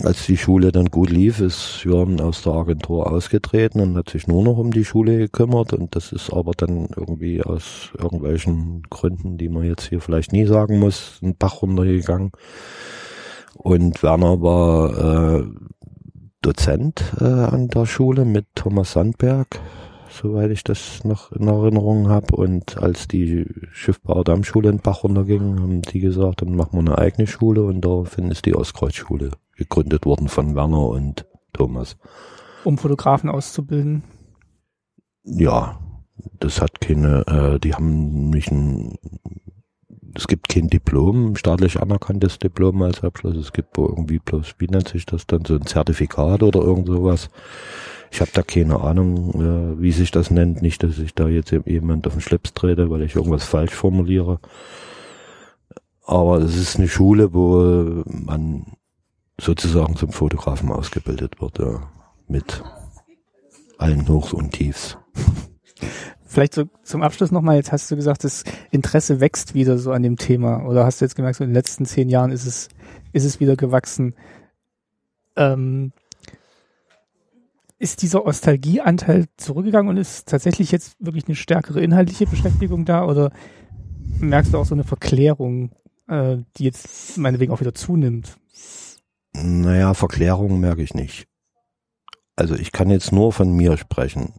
Als 0.04 0.26
die 0.26 0.36
Schule 0.36 0.72
dann 0.72 0.86
gut 0.86 1.10
lief, 1.10 1.40
ist 1.40 1.84
Jörn 1.84 2.20
aus 2.20 2.42
der 2.42 2.52
Agentur 2.52 3.10
ausgetreten 3.10 3.80
und 3.80 3.96
hat 3.96 4.10
sich 4.10 4.26
nur 4.26 4.42
noch 4.42 4.56
um 4.58 4.70
die 4.70 4.84
Schule 4.84 5.18
gekümmert 5.18 5.72
und 5.72 5.96
das 5.96 6.12
ist 6.12 6.30
aber 6.32 6.52
dann 6.56 6.88
irgendwie 6.96 7.42
aus 7.42 7.90
irgendwelchen 7.96 8.82
Gründen, 8.88 9.38
die 9.38 9.48
man 9.48 9.64
jetzt 9.64 9.88
hier 9.88 10.00
vielleicht 10.00 10.32
nie 10.32 10.46
sagen 10.46 10.78
muss, 10.78 11.18
ein 11.22 11.36
Bach 11.36 11.62
runtergegangen. 11.62 12.32
Und 13.54 14.02
Werner 14.02 14.40
war 14.40 15.40
äh, 15.40 15.44
Dozent 16.42 17.12
äh, 17.20 17.24
an 17.24 17.68
der 17.68 17.86
Schule 17.86 18.24
mit 18.24 18.46
Thomas 18.54 18.92
Sandberg, 18.92 19.60
soweit 20.08 20.50
ich 20.50 20.64
das 20.64 21.04
noch 21.04 21.32
in 21.32 21.48
Erinnerung 21.48 22.08
habe. 22.08 22.34
Und 22.36 22.78
als 22.78 23.08
die 23.08 23.46
Schiffbauer 23.72 24.24
Dammschule 24.24 24.70
in 24.70 24.78
Bach 24.78 25.04
runterging, 25.04 25.60
haben 25.60 25.82
die 25.82 26.00
gesagt, 26.00 26.42
dann 26.42 26.56
machen 26.56 26.72
wir 26.72 26.80
eine 26.80 26.98
eigene 26.98 27.26
Schule 27.26 27.64
und 27.64 27.82
daraufhin 27.82 28.30
ist 28.30 28.46
die 28.46 28.54
Ostkreuzschule 28.54 29.32
gegründet 29.56 30.06
worden 30.06 30.28
von 30.28 30.54
Werner 30.54 30.88
und 30.88 31.26
Thomas. 31.52 31.96
Um 32.64 32.78
Fotografen 32.78 33.28
auszubilden? 33.28 34.02
Ja, 35.24 35.78
das 36.38 36.60
hat 36.60 36.80
keine, 36.80 37.26
äh, 37.26 37.58
die 37.58 37.74
haben 37.74 38.30
nicht 38.30 38.50
ein 38.50 38.96
es 40.14 40.26
gibt 40.26 40.48
kein 40.48 40.68
Diplom, 40.68 41.36
staatlich 41.36 41.80
anerkanntes 41.80 42.38
Diplom 42.38 42.82
als 42.82 43.02
Abschluss. 43.04 43.36
Es 43.36 43.52
gibt 43.52 43.76
irgendwie 43.78 44.18
bloß, 44.18 44.54
wie 44.58 44.66
nennt 44.66 44.88
sich 44.88 45.06
das 45.06 45.26
dann, 45.26 45.44
so 45.44 45.54
ein 45.54 45.66
Zertifikat 45.66 46.42
oder 46.42 46.60
irgend 46.60 46.88
sowas. 46.88 47.30
Ich 48.10 48.20
habe 48.20 48.30
da 48.34 48.42
keine 48.42 48.80
Ahnung, 48.80 49.76
äh, 49.76 49.80
wie 49.80 49.92
sich 49.92 50.10
das 50.10 50.30
nennt. 50.30 50.62
Nicht, 50.62 50.82
dass 50.82 50.98
ich 50.98 51.14
da 51.14 51.28
jetzt 51.28 51.52
jemand 51.64 52.06
auf 52.06 52.14
den 52.14 52.22
Schlips 52.22 52.52
trete, 52.54 52.90
weil 52.90 53.02
ich 53.02 53.14
irgendwas 53.14 53.44
falsch 53.44 53.72
formuliere. 53.72 54.40
Aber 56.04 56.38
es 56.38 56.56
ist 56.56 56.76
eine 56.76 56.88
Schule, 56.88 57.32
wo 57.32 58.02
man 58.06 58.66
sozusagen 59.40 59.96
zum 59.96 60.10
Fotografen 60.10 60.70
ausgebildet 60.70 61.40
wird, 61.40 61.58
ja, 61.60 61.82
mit 62.26 62.64
allen 63.78 64.08
Hochs 64.08 64.32
und 64.32 64.50
Tiefs. 64.52 64.98
Vielleicht 66.30 66.54
so 66.54 66.66
zum 66.84 67.02
Abschluss 67.02 67.32
nochmal, 67.32 67.56
jetzt 67.56 67.72
hast 67.72 67.90
du 67.90 67.96
gesagt, 67.96 68.22
das 68.22 68.44
Interesse 68.70 69.18
wächst 69.18 69.54
wieder 69.54 69.78
so 69.78 69.90
an 69.90 70.04
dem 70.04 70.16
Thema. 70.16 70.64
Oder 70.64 70.84
hast 70.84 71.00
du 71.00 71.04
jetzt 71.04 71.16
gemerkt, 71.16 71.38
so 71.38 71.42
in 71.42 71.50
den 71.50 71.54
letzten 71.54 71.86
zehn 71.86 72.08
Jahren 72.08 72.30
ist 72.30 72.46
es, 72.46 72.68
ist 73.12 73.24
es 73.24 73.40
wieder 73.40 73.56
gewachsen. 73.56 74.14
Ähm, 75.34 75.90
ist 77.80 78.02
dieser 78.02 78.24
Ostalgieanteil 78.26 79.26
zurückgegangen 79.38 79.90
und 79.90 79.96
ist 79.96 80.28
tatsächlich 80.28 80.70
jetzt 80.70 80.94
wirklich 81.00 81.26
eine 81.26 81.34
stärkere 81.34 81.82
inhaltliche 81.82 82.28
Beschäftigung 82.28 82.84
da? 82.84 83.04
Oder 83.06 83.32
merkst 84.20 84.54
du 84.54 84.58
auch 84.58 84.66
so 84.66 84.76
eine 84.76 84.84
Verklärung, 84.84 85.72
äh, 86.06 86.36
die 86.56 86.62
jetzt 86.62 87.18
meinetwegen 87.18 87.52
auch 87.52 87.60
wieder 87.60 87.74
zunimmt? 87.74 88.38
Naja, 89.32 89.94
Verklärung 89.94 90.60
merke 90.60 90.82
ich 90.82 90.94
nicht. 90.94 91.26
Also 92.36 92.54
ich 92.54 92.70
kann 92.70 92.88
jetzt 92.88 93.10
nur 93.10 93.32
von 93.32 93.50
mir 93.50 93.76
sprechen. 93.76 94.34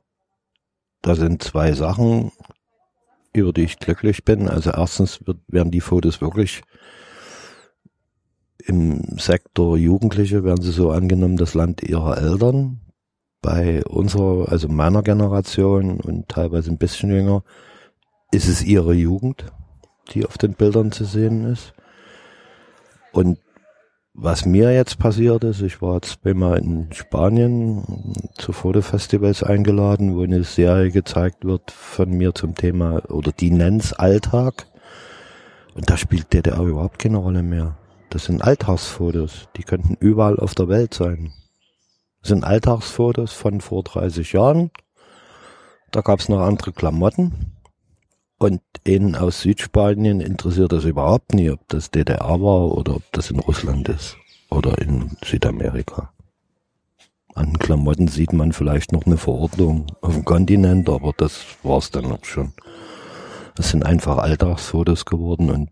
Da 1.01 1.15
sind 1.15 1.43
zwei 1.43 1.73
Sachen, 1.73 2.31
über 3.33 3.53
die 3.53 3.63
ich 3.63 3.79
glücklich 3.79 4.23
bin. 4.23 4.47
Also 4.47 4.71
erstens 4.71 5.25
wird, 5.25 5.39
werden 5.47 5.71
die 5.71 5.81
Fotos 5.81 6.21
wirklich 6.21 6.61
im 8.67 9.17
Sektor 9.17 9.77
Jugendliche 9.77 10.43
werden 10.43 10.61
sie 10.61 10.71
so 10.71 10.91
angenommen, 10.91 11.37
das 11.37 11.53
Land 11.53 11.83
ihrer 11.83 12.17
Eltern. 12.17 12.81
Bei 13.41 13.83
unserer, 13.85 14.51
also 14.51 14.67
meiner 14.67 15.01
Generation 15.01 15.99
und 15.99 16.29
teilweise 16.29 16.69
ein 16.69 16.77
bisschen 16.77 17.09
jünger, 17.09 17.43
ist 18.31 18.47
es 18.47 18.63
ihre 18.63 18.93
Jugend, 18.93 19.45
die 20.13 20.25
auf 20.25 20.37
den 20.37 20.53
Bildern 20.53 20.91
zu 20.91 21.05
sehen 21.05 21.45
ist. 21.45 21.73
Und 23.13 23.39
was 24.13 24.45
mir 24.45 24.73
jetzt 24.73 24.99
passiert 24.99 25.43
ist, 25.43 25.61
ich 25.61 25.81
war 25.81 26.01
zweimal 26.01 26.59
in 26.59 26.91
Spanien 26.91 28.13
zu 28.37 28.51
Fotofestivals 28.51 29.41
eingeladen, 29.41 30.15
wo 30.15 30.23
eine 30.23 30.43
Serie 30.43 30.91
gezeigt 30.91 31.45
wird 31.45 31.71
von 31.71 32.09
mir 32.11 32.35
zum 32.35 32.55
Thema, 32.55 33.01
oder 33.09 33.31
die 33.31 33.51
nennt's 33.51 33.93
Alltag. 33.93 34.67
Und 35.75 35.89
da 35.89 35.95
spielt 35.95 36.33
DDR 36.33 36.61
überhaupt 36.61 36.99
keine 36.99 37.17
Rolle 37.17 37.43
mehr. 37.43 37.77
Das 38.09 38.25
sind 38.25 38.41
Alltagsfotos, 38.41 39.47
die 39.55 39.63
könnten 39.63 39.95
überall 39.99 40.37
auf 40.37 40.53
der 40.53 40.67
Welt 40.67 40.93
sein. 40.93 41.31
Das 42.21 42.29
sind 42.29 42.43
Alltagsfotos 42.43 43.31
von 43.31 43.61
vor 43.61 43.83
30 43.83 44.33
Jahren. 44.33 44.71
Da 45.91 46.01
gab's 46.01 46.27
noch 46.27 46.41
andere 46.41 46.73
Klamotten. 46.73 47.53
Und 48.41 48.63
ihn 48.87 49.15
aus 49.15 49.41
Südspanien 49.41 50.19
interessiert 50.19 50.71
das 50.71 50.85
überhaupt 50.85 51.35
nie, 51.35 51.51
ob 51.51 51.59
das 51.67 51.91
DDR 51.91 52.41
war 52.41 52.75
oder 52.75 52.95
ob 52.95 53.03
das 53.11 53.29
in 53.29 53.37
Russland 53.37 53.87
ist 53.87 54.17
oder 54.49 54.79
in 54.79 55.11
Südamerika. 55.23 56.11
An 57.35 57.59
Klamotten 57.59 58.07
sieht 58.07 58.33
man 58.33 58.51
vielleicht 58.51 58.93
noch 58.93 59.05
eine 59.05 59.17
Verordnung 59.17 59.85
auf 60.01 60.15
dem 60.15 60.25
Kontinent, 60.25 60.89
aber 60.89 61.13
das 61.15 61.45
war's 61.61 61.91
dann 61.91 62.11
auch 62.11 62.25
schon. 62.25 62.53
Das 63.53 63.69
sind 63.69 63.85
einfach 63.85 64.17
Alltagsfotos 64.17 65.05
geworden 65.05 65.51
und 65.51 65.69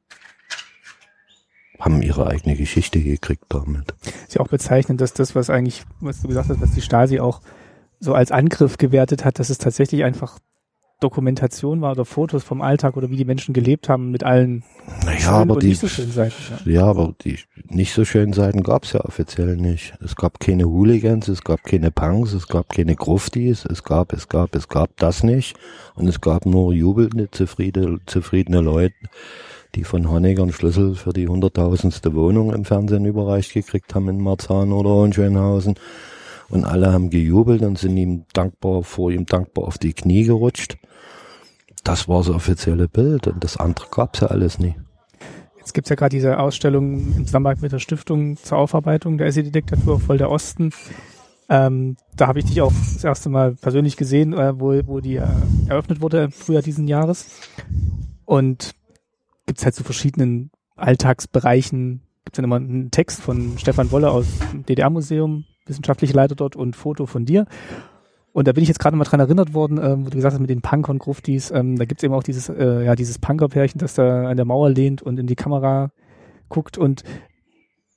haben 1.80 2.04
ihre 2.04 2.28
eigene 2.28 2.56
Geschichte 2.56 3.02
gekriegt 3.02 3.46
damit. 3.50 3.96
Ist 4.28 4.36
ja 4.36 4.42
auch 4.42 4.48
bezeichnend, 4.48 5.02
dass 5.02 5.14
das, 5.14 5.34
was 5.34 5.50
eigentlich, 5.50 5.86
was 6.02 6.22
du 6.22 6.28
gesagt 6.28 6.50
hast, 6.50 6.62
was 6.62 6.74
die 6.74 6.84
Stasi 6.84 7.20
auch 7.20 7.42
so 8.00 8.14
als 8.14 8.32
Angriff 8.32 8.78
gewertet 8.78 9.26
hat, 9.26 9.40
dass 9.40 9.50
es 9.50 9.58
tatsächlich 9.58 10.04
einfach 10.04 10.38
Dokumentation 11.00 11.82
war 11.82 11.92
oder 11.94 12.04
Fotos 12.04 12.44
vom 12.44 12.62
Alltag 12.62 12.98
oder 12.98 13.10
wie 13.10 13.16
die 13.16 13.26
Menschen 13.26 13.54
gelebt 13.54 13.88
haben 13.88 14.12
mit 14.12 14.24
allen 14.24 14.64
naja, 15.06 15.32
aber 15.32 15.58
die, 15.58 15.68
nicht 15.68 15.80
so 15.80 15.88
schönen 15.88 16.12
Seiten. 16.12 16.36
Ja. 16.66 16.72
ja, 16.72 16.86
aber 16.86 17.14
die 17.24 17.40
nicht 17.70 17.94
so 17.94 18.04
schönen 18.04 18.34
Seiten 18.34 18.64
gab's 18.64 18.92
ja 18.92 19.02
offiziell 19.06 19.56
nicht. 19.56 19.94
Es 20.04 20.16
gab 20.16 20.40
keine 20.42 20.66
Hooligans, 20.66 21.30
es 21.30 21.44
gab 21.44 21.64
keine 21.64 21.92
Punks, 21.92 22.34
es 22.34 22.48
gab 22.48 22.70
keine 22.70 22.96
Gruftis, 22.96 23.66
es 23.66 23.84
gab, 23.84 24.12
es 24.12 24.28
gab, 24.28 24.56
es 24.56 24.68
gab 24.68 24.90
das 24.98 25.24
nicht. 25.24 25.56
Und 25.96 26.08
es 26.08 26.20
gab 26.20 26.46
nur 26.46 26.74
jubelnde, 26.74 27.32
zufriedene, 27.32 28.00
zufriedene 28.06 28.60
Leute, 28.60 28.96
die 29.76 29.86
von 29.86 30.10
Honecker 30.10 30.44
einen 30.44 30.52
Schlüssel 30.52 30.96
für 30.96 31.14
die 31.14 31.30
hunderttausendste 31.30 32.14
Wohnung 32.14 32.54
im 32.54 32.66
Fernsehen 32.66 33.06
überreicht 33.06 33.54
gekriegt 33.54 33.96
haben 33.96 34.10
in 34.10 34.20
Marzahn 34.20 34.74
oder 34.74 34.90
Hohenschönhausen. 34.90 35.76
Und 36.50 36.66
alle 36.66 36.92
haben 36.92 37.10
gejubelt 37.10 37.62
und 37.62 37.78
sind 37.78 37.96
ihm 37.96 38.26
dankbar, 38.34 38.84
vor 38.84 39.12
ihm 39.12 39.26
dankbar 39.26 39.66
auf 39.66 39.78
die 39.78 39.94
Knie 39.94 40.24
gerutscht 40.24 40.78
das 41.84 42.08
war 42.08 42.20
das 42.20 42.30
offizielle 42.30 42.88
Bild 42.88 43.28
und 43.28 43.44
das 43.44 43.58
andere 43.58 43.88
gab's 43.92 44.20
ja 44.20 44.28
alles 44.28 44.60
nie. 44.60 44.76
Jetzt 45.58 45.74
gibt's 45.74 45.90
ja 45.90 45.96
gerade 45.96 46.16
diese 46.16 46.40
Ausstellung 46.40 47.16
im 47.16 47.26
Zusammenhang 47.26 47.58
mit 47.62 47.72
der 47.72 47.80
Stiftung 47.80 48.38
zur 48.38 48.58
Aufarbeitung 48.58 49.18
der 49.18 49.28
SED-Diktatur 49.28 50.00
voll 50.00 50.18
der 50.18 50.32
Osten. 50.32 50.72
Ähm, 51.50 51.98
da 52.16 52.28
habe 52.28 52.40
ich 52.40 52.46
dich 52.46 52.62
auch 52.62 52.72
das 52.94 53.04
erste 53.04 53.30
Mal 53.30 53.56
persönlich 53.56 53.98
gesehen, 53.98 54.34
äh, 54.34 54.60
wo, 54.60 54.80
wo 54.88 55.00
die 55.00 55.16
äh, 55.16 55.28
eröffnet 55.68 56.02
wurde 56.02 56.24
im 56.26 56.32
Frühjahr 56.32 56.62
diesen 56.62 56.88
Jahres. 56.88 57.42
Und 58.26 58.76
gibt's 59.48 59.66
halt 59.66 59.74
zu 59.74 59.82
so 59.82 59.86
verschiedenen 59.86 60.52
Alltagsbereichen, 60.76 62.02
gibt's 62.24 62.38
dann 62.38 62.46
immer 62.46 62.58
einen 62.58 62.92
Text 62.92 63.20
von 63.22 63.58
Stefan 63.58 63.92
Wolle 63.92 64.12
aus 64.12 64.28
dem 64.52 64.66
DDR-Museum, 64.66 65.46
wissenschaftlicher 65.66 66.14
Leiter 66.14 66.36
dort 66.36 66.56
und 66.56 66.76
Foto 66.76 67.06
von 67.08 67.26
dir. 67.26 67.46
Und 68.40 68.48
da 68.48 68.54
bin 68.54 68.62
ich 68.62 68.70
jetzt 68.70 68.80
gerade 68.80 68.96
mal 68.96 69.04
dran 69.04 69.20
erinnert 69.20 69.54
worden, 69.54 69.78
ähm, 69.84 70.06
wo 70.06 70.10
du 70.10 70.16
gesagt 70.16 70.32
hast 70.34 70.40
mit 70.40 70.50
den 70.50 70.62
Punk 70.62 70.88
und 70.88 71.00
Gruftis, 71.00 71.52
ähm, 71.52 71.76
da 71.76 71.84
gibt's 71.84 72.04
eben 72.04 72.14
auch 72.14 72.24
dieses, 72.24 72.48
äh, 72.48 72.86
ja, 72.86 72.96
dieses 72.96 73.20
Punkerpärchen, 73.20 73.80
das 73.80 73.96
da 73.96 74.30
an 74.30 74.38
der 74.38 74.46
Mauer 74.46 74.70
lehnt 74.70 75.02
und 75.02 75.20
in 75.20 75.28
die 75.28 75.36
Kamera 75.36 75.92
guckt 76.48 76.78
und 76.78 77.04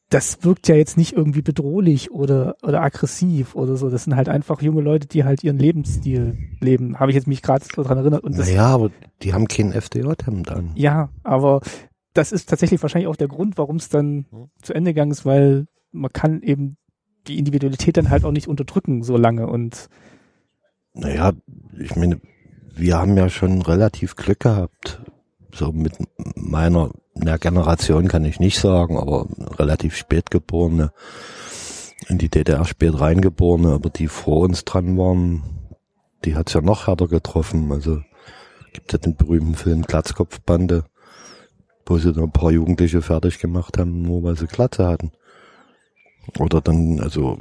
das 0.09 0.43
wirkt 0.43 0.67
ja 0.67 0.75
jetzt 0.75 0.97
nicht 0.97 1.13
irgendwie 1.13 1.43
bedrohlich 1.43 2.11
oder, 2.11 2.57
oder 2.65 2.83
aggressiv 2.83 3.55
oder 3.55 3.77
so. 3.77 3.89
Das 3.89 4.03
sind 4.03 4.17
halt 4.17 4.29
einfach 4.29 4.61
junge 4.63 4.81
Leute, 4.81 5.07
die 5.07 5.23
halt 5.23 5.45
ihren 5.45 5.59
Lebensstil 5.59 6.37
leben. 6.59 6.99
Habe 6.99 7.13
ich 7.13 7.15
jetzt 7.15 7.29
mich 7.29 7.41
gerade 7.41 7.65
so 7.65 7.85
dran 7.85 7.99
erinnert. 7.99 8.25
Und 8.25 8.37
das, 8.37 8.49
naja, 8.49 8.67
aber 8.67 8.91
die 9.23 9.35
haben 9.35 9.47
kein 9.47 9.71
FDJ-Hemd 9.71 10.51
an. 10.51 10.73
Ja, 10.75 11.11
aber 11.23 11.61
das 12.15 12.33
ist 12.33 12.49
tatsächlich 12.49 12.83
wahrscheinlich 12.83 13.07
auch 13.07 13.15
der 13.15 13.29
Grund, 13.29 13.59
warum 13.59 13.77
es 13.77 13.91
dann 13.91 14.27
hm. 14.29 14.49
zu 14.61 14.75
Ende 14.75 14.93
gegangen 14.93 15.13
ist, 15.13 15.25
weil 15.25 15.67
man 15.93 16.13
kann 16.13 16.43
eben 16.43 16.79
die 17.29 17.39
Individualität 17.39 17.97
dann 17.97 18.11
halt 18.11 18.25
auch 18.25 18.33
nicht 18.33 18.49
unterdrücken 18.49 19.05
so 19.05 19.17
lange 19.17 19.47
und 19.47 19.89
naja, 20.95 21.33
ich 21.79 21.97
meine, 21.97 22.21
wir 22.75 22.99
haben 22.99 23.17
ja 23.17 23.29
schon 23.29 23.63
relativ 23.63 24.17
Glück 24.17 24.41
gehabt. 24.41 25.01
So 25.55 25.73
mit 25.73 25.95
meiner 26.35 26.91
na, 27.15 27.37
Generation 27.37 28.09
kann 28.09 28.25
ich 28.25 28.41
nicht 28.41 28.59
sagen, 28.59 28.97
aber 28.97 29.27
relativ 29.59 29.97
spät 29.97 30.31
geborene. 30.31 30.93
in 32.09 32.19
die 32.19 32.29
DDR 32.29 32.65
spät 32.65 32.99
reingeborene, 32.99 33.73
aber 33.73 33.91
die 33.91 34.09
vor 34.09 34.41
uns 34.41 34.65
dran 34.65 34.97
waren, 34.97 35.43
die 36.25 36.35
hat's 36.35 36.53
ja 36.53 36.61
noch 36.61 36.87
härter 36.87 37.09
getroffen. 37.09 37.71
Also 37.73 38.01
gibt 38.73 38.93
ja 38.93 38.99
den 38.99 39.17
berühmten 39.17 39.55
Film 39.55 39.83
Glatzkopfbande, 39.83 40.85
wo 41.87 41.99
sie 41.99 42.13
da 42.13 42.23
ein 42.23 42.33
paar 42.33 42.51
Jugendliche 42.51 43.03
fertig 43.03 43.39
gemacht 43.39 43.79
haben, 43.79 44.03
nur 44.03 44.23
weil 44.23 44.37
sie 44.37 44.47
Glatze 44.47 44.87
hatten. 44.87 45.13
Oder 46.39 46.61
dann, 46.61 47.01
also 47.01 47.37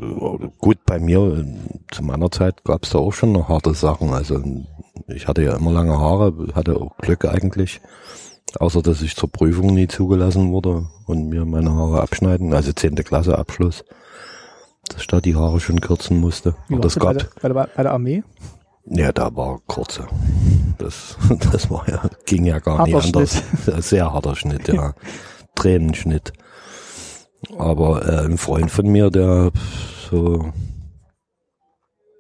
gut, 0.60 0.80
bei 0.86 1.00
mir, 1.00 1.46
zu 1.92 2.04
meiner 2.04 2.32
Zeit 2.32 2.64
gab's 2.64 2.90
da 2.90 3.00
auch 3.00 3.14
schon 3.14 3.32
noch 3.32 3.50
harte 3.50 3.74
Sachen. 3.74 4.12
Also 4.12 4.42
ich 5.08 5.28
hatte 5.28 5.44
ja 5.44 5.56
immer 5.56 5.72
lange 5.72 5.98
Haare, 5.98 6.34
hatte 6.54 6.76
auch 6.78 6.98
Glück 6.98 7.26
eigentlich. 7.26 7.82
Außer 8.60 8.82
dass 8.82 9.02
ich 9.02 9.16
zur 9.16 9.32
Prüfung 9.32 9.74
nie 9.74 9.88
zugelassen 9.88 10.52
wurde 10.52 10.88
und 11.06 11.30
mir 11.30 11.46
meine 11.46 11.72
Haare 11.72 12.02
abschneiden, 12.02 12.54
also 12.54 12.74
zehnte 12.74 13.04
Klasse 13.04 13.38
Abschluss, 13.38 13.86
dass 14.90 15.02
ich 15.02 15.08
da 15.08 15.22
die 15.22 15.36
Haare 15.36 15.62
schon 15.62 15.80
kürzen 15.80 16.20
musste. 16.20 16.56
Wie 16.68 16.78
das 16.78 16.96
gab, 16.96 17.14
bei, 17.42 17.48
der, 17.48 17.70
bei 17.74 17.84
der 17.84 17.94
Armee? 17.94 18.24
ja, 18.86 19.12
da 19.12 19.36
war 19.36 19.60
kurze. 19.68 20.08
Das, 20.78 21.18
das 21.52 21.70
war 21.70 21.88
ja, 21.88 22.02
ging 22.26 22.46
ja 22.46 22.60
gar 22.60 22.80
Harter 22.80 22.92
nicht 22.92 23.16
anders. 23.16 23.44
Sehr 23.90 24.12
harter 24.12 24.36
Schnitt, 24.36 24.68
ja. 24.68 24.94
Tränenschnitt. 25.56 26.34
Aber 27.58 28.08
äh, 28.08 28.26
ein 28.26 28.38
Freund 28.38 28.72
von 28.72 28.88
mir, 28.88 29.10
der 29.10 29.52
so 30.10 30.52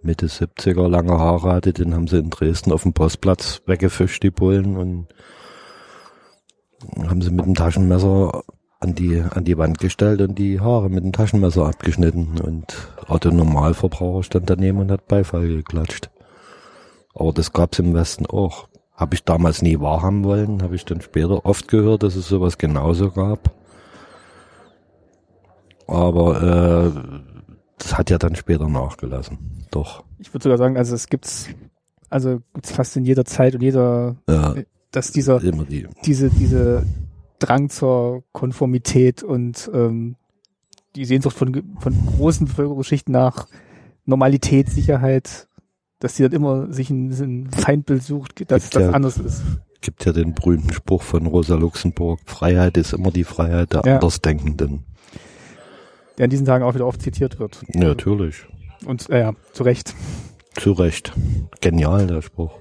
Mitte 0.01 0.27
70er 0.27 0.87
lange 0.87 1.17
Haare 1.17 1.51
hatte, 1.51 1.73
den 1.73 1.93
haben 1.93 2.07
sie 2.07 2.17
in 2.17 2.29
Dresden 2.29 2.71
auf 2.71 2.83
dem 2.83 2.93
Postplatz 2.93 3.61
weggefischt, 3.67 4.23
die 4.23 4.31
Bullen, 4.31 4.77
und 4.77 5.07
haben 6.97 7.21
sie 7.21 7.29
mit 7.29 7.45
dem 7.45 7.53
Taschenmesser 7.53 8.43
an 8.79 8.95
die, 8.95 9.21
an 9.21 9.45
die 9.45 9.57
Wand 9.57 9.77
gestellt 9.77 10.21
und 10.21 10.39
die 10.39 10.59
Haare 10.59 10.89
mit 10.89 11.03
dem 11.03 11.13
Taschenmesser 11.13 11.67
abgeschnitten. 11.67 12.41
Und 12.41 12.75
Otto 13.07 13.29
Normalverbraucher 13.29 14.23
stand 14.23 14.49
daneben 14.49 14.79
und 14.79 14.91
hat 14.91 15.07
Beifall 15.07 15.47
geklatscht. 15.47 16.09
Aber 17.13 17.31
das 17.31 17.53
gab's 17.53 17.77
im 17.77 17.93
Westen 17.93 18.25
auch. 18.25 18.67
Habe 18.95 19.15
ich 19.15 19.23
damals 19.23 19.61
nie 19.61 19.79
wahrhaben 19.79 20.23
wollen, 20.23 20.63
habe 20.63 20.75
ich 20.75 20.85
dann 20.85 21.01
später 21.01 21.45
oft 21.45 21.67
gehört, 21.67 22.03
dass 22.03 22.15
es 22.15 22.27
sowas 22.27 22.57
genauso 22.57 23.11
gab. 23.11 23.51
Aber 25.91 26.93
äh, 26.95 27.19
das 27.77 27.97
hat 27.97 28.09
ja 28.09 28.17
dann 28.17 28.35
später 28.35 28.67
nachgelassen. 28.67 29.37
Doch. 29.71 30.03
Ich 30.19 30.33
würde 30.33 30.43
sogar 30.43 30.57
sagen, 30.57 30.77
also 30.77 30.95
es 30.95 31.07
gibt's, 31.07 31.47
also 32.09 32.41
gibt's 32.53 32.71
fast 32.71 32.95
in 32.97 33.05
jeder 33.05 33.25
Zeit 33.25 33.55
und 33.55 33.61
jeder, 33.61 34.15
Ja, 34.29 34.55
dass 34.91 35.11
dieser, 35.11 35.39
die. 35.39 35.87
diese, 36.05 36.29
diese 36.29 36.83
Drang 37.39 37.69
zur 37.69 38.23
Konformität 38.33 39.23
und 39.23 39.69
ähm, 39.73 40.15
die 40.95 41.05
Sehnsucht 41.05 41.35
von, 41.37 41.63
von 41.79 41.95
großen 42.17 42.47
Bevölkerungsschichten 42.47 43.11
nach 43.13 43.47
Normalität, 44.05 44.69
Sicherheit, 44.69 45.47
dass 45.99 46.15
die 46.15 46.23
dann 46.23 46.33
immer 46.33 46.71
sich 46.73 46.89
ein, 46.89 47.09
ein 47.11 47.49
Feindbild 47.51 48.03
sucht, 48.03 48.51
dass 48.51 48.63
Gibt 48.63 48.75
das 48.75 48.81
ja- 48.83 48.91
anders 48.91 49.17
ist. 49.17 49.41
Gibt 49.83 50.05
ja 50.05 50.11
den 50.11 50.35
berühmten 50.35 50.71
Spruch 50.73 51.01
von 51.01 51.25
Rosa 51.25 51.55
Luxemburg, 51.55 52.19
Freiheit 52.25 52.77
ist 52.77 52.93
immer 52.93 53.09
die 53.09 53.23
Freiheit 53.23 53.73
der 53.73 53.81
Ja. 53.83 53.95
Andersdenkenden. 53.95 54.83
Der 56.21 56.25
in 56.25 56.29
diesen 56.29 56.45
Tagen 56.45 56.63
auch 56.63 56.75
wieder 56.75 56.85
oft 56.85 57.01
zitiert 57.01 57.39
wird. 57.39 57.63
Ja, 57.73 57.85
natürlich. 57.85 58.45
Und 58.85 59.09
äh, 59.09 59.21
ja, 59.21 59.33
zu 59.53 59.63
Recht. 59.63 59.95
Zu 60.55 60.73
Recht. 60.73 61.13
Genial, 61.61 62.05
der 62.05 62.21
Spruch. 62.21 62.51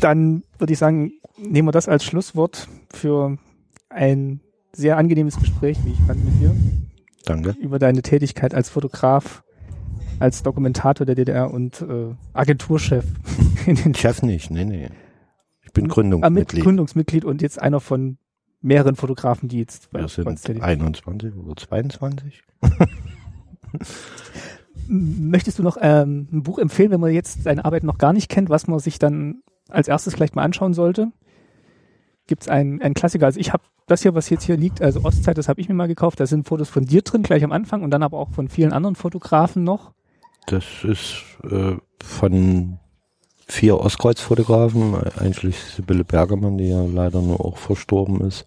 Dann 0.00 0.42
würde 0.58 0.72
ich 0.72 0.78
sagen, 0.78 1.12
nehmen 1.36 1.68
wir 1.68 1.72
das 1.72 1.86
als 1.86 2.02
Schlusswort 2.02 2.66
für 2.94 3.36
ein 3.90 4.40
sehr 4.72 4.96
angenehmes 4.96 5.38
Gespräch, 5.38 5.76
wie 5.84 5.90
ich 5.92 6.00
fand, 6.06 6.24
mit 6.24 6.40
dir, 6.40 6.56
Danke. 7.26 7.54
über 7.60 7.78
deine 7.78 8.00
Tätigkeit 8.00 8.54
als 8.54 8.70
Fotograf, 8.70 9.44
als 10.20 10.42
Dokumentator 10.44 11.04
der 11.04 11.14
DDR 11.14 11.52
und 11.52 11.82
äh, 11.82 12.14
Agenturchef 12.32 13.04
in 13.66 13.74
den 13.76 13.94
Chef 13.94 14.22
nicht, 14.22 14.50
nee, 14.50 14.64
nee. 14.64 14.88
Ich 15.60 15.72
bin 15.74 15.84
Ah, 15.84 15.88
mit 15.88 15.92
Gründungsmitglied. 15.94 16.64
Gründungsmitglied 16.64 17.24
und 17.26 17.42
jetzt 17.42 17.60
einer 17.60 17.80
von 17.80 18.16
mehreren 18.64 18.96
Fotografen, 18.96 19.48
die 19.48 19.58
jetzt 19.58 19.90
bei, 19.90 20.06
sind 20.06 20.42
tätig 20.42 20.62
21 20.62 21.34
oder 21.36 21.54
22. 21.56 22.42
M- 24.88 25.30
Möchtest 25.30 25.58
du 25.58 25.62
noch 25.62 25.76
ähm, 25.80 26.28
ein 26.32 26.42
Buch 26.42 26.58
empfehlen, 26.58 26.90
wenn 26.90 27.00
man 27.00 27.12
jetzt 27.12 27.46
deine 27.46 27.64
Arbeit 27.64 27.84
noch 27.84 27.98
gar 27.98 28.12
nicht 28.12 28.28
kennt, 28.28 28.50
was 28.50 28.66
man 28.66 28.78
sich 28.78 28.98
dann 28.98 29.42
als 29.68 29.88
erstes 29.88 30.14
vielleicht 30.14 30.36
mal 30.36 30.42
anschauen 30.42 30.74
sollte? 30.74 31.10
Gibt 32.26 32.42
es 32.42 32.48
einen, 32.48 32.80
einen 32.82 32.94
Klassiker? 32.94 33.26
Also 33.26 33.38
ich 33.40 33.52
habe 33.52 33.62
das 33.86 34.02
hier, 34.02 34.14
was 34.14 34.30
jetzt 34.30 34.44
hier 34.44 34.56
liegt, 34.56 34.80
also 34.82 35.04
Ostzeit, 35.04 35.36
das 35.38 35.48
habe 35.48 35.60
ich 35.60 35.68
mir 35.68 35.74
mal 35.74 35.88
gekauft. 35.88 36.20
Da 36.20 36.26
sind 36.26 36.46
Fotos 36.48 36.68
von 36.70 36.84
dir 36.84 37.02
drin, 37.02 37.22
gleich 37.22 37.44
am 37.44 37.52
Anfang 37.52 37.82
und 37.82 37.90
dann 37.90 38.02
aber 38.02 38.18
auch 38.18 38.30
von 38.30 38.48
vielen 38.48 38.72
anderen 38.72 38.94
Fotografen 38.96 39.62
noch. 39.64 39.92
Das 40.46 40.64
ist 40.84 41.22
äh, 41.50 41.76
von 42.02 42.78
vier 43.46 43.78
Ostkreuzfotografen, 43.78 44.94
einschließlich 45.18 45.74
Sibylle 45.74 46.04
Bergermann, 46.04 46.58
die 46.58 46.68
ja 46.68 46.82
leider 46.84 47.20
nur 47.20 47.44
auch 47.44 47.56
verstorben 47.56 48.20
ist, 48.22 48.46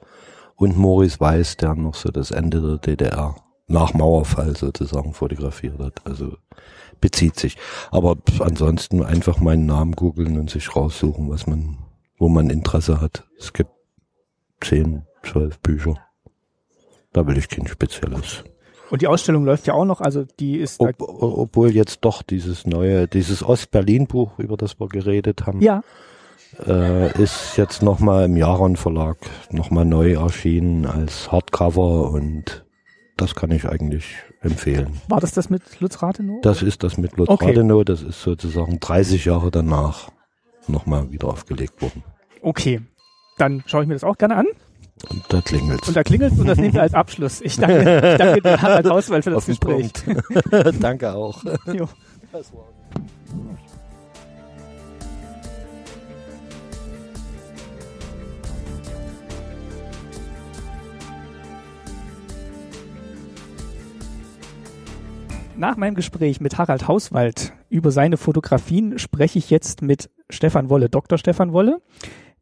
und 0.55 0.77
Maurice 0.77 1.19
Weiß, 1.19 1.57
der 1.57 1.75
noch 1.75 1.95
so 1.95 2.09
das 2.09 2.31
Ende 2.31 2.61
der 2.61 2.77
DDR 2.77 3.35
nach 3.67 3.93
Mauerfall 3.93 4.55
sozusagen 4.55 5.13
fotografiert 5.13 5.79
hat. 5.79 6.01
Also 6.05 6.37
bezieht 6.99 7.39
sich. 7.39 7.57
Aber 7.91 8.17
ansonsten 8.39 9.03
einfach 9.03 9.39
meinen 9.39 9.65
Namen 9.65 9.93
googeln 9.93 10.39
und 10.39 10.49
sich 10.49 10.75
raussuchen, 10.75 11.29
was 11.29 11.47
man, 11.47 11.77
wo 12.17 12.29
man 12.29 12.49
Interesse 12.49 13.01
hat. 13.01 13.25
Es 13.37 13.53
gibt 13.53 13.71
zehn, 14.61 15.03
zwölf 15.23 15.59
Bücher. 15.59 15.95
Da 17.13 17.25
will 17.27 17.37
ich 17.37 17.49
kein 17.49 17.67
spezielles. 17.67 18.43
Und 18.89 19.01
die 19.01 19.07
Ausstellung 19.07 19.45
läuft 19.45 19.67
ja 19.67 19.73
auch 19.73 19.85
noch, 19.85 20.01
also 20.01 20.25
die 20.39 20.57
ist 20.57 20.79
Ob, 20.79 20.95
obwohl 20.99 21.71
jetzt 21.71 21.99
doch 22.01 22.21
dieses 22.21 22.65
neue, 22.65 23.07
dieses 23.07 23.43
Ost-Berlin-Buch, 23.43 24.39
über 24.39 24.55
das 24.55 24.79
wir 24.79 24.87
geredet 24.87 25.45
haben, 25.45 25.61
ja, 25.61 25.83
äh, 26.65 27.21
ist 27.21 27.57
jetzt 27.57 27.81
nochmal 27.81 28.25
im 28.25 28.37
Jaron 28.37 28.75
Verlag 28.77 29.17
nochmal 29.51 29.85
neu 29.85 30.13
erschienen 30.13 30.85
als 30.85 31.31
Hardcover 31.31 32.11
und 32.11 32.65
das 33.17 33.35
kann 33.35 33.51
ich 33.51 33.67
eigentlich 33.67 34.15
empfehlen. 34.41 35.01
war 35.07 35.19
das 35.19 35.33
das 35.33 35.49
mit 35.49 35.79
Lutz 35.79 36.01
Rathenow? 36.01 36.39
Das 36.41 36.61
ist 36.61 36.83
das 36.83 36.97
mit 36.97 37.17
Lutz 37.17 37.29
Okay. 37.29 37.47
Rathenow, 37.47 37.83
das 37.83 38.01
ist 38.01 38.21
sozusagen 38.21 38.79
30 38.79 39.25
Jahre 39.25 39.51
danach 39.51 40.09
nochmal 40.67 41.11
wieder 41.11 41.27
aufgelegt 41.27 41.81
worden. 41.81 42.03
Okay, 42.41 42.81
dann 43.37 43.63
schaue 43.65 43.81
ich 43.83 43.87
mir 43.87 43.95
das 43.95 44.03
auch 44.03 44.17
gerne 44.17 44.35
an. 44.35 44.45
Und 45.09 45.23
da 45.29 45.41
klingelt's. 45.41 45.87
Und 45.87 45.95
da 45.95 46.03
klingelt 46.03 46.37
und 46.37 46.47
das 46.47 46.57
nehmen 46.57 46.73
wir 46.73 46.81
als 46.81 46.93
Abschluss. 46.93 47.41
Ich 47.41 47.57
danke, 47.57 48.11
ich 48.11 48.17
danke 48.17 48.41
dir 48.41 48.61
Harald 48.61 48.87
Auswahl 48.89 49.21
für 49.21 49.29
das 49.29 49.37
Auf 49.37 49.45
Gespräch. 49.45 49.91
Danke 50.79 51.13
auch. 51.13 51.43
Jo. 51.71 51.87
Nach 65.55 65.75
meinem 65.75 65.95
Gespräch 65.95 66.39
mit 66.39 66.59
Harald 66.59 66.87
Hauswald 66.87 67.53
über 67.69 67.89
seine 67.89 68.17
Fotografien 68.17 68.99
spreche 68.99 69.39
ich 69.39 69.49
jetzt 69.49 69.81
mit 69.81 70.11
Stefan 70.29 70.69
Wolle, 70.69 70.87
Dr. 70.87 71.17
Stefan 71.17 71.51
Wolle. 71.51 71.81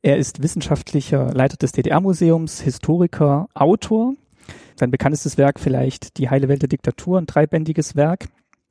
Er 0.06 0.18
ist 0.18 0.44
wissenschaftlicher 0.44 1.34
Leiter 1.34 1.58
des 1.58 1.72
DDR-Museums, 1.72 2.62
Historiker, 2.62 3.48
Autor. 3.56 4.14
Sein 4.76 4.92
bekanntestes 4.92 5.40
Werk 5.40 5.60
vielleicht 5.60 6.20
Die 6.20 6.30
heile 6.30 6.48
Welt 6.48 6.62
der 6.62 6.70
Diktatur, 6.70 7.18
ein 7.18 7.26
dreibändiges 7.26 7.96
Werk. 7.96 8.28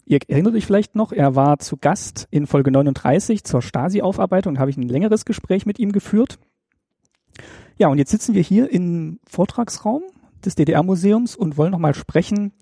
Ihr 0.06 0.20
erinnert 0.28 0.54
euch 0.54 0.64
vielleicht 0.64 0.94
noch, 0.94 1.10
er 1.10 1.34
war 1.34 1.58
zu 1.58 1.76
Gast 1.76 2.28
in 2.30 2.46
Folge 2.46 2.70
39 2.70 3.42
zur 3.42 3.62
Stasi-Aufarbeitung, 3.62 4.60
habe 4.60 4.70
ich 4.70 4.76
ein 4.76 4.88
längeres 4.88 5.24
Gespräch 5.24 5.66
mit 5.66 5.80
ihm 5.80 5.90
geführt. 5.90 6.38
Ja, 7.78 7.88
und 7.88 7.98
jetzt 7.98 8.12
sitzen 8.12 8.34
wir 8.34 8.42
hier 8.42 8.70
im 8.70 9.18
Vortragsraum 9.26 10.04
des 10.44 10.54
DDR-Museums 10.54 11.34
und 11.34 11.56
wollen 11.56 11.72
nochmal 11.72 11.96
sprechen 11.96 12.52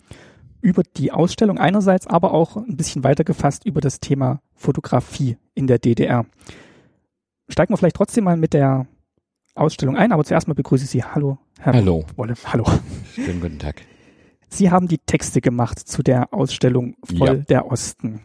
über 0.62 0.82
die 0.82 1.12
Ausstellung 1.12 1.58
einerseits, 1.58 2.06
aber 2.06 2.32
auch 2.32 2.56
ein 2.56 2.78
bisschen 2.78 3.04
weiter 3.04 3.24
gefasst 3.24 3.66
über 3.66 3.82
das 3.82 4.00
Thema 4.00 4.40
Fotografie 4.54 5.36
in 5.54 5.66
der 5.66 5.78
DDR. 5.78 6.24
Steigen 7.52 7.70
wir 7.70 7.76
vielleicht 7.76 7.96
trotzdem 7.96 8.24
mal 8.24 8.38
mit 8.38 8.54
der 8.54 8.86
Ausstellung 9.54 9.94
ein, 9.94 10.10
aber 10.10 10.24
zuerst 10.24 10.48
mal 10.48 10.54
begrüße 10.54 10.84
ich 10.84 10.90
Sie. 10.90 11.04
Hallo, 11.04 11.36
Herr 11.60 11.74
Hallo. 11.74 12.06
Wolle. 12.16 12.32
Hallo. 12.46 12.64
Schönen 13.14 13.42
guten 13.42 13.58
Tag. 13.58 13.82
Sie 14.48 14.70
haben 14.70 14.88
die 14.88 14.96
Texte 14.96 15.42
gemacht 15.42 15.78
zu 15.78 16.02
der 16.02 16.32
Ausstellung 16.32 16.96
Voll 17.04 17.28
Ja. 17.28 17.34
der 17.34 17.70
Osten. 17.70 18.22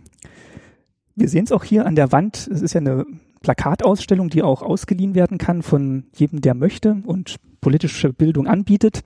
Wir 1.16 1.28
sehen 1.28 1.44
es 1.44 1.52
auch 1.52 1.66
hier 1.66 1.86
an 1.86 1.96
der 1.98 2.14
Wand. 2.14 2.48
Es 2.50 2.62
ist 2.62 2.74
ja 2.74 2.80
eine 2.80 3.06
Plakatausstellung, 3.42 4.30
die 4.30 4.44
auch 4.44 4.62
ausgeliehen 4.62 5.14
werden 5.14 5.38
kann 5.38 5.62
von 5.62 6.06
jedem, 6.16 6.40
der 6.40 6.54
möchte 6.54 7.02
und 7.06 7.36
politische 7.60 8.14
Bildung 8.14 8.48
anbietet. 8.48 9.02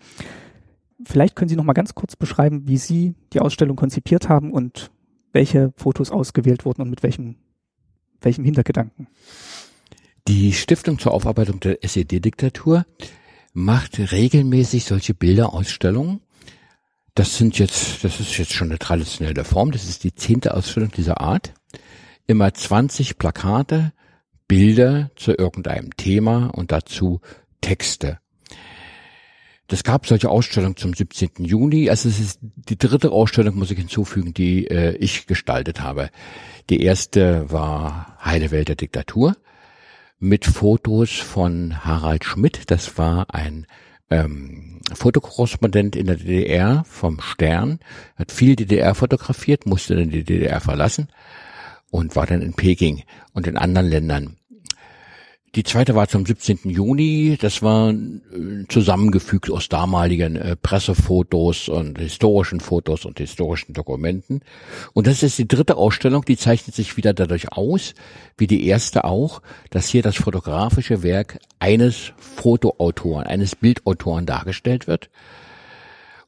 Vielleicht 1.04 1.36
können 1.36 1.50
Sie 1.50 1.56
noch 1.56 1.64
mal 1.64 1.74
ganz 1.74 1.96
kurz 1.96 2.16
beschreiben, 2.16 2.68
wie 2.68 2.78
Sie 2.78 3.16
die 3.34 3.40
Ausstellung 3.40 3.76
konzipiert 3.76 4.30
haben 4.30 4.52
und 4.52 4.92
welche 5.34 5.74
Fotos 5.78 6.12
ausgewählt 6.12 6.64
wurden 6.64 6.84
und 6.84 6.92
mit 6.92 7.02
welchem, 7.02 7.38
welchem 8.22 8.46
Hintergedanken. 8.46 9.08
Die 10.28 10.54
Stiftung 10.54 11.00
zur 11.00 11.14
Aufarbeitung 11.14 11.60
der 11.60 11.84
SED-Diktatur 11.84 12.86
macht 13.54 14.00
regelmäßig 14.00 14.86
solche 14.86 15.14
Bilderausstellungen. 15.14 16.22
Das 17.16 17.38
sind 17.38 17.58
jetzt, 17.60 18.04
das 18.04 18.20
ist 18.20 18.38
jetzt 18.38 18.54
schon 18.54 18.70
eine 18.70 18.80
traditionelle 18.80 19.44
Form. 19.44 19.72
Das 19.72 19.90
ist 19.90 20.04
die 20.04 20.16
zehnte 20.16 20.54
Ausstellung 20.54 20.92
dieser 20.92 21.20
Art. 21.20 21.54
Immer 22.28 22.54
20 22.54 23.18
Plakate, 23.18 23.94
Bilder 24.48 25.12
zu 25.16 25.34
irgendeinem 25.34 25.96
Thema 25.98 26.48
und 26.48 26.72
dazu 26.72 27.20
Texte. 27.60 28.20
Das 29.68 29.84
gab 29.84 30.06
solche 30.06 30.30
Ausstellungen 30.30 30.76
zum 30.76 30.94
17. 30.94 31.32
Juni. 31.40 31.90
Also 31.90 32.10
es 32.10 32.20
ist 32.20 32.40
die 32.42 32.78
dritte 32.78 33.12
Ausstellung, 33.12 33.56
muss 33.56 33.72
ich 33.72 33.78
hinzufügen, 33.78 34.34
die 34.34 34.68
äh, 34.68 34.96
ich 34.98 35.28
gestaltet 35.28 35.82
habe. 35.82 36.10
Die 36.70 36.82
erste 36.82 37.50
war 37.50 38.18
Heile 38.24 38.52
Welt 38.52 38.68
der 38.68 38.76
Diktatur 38.76 39.36
mit 40.22 40.46
Fotos 40.46 41.18
von 41.18 41.84
Harald 41.84 42.24
Schmidt. 42.24 42.70
Das 42.70 42.98
war 43.00 43.34
ein 43.34 43.66
ähm, 44.12 44.80
Fotokorrespondent 44.94 45.96
in 45.96 46.06
der 46.06 46.18
DDR 46.18 46.84
vom 46.88 47.20
Stern, 47.20 47.80
hat 48.16 48.32
viel 48.32 48.56
DDR 48.56 48.94
fotografiert, 48.94 49.66
musste 49.66 49.96
dann 49.96 50.12
die 50.12 50.24
DDR 50.24 50.62
verlassen 50.62 51.10
und 51.90 52.16
war 52.16 52.28
dann 52.28 52.44
in 52.44 52.54
Peking 52.54 53.02
und 53.34 53.48
in 53.48 53.58
anderen 53.58 53.88
Ländern. 53.88 54.38
Die 55.54 55.64
zweite 55.64 55.96
war 55.96 56.08
zum 56.08 56.26
17. 56.26 56.60
Juni. 56.70 57.38
Das 57.40 57.62
war 57.62 57.92
äh, 57.92 58.66
zusammengefügt 58.70 59.52
aus 59.52 59.68
damaligen 59.68 60.38
äh, 60.38 60.56
Pressefotos 60.56 61.68
und 61.68 62.00
historischen 62.00 62.62
Fotos 62.62 63.04
und 63.04 63.20
historischen 63.20 63.74
Dokumenten. 63.74 64.44
Und 64.94 65.08
das 65.08 65.24
ist 65.24 65.38
die 65.38 65.50
dritte 65.50 65.76
Ausstellung, 65.76 66.24
die 66.24 66.38
zeichnet 66.38 66.74
sich 66.74 66.96
wieder 66.96 67.14
dadurch 67.14 67.52
aus, 67.52 67.96
wie 68.38 68.48
die 68.48 68.66
erste 68.66 69.04
auch, 69.04 69.42
dass 69.72 69.90
hier 69.90 70.02
das 70.02 70.16
fotografische 70.16 71.04
Werk 71.04 71.40
eines 71.60 72.14
Fotoautoren, 72.18 73.28
eines 73.28 73.58
Bildautoren 73.58 74.26
dargestellt 74.26 74.88
wird. 74.88 75.10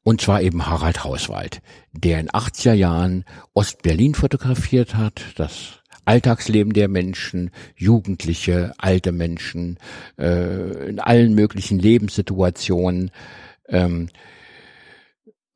Und 0.03 0.19
zwar 0.19 0.41
eben 0.41 0.65
Harald 0.65 1.05
Hauswald, 1.05 1.61
der 1.93 2.19
in 2.19 2.29
80er 2.29 2.73
Jahren 2.73 3.23
Ostberlin 3.53 4.15
fotografiert 4.15 4.95
hat, 4.95 5.23
das 5.37 5.79
Alltagsleben 6.05 6.73
der 6.73 6.87
Menschen, 6.87 7.51
Jugendliche, 7.75 8.73
alte 8.77 9.11
Menschen, 9.11 9.77
äh, 10.17 10.89
in 10.89 10.99
allen 10.99 11.33
möglichen 11.33 11.79
Lebenssituationen. 11.79 13.11
Ähm, 13.69 14.09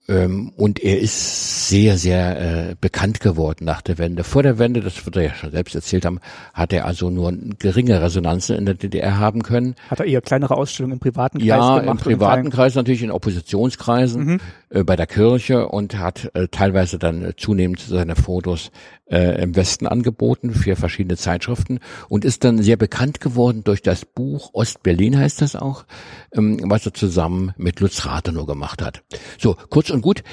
ähm, 0.09 0.53
und 0.55 0.81
er 0.81 0.99
ist 0.99 1.67
sehr, 1.67 1.97
sehr 1.97 2.69
äh, 2.69 2.75
bekannt 2.79 3.19
geworden 3.19 3.65
nach 3.65 3.81
der 3.81 3.97
Wende. 3.97 4.23
Vor 4.23 4.41
der 4.41 4.57
Wende, 4.57 4.79
das 4.79 5.05
wird 5.05 5.17
er 5.17 5.23
ja 5.23 5.33
schon 5.33 5.51
selbst 5.51 5.75
erzählt 5.75 6.05
haben, 6.05 6.19
hat 6.53 6.71
er 6.71 6.85
also 6.85 7.09
nur 7.09 7.33
geringe 7.59 8.01
Resonanzen 8.01 8.55
in 8.55 8.65
der 8.65 8.75
DDR 8.75 9.17
haben 9.17 9.43
können. 9.43 9.75
Hat 9.89 9.99
er 9.99 10.05
eher 10.05 10.21
kleinere 10.21 10.55
Ausstellungen 10.55 10.93
im 10.93 10.99
privaten 10.99 11.39
Kreis 11.39 11.47
ja, 11.47 11.79
gemacht? 11.79 11.85
Ja, 11.85 11.91
im 11.91 11.97
privaten 11.97 12.49
Kreis 12.51 12.75
natürlich, 12.75 13.03
in 13.03 13.11
Oppositionskreisen, 13.11 14.23
mhm. 14.23 14.39
Äh, 14.69 14.83
bei 14.83 14.95
der 14.95 15.07
Kirche 15.07 15.67
und 15.67 15.97
hat 15.97 16.31
äh, 16.33 16.47
teilweise 16.49 16.99
dann 16.99 17.23
äh, 17.23 17.35
zunehmend 17.35 17.79
seine 17.79 18.15
Fotos 18.15 18.71
im 19.09 19.55
Westen 19.55 19.87
angeboten 19.87 20.53
für 20.53 20.75
verschiedene 20.75 21.15
Zeitschriften 21.15 21.79
und 22.09 22.25
ist 22.25 22.43
dann 22.43 22.61
sehr 22.61 22.75
bekannt 22.75 23.21
geworden 23.21 23.63
durch 23.63 23.81
das 23.81 24.03
Buch 24.03 24.49
Ostberlin 24.51 25.17
heißt 25.17 25.41
das 25.41 25.55
auch, 25.55 25.85
ähm, 26.33 26.59
was 26.65 26.85
er 26.85 26.93
zusammen 26.93 27.53
mit 27.55 27.79
Lutz 27.79 28.05
Rathenow 28.05 28.45
gemacht 28.45 28.81
hat. 28.81 29.03
So, 29.39 29.55
kurz 29.69 29.91
und 29.91 30.01
gut. 30.01 30.23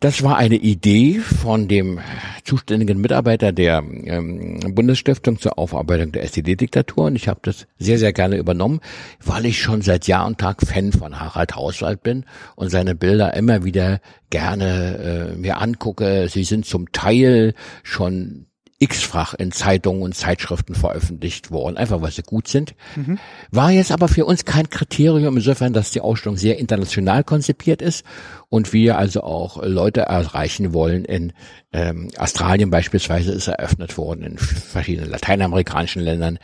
Das 0.00 0.22
war 0.22 0.36
eine 0.36 0.56
Idee 0.56 1.20
von 1.20 1.68
dem 1.68 2.00
zuständigen 2.44 3.00
Mitarbeiter 3.00 3.50
der 3.52 3.78
ähm, 3.78 4.60
Bundesstiftung 4.74 5.38
zur 5.38 5.58
Aufarbeitung 5.58 6.12
der 6.12 6.22
SED-Diktatur 6.24 7.06
und 7.06 7.16
ich 7.16 7.28
habe 7.28 7.40
das 7.42 7.66
sehr, 7.78 7.98
sehr 7.98 8.12
gerne 8.12 8.36
übernommen, 8.36 8.80
weil 9.24 9.46
ich 9.46 9.58
schon 9.58 9.80
seit 9.80 10.06
Jahr 10.06 10.26
und 10.26 10.36
Tag 10.36 10.60
Fan 10.60 10.92
von 10.92 11.18
Harald 11.18 11.56
Hauswald 11.56 12.02
bin 12.02 12.26
und 12.56 12.68
seine 12.68 12.94
Bilder 12.94 13.32
immer 13.34 13.64
wieder 13.64 14.00
gerne 14.28 15.32
äh, 15.32 15.36
mir 15.36 15.62
angucke. 15.62 16.28
Sie 16.28 16.44
sind 16.44 16.66
zum 16.66 16.92
Teil 16.92 17.54
schon 17.82 18.46
x-fach 18.78 19.32
in 19.34 19.52
Zeitungen 19.52 20.02
und 20.02 20.14
Zeitschriften 20.14 20.74
veröffentlicht 20.74 21.50
worden, 21.50 21.78
einfach 21.78 22.02
weil 22.02 22.10
sie 22.10 22.22
gut 22.22 22.46
sind. 22.46 22.74
Mhm. 22.94 23.18
War 23.50 23.70
jetzt 23.70 23.90
aber 23.90 24.06
für 24.08 24.26
uns 24.26 24.44
kein 24.44 24.68
Kriterium 24.68 25.36
insofern, 25.36 25.72
dass 25.72 25.92
die 25.92 26.02
Ausstellung 26.02 26.36
sehr 26.36 26.58
international 26.58 27.24
konzipiert 27.24 27.80
ist 27.80 28.04
und 28.50 28.74
wir 28.74 28.98
also 28.98 29.22
auch 29.22 29.62
Leute 29.62 30.02
erreichen 30.02 30.74
wollen. 30.74 31.06
In 31.06 31.32
ähm, 31.72 32.10
Australien 32.18 32.70
beispielsweise 32.70 33.32
ist 33.32 33.48
eröffnet 33.48 33.96
worden, 33.96 34.24
in 34.24 34.38
verschiedenen 34.38 35.10
lateinamerikanischen 35.10 36.02
Ländern, 36.02 36.38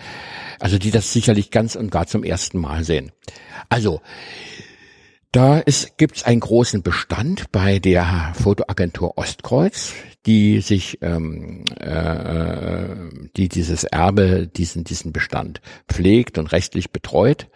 also 0.59 0.79
die 0.79 0.91
das 0.91 1.13
sicherlich 1.13 1.51
ganz 1.51 1.77
und 1.77 1.91
gar 1.91 2.07
zum 2.07 2.25
ersten 2.25 2.59
Mal 2.59 2.85
sehen. 2.85 3.13
Also 3.69 4.01
da 5.33 5.59
ist, 5.59 5.97
gibt's 5.97 6.25
einen 6.25 6.41
großen 6.41 6.83
Bestand 6.83 7.51
bei 7.53 7.79
der 7.79 8.33
Fotoagentur 8.35 9.17
Ostkreuz, 9.17 9.95
die 10.27 10.61
sich, 10.61 10.99
ähm, 11.03 11.65
äh, 11.79 12.95
die 13.37 13.49
dieses 13.49 13.85
Erbe, 13.85 14.47
diesen 14.47 14.85
diesen 14.85 15.13
Bestand 15.13 15.61
pflegt 15.89 16.39
und 16.39 16.53
rechtlich 16.53 16.91
betreut. 16.91 17.49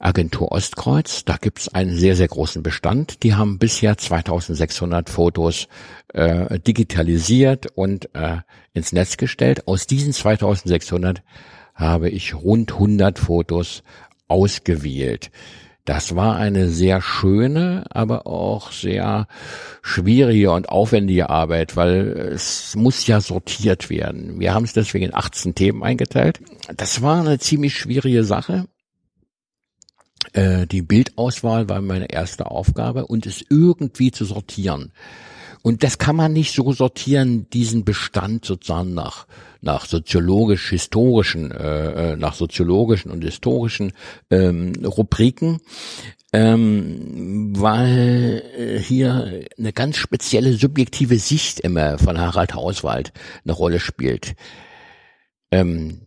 Agentur 0.00 0.52
Ostkreuz, 0.52 1.24
da 1.24 1.36
gibt's 1.36 1.68
einen 1.74 1.96
sehr 1.96 2.14
sehr 2.14 2.28
großen 2.28 2.62
Bestand. 2.62 3.24
Die 3.24 3.34
haben 3.34 3.58
bisher 3.58 3.96
2.600 3.96 5.08
Fotos 5.08 5.66
äh, 6.14 6.60
digitalisiert 6.60 7.66
und 7.74 8.14
äh, 8.14 8.38
ins 8.74 8.92
Netz 8.92 9.16
gestellt. 9.16 9.66
Aus 9.66 9.88
diesen 9.88 10.12
2.600 10.12 11.18
habe 11.74 12.10
ich 12.10 12.34
rund 12.34 12.72
100 12.72 13.18
Fotos 13.18 13.82
ausgewählt. 14.28 15.30
Das 15.88 16.14
war 16.14 16.36
eine 16.36 16.68
sehr 16.68 17.00
schöne, 17.00 17.86
aber 17.88 18.26
auch 18.26 18.72
sehr 18.72 19.26
schwierige 19.80 20.52
und 20.52 20.68
aufwendige 20.68 21.30
Arbeit, 21.30 21.76
weil 21.76 22.08
es 22.34 22.76
muss 22.76 23.06
ja 23.06 23.22
sortiert 23.22 23.88
werden. 23.88 24.38
Wir 24.38 24.52
haben 24.52 24.64
es 24.64 24.74
deswegen 24.74 25.06
in 25.06 25.14
18 25.14 25.54
Themen 25.54 25.82
eingeteilt. 25.82 26.40
Das 26.76 27.00
war 27.00 27.20
eine 27.20 27.38
ziemlich 27.38 27.78
schwierige 27.78 28.22
Sache. 28.22 28.66
Äh, 30.34 30.66
die 30.66 30.82
Bildauswahl 30.82 31.70
war 31.70 31.80
meine 31.80 32.12
erste 32.12 32.50
Aufgabe 32.50 33.06
und 33.06 33.24
es 33.24 33.42
irgendwie 33.48 34.10
zu 34.10 34.26
sortieren. 34.26 34.92
Und 35.62 35.82
das 35.82 35.98
kann 35.98 36.16
man 36.16 36.32
nicht 36.32 36.54
so 36.54 36.72
sortieren, 36.72 37.48
diesen 37.50 37.84
Bestand 37.84 38.44
sozusagen 38.44 38.94
nach 38.94 39.26
nach 39.60 39.86
soziologisch-historischen, 39.86 41.50
äh, 41.50 42.12
äh, 42.12 42.16
nach 42.16 42.34
soziologischen 42.34 43.10
und 43.10 43.22
historischen 43.22 43.92
ähm, 44.30 44.72
Rubriken, 44.84 45.60
ähm, 46.32 47.52
weil 47.56 48.42
äh, 48.56 48.78
hier 48.78 49.42
eine 49.58 49.72
ganz 49.72 49.96
spezielle 49.96 50.52
subjektive 50.52 51.18
Sicht 51.18 51.60
immer 51.60 51.98
von 51.98 52.18
Harald 52.18 52.54
Hauswald 52.54 53.12
eine 53.44 53.52
Rolle 53.52 53.80
spielt. 53.80 54.34
Ähm, 55.50 56.02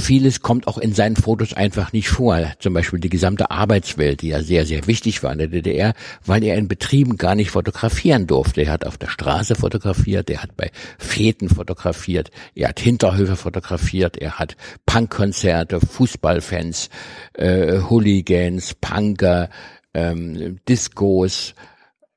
vieles 0.00 0.40
kommt 0.40 0.66
auch 0.66 0.78
in 0.78 0.94
seinen 0.94 1.16
Fotos 1.16 1.54
einfach 1.54 1.92
nicht 1.92 2.08
vor. 2.08 2.40
Zum 2.58 2.74
Beispiel 2.74 2.98
die 2.98 3.08
gesamte 3.08 3.50
Arbeitswelt, 3.50 4.22
die 4.22 4.28
ja 4.28 4.42
sehr, 4.42 4.66
sehr 4.66 4.86
wichtig 4.86 5.22
war 5.22 5.32
in 5.32 5.38
der 5.38 5.48
DDR, 5.48 5.94
weil 6.24 6.42
er 6.42 6.56
in 6.56 6.68
Betrieben 6.68 7.16
gar 7.16 7.34
nicht 7.34 7.50
fotografieren 7.50 8.26
durfte. 8.26 8.62
Er 8.62 8.72
hat 8.72 8.86
auf 8.86 8.98
der 8.98 9.08
Straße 9.08 9.54
fotografiert, 9.54 10.30
er 10.30 10.42
hat 10.42 10.56
bei 10.56 10.70
Feten 10.98 11.48
fotografiert, 11.48 12.30
er 12.54 12.70
hat 12.70 12.80
Hinterhöfe 12.80 13.36
fotografiert, 13.36 14.16
er 14.16 14.38
hat 14.38 14.56
Punkkonzerte, 14.86 15.80
Fußballfans, 15.80 16.90
äh, 17.34 17.80
Hooligans, 17.88 18.74
Punker, 18.74 19.50
ähm, 19.94 20.58
Discos, 20.68 21.54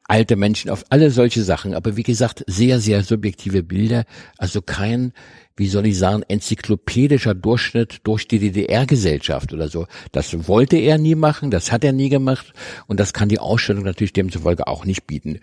alte 0.06 0.36
Menschen, 0.36 0.70
auf 0.70 0.84
alle 0.90 1.12
solche 1.12 1.44
Sachen. 1.44 1.74
Aber 1.74 1.96
wie 1.98 2.04
gesagt, 2.04 2.44
sehr, 2.48 2.80
sehr 2.80 3.04
subjektive 3.04 3.64
Bilder. 3.64 4.06
Also 4.38 4.62
kein 4.62 5.14
wie 5.56 5.68
soll 5.68 5.86
ich 5.86 5.98
sagen, 5.98 6.24
enzyklopädischer 6.28 7.36
Durchschnitt 7.36 8.00
durch 8.04 8.28
die 8.28 8.40
DDR-Gesellschaft 8.40 9.54
oder 9.54 9.68
so. 9.68 9.86
Das 10.12 10.48
wollte 10.48 10.78
er 10.78 10.98
nie 10.98 11.16
machen, 11.16 11.52
das 11.52 11.72
hat 11.72 11.84
er 11.84 11.94
nie 11.94 12.10
gemacht 12.10 12.54
und 12.88 13.00
das 13.00 13.14
kann 13.14 13.30
die 13.30 13.40
Ausstellung 13.40 13.84
natürlich 13.84 14.14
demzufolge 14.14 14.68
auch 14.68 14.86
nicht 14.86 15.06
bieten, 15.06 15.40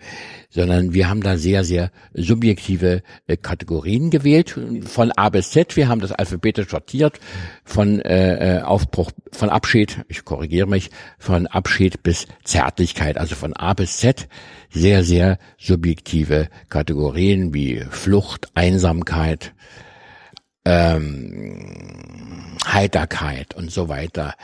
sondern 0.49 0.93
wir 0.93 1.09
haben 1.09 1.21
da 1.21 1.37
sehr, 1.37 1.63
sehr 1.63 1.91
subjektive 2.13 3.03
äh, 3.27 3.37
Kategorien 3.37 4.09
gewählt 4.09 4.59
von 4.85 5.11
A 5.13 5.29
bis 5.29 5.51
Z. 5.51 5.77
Wir 5.77 5.87
haben 5.87 6.01
das 6.01 6.11
alphabetisch 6.11 6.69
sortiert 6.69 7.19
von 7.63 8.01
äh, 8.01 8.57
äh 8.57 8.61
Aufbruch, 8.61 9.11
von 9.31 9.49
Abschied, 9.49 10.03
ich 10.07 10.25
korrigiere 10.25 10.67
mich, 10.67 10.91
von 11.17 11.47
Abschied 11.47 12.03
bis 12.03 12.27
Zärtlichkeit, 12.43 13.17
also 13.17 13.35
von 13.35 13.53
A 13.53 13.73
bis 13.73 13.97
Z 13.97 14.27
sehr, 14.71 15.03
sehr 15.03 15.37
subjektive 15.57 16.49
Kategorien 16.69 17.53
wie 17.53 17.83
Flucht, 17.89 18.47
Einsamkeit, 18.55 19.53
ähm, 20.65 22.57
Heiterkeit 22.65 23.55
und 23.55 23.71
so 23.71 23.89
weiter. 23.89 24.35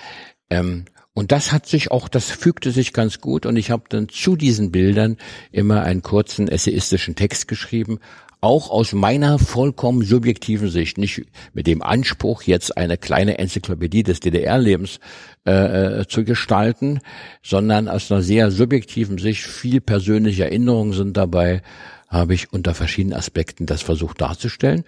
Ähm, 0.50 0.86
und 1.14 1.32
das 1.32 1.52
hat 1.52 1.66
sich 1.66 1.90
auch, 1.90 2.10
das 2.10 2.30
fügte 2.30 2.72
sich 2.72 2.94
ganz 2.94 3.22
gut 3.22 3.46
und 3.48 3.56
ich 3.56 3.72
habe 3.72 3.86
dann 3.90 4.08
zu 4.08 4.36
diesen 4.36 4.72
Bildern 4.72 5.18
immer 5.52 5.82
einen 5.82 6.04
kurzen 6.04 6.48
essayistischen 6.48 7.16
Text 7.16 7.48
geschrieben, 7.48 8.00
auch 8.40 8.70
aus 8.70 8.94
meiner 8.94 9.40
vollkommen 9.40 10.04
subjektiven 10.04 10.70
Sicht, 10.70 11.00
nicht 11.00 11.24
mit 11.54 11.66
dem 11.66 11.82
Anspruch, 11.82 12.44
jetzt 12.44 12.78
eine 12.78 12.98
kleine 12.98 13.40
Enzyklopädie 13.40 14.04
des 14.04 14.20
DDR-Lebens 14.20 15.00
äh, 15.48 16.02
äh, 16.02 16.08
zu 16.08 16.24
gestalten, 16.24 17.00
sondern 17.42 17.88
aus 17.88 18.12
einer 18.12 18.22
sehr 18.22 18.52
subjektiven 18.52 19.18
Sicht, 19.18 19.44
viel 19.44 19.82
persönliche 19.82 20.44
Erinnerungen 20.44 20.94
sind 20.94 21.18
dabei, 21.18 21.64
habe 22.10 22.36
ich 22.36 22.54
unter 22.54 22.76
verschiedenen 22.76 23.18
Aspekten 23.18 23.66
das 23.66 23.82
versucht 23.82 24.22
darzustellen. 24.22 24.84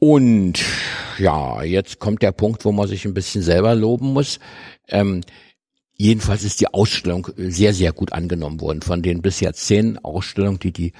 Und 0.00 0.64
ja, 1.18 1.62
jetzt 1.62 1.98
kommt 1.98 2.22
der 2.22 2.32
Punkt, 2.32 2.64
wo 2.64 2.72
man 2.72 2.88
sich 2.88 3.04
ein 3.04 3.14
bisschen 3.14 3.42
selber 3.42 3.74
loben 3.74 4.14
muss. 4.14 4.40
Ähm, 4.88 5.20
jedenfalls 5.92 6.42
ist 6.42 6.60
die 6.60 6.68
Ausstellung 6.68 7.28
sehr, 7.36 7.74
sehr 7.74 7.92
gut 7.92 8.14
angenommen 8.14 8.62
worden. 8.62 8.80
Von 8.80 9.02
den 9.02 9.20
bisher 9.20 9.52
zehn 9.52 9.98
Ausstellungen, 9.98 10.58
die 10.58 10.72
die 10.72 10.92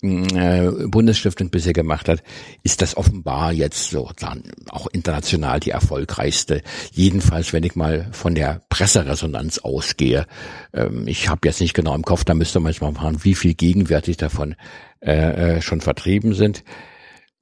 äh, 0.00 0.70
Bundesstiftung 0.88 1.50
bisher 1.50 1.74
gemacht 1.74 2.08
hat, 2.08 2.22
ist 2.62 2.80
das 2.80 2.96
offenbar 2.96 3.52
jetzt 3.52 3.90
so 3.90 4.10
dann 4.18 4.42
auch 4.70 4.86
international 4.86 5.60
die 5.60 5.70
erfolgreichste. 5.70 6.62
Jedenfalls, 6.92 7.52
wenn 7.52 7.62
ich 7.62 7.76
mal 7.76 8.08
von 8.12 8.34
der 8.34 8.62
Presseresonanz 8.70 9.58
ausgehe. 9.58 10.26
Ähm, 10.72 11.06
ich 11.06 11.28
habe 11.28 11.46
jetzt 11.46 11.60
nicht 11.60 11.74
genau 11.74 11.94
im 11.94 12.04
Kopf, 12.04 12.24
da 12.24 12.32
müsste 12.32 12.60
man 12.60 12.72
jetzt 12.72 12.80
mal 12.80 12.92
machen, 12.92 13.22
wie 13.22 13.34
viel 13.34 13.52
gegenwärtig 13.52 14.16
davon 14.16 14.56
äh, 15.02 15.56
äh 15.56 15.62
schon 15.62 15.82
vertrieben 15.82 16.32
sind 16.32 16.64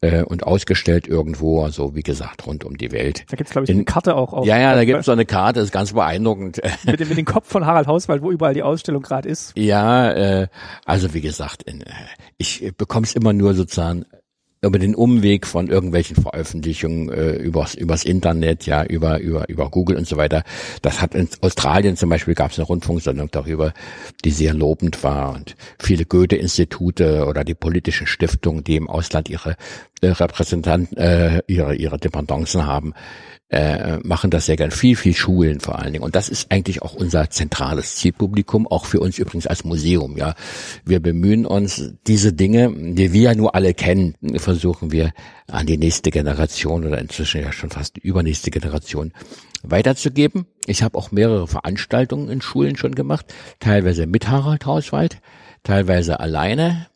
äh, 0.04 0.22
und 0.22 0.44
ausgestellt 0.44 1.06
irgendwo, 1.06 1.62
also 1.62 1.94
wie 1.94 2.02
gesagt, 2.02 2.46
rund 2.46 2.64
um 2.64 2.76
die 2.76 2.92
Welt. 2.92 3.24
Da 3.30 3.36
gibt's 3.36 3.52
glaube 3.52 3.64
ich, 3.64 3.70
In, 3.70 3.76
eine 3.76 3.84
Karte 3.84 4.14
auch. 4.14 4.32
Auf, 4.32 4.46
ja, 4.46 4.58
ja, 4.58 4.74
da 4.74 4.84
gibt's 4.84 5.06
so 5.06 5.12
eine 5.12 5.24
Karte, 5.24 5.60
ist 5.60 5.72
ganz 5.72 5.92
beeindruckend. 5.92 6.60
mit, 6.84 7.00
dem, 7.00 7.08
mit 7.08 7.18
dem 7.18 7.24
Kopf 7.24 7.48
von 7.48 7.64
Harald 7.64 7.86
Hauswald, 7.86 8.22
wo 8.22 8.30
überall 8.30 8.54
die 8.54 8.62
Ausstellung 8.62 9.02
gerade 9.02 9.28
ist. 9.28 9.56
Ja, 9.56 10.10
äh, 10.12 10.48
also 10.84 11.14
wie 11.14 11.20
gesagt, 11.20 11.66
äh, 11.66 11.78
ich 12.36 12.72
bekomme 12.76 13.06
es 13.06 13.14
immer 13.14 13.32
nur 13.32 13.54
sozusagen 13.54 14.04
über 14.64 14.78
den 14.78 14.94
Umweg 14.94 15.46
von 15.46 15.68
irgendwelchen 15.68 16.16
Veröffentlichungen 16.16 17.10
äh, 17.10 17.36
übers, 17.36 17.74
übers 17.74 18.04
Internet, 18.04 18.66
ja, 18.66 18.84
über, 18.84 19.20
über, 19.20 19.48
über 19.48 19.70
Google 19.70 19.96
und 19.96 20.06
so 20.06 20.16
weiter. 20.16 20.42
Das 20.82 21.00
hat 21.00 21.14
in 21.14 21.28
Australien 21.40 21.96
zum 21.96 22.10
Beispiel 22.10 22.34
gab 22.34 22.50
es 22.50 22.58
eine 22.58 22.66
Rundfunksendung 22.66 23.30
darüber, 23.30 23.72
die 24.24 24.30
sehr 24.30 24.54
lobend 24.54 25.02
war 25.02 25.32
und 25.34 25.56
viele 25.78 26.04
Goethe-Institute 26.04 27.26
oder 27.26 27.44
die 27.44 27.54
politischen 27.54 28.06
Stiftungen, 28.06 28.64
die 28.64 28.76
im 28.76 28.88
Ausland 28.88 29.28
ihre 29.28 29.56
äh, 30.00 30.08
Repräsentanten, 30.08 30.96
äh, 30.98 31.42
ihre, 31.46 31.74
ihre 31.74 31.98
Dependancen 31.98 32.66
haben, 32.66 32.94
äh, 33.54 33.98
machen 34.02 34.30
das 34.30 34.46
sehr 34.46 34.56
gern. 34.56 34.72
Viel, 34.72 34.96
viel 34.96 35.14
Schulen 35.14 35.60
vor 35.60 35.78
allen 35.78 35.92
Dingen. 35.92 36.04
Und 36.04 36.16
das 36.16 36.28
ist 36.28 36.50
eigentlich 36.50 36.82
auch 36.82 36.94
unser 36.94 37.30
zentrales 37.30 37.94
Zielpublikum, 37.96 38.66
auch 38.66 38.84
für 38.84 38.98
uns 38.98 39.18
übrigens 39.18 39.46
als 39.46 39.64
Museum. 39.64 40.16
Ja, 40.16 40.34
wir 40.84 41.00
bemühen 41.00 41.46
uns, 41.46 41.92
diese 42.06 42.32
Dinge, 42.32 42.72
die 42.74 43.12
wir 43.12 43.22
ja 43.22 43.34
nur 43.34 43.54
alle 43.54 43.72
kennen, 43.72 44.16
versuchen 44.36 44.90
wir 44.90 45.12
an 45.46 45.66
die 45.66 45.78
nächste 45.78 46.10
Generation 46.10 46.84
oder 46.84 46.98
inzwischen 46.98 47.42
ja 47.42 47.52
schon 47.52 47.70
fast 47.70 47.96
die 47.96 48.00
übernächste 48.00 48.50
Generation 48.50 49.12
weiterzugeben. 49.62 50.46
Ich 50.66 50.82
habe 50.82 50.98
auch 50.98 51.12
mehrere 51.12 51.46
Veranstaltungen 51.46 52.28
in 52.30 52.40
Schulen 52.40 52.76
schon 52.76 52.96
gemacht, 52.96 53.32
teilweise 53.60 54.06
mit 54.06 54.28
Harald 54.28 54.66
Hauswald, 54.66 55.18
teilweise 55.62 56.18
alleine 56.18 56.88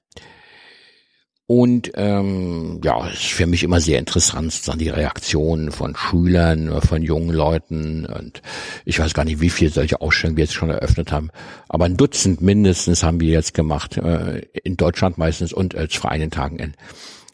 und 1.50 1.92
ähm, 1.94 2.78
ja, 2.84 3.08
ist 3.08 3.32
für 3.32 3.46
mich 3.46 3.62
immer 3.62 3.80
sehr 3.80 3.98
interessant, 3.98 4.68
dann 4.68 4.78
die 4.78 4.90
Reaktionen 4.90 5.72
von 5.72 5.96
Schülern, 5.96 6.82
von 6.82 7.02
jungen 7.02 7.30
Leuten. 7.30 8.04
Und 8.04 8.42
ich 8.84 8.98
weiß 8.98 9.14
gar 9.14 9.24
nicht, 9.24 9.40
wie 9.40 9.48
viele 9.48 9.70
solche 9.70 10.02
Ausstellungen 10.02 10.36
wir 10.36 10.44
jetzt 10.44 10.52
schon 10.52 10.68
eröffnet 10.68 11.10
haben. 11.10 11.30
Aber 11.66 11.86
ein 11.86 11.96
Dutzend 11.96 12.42
mindestens 12.42 13.02
haben 13.02 13.20
wir 13.20 13.30
jetzt 13.30 13.54
gemacht, 13.54 13.96
äh, 13.96 14.42
in 14.62 14.76
Deutschland 14.76 15.16
meistens 15.16 15.54
und 15.54 15.74
als 15.74 15.94
vor 15.94 16.10
einigen 16.10 16.30
Tagen 16.30 16.58
in, 16.58 16.74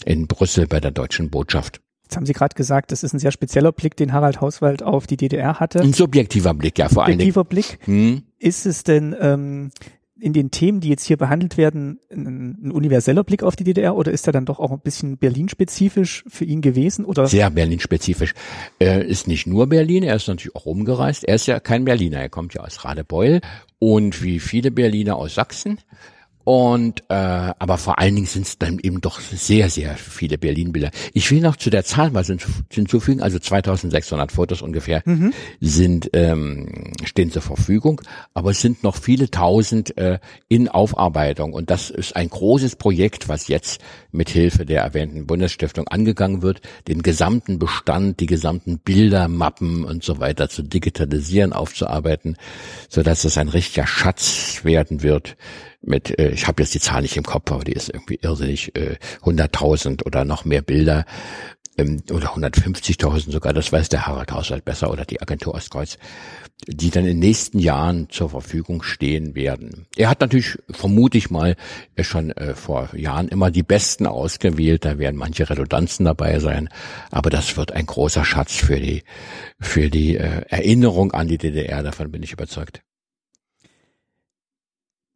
in 0.05 0.28
Brüssel 0.28 0.69
bei 0.69 0.78
der 0.78 0.93
deutschen 0.93 1.28
Botschaft. 1.28 1.81
Jetzt 2.05 2.15
haben 2.16 2.27
Sie 2.27 2.35
gerade 2.35 2.55
gesagt, 2.55 2.93
das 2.93 3.03
ist 3.03 3.15
ein 3.15 3.19
sehr 3.19 3.32
spezieller 3.32 3.73
Blick, 3.73 3.97
den 3.97 4.12
Harald 4.12 4.41
Hauswald 4.41 4.85
auf 4.85 5.09
die 5.09 5.16
DDR 5.16 5.59
hatte. 5.59 5.81
Ein 5.81 5.93
subjektiver 5.93 6.55
Blick, 6.55 6.78
ja, 6.78 6.89
vor 6.89 7.07
Dingen. 7.07 7.19
Subjektiver 7.19 7.45
Blick. 7.45 7.78
Hm. 7.86 8.23
Ist 8.39 8.65
es 8.65 8.85
denn 8.85 9.16
ähm, 9.20 9.73
in 10.20 10.32
den 10.32 10.51
Themen, 10.51 10.81
die 10.81 10.89
jetzt 10.89 11.05
hier 11.05 11.16
behandelt 11.16 11.57
werden, 11.57 11.99
ein, 12.11 12.66
ein, 12.66 12.70
universeller 12.70 13.24
Blick 13.24 13.43
auf 13.43 13.57
die 13.57 13.65
DDR 13.65 13.97
oder 13.97 14.12
ist 14.12 14.27
er 14.27 14.32
dann 14.32 14.47
doch 14.47 14.61
auch 14.61 14.70
ein 14.70 14.81
bisschen 14.81 15.19
Berlin-spezifisch 15.19 16.24
für 16.28 16.45
ihn 16.45 16.61
gewesen? 16.61 17.05
Oder? 17.05 17.27
Sehr 17.27 17.51
Berlin-spezifisch. 17.51 18.32
Er 18.78 19.05
ist 19.05 19.27
nicht 19.27 19.47
nur 19.47 19.66
Berlin, 19.66 20.05
er 20.05 20.15
ist 20.16 20.28
natürlich 20.28 20.55
auch 20.55 20.66
rumgereist. 20.66 21.24
Er 21.24 21.35
ist 21.35 21.47
ja 21.47 21.59
kein 21.59 21.85
Berliner, 21.85 22.19
er 22.19 22.28
kommt 22.28 22.55
ja 22.55 22.62
aus 22.62 22.85
Radebeul 22.85 23.41
und 23.81 24.23
wie 24.23 24.39
viele 24.39 24.70
Berliner 24.70 25.16
aus 25.16 25.35
Sachsen. 25.35 25.78
Und 26.45 27.03
äh, 27.09 27.15
aber 27.15 27.79
vor 27.79 27.99
allen 27.99 28.15
Dingen 28.15 28.27
sind 28.27 28.47
es 28.47 28.59
dann 28.59 28.79
eben 28.79 29.01
doch 29.01 29.21
sehr, 29.21 29.71
sehr 29.71 29.97
viele 29.97 30.37
Berlin-Bilder. 30.37 30.91
Ich 31.15 31.31
will 31.31 31.41
noch 31.41 31.57
zu 31.57 31.71
der 31.71 31.85
Zahl 31.85 32.11
mal 32.11 32.25
hinzufügen, 32.71 33.23
also 33.23 33.39
2600 33.39 34.31
Fotos 34.31 34.61
ungefähr 34.62 35.03
mhm. 35.07 35.33
sind 35.61 36.11
ähm, 36.12 36.93
stehen 37.05 37.31
zur 37.31 37.43
Verfügung, 37.43 38.01
aber 38.35 38.51
es 38.51 38.61
sind 38.61 38.83
noch 38.83 38.97
viele 38.97 39.31
tausend 39.31 39.97
äh, 39.97 40.19
in 40.49 40.69
Aufarbeitung. 40.69 41.55
Und 41.55 41.71
das 41.71 41.91
ist 41.91 42.15
ein 42.15 42.29
großes 42.29 42.77
Projekt, 42.77 43.29
was 43.29 43.49
jetzt 43.49 43.81
mit 44.15 44.31
Hilfe 44.31 44.65
der 44.65 44.82
erwähnten 44.82 45.27
Bundesstiftung 45.27 45.89
angegangen 45.89 46.43
wird, 46.43 46.61
den 46.89 47.03
gesamten 47.03 47.59
Bestand, 47.59 48.20
die 48.20 48.27
gesamten 48.27 48.78
Bilder, 48.78 49.28
Mappen 49.28 49.85
und 49.85 50.05
so 50.05 50.20
weiter 50.20 50.49
zu 50.49 50.62
digitalisieren, 50.62 51.53
aufzuarbeiten, 51.53 52.36
so 52.89 53.03
dass 53.03 53.24
es 53.24 53.36
ein 53.36 53.49
richtiger 53.49 53.86
Schatz 53.86 54.61
werden 54.62 55.03
wird 55.03 55.36
mit, 55.82 56.19
äh, 56.19 56.31
ich 56.31 56.47
habe 56.47 56.62
jetzt 56.62 56.74
die 56.74 56.81
Zahl 56.81 57.03
nicht 57.03 57.16
im 57.16 57.24
Kopf, 57.24 57.51
aber 57.53 57.65
die 57.65 57.73
ist 57.73 57.89
irgendwie 57.89 58.19
irrsinnig, 58.23 58.74
äh, 58.77 58.97
100.000 59.23 60.05
oder 60.05 60.24
noch 60.24 60.45
mehr 60.45 60.62
Bilder 60.62 61.05
ähm, 61.77 62.03
oder 62.11 62.35
150.000 62.35 63.31
sogar, 63.31 63.53
das 63.53 63.73
weiß 63.73 63.89
der 63.89 64.07
Harald 64.07 64.32
Haushalt 64.32 64.65
besser 64.65 64.91
oder 64.91 65.05
die 65.05 65.20
Agentur 65.20 65.55
Ostkreuz, 65.55 65.99
die 66.66 66.90
dann 66.90 67.05
in 67.05 67.10
den 67.10 67.18
nächsten 67.18 67.59
Jahren 67.59 68.09
zur 68.10 68.31
Verfügung 68.31 68.82
stehen 68.82 69.35
werden. 69.35 69.86
Er 69.97 70.09
hat 70.09 70.20
natürlich, 70.20 70.59
vermute 70.70 71.18
ich 71.18 71.31
mal, 71.31 71.56
schon 72.01 72.31
äh, 72.31 72.55
vor 72.55 72.94
Jahren 72.97 73.28
immer 73.28 73.51
die 73.51 73.62
Besten 73.62 74.06
ausgewählt, 74.06 74.85
da 74.85 74.98
werden 74.98 75.16
manche 75.16 75.48
Redundanzen 75.48 76.05
dabei 76.05 76.39
sein, 76.39 76.68
aber 77.10 77.31
das 77.31 77.56
wird 77.56 77.72
ein 77.72 77.86
großer 77.86 78.24
Schatz 78.24 78.55
für 78.56 78.81
die, 78.81 79.02
für 79.60 79.90
die 79.90 80.16
äh, 80.16 80.43
Erinnerung 80.48 81.12
an 81.12 81.28
die 81.28 81.39
DDR, 81.39 81.82
davon 81.82 82.10
bin 82.10 82.22
ich 82.22 82.32
überzeugt. 82.32 82.82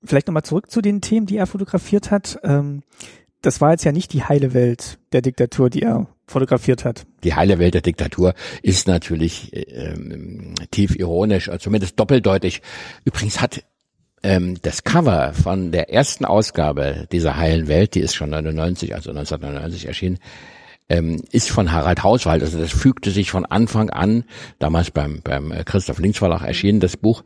Vielleicht 0.04 0.28
nochmal 0.28 0.44
zurück 0.44 0.70
zu 0.70 0.80
den 0.80 1.00
Themen, 1.00 1.26
die 1.26 1.36
er 1.36 1.46
fotografiert 1.46 2.10
hat. 2.10 2.38
Ähm, 2.44 2.82
das 3.42 3.60
war 3.60 3.72
jetzt 3.72 3.84
ja 3.84 3.92
nicht 3.92 4.12
die 4.12 4.24
heile 4.24 4.54
Welt 4.54 4.98
der 5.12 5.22
Diktatur, 5.22 5.70
die 5.70 5.82
er 5.82 6.06
fotografiert 6.26 6.84
hat. 6.84 7.06
Die 7.24 7.34
heile 7.34 7.58
Welt 7.58 7.74
der 7.74 7.80
Diktatur 7.80 8.34
ist 8.62 8.86
natürlich 8.86 9.50
ähm, 9.54 10.54
tief 10.70 10.96
ironisch, 10.96 11.48
also 11.48 11.64
zumindest 11.64 11.98
doppeldeutig. 11.98 12.62
Übrigens 13.04 13.40
hat 13.40 13.64
ähm, 14.22 14.58
das 14.62 14.84
Cover 14.84 15.32
von 15.32 15.72
der 15.72 15.90
ersten 15.90 16.24
Ausgabe 16.24 17.06
dieser 17.12 17.36
heilen 17.36 17.68
Welt, 17.68 17.94
die 17.94 18.00
ist 18.00 18.14
schon 18.14 18.30
99, 18.30 18.94
also 18.94 19.10
1999 19.10 19.86
erschienen, 19.86 20.18
ähm, 20.88 21.22
ist 21.30 21.50
von 21.50 21.72
Harald 21.72 22.02
Hauswald. 22.02 22.42
Also 22.42 22.58
das 22.58 22.72
fügte 22.72 23.10
sich 23.10 23.30
von 23.30 23.44
Anfang 23.44 23.90
an, 23.90 24.24
damals 24.58 24.90
beim, 24.90 25.20
beim 25.22 25.52
Christoph 25.64 25.98
Links 25.98 26.18
Verlag 26.18 26.42
erschienen, 26.42 26.80
das 26.80 26.96
Buch, 26.96 27.22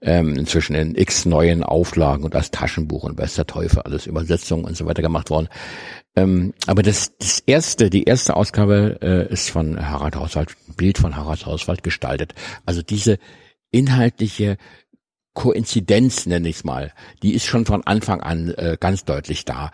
ähm, 0.00 0.34
inzwischen 0.34 0.74
in 0.74 0.94
x 0.94 1.24
neuen 1.24 1.62
Auflagen 1.62 2.24
und 2.24 2.34
als 2.34 2.50
Taschenbuch 2.50 3.04
und 3.04 3.18
der 3.18 3.46
Teufel, 3.46 3.80
alles 3.82 4.06
Übersetzungen 4.06 4.64
und 4.64 4.76
so 4.76 4.86
weiter 4.86 5.02
gemacht 5.02 5.30
worden. 5.30 5.48
Ähm, 6.14 6.54
aber 6.66 6.82
das, 6.82 7.16
das 7.18 7.40
erste, 7.40 7.90
die 7.90 8.04
erste 8.04 8.36
Ausgabe 8.36 8.98
äh, 9.02 9.32
ist 9.32 9.50
von 9.50 9.88
Harald 9.88 10.16
Hauswald, 10.16 10.50
ein 10.68 10.74
Bild 10.74 10.98
von 10.98 11.16
Harald 11.16 11.44
Hauswald 11.44 11.82
gestaltet. 11.82 12.34
Also 12.64 12.82
diese 12.82 13.18
inhaltliche 13.70 14.56
Koinzidenz, 15.36 16.26
nenne 16.26 16.48
ich 16.48 16.56
es 16.56 16.64
mal, 16.64 16.92
die 17.22 17.34
ist 17.34 17.44
schon 17.44 17.66
von 17.66 17.86
Anfang 17.86 18.20
an 18.20 18.48
äh, 18.56 18.76
ganz 18.80 19.04
deutlich 19.04 19.44
da. 19.44 19.70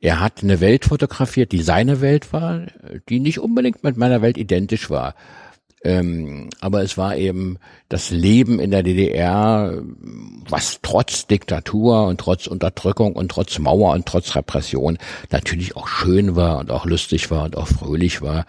Er 0.00 0.18
hat 0.18 0.42
eine 0.42 0.58
Welt 0.60 0.86
fotografiert, 0.86 1.52
die 1.52 1.62
seine 1.62 2.00
Welt 2.00 2.32
war, 2.32 2.66
die 3.08 3.20
nicht 3.20 3.38
unbedingt 3.38 3.84
mit 3.84 3.96
meiner 3.96 4.22
Welt 4.22 4.38
identisch 4.38 4.90
war. 4.90 5.14
Ähm, 5.84 6.48
aber 6.60 6.82
es 6.82 6.96
war 6.96 7.16
eben 7.16 7.58
das 7.88 8.10
Leben 8.10 8.60
in 8.60 8.70
der 8.70 8.82
DDR, 8.82 9.82
was 10.48 10.78
trotz 10.80 11.26
Diktatur 11.26 12.06
und 12.06 12.20
trotz 12.20 12.46
Unterdrückung 12.46 13.14
und 13.14 13.30
trotz 13.30 13.58
Mauer 13.58 13.92
und 13.92 14.06
trotz 14.06 14.34
Repression 14.36 14.98
natürlich 15.30 15.76
auch 15.76 15.88
schön 15.88 16.36
war 16.36 16.58
und 16.58 16.70
auch 16.70 16.86
lustig 16.86 17.30
war 17.30 17.44
und 17.44 17.56
auch 17.56 17.66
fröhlich 17.66 18.22
war. 18.22 18.46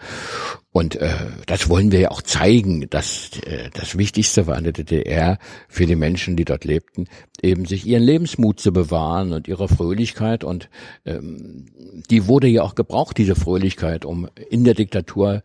Und 0.76 0.96
äh, 0.96 1.14
das 1.46 1.68
wollen 1.68 1.92
wir 1.92 2.00
ja 2.00 2.10
auch 2.10 2.20
zeigen, 2.20 2.90
dass 2.90 3.30
äh, 3.46 3.70
das 3.74 3.96
Wichtigste 3.96 4.48
war 4.48 4.58
in 4.58 4.64
der 4.64 4.72
DDR 4.72 5.38
für 5.68 5.86
die 5.86 5.94
Menschen, 5.94 6.34
die 6.34 6.44
dort 6.44 6.64
lebten, 6.64 7.06
eben 7.40 7.64
sich 7.64 7.86
ihren 7.86 8.02
Lebensmut 8.02 8.58
zu 8.58 8.72
bewahren 8.72 9.32
und 9.32 9.46
ihre 9.46 9.68
Fröhlichkeit. 9.68 10.42
Und 10.42 10.68
ähm, 11.04 11.66
die 12.10 12.26
wurde 12.26 12.48
ja 12.48 12.62
auch 12.62 12.74
gebraucht, 12.74 13.18
diese 13.18 13.36
Fröhlichkeit, 13.36 14.04
um 14.04 14.28
in 14.50 14.64
der 14.64 14.74
Diktatur 14.74 15.44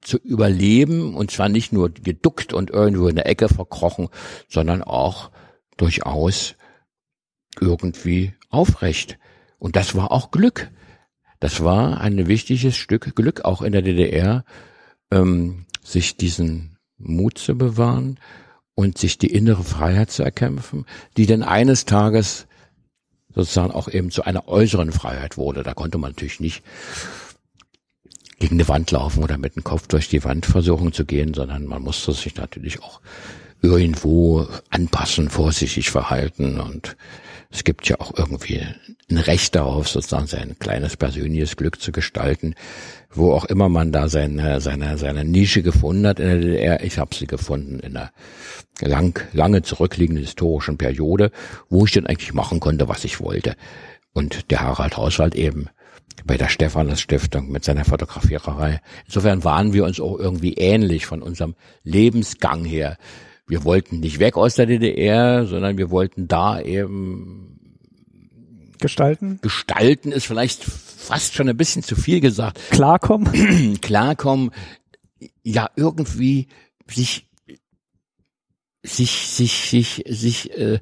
zu 0.00 0.16
überleben 0.24 1.14
und 1.14 1.30
zwar 1.30 1.50
nicht 1.50 1.70
nur 1.70 1.90
geduckt 1.90 2.54
und 2.54 2.70
irgendwo 2.70 3.06
in 3.06 3.16
der 3.16 3.26
Ecke 3.26 3.50
verkrochen, 3.50 4.08
sondern 4.48 4.82
auch 4.82 5.30
durchaus 5.76 6.54
irgendwie 7.60 8.32
aufrecht. 8.48 9.18
Und 9.58 9.76
das 9.76 9.94
war 9.94 10.10
auch 10.10 10.30
Glück. 10.30 10.70
Das 11.40 11.64
war 11.64 12.00
ein 12.00 12.26
wichtiges 12.26 12.76
Stück 12.76 13.16
Glück 13.16 13.44
auch 13.44 13.62
in 13.62 13.72
der 13.72 13.82
DDR, 13.82 14.44
ähm, 15.10 15.64
sich 15.82 16.16
diesen 16.16 16.76
Mut 16.98 17.38
zu 17.38 17.56
bewahren 17.56 18.20
und 18.74 18.98
sich 18.98 19.18
die 19.18 19.32
innere 19.32 19.64
Freiheit 19.64 20.10
zu 20.10 20.22
erkämpfen, 20.22 20.84
die 21.16 21.26
dann 21.26 21.42
eines 21.42 21.86
Tages 21.86 22.46
sozusagen 23.34 23.72
auch 23.72 23.88
eben 23.88 24.10
zu 24.10 24.22
einer 24.24 24.48
äußeren 24.48 24.92
Freiheit 24.92 25.36
wurde. 25.36 25.62
Da 25.62 25.74
konnte 25.74 25.98
man 25.98 26.12
natürlich 26.12 26.40
nicht 26.40 26.62
gegen 28.38 28.56
eine 28.56 28.68
Wand 28.68 28.90
laufen 28.90 29.22
oder 29.22 29.38
mit 29.38 29.56
dem 29.56 29.64
Kopf 29.64 29.86
durch 29.86 30.08
die 30.08 30.24
Wand 30.24 30.46
versuchen 30.46 30.92
zu 30.92 31.04
gehen, 31.04 31.34
sondern 31.34 31.66
man 31.66 31.82
musste 31.82 32.12
sich 32.12 32.34
natürlich 32.36 32.82
auch 32.82 33.00
irgendwo 33.62 34.46
anpassen, 34.70 35.28
vorsichtig 35.28 35.90
verhalten 35.90 36.58
und 36.60 36.96
es 37.50 37.64
gibt 37.64 37.88
ja 37.88 37.98
auch 38.00 38.16
irgendwie 38.16 38.64
ein 39.10 39.18
Recht 39.18 39.56
darauf, 39.56 39.88
sozusagen 39.88 40.28
sein 40.28 40.56
kleines 40.60 40.96
persönliches 40.96 41.56
Glück 41.56 41.80
zu 41.80 41.90
gestalten, 41.90 42.54
wo 43.12 43.32
auch 43.32 43.44
immer 43.44 43.68
man 43.68 43.90
da 43.90 44.08
seine, 44.08 44.60
seine, 44.60 44.96
seine 44.98 45.24
Nische 45.24 45.62
gefunden 45.62 46.06
hat 46.06 46.20
in 46.20 46.26
der 46.26 46.38
DDR. 46.38 46.84
Ich 46.84 46.98
habe 46.98 47.14
sie 47.14 47.26
gefunden 47.26 47.80
in 47.80 47.96
einer 47.96 48.12
lang, 48.80 49.20
lange 49.32 49.62
zurückliegenden 49.62 50.24
historischen 50.24 50.78
Periode, 50.78 51.32
wo 51.68 51.84
ich 51.84 51.92
dann 51.92 52.06
eigentlich 52.06 52.34
machen 52.34 52.60
konnte, 52.60 52.88
was 52.88 53.04
ich 53.04 53.20
wollte. 53.20 53.56
Und 54.12 54.50
der 54.52 54.60
Harald 54.60 54.96
Hauswald 54.96 55.34
eben 55.34 55.68
bei 56.24 56.36
der 56.36 56.48
Stephanus 56.48 57.00
Stiftung 57.00 57.50
mit 57.50 57.64
seiner 57.64 57.84
Fotografiererei. 57.84 58.80
Insofern 59.06 59.42
waren 59.42 59.72
wir 59.72 59.84
uns 59.84 60.00
auch 60.00 60.18
irgendwie 60.18 60.54
ähnlich 60.54 61.06
von 61.06 61.22
unserem 61.22 61.56
Lebensgang 61.82 62.64
her 62.64 62.96
wir 63.50 63.64
wollten 63.64 63.98
nicht 63.98 64.20
weg 64.20 64.36
aus 64.36 64.54
der 64.54 64.66
DDR, 64.66 65.44
sondern 65.44 65.76
wir 65.76 65.90
wollten 65.90 66.28
da 66.28 66.60
eben 66.60 67.50
gestalten. 68.78 69.40
Gestalten 69.42 70.12
ist 70.12 70.26
vielleicht 70.26 70.62
fast 70.64 71.34
schon 71.34 71.48
ein 71.48 71.56
bisschen 71.56 71.82
zu 71.82 71.96
viel 71.96 72.20
gesagt. 72.20 72.60
Klarkommen. 72.70 73.78
Klarkommen. 73.82 74.52
Ja, 75.42 75.68
irgendwie 75.74 76.46
sich 76.88 77.28
sich 78.84 79.10
sich 79.28 79.68
sich 79.68 80.04
sich 80.06 80.56
äh, 80.56 80.78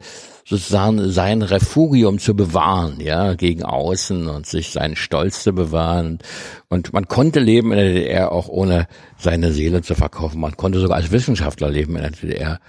sozusagen 0.48 1.10
sein 1.10 1.42
Refugium 1.42 2.18
zu 2.18 2.34
bewahren, 2.34 3.00
ja, 3.00 3.34
gegen 3.34 3.64
außen 3.64 4.28
und 4.28 4.46
sich 4.46 4.70
seinen 4.70 4.96
Stolz 4.96 5.42
zu 5.42 5.52
bewahren. 5.52 6.20
Und 6.68 6.94
man 6.94 7.06
konnte 7.06 7.38
leben 7.38 7.70
in 7.72 7.76
der 7.76 7.92
DDR 7.92 8.32
auch 8.32 8.48
ohne 8.48 8.86
seine 9.18 9.52
Seele 9.52 9.82
zu 9.82 9.94
verkaufen. 9.94 10.40
Man 10.40 10.56
konnte 10.56 10.80
sogar 10.80 10.96
als 10.96 11.12
Wissenschaftler 11.12 11.68
leben 11.68 11.96
in 11.96 12.02
der 12.02 12.12
DDR 12.12 12.60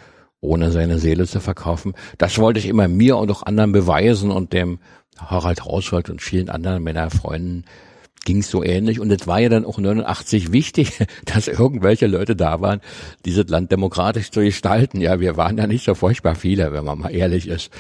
ohne 0.42 0.72
seine 0.72 1.00
Seele 1.00 1.26
zu 1.26 1.40
verkaufen. 1.40 1.94
Das 2.18 2.38
wollte 2.38 2.60
ich 2.60 2.68
immer 2.68 2.88
mir 2.88 3.18
und 3.18 3.32
auch 3.32 3.44
anderen 3.44 3.72
beweisen 3.72 4.32
und 4.32 4.52
dem 4.52 4.80
Harald 5.18 5.64
Hauswald 5.64 6.10
und 6.10 6.22
vielen 6.22 6.50
anderen 6.50 6.84
meiner 6.84 7.10
Freunden 7.10 7.64
ging 8.30 8.42
es 8.42 8.52
so 8.52 8.64
ähnlich. 8.64 9.00
Und 9.00 9.12
es 9.12 9.26
war 9.26 9.40
ja 9.40 9.50
dann 9.50 9.66
auch 9.66 9.80
89 9.80 10.52
wichtig, 10.52 11.00
dass 11.26 11.48
irgendwelche 11.48 12.06
Leute 12.06 12.36
da 12.36 12.62
waren, 12.62 12.80
dieses 13.26 13.48
Land 13.48 13.72
demokratisch 13.72 14.30
zu 14.30 14.42
gestalten. 14.42 15.02
Ja, 15.02 15.20
wir 15.20 15.36
waren 15.36 15.58
ja 15.58 15.66
nicht 15.66 15.84
so 15.84 15.96
furchtbar 15.96 16.36
viele, 16.36 16.72
wenn 16.72 16.86
man 16.86 17.00
mal 17.00 17.10
ehrlich 17.10 17.48
ist. 17.48 17.72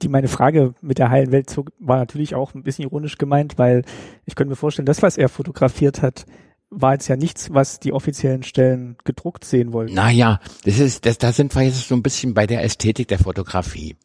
Die 0.00 0.08
meine 0.08 0.28
Frage 0.28 0.72
mit 0.80 0.98
der 0.98 1.10
heilen 1.10 1.30
Welt 1.30 1.54
war 1.78 1.98
natürlich 1.98 2.34
auch 2.34 2.54
ein 2.54 2.62
bisschen 2.62 2.84
ironisch 2.84 3.18
gemeint, 3.18 3.58
weil 3.58 3.82
ich 4.24 4.34
könnte 4.34 4.50
mir 4.50 4.56
vorstellen, 4.56 4.86
das, 4.86 5.02
was 5.02 5.18
er 5.18 5.28
fotografiert 5.28 6.00
hat, 6.00 6.24
war 6.70 6.94
jetzt 6.94 7.08
ja 7.08 7.16
nichts, 7.16 7.52
was 7.52 7.78
die 7.78 7.92
offiziellen 7.92 8.44
Stellen 8.44 8.96
gedruckt 9.04 9.44
sehen 9.44 9.74
wollten. 9.74 9.94
Naja, 9.94 10.40
das 10.64 10.78
ist, 10.78 11.04
das, 11.04 11.18
da 11.18 11.32
sind 11.32 11.54
wir 11.54 11.62
jetzt 11.62 11.86
so 11.86 11.94
ein 11.94 12.02
bisschen 12.02 12.32
bei 12.32 12.46
der 12.46 12.64
Ästhetik 12.64 13.08
der 13.08 13.18
Fotografie. 13.18 13.96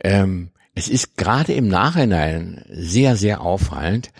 Ähm, 0.00 0.50
es 0.74 0.88
ist 0.88 1.16
gerade 1.16 1.52
im 1.52 1.68
Nachhinein 1.68 2.64
sehr, 2.68 3.16
sehr 3.16 3.40
auffallend, 3.40 4.10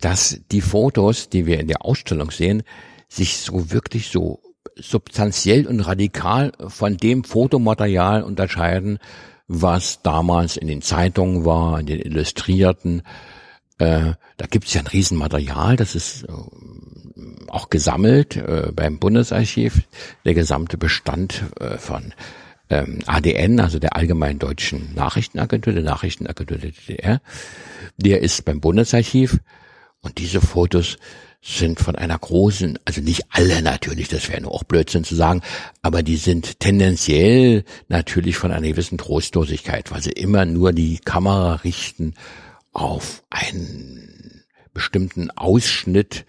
dass 0.00 0.40
die 0.52 0.60
Fotos, 0.60 1.28
die 1.28 1.46
wir 1.46 1.58
in 1.58 1.68
der 1.68 1.84
Ausstellung 1.84 2.30
sehen, 2.30 2.62
sich 3.08 3.38
so 3.38 3.70
wirklich 3.70 4.08
so 4.08 4.40
substanziell 4.76 5.66
und 5.66 5.80
radikal 5.80 6.52
von 6.68 6.96
dem 6.96 7.24
Fotomaterial 7.24 8.22
unterscheiden, 8.22 8.98
was 9.48 10.02
damals 10.02 10.56
in 10.56 10.68
den 10.68 10.82
Zeitungen 10.82 11.44
war, 11.44 11.80
in 11.80 11.86
den 11.86 12.00
Illustrierten. 12.00 13.02
Äh, 13.78 14.12
da 14.36 14.46
gibt 14.50 14.66
es 14.66 14.74
ja 14.74 14.82
ein 14.82 14.86
Riesenmaterial, 14.86 15.76
das 15.76 15.94
ist 15.94 16.24
äh, 16.24 16.32
auch 17.48 17.70
gesammelt 17.70 18.36
äh, 18.36 18.70
beim 18.74 18.98
Bundesarchiv, 18.98 19.82
der 20.24 20.34
gesamte 20.34 20.76
Bestand 20.76 21.44
äh, 21.60 21.78
von 21.78 22.12
ähm, 22.70 23.00
ADN, 23.06 23.60
also 23.60 23.78
der 23.78 23.96
Allgemeinen 23.96 24.38
Deutschen 24.38 24.94
Nachrichtenagentur, 24.94 25.72
der 25.72 25.82
Nachrichtenagentur 25.82 26.58
der 26.58 26.70
DDR. 26.72 27.20
Der 27.96 28.20
ist 28.22 28.44
beim 28.44 28.60
Bundesarchiv 28.60 29.38
und 30.00 30.18
diese 30.18 30.40
Fotos 30.40 30.98
sind 31.42 31.78
von 31.78 31.94
einer 31.94 32.18
großen, 32.18 32.78
also 32.84 33.00
nicht 33.00 33.22
alle 33.30 33.62
natürlich, 33.62 34.08
das 34.08 34.28
wäre 34.28 34.40
nur 34.40 34.52
auch 34.52 34.64
Blödsinn 34.64 35.04
zu 35.04 35.14
sagen, 35.14 35.42
aber 35.80 36.02
die 36.02 36.16
sind 36.16 36.58
tendenziell 36.58 37.64
natürlich 37.88 38.36
von 38.36 38.50
einer 38.50 38.66
gewissen 38.66 38.98
Trostlosigkeit, 38.98 39.92
weil 39.92 40.02
sie 40.02 40.10
immer 40.10 40.44
nur 40.44 40.72
die 40.72 40.98
Kamera 40.98 41.54
richten 41.56 42.14
auf 42.72 43.22
einen 43.30 44.44
bestimmten 44.74 45.30
Ausschnitt 45.30 46.26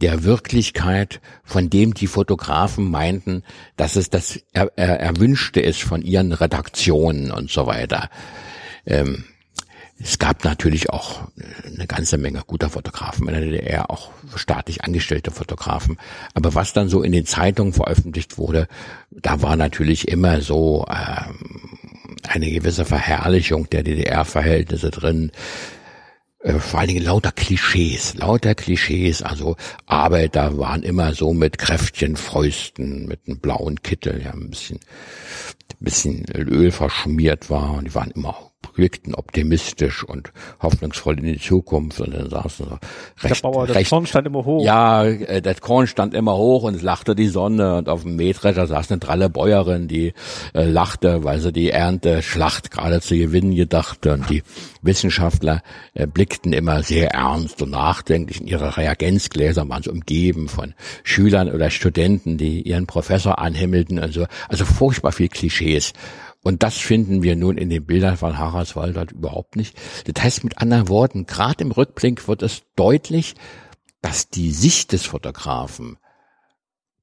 der 0.00 0.22
Wirklichkeit, 0.22 1.20
von 1.42 1.70
dem 1.70 1.94
die 1.94 2.06
Fotografen 2.06 2.90
meinten, 2.90 3.42
dass 3.76 3.96
es 3.96 4.10
das 4.10 4.40
er, 4.52 4.70
er, 4.76 5.00
Erwünschte 5.00 5.60
ist 5.60 5.82
von 5.82 6.02
ihren 6.02 6.32
Redaktionen 6.32 7.32
und 7.32 7.50
so 7.50 7.66
weiter. 7.66 8.08
Ähm, 8.86 9.24
es 10.00 10.20
gab 10.20 10.44
natürlich 10.44 10.90
auch 10.90 11.22
eine 11.66 11.88
ganze 11.88 12.18
Menge 12.18 12.42
guter 12.46 12.70
Fotografen 12.70 13.26
in 13.26 13.34
der 13.34 13.42
DDR, 13.42 13.90
auch 13.90 14.12
staatlich 14.36 14.84
angestellte 14.84 15.32
Fotografen. 15.32 15.98
Aber 16.34 16.54
was 16.54 16.72
dann 16.72 16.88
so 16.88 17.02
in 17.02 17.10
den 17.10 17.26
Zeitungen 17.26 17.72
veröffentlicht 17.72 18.38
wurde, 18.38 18.68
da 19.10 19.42
war 19.42 19.56
natürlich 19.56 20.06
immer 20.06 20.40
so 20.40 20.86
ähm, 20.88 21.78
eine 22.28 22.48
gewisse 22.48 22.84
Verherrlichung 22.84 23.68
der 23.70 23.82
DDR-Verhältnisse 23.82 24.90
drin 24.90 25.32
äh, 25.32 25.77
vor 26.44 26.78
allen 26.78 26.88
Dingen 26.88 27.04
lauter 27.04 27.32
Klischees, 27.32 28.14
lauter 28.14 28.54
Klischees, 28.54 29.22
also 29.22 29.56
Arbeiter 29.86 30.56
waren 30.56 30.82
immer 30.82 31.12
so 31.12 31.34
mit 31.34 31.58
Kräftchen, 31.58 32.16
Fäusten, 32.16 33.06
mit 33.06 33.20
einem 33.26 33.40
blauen 33.40 33.82
Kittel, 33.82 34.22
ja, 34.22 34.32
ein 34.32 34.50
bisschen, 34.50 34.78
ein 34.78 35.84
bisschen 35.84 36.24
Öl 36.32 36.70
verschmiert 36.70 37.50
war. 37.50 37.74
Und 37.74 37.86
die 37.88 37.94
waren 37.94 38.12
immer 38.12 38.47
blickten 38.74 39.14
optimistisch 39.14 40.04
und 40.04 40.32
hoffnungsvoll 40.60 41.18
in 41.18 41.26
die 41.26 41.38
Zukunft 41.38 42.00
und 42.00 42.14
dann 42.14 42.30
saßen 42.30 42.66
so 42.66 42.78
recht, 43.22 43.42
der 43.42 43.50
Bauer, 43.50 43.66
das 43.66 43.76
recht, 43.76 43.90
Korn 43.90 44.06
stand 44.06 44.26
immer 44.26 44.44
hoch. 44.44 44.64
Ja, 44.64 45.04
äh, 45.04 45.42
das 45.42 45.60
Korn 45.60 45.86
stand 45.86 46.14
immer 46.14 46.36
hoch 46.36 46.62
und 46.62 46.74
es 46.74 46.82
lachte 46.82 47.14
die 47.14 47.28
Sonne 47.28 47.76
und 47.76 47.88
auf 47.88 48.02
dem 48.02 48.16
Mähdrescher 48.16 48.66
saß 48.66 48.90
eine 48.90 48.98
dralle 48.98 49.28
Bäuerin, 49.30 49.88
die 49.88 50.14
äh, 50.54 50.64
lachte, 50.64 51.24
weil 51.24 51.40
sie 51.40 51.52
die 51.52 51.70
Ernte 51.70 52.22
Schlacht 52.22 52.70
gerade 52.70 53.00
zu 53.00 53.16
gewinnen 53.16 53.54
gedachte 53.54 54.12
und 54.14 54.30
die 54.30 54.42
Wissenschaftler 54.82 55.62
äh, 55.94 56.06
blickten 56.06 56.52
immer 56.52 56.82
sehr 56.82 57.10
ernst 57.10 57.62
und 57.62 57.70
nachdenklich 57.70 58.40
in 58.40 58.46
ihre 58.46 58.76
Reagenzgläser, 58.76 59.68
waren 59.68 59.82
so 59.82 59.90
umgeben 59.90 60.48
von 60.48 60.74
Schülern 61.04 61.50
oder 61.50 61.70
Studenten, 61.70 62.38
die 62.38 62.62
ihren 62.62 62.86
Professor 62.86 63.38
anhimmelten 63.38 63.98
und 63.98 64.12
so. 64.12 64.26
Also 64.48 64.64
furchtbar 64.64 65.12
viel 65.12 65.28
Klischees. 65.28 65.92
Und 66.48 66.62
das 66.62 66.78
finden 66.78 67.22
wir 67.22 67.36
nun 67.36 67.58
in 67.58 67.68
den 67.68 67.84
Bildern 67.84 68.16
von 68.16 68.38
Haraldswald 68.38 68.96
halt 68.96 69.12
überhaupt 69.12 69.54
nicht. 69.54 69.76
Das 70.06 70.24
heißt 70.24 70.44
mit 70.44 70.56
anderen 70.56 70.88
Worten, 70.88 71.26
gerade 71.26 71.62
im 71.62 71.72
Rückblick 71.72 72.26
wird 72.26 72.42
es 72.42 72.62
deutlich, 72.74 73.34
dass 74.00 74.30
die 74.30 74.50
Sicht 74.52 74.92
des 74.92 75.04
Fotografen 75.04 75.98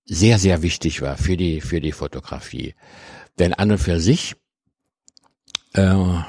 sehr, 0.03 0.39
sehr 0.39 0.63
wichtig 0.63 1.03
war 1.03 1.15
für 1.17 1.37
die, 1.37 1.61
für 1.61 1.79
die 1.79 1.91
Fotografie. 1.91 2.73
Denn 3.37 3.53
an 3.53 3.69
und 3.69 3.77
für 3.77 3.99
sich, 3.99 4.35
äh, 5.73 5.91
und 5.91 6.25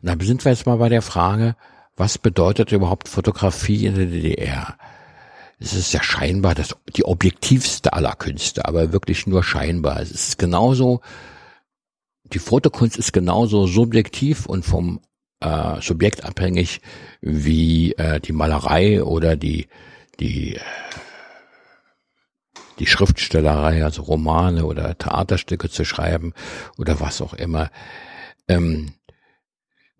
da 0.00 0.14
sind 0.20 0.44
wir 0.44 0.52
jetzt 0.52 0.66
mal 0.66 0.76
bei 0.76 0.88
der 0.88 1.02
Frage, 1.02 1.56
was 1.96 2.16
bedeutet 2.16 2.70
überhaupt 2.70 3.08
Fotografie 3.08 3.86
in 3.86 3.96
der 3.96 4.06
DDR? 4.06 4.78
Es 5.58 5.72
ist 5.74 5.92
ja 5.92 6.00
scheinbar 6.04 6.54
das, 6.54 6.76
die 6.94 7.06
objektivste 7.06 7.92
aller 7.92 8.14
Künste, 8.14 8.66
aber 8.66 8.92
wirklich 8.92 9.26
nur 9.26 9.42
scheinbar. 9.42 9.98
Es 9.98 10.12
ist 10.12 10.38
genauso 10.38 11.00
die 12.32 12.38
Fotokunst 12.38 12.96
ist 12.96 13.12
genauso 13.12 13.66
subjektiv 13.66 14.46
und 14.46 14.64
vom 14.64 15.00
äh, 15.40 15.80
Subjekt 15.80 16.24
abhängig 16.24 16.80
wie 17.20 17.92
äh, 17.92 18.20
die 18.20 18.32
Malerei 18.32 19.02
oder 19.02 19.36
die 19.36 19.68
die 20.20 20.58
die 22.78 22.86
Schriftstellerei, 22.86 23.84
also 23.84 24.02
Romane 24.02 24.64
oder 24.64 24.96
Theaterstücke 24.96 25.68
zu 25.68 25.84
schreiben 25.84 26.32
oder 26.78 27.00
was 27.00 27.20
auch 27.20 27.34
immer. 27.34 27.70
Ähm, 28.48 28.94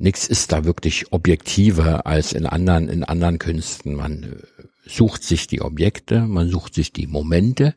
Nichts 0.03 0.27
ist 0.27 0.51
da 0.51 0.65
wirklich 0.65 1.13
objektiver 1.13 2.07
als 2.07 2.33
in 2.33 2.47
anderen 2.47 2.89
in 2.89 3.05
anderen 3.05 3.39
Künsten. 3.39 3.95
Man 3.95 4.25
äh, 4.25 4.63
sucht 4.85 5.23
sich 5.23 5.47
die 5.47 5.63
Objekte, 5.63 6.23
man 6.23 6.49
sucht 6.49 6.75
sich 6.75 6.93
die 6.93 7.07
Momente 7.07 7.77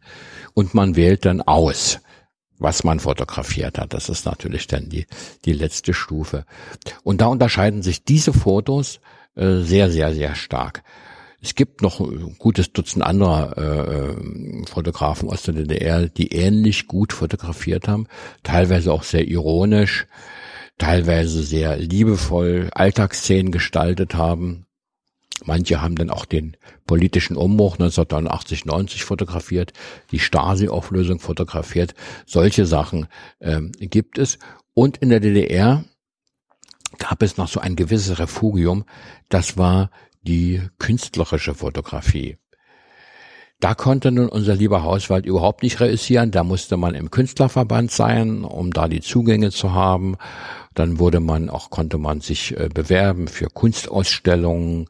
und 0.56 0.74
man 0.74 0.96
wählt 0.96 1.26
dann 1.26 1.42
aus 1.42 2.00
was 2.60 2.84
man 2.84 3.00
fotografiert 3.00 3.78
hat. 3.78 3.94
Das 3.94 4.10
ist 4.10 4.26
natürlich 4.26 4.68
dann 4.68 4.90
die, 4.90 5.06
die 5.46 5.54
letzte 5.54 5.94
Stufe. 5.94 6.46
Und 7.04 7.22
da 7.22 7.28
unterscheiden 7.28 7.84
sich 7.84 8.04
diese 8.04 8.34
Fotos 8.34 9.00
äh, 9.36 9.58
sehr, 9.58 9.90
sehr, 9.92 10.14
sehr 10.14 10.36
stark. 10.36 10.84
Es 11.42 11.54
gibt 11.54 11.84
noch 11.84 12.00
ein 12.00 12.36
gutes 12.40 12.74
Dutzend 12.74 13.04
anderer 13.04 13.56
äh, 13.58 14.66
Fotografen 14.66 15.30
aus 15.30 15.44
der 15.44 15.54
DDR, 15.54 16.08
die 16.08 16.34
ähnlich 16.34 16.88
gut 16.88 17.14
fotografiert 17.14 17.88
haben, 17.88 18.08
teilweise 18.42 18.92
auch 18.92 19.04
sehr 19.04 19.28
ironisch, 19.28 20.08
teilweise 20.80 21.44
sehr 21.44 21.78
liebevoll 21.78 22.70
Alltagsszenen 22.74 23.52
gestaltet 23.52 24.16
haben. 24.16 24.65
Manche 25.44 25.82
haben 25.82 25.96
dann 25.96 26.10
auch 26.10 26.26
den 26.26 26.56
politischen 26.88 27.36
Umbruch 27.36 27.74
1989, 27.74 28.66
90 28.66 29.04
fotografiert, 29.04 29.74
die 30.12 30.20
Stasi-Auflösung 30.20 31.20
fotografiert. 31.20 31.94
Solche 32.26 32.66
Sachen 32.66 33.08
ähm, 33.42 33.72
gibt 33.80 34.18
es. 34.18 34.40
Und 34.74 34.98
in 34.98 35.10
der 35.10 35.20
DDR 35.20 35.84
gab 36.98 37.22
es 37.22 37.38
noch 37.38 37.50
so 37.50 37.60
ein 37.60 37.76
gewisses 37.76 38.18
Refugium. 38.18 38.86
Das 39.30 39.58
war 39.58 39.92
die 40.22 40.62
künstlerische 40.80 41.54
Fotografie. 41.54 42.38
Da 43.60 43.74
konnte 43.74 44.12
nun 44.12 44.28
unser 44.28 44.56
lieber 44.56 44.84
Hauswald 44.84 45.26
überhaupt 45.26 45.64
nicht 45.64 45.80
reüssieren. 45.80 46.32
Da 46.32 46.44
musste 46.44 46.78
man 46.78 46.94
im 46.94 47.10
Künstlerverband 47.10 47.90
sein, 47.90 48.44
um 48.44 48.72
da 48.72 48.88
die 48.88 49.02
Zugänge 49.02 49.52
zu 49.52 49.74
haben. 49.74 50.18
Dann 50.74 51.00
wurde 51.00 51.22
man 51.22 51.50
auch, 51.50 51.70
konnte 51.70 51.98
man 51.98 52.20
sich 52.20 52.58
äh, 52.58 52.70
bewerben 52.74 53.28
für 53.28 53.48
Kunstausstellungen. 53.48 54.88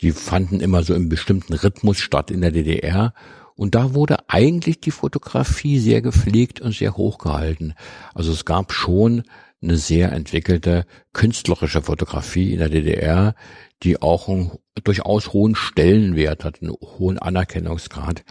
Die 0.00 0.12
fanden 0.12 0.60
immer 0.60 0.82
so 0.82 0.94
im 0.94 1.08
bestimmten 1.08 1.54
Rhythmus 1.54 1.98
statt 1.98 2.30
in 2.30 2.40
der 2.40 2.52
DDR. 2.52 3.12
Und 3.54 3.74
da 3.74 3.94
wurde 3.94 4.28
eigentlich 4.28 4.80
die 4.80 4.92
Fotografie 4.92 5.80
sehr 5.80 6.00
gepflegt 6.00 6.60
und 6.60 6.74
sehr 6.74 6.96
hochgehalten. 6.96 7.74
Also 8.14 8.32
es 8.32 8.44
gab 8.44 8.72
schon 8.72 9.24
eine 9.60 9.76
sehr 9.76 10.12
entwickelte 10.12 10.86
künstlerische 11.12 11.82
Fotografie 11.82 12.52
in 12.52 12.60
der 12.60 12.68
DDR, 12.68 13.34
die 13.82 14.00
auch 14.00 14.28
einen 14.28 14.52
durchaus 14.84 15.32
hohen 15.32 15.56
Stellenwert 15.56 16.44
hat, 16.44 16.62
einen 16.62 16.70
hohen 16.70 17.18
Anerkennungsgrad 17.18 18.22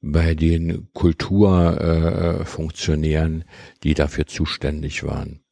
bei 0.00 0.34
den 0.34 0.88
Kulturfunktionären, 0.92 3.42
äh, 3.42 3.44
die 3.84 3.94
dafür 3.94 4.26
zuständig 4.26 5.04
waren. 5.04 5.44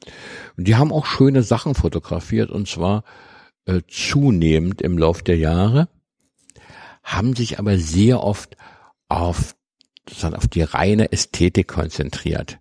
Und 0.56 0.66
die 0.66 0.74
haben 0.74 0.92
auch 0.92 1.06
schöne 1.06 1.44
Sachen 1.44 1.76
fotografiert 1.76 2.50
und 2.50 2.66
zwar 2.66 3.04
äh, 3.66 3.80
zunehmend 3.88 4.82
im 4.82 4.98
Lauf 4.98 5.22
der 5.22 5.36
Jahre, 5.36 5.88
haben 7.02 7.34
sich 7.34 7.58
aber 7.58 7.78
sehr 7.78 8.22
oft 8.22 8.56
auf, 9.08 9.56
auf 10.22 10.48
die 10.48 10.62
reine 10.62 11.12
Ästhetik 11.12 11.68
konzentriert. 11.68 12.58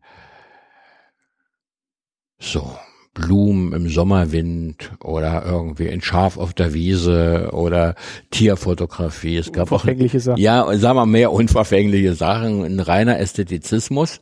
So, 2.39 2.77
Blumen 3.13 3.73
im 3.73 3.89
Sommerwind 3.89 4.91
oder 5.03 5.43
irgendwie 5.45 5.89
ein 5.89 6.01
Schaf 6.01 6.37
auf 6.37 6.53
der 6.53 6.73
Wiese 6.73 7.49
oder 7.51 7.95
Tierfotografie. 8.31 9.37
Es 9.37 9.51
gab 9.51 9.71
unverfängliche 9.71 10.17
auch, 10.17 10.21
Sachen. 10.21 10.41
Ja, 10.41 10.77
sagen 10.77 10.97
wir 10.97 11.05
mehr 11.05 11.31
unverfängliche 11.31 12.15
Sachen, 12.15 12.63
ein 12.63 12.79
reiner 12.79 13.19
Ästhetizismus, 13.19 14.21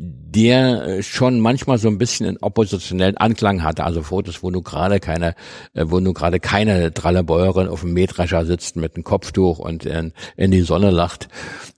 der 0.00 0.86
äh, 0.86 1.02
schon 1.02 1.40
manchmal 1.40 1.76
so 1.78 1.88
ein 1.88 1.98
bisschen 1.98 2.26
einen 2.26 2.36
oppositionellen 2.36 3.16
Anklang 3.16 3.64
hatte. 3.64 3.82
Also 3.82 4.04
Fotos, 4.04 4.44
wo 4.44 4.50
du 4.52 4.62
gerade 4.62 5.00
keine, 5.00 5.34
äh, 5.74 5.84
wo 5.86 5.98
du 5.98 6.12
gerade 6.12 6.38
keine 6.38 6.92
Drallebäuerin 6.92 7.66
auf 7.66 7.80
dem 7.80 7.94
Mähdrescher 7.94 8.46
sitzt 8.46 8.76
mit 8.76 8.94
einem 8.94 9.02
Kopftuch 9.02 9.58
und 9.58 9.84
in, 9.84 10.12
in 10.36 10.52
die 10.52 10.60
Sonne 10.60 10.90
lacht, 10.90 11.28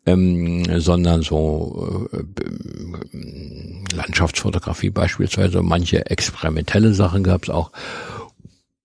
ähm, 0.04 0.64
sondern 0.80 1.22
so 1.22 2.08
äh, 2.12 3.94
Landschaftsfotografie 3.94 4.90
beispielsweise, 4.90 5.62
manche 5.62 6.04
experimentelle 6.06 6.92
Sachen 6.92 7.24
gab 7.24 7.44
es 7.44 7.50
auch. 7.50 7.72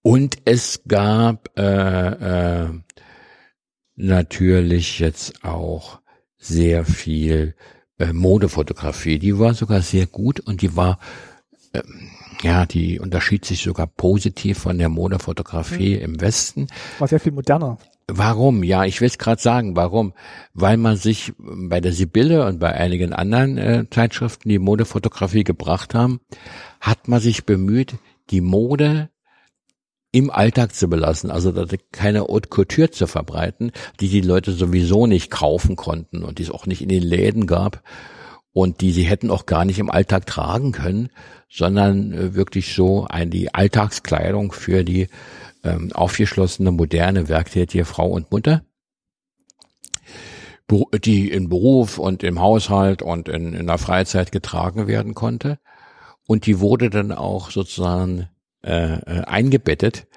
Und 0.02 0.38
es 0.46 0.82
gab 0.88 1.50
äh, 1.58 2.64
äh, 2.64 2.70
natürlich 3.98 5.00
jetzt 5.00 5.44
auch 5.44 6.00
sehr 6.38 6.86
viel 6.86 7.56
äh, 7.98 8.14
Modefotografie. 8.14 9.20
Die 9.20 9.38
war 9.38 9.54
sogar 9.54 9.82
sehr 9.82 10.08
gut 10.08 10.40
und 10.40 10.62
die 10.62 10.76
war 10.76 11.00
äh, 11.74 11.82
ja, 12.42 12.66
die 12.66 13.00
unterschied 13.00 13.46
sich 13.46 13.64
sogar 13.64 13.88
positiv 13.88 14.60
von 14.60 14.78
der 14.78 14.90
Modefotografie 14.90 15.96
mhm. 15.96 16.02
im 16.02 16.22
Westen. 16.22 16.68
War 17.00 17.08
sehr 17.08 17.20
viel 17.20 17.32
moderner. 17.32 17.78
Warum? 18.08 18.64
Ja, 18.64 18.86
ich 18.86 19.02
will 19.02 19.08
es 19.08 19.18
gerade 19.18 19.42
sagen. 19.42 19.76
Warum? 19.76 20.14
Weil 20.54 20.78
man 20.78 20.96
sich 20.96 21.34
bei 21.38 21.82
der 21.82 21.92
Sibylle 21.92 22.46
und 22.46 22.60
bei 22.60 22.72
einigen 22.74 23.14
anderen 23.14 23.58
äh, 23.58 23.86
Zeitschriften, 23.90 24.50
die 24.50 24.60
Modefotografie 24.60 25.44
gebracht 25.44 25.96
haben, 25.96 26.20
hat 26.80 27.08
man 27.08 27.20
sich 27.20 27.46
bemüht, 27.46 27.96
die 28.30 28.42
Mode 28.42 29.10
im 30.16 30.32
Alltag 30.32 30.74
zu 30.74 30.88
belassen, 30.88 31.30
also 31.30 31.54
keine 31.92 32.22
Haute 32.22 32.48
Couture 32.48 32.90
zu 32.90 33.06
verbreiten, 33.06 33.74
die 34.00 34.08
die 34.08 34.22
Leute 34.22 34.54
sowieso 34.54 35.08
nicht 35.08 35.30
kaufen 35.30 35.76
konnten 35.76 36.24
und 36.24 36.40
die 36.40 36.44
es 36.44 36.52
auch 36.52 36.68
nicht 36.68 36.82
in 36.82 36.88
den 36.88 37.04
Läden 37.04 37.48
gab 37.48 37.84
und 38.54 38.80
die 38.80 38.94
sie 38.94 39.04
hätten 39.04 39.30
auch 39.30 39.46
gar 39.46 39.66
nicht 39.66 39.78
im 39.78 39.92
Alltag 39.92 40.26
tragen 40.26 40.72
können, 40.72 41.10
sondern 41.50 42.14
äh, 42.14 42.34
wirklich 42.34 42.74
so 42.74 43.06
ein, 43.10 43.30
die 43.30 43.54
Alltagskleidung 43.54 44.54
für 44.54 44.86
die 44.86 45.10
ähm, 45.66 45.92
aufgeschlossene, 45.92 46.72
moderne, 46.72 47.28
werktätige 47.28 47.84
Frau 47.84 48.08
und 48.08 48.32
Mutter, 48.32 48.64
die 51.04 51.30
in 51.30 51.50
Beruf 51.50 52.00
und 52.00 52.24
im 52.24 52.40
Haushalt 52.40 53.02
und 53.02 53.28
in, 53.28 53.52
in 53.52 53.68
der 53.68 53.80
Freizeit 53.80 54.32
getragen 54.32 54.88
werden 54.88 55.14
konnte. 55.14 55.60
Und 56.26 56.46
die 56.46 56.62
wurde 56.62 56.90
dann 56.90 57.12
auch 57.12 57.52
sozusagen 57.52 58.30
äh, 58.66 58.96
äh 58.96 59.22
eingebettet 59.26 60.08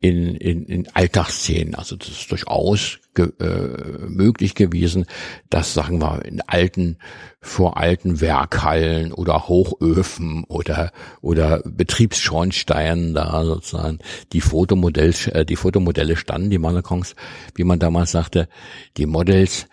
in, 0.00 0.34
in, 0.34 0.64
in 0.64 0.88
Alltagsszenen. 0.94 1.74
Also 1.74 1.94
das 1.94 2.08
ist 2.08 2.30
durchaus 2.30 2.98
ge, 3.14 3.32
äh, 3.38 4.06
möglich 4.08 4.54
gewesen, 4.54 5.04
dass, 5.50 5.74
sagen 5.74 6.00
wir, 6.00 6.24
in 6.24 6.40
alten, 6.40 6.96
vor 7.42 7.76
alten 7.76 8.22
Werkhallen 8.22 9.12
oder 9.12 9.46
Hochöfen 9.46 10.44
oder, 10.44 10.90
oder 11.20 11.62
Betriebsschornsteinen 11.66 13.12
da 13.12 13.44
sozusagen 13.44 13.98
die 14.32 14.40
Fotomodell, 14.40 15.14
äh, 15.32 15.44
die 15.44 15.56
Fotomodelle 15.56 16.16
standen, 16.16 16.48
die 16.48 16.58
Mannequins, 16.58 17.14
wie 17.54 17.64
man 17.64 17.78
damals 17.78 18.10
sagte, 18.10 18.48
die 18.96 19.06
Models, 19.06 19.66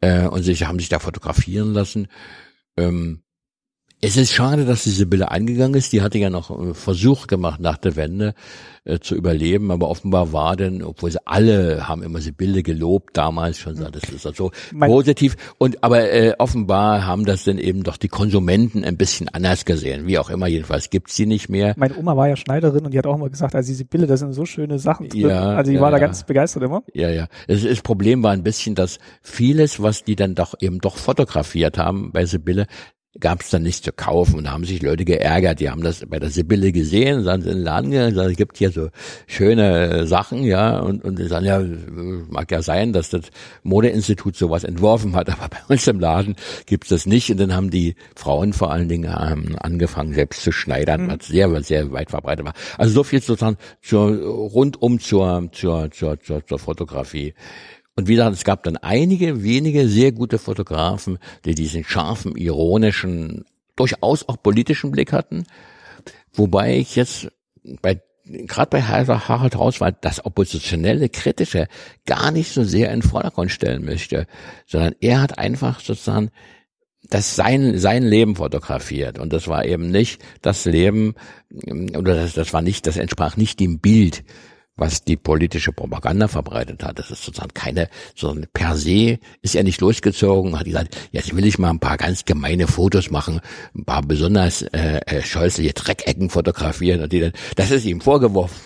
äh, 0.00 0.26
und 0.26 0.44
sich 0.44 0.64
haben 0.64 0.78
sich 0.78 0.90
da 0.90 1.00
fotografieren 1.00 1.72
lassen. 1.72 2.06
Ähm, 2.76 3.24
es 4.04 4.16
ist 4.16 4.32
schade, 4.32 4.64
dass 4.64 4.82
diese 4.82 4.96
Sibylle 4.96 5.30
eingegangen 5.30 5.76
ist. 5.76 5.92
Die 5.92 6.02
hatte 6.02 6.18
ja 6.18 6.28
noch 6.28 6.50
einen 6.50 6.74
Versuch 6.74 7.28
gemacht 7.28 7.60
nach 7.60 7.76
der 7.76 7.94
Wende 7.94 8.34
äh, 8.84 8.98
zu 8.98 9.14
überleben, 9.14 9.70
aber 9.70 9.88
offenbar 9.88 10.32
war 10.32 10.56
denn, 10.56 10.82
obwohl 10.82 11.12
sie 11.12 11.24
alle 11.24 11.86
haben 11.86 12.02
immer 12.02 12.20
Sibylle 12.20 12.64
gelobt 12.64 13.16
damals 13.16 13.60
schon, 13.60 13.76
so, 13.76 13.88
das 13.88 14.02
ist 14.10 14.26
also 14.26 14.50
mein 14.72 14.90
positiv. 14.90 15.36
Und 15.56 15.84
aber 15.84 16.10
äh, 16.10 16.34
offenbar 16.38 17.06
haben 17.06 17.24
das 17.24 17.44
dann 17.44 17.58
eben 17.58 17.84
doch 17.84 17.96
die 17.96 18.08
Konsumenten 18.08 18.82
ein 18.82 18.96
bisschen 18.96 19.28
anders 19.28 19.64
gesehen. 19.64 20.08
Wie 20.08 20.18
auch 20.18 20.30
immer, 20.30 20.48
jedenfalls 20.48 20.90
gibt's 20.90 21.14
sie 21.14 21.26
nicht 21.26 21.48
mehr. 21.48 21.74
Meine 21.76 21.96
Oma 21.96 22.16
war 22.16 22.28
ja 22.28 22.34
Schneiderin 22.34 22.84
und 22.84 22.92
die 22.92 22.98
hat 22.98 23.06
auch 23.06 23.14
immer 23.14 23.30
gesagt, 23.30 23.54
also 23.54 23.68
die 23.68 23.76
Sibylle, 23.76 24.08
das 24.08 24.18
sind 24.18 24.32
so 24.32 24.44
schöne 24.44 24.80
Sachen 24.80 25.10
drin. 25.10 25.28
Ja, 25.28 25.54
also 25.54 25.70
die 25.70 25.76
ja, 25.76 25.80
war 25.80 25.92
da 25.92 25.98
ja. 25.98 26.06
ganz 26.06 26.24
begeistert 26.24 26.64
immer. 26.64 26.82
Ja, 26.92 27.08
ja. 27.08 27.28
Das, 27.46 27.62
das 27.62 27.82
Problem 27.82 28.24
war 28.24 28.32
ein 28.32 28.42
bisschen, 28.42 28.74
dass 28.74 28.98
vieles, 29.22 29.80
was 29.80 30.02
die 30.02 30.16
dann 30.16 30.34
doch 30.34 30.54
eben 30.58 30.80
doch 30.80 30.96
fotografiert 30.96 31.78
haben 31.78 32.10
bei 32.10 32.26
Sibylle, 32.26 32.66
gab 33.20 33.42
es 33.42 33.50
dann 33.50 33.62
nichts 33.62 33.82
zu 33.82 33.92
kaufen 33.92 34.36
und 34.36 34.44
da 34.44 34.52
haben 34.52 34.64
sich 34.64 34.80
Leute 34.80 35.04
geärgert. 35.04 35.60
Die 35.60 35.68
haben 35.68 35.82
das 35.82 36.04
bei 36.08 36.18
der 36.18 36.30
Sibylle 36.30 36.72
gesehen, 36.72 37.24
dann 37.24 37.42
sind 37.42 37.50
in 37.50 37.58
den 37.58 37.64
Laden 37.64 37.90
gegangen, 37.90 38.30
es 38.30 38.36
gibt 38.36 38.56
hier 38.56 38.70
so 38.70 38.88
schöne 39.26 40.06
Sachen, 40.06 40.44
ja, 40.44 40.78
und, 40.78 41.04
und 41.04 41.18
die 41.18 41.26
sagen, 41.26 41.44
ja, 41.44 41.62
mag 42.30 42.50
ja 42.50 42.62
sein, 42.62 42.92
dass 42.92 43.10
das 43.10 43.22
Modeinstitut 43.62 44.36
sowas 44.36 44.64
entworfen 44.64 45.14
hat, 45.14 45.28
aber 45.30 45.48
bei 45.48 45.58
uns 45.68 45.86
im 45.86 46.00
Laden 46.00 46.36
gibt's 46.66 46.88
das 46.88 47.04
nicht. 47.04 47.30
Und 47.30 47.38
dann 47.38 47.54
haben 47.54 47.70
die 47.70 47.96
Frauen 48.16 48.54
vor 48.54 48.72
allen 48.72 48.88
Dingen 48.88 49.04
ähm, 49.04 49.56
angefangen, 49.60 50.14
selbst 50.14 50.42
zu 50.42 50.52
schneidern, 50.52 51.02
mhm. 51.02 51.08
was 51.08 51.26
sehr, 51.26 51.62
sehr 51.62 51.92
weit 51.92 52.10
verbreitet 52.10 52.46
war. 52.46 52.54
Also 52.78 52.94
so 52.94 53.04
viel 53.04 53.20
sozusagen 53.20 53.58
zur, 53.82 54.10
rundum 54.16 55.00
zur, 55.00 55.50
zur, 55.52 55.90
zur, 55.90 56.18
zur, 56.20 56.46
zur 56.46 56.58
Fotografie. 56.58 57.34
Und 57.96 58.08
wie 58.08 58.14
gesagt, 58.14 58.34
es 58.34 58.44
gab 58.44 58.62
dann 58.62 58.76
einige 58.78 59.42
wenige 59.42 59.88
sehr 59.88 60.12
gute 60.12 60.38
Fotografen, 60.38 61.18
die 61.44 61.54
diesen 61.54 61.84
scharfen, 61.84 62.36
ironischen, 62.36 63.44
durchaus 63.76 64.28
auch 64.28 64.42
politischen 64.42 64.90
Blick 64.90 65.12
hatten. 65.12 65.44
Wobei 66.32 66.76
ich 66.78 66.96
jetzt 66.96 67.28
bei 67.82 68.00
gerade 68.24 68.70
bei 68.70 68.82
Harald 68.82 69.56
Hauswald 69.56 69.96
das 70.02 70.24
oppositionelle, 70.24 71.08
kritische 71.08 71.66
gar 72.06 72.30
nicht 72.30 72.52
so 72.52 72.64
sehr 72.64 72.92
in 72.92 73.00
den 73.00 73.08
Vordergrund 73.08 73.50
stellen 73.50 73.84
möchte, 73.84 74.26
sondern 74.66 74.94
er 75.00 75.20
hat 75.20 75.38
einfach 75.38 75.80
sozusagen 75.80 76.30
das 77.10 77.34
sein, 77.34 77.78
sein 77.78 78.04
Leben 78.04 78.36
fotografiert. 78.36 79.18
Und 79.18 79.32
das 79.32 79.48
war 79.48 79.64
eben 79.64 79.90
nicht 79.90 80.22
das 80.40 80.64
Leben, 80.64 81.14
oder 81.96 82.14
das, 82.14 82.34
das 82.34 82.52
war 82.52 82.62
nicht, 82.62 82.86
das 82.86 82.96
entsprach 82.96 83.36
nicht 83.36 83.60
dem 83.60 83.80
Bild 83.80 84.24
was 84.76 85.04
die 85.04 85.16
politische 85.16 85.72
Propaganda 85.72 86.28
verbreitet 86.28 86.82
hat. 86.82 86.98
Das 86.98 87.10
ist 87.10 87.24
sozusagen 87.24 87.54
keine, 87.54 87.88
sondern 88.14 88.46
per 88.52 88.76
se 88.76 89.18
ist 89.42 89.54
er 89.54 89.64
nicht 89.64 89.80
losgezogen, 89.80 90.58
hat 90.58 90.64
gesagt, 90.64 90.96
jetzt 91.10 91.36
will 91.36 91.46
ich 91.46 91.58
mal 91.58 91.70
ein 91.70 91.80
paar 91.80 91.96
ganz 91.96 92.24
gemeine 92.24 92.66
Fotos 92.66 93.10
machen, 93.10 93.40
ein 93.74 93.84
paar 93.84 94.02
besonders 94.02 94.62
äh, 94.62 95.00
äh 95.06 95.22
scheußliche 95.22 95.74
Dreckecken 95.74 96.30
fotografieren 96.30 97.02
und 97.02 97.12
die 97.12 97.20
dann, 97.20 97.32
das 97.56 97.70
ist 97.70 97.84
ihm 97.84 98.00
vorgeworfen 98.00 98.60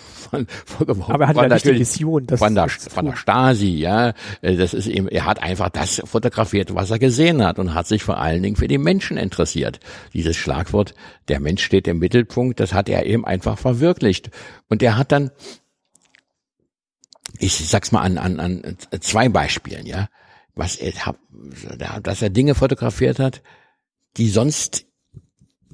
vorgeworfen. 0.65 1.13
Aber 1.13 1.25
er 1.25 1.27
hat 1.29 1.35
ja 1.37 1.47
nicht 1.47 1.65
die 1.65 1.79
Vision. 1.79 2.25
Das 2.27 2.39
von, 2.39 2.55
der, 2.55 2.69
von 2.69 3.05
der 3.05 3.15
Stasi, 3.15 3.77
ja. 3.77 4.13
Äh, 4.41 4.55
das 4.55 4.73
ist 4.73 4.87
ihm, 4.87 5.07
er 5.07 5.25
hat 5.25 5.41
einfach 5.41 5.69
das 5.69 6.01
fotografiert, 6.05 6.73
was 6.75 6.91
er 6.91 6.99
gesehen 6.99 7.43
hat 7.43 7.59
und 7.59 7.73
hat 7.73 7.87
sich 7.87 8.03
vor 8.03 8.17
allen 8.17 8.43
Dingen 8.43 8.55
für 8.55 8.67
die 8.67 8.77
Menschen 8.77 9.17
interessiert. 9.17 9.79
Dieses 10.13 10.35
Schlagwort, 10.35 10.93
der 11.27 11.39
Mensch 11.39 11.63
steht 11.63 11.87
im 11.87 11.99
Mittelpunkt, 11.99 12.59
das 12.59 12.73
hat 12.73 12.89
er 12.89 13.05
eben 13.05 13.25
einfach 13.25 13.57
verwirklicht. 13.57 14.29
Und 14.69 14.83
er 14.83 14.97
hat 14.97 15.11
dann, 15.11 15.31
ich 17.39 17.69
sag's 17.69 17.91
mal 17.91 18.01
an, 18.01 18.17
an, 18.17 18.39
an 18.39 18.77
zwei 19.01 19.29
Beispielen, 19.29 19.85
ja, 19.85 20.09
was 20.55 20.75
er, 20.75 20.93
dass 22.01 22.21
er 22.21 22.29
Dinge 22.29 22.55
fotografiert 22.55 23.19
hat, 23.19 23.41
die 24.17 24.29
sonst 24.29 24.85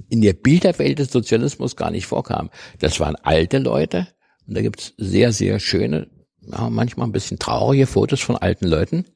in 0.08 0.20
der 0.20 0.34
Bilderwelt 0.34 0.98
des 0.98 1.10
Sozialismus 1.10 1.76
gar 1.76 1.90
nicht 1.90 2.06
vorkamen. 2.06 2.50
Das 2.78 3.00
waren 3.00 3.16
alte 3.16 3.58
Leute, 3.58 4.08
und 4.46 4.56
da 4.56 4.62
gibt's 4.62 4.94
sehr, 4.98 5.32
sehr 5.32 5.58
schöne, 5.60 6.10
ja, 6.40 6.68
manchmal 6.68 7.06
ein 7.06 7.12
bisschen 7.12 7.38
traurige 7.38 7.86
Fotos 7.86 8.20
von 8.20 8.36
alten 8.36 8.66
Leuten. 8.66 9.06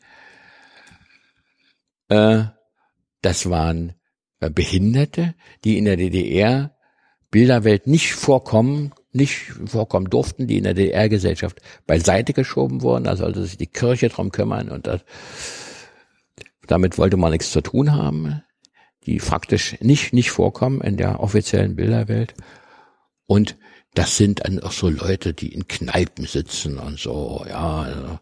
Äh, 2.08 2.44
das 3.20 3.50
waren 3.50 3.94
äh, 4.40 4.50
Behinderte, 4.50 5.34
die 5.64 5.76
in 5.76 5.84
der 5.84 5.96
DDR 5.96 6.74
Bilderwelt 7.30 7.86
nicht 7.86 8.14
vorkommen, 8.14 8.94
nicht 9.12 9.52
vorkommen 9.66 10.10
durften, 10.10 10.46
die 10.46 10.58
in 10.58 10.64
der 10.64 10.74
DDR-Gesellschaft 10.74 11.60
beiseite 11.86 12.32
geschoben 12.32 12.82
wurden. 12.82 13.04
Da 13.04 13.16
sollte 13.16 13.42
sich 13.42 13.56
die 13.56 13.66
Kirche 13.66 14.08
drum 14.08 14.30
kümmern 14.30 14.68
und 14.68 14.86
das, 14.86 15.00
damit 16.66 16.98
wollte 16.98 17.16
man 17.16 17.32
nichts 17.32 17.50
zu 17.50 17.60
tun 17.60 17.92
haben, 17.92 18.42
die 19.06 19.20
faktisch 19.20 19.80
nicht, 19.80 20.12
nicht 20.12 20.30
vorkommen 20.30 20.80
in 20.80 20.96
der 20.96 21.20
offiziellen 21.20 21.76
Bilderwelt. 21.76 22.34
Und 23.26 23.56
das 23.94 24.16
sind 24.16 24.44
dann 24.44 24.60
auch 24.60 24.72
so 24.72 24.88
Leute, 24.88 25.32
die 25.32 25.52
in 25.52 25.66
Kneipen 25.66 26.26
sitzen 26.26 26.78
und 26.78 27.00
so, 27.00 27.44
ja, 27.48 27.82
also 27.82 28.18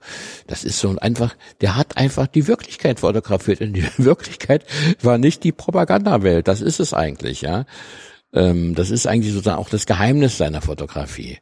das 0.47 0.65
ist 0.65 0.79
so 0.79 0.97
einfach, 0.99 1.37
der 1.61 1.77
hat 1.77 1.97
einfach 1.97 2.27
die 2.27 2.47
Wirklichkeit 2.47 3.01
fotografiert 3.01 3.61
und 3.61 3.75
die 3.75 3.87
Wirklichkeit 3.99 4.65
war 5.03 5.19
nicht 5.19 5.45
die 5.45 5.53
Propagandawelt, 5.53 6.49
das 6.49 6.61
ist 6.61 6.81
es 6.81 6.95
eigentlich, 6.95 7.43
ja. 7.43 7.67
Ähm, 8.33 8.75
das 8.75 8.91
ist 8.91 9.07
eigentlich 9.07 9.33
sozusagen 9.33 9.59
auch 9.59 9.71
das 9.71 9.87
Geheimnis 9.87 10.39
seiner 10.39 10.61
Fotografie. 10.61 11.39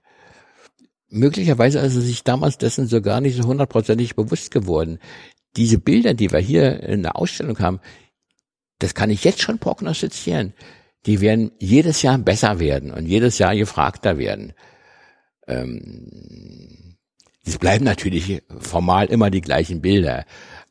Möglicherweise 1.09 1.79
ist 1.79 1.95
er 1.95 2.01
sich 2.01 2.25
damals 2.25 2.59
dessen 2.59 2.87
so 2.87 3.01
gar 3.01 3.21
nicht 3.21 3.37
so 3.37 3.45
hundertprozentig 3.45 4.17
bewusst 4.17 4.51
geworden. 4.51 4.99
Diese 5.57 5.79
Bilder, 5.79 6.15
die 6.15 6.33
wir 6.33 6.41
hier 6.41 6.83
in 6.83 7.03
der 7.03 7.17
Ausstellung 7.17 7.59
haben, 7.61 7.81
das 8.81 8.95
kann 8.95 9.11
ich 9.11 9.23
jetzt 9.23 9.41
schon 9.41 9.59
prognostizieren 9.59 10.55
die 11.07 11.21
werden 11.21 11.53
jedes 11.59 12.03
Jahr 12.03 12.19
besser 12.19 12.59
werden 12.59 12.91
und 12.91 13.07
jedes 13.07 13.39
Jahr 13.39 13.55
gefragter 13.55 14.19
werden. 14.19 14.53
Ähm, 15.47 16.97
es 17.45 17.59
bleiben 17.59 17.85
natürlich 17.85 18.43
formal 18.59 19.07
immer 19.07 19.31
die 19.31 19.43
gleichen 19.43 19.83
Bilder, 19.83 20.25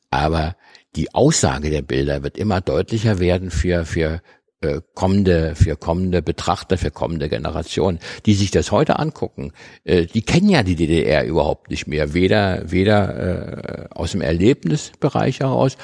aber 0.10 0.56
die 0.96 1.14
Aussage 1.14 1.70
der 1.70 1.84
Bilder 1.84 2.24
wird 2.24 2.38
immer 2.38 2.62
deutlicher 2.62 3.20
werden 3.20 3.52
für, 3.52 3.86
für 3.86 4.22
äh, 4.64 4.82
kommende, 4.94 5.56
für 5.56 5.76
kommende 5.76 6.22
Betrachter, 6.22 6.78
für 6.78 6.92
kommende 6.92 7.30
Generationen, 7.30 8.00
die 8.26 8.34
sich 8.34 8.52
das 8.52 8.72
heute 8.72 9.00
angucken, 9.00 9.52
äh, 9.84 10.06
die 10.06 10.22
kennen 10.22 10.50
ja 10.50 10.64
die 10.64 10.76
DDR 10.76 11.26
überhaupt 11.26 11.70
nicht 11.70 11.88
mehr, 11.88 12.14
weder 12.14 12.72
weder 12.72 13.88
äh, 13.88 13.88
aus 13.92 14.12
dem 14.12 14.22
Erlebnisbereich 14.22 15.40
heraus 15.40 15.78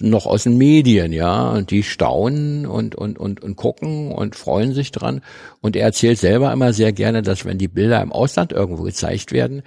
noch 0.00 0.26
aus 0.26 0.44
den 0.44 0.56
Medien, 0.56 1.12
ja, 1.12 1.50
und 1.50 1.70
die 1.70 1.82
staunen 1.82 2.66
und 2.66 2.94
und 2.94 3.18
und 3.18 3.42
und 3.42 3.56
gucken 3.56 4.12
und 4.12 4.36
freuen 4.36 4.72
sich 4.72 4.90
dran. 4.90 5.20
Und 5.60 5.76
er 5.76 5.84
erzählt 5.84 6.18
selber 6.18 6.52
immer 6.52 6.72
sehr 6.72 6.92
gerne, 6.92 7.22
dass 7.22 7.44
wenn 7.44 7.58
die 7.58 7.68
Bilder 7.68 8.00
im 8.02 8.12
Ausland 8.12 8.52
irgendwo 8.52 8.82
gezeigt 8.84 9.32
werden, 9.32 9.62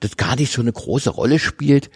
das 0.00 0.16
gar 0.16 0.36
nicht 0.36 0.52
so 0.52 0.60
eine 0.62 0.72
große 0.72 1.10
Rolle 1.10 1.38
spielt, 1.38 1.90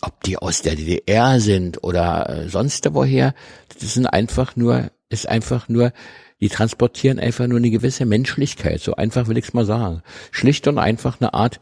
ob 0.00 0.22
die 0.22 0.36
aus 0.36 0.62
der 0.62 0.76
DDR 0.76 1.40
sind 1.40 1.82
oder 1.82 2.28
äh, 2.28 2.48
sonst 2.48 2.86
woher, 2.92 3.34
das 3.80 3.94
sind 3.94 4.06
einfach 4.06 4.56
nur, 4.56 4.90
ist 5.08 5.28
einfach 5.28 5.68
nur, 5.68 5.92
die 6.40 6.48
transportieren 6.48 7.18
einfach 7.18 7.46
nur 7.46 7.58
eine 7.58 7.70
gewisse 7.70 8.06
Menschlichkeit, 8.06 8.80
so 8.80 8.94
einfach 8.94 9.28
will 9.28 9.38
ich's 9.38 9.54
mal 9.54 9.64
sagen. 9.64 10.02
Schlicht 10.30 10.68
und 10.68 10.78
einfach 10.78 11.20
eine 11.20 11.34
Art, 11.34 11.60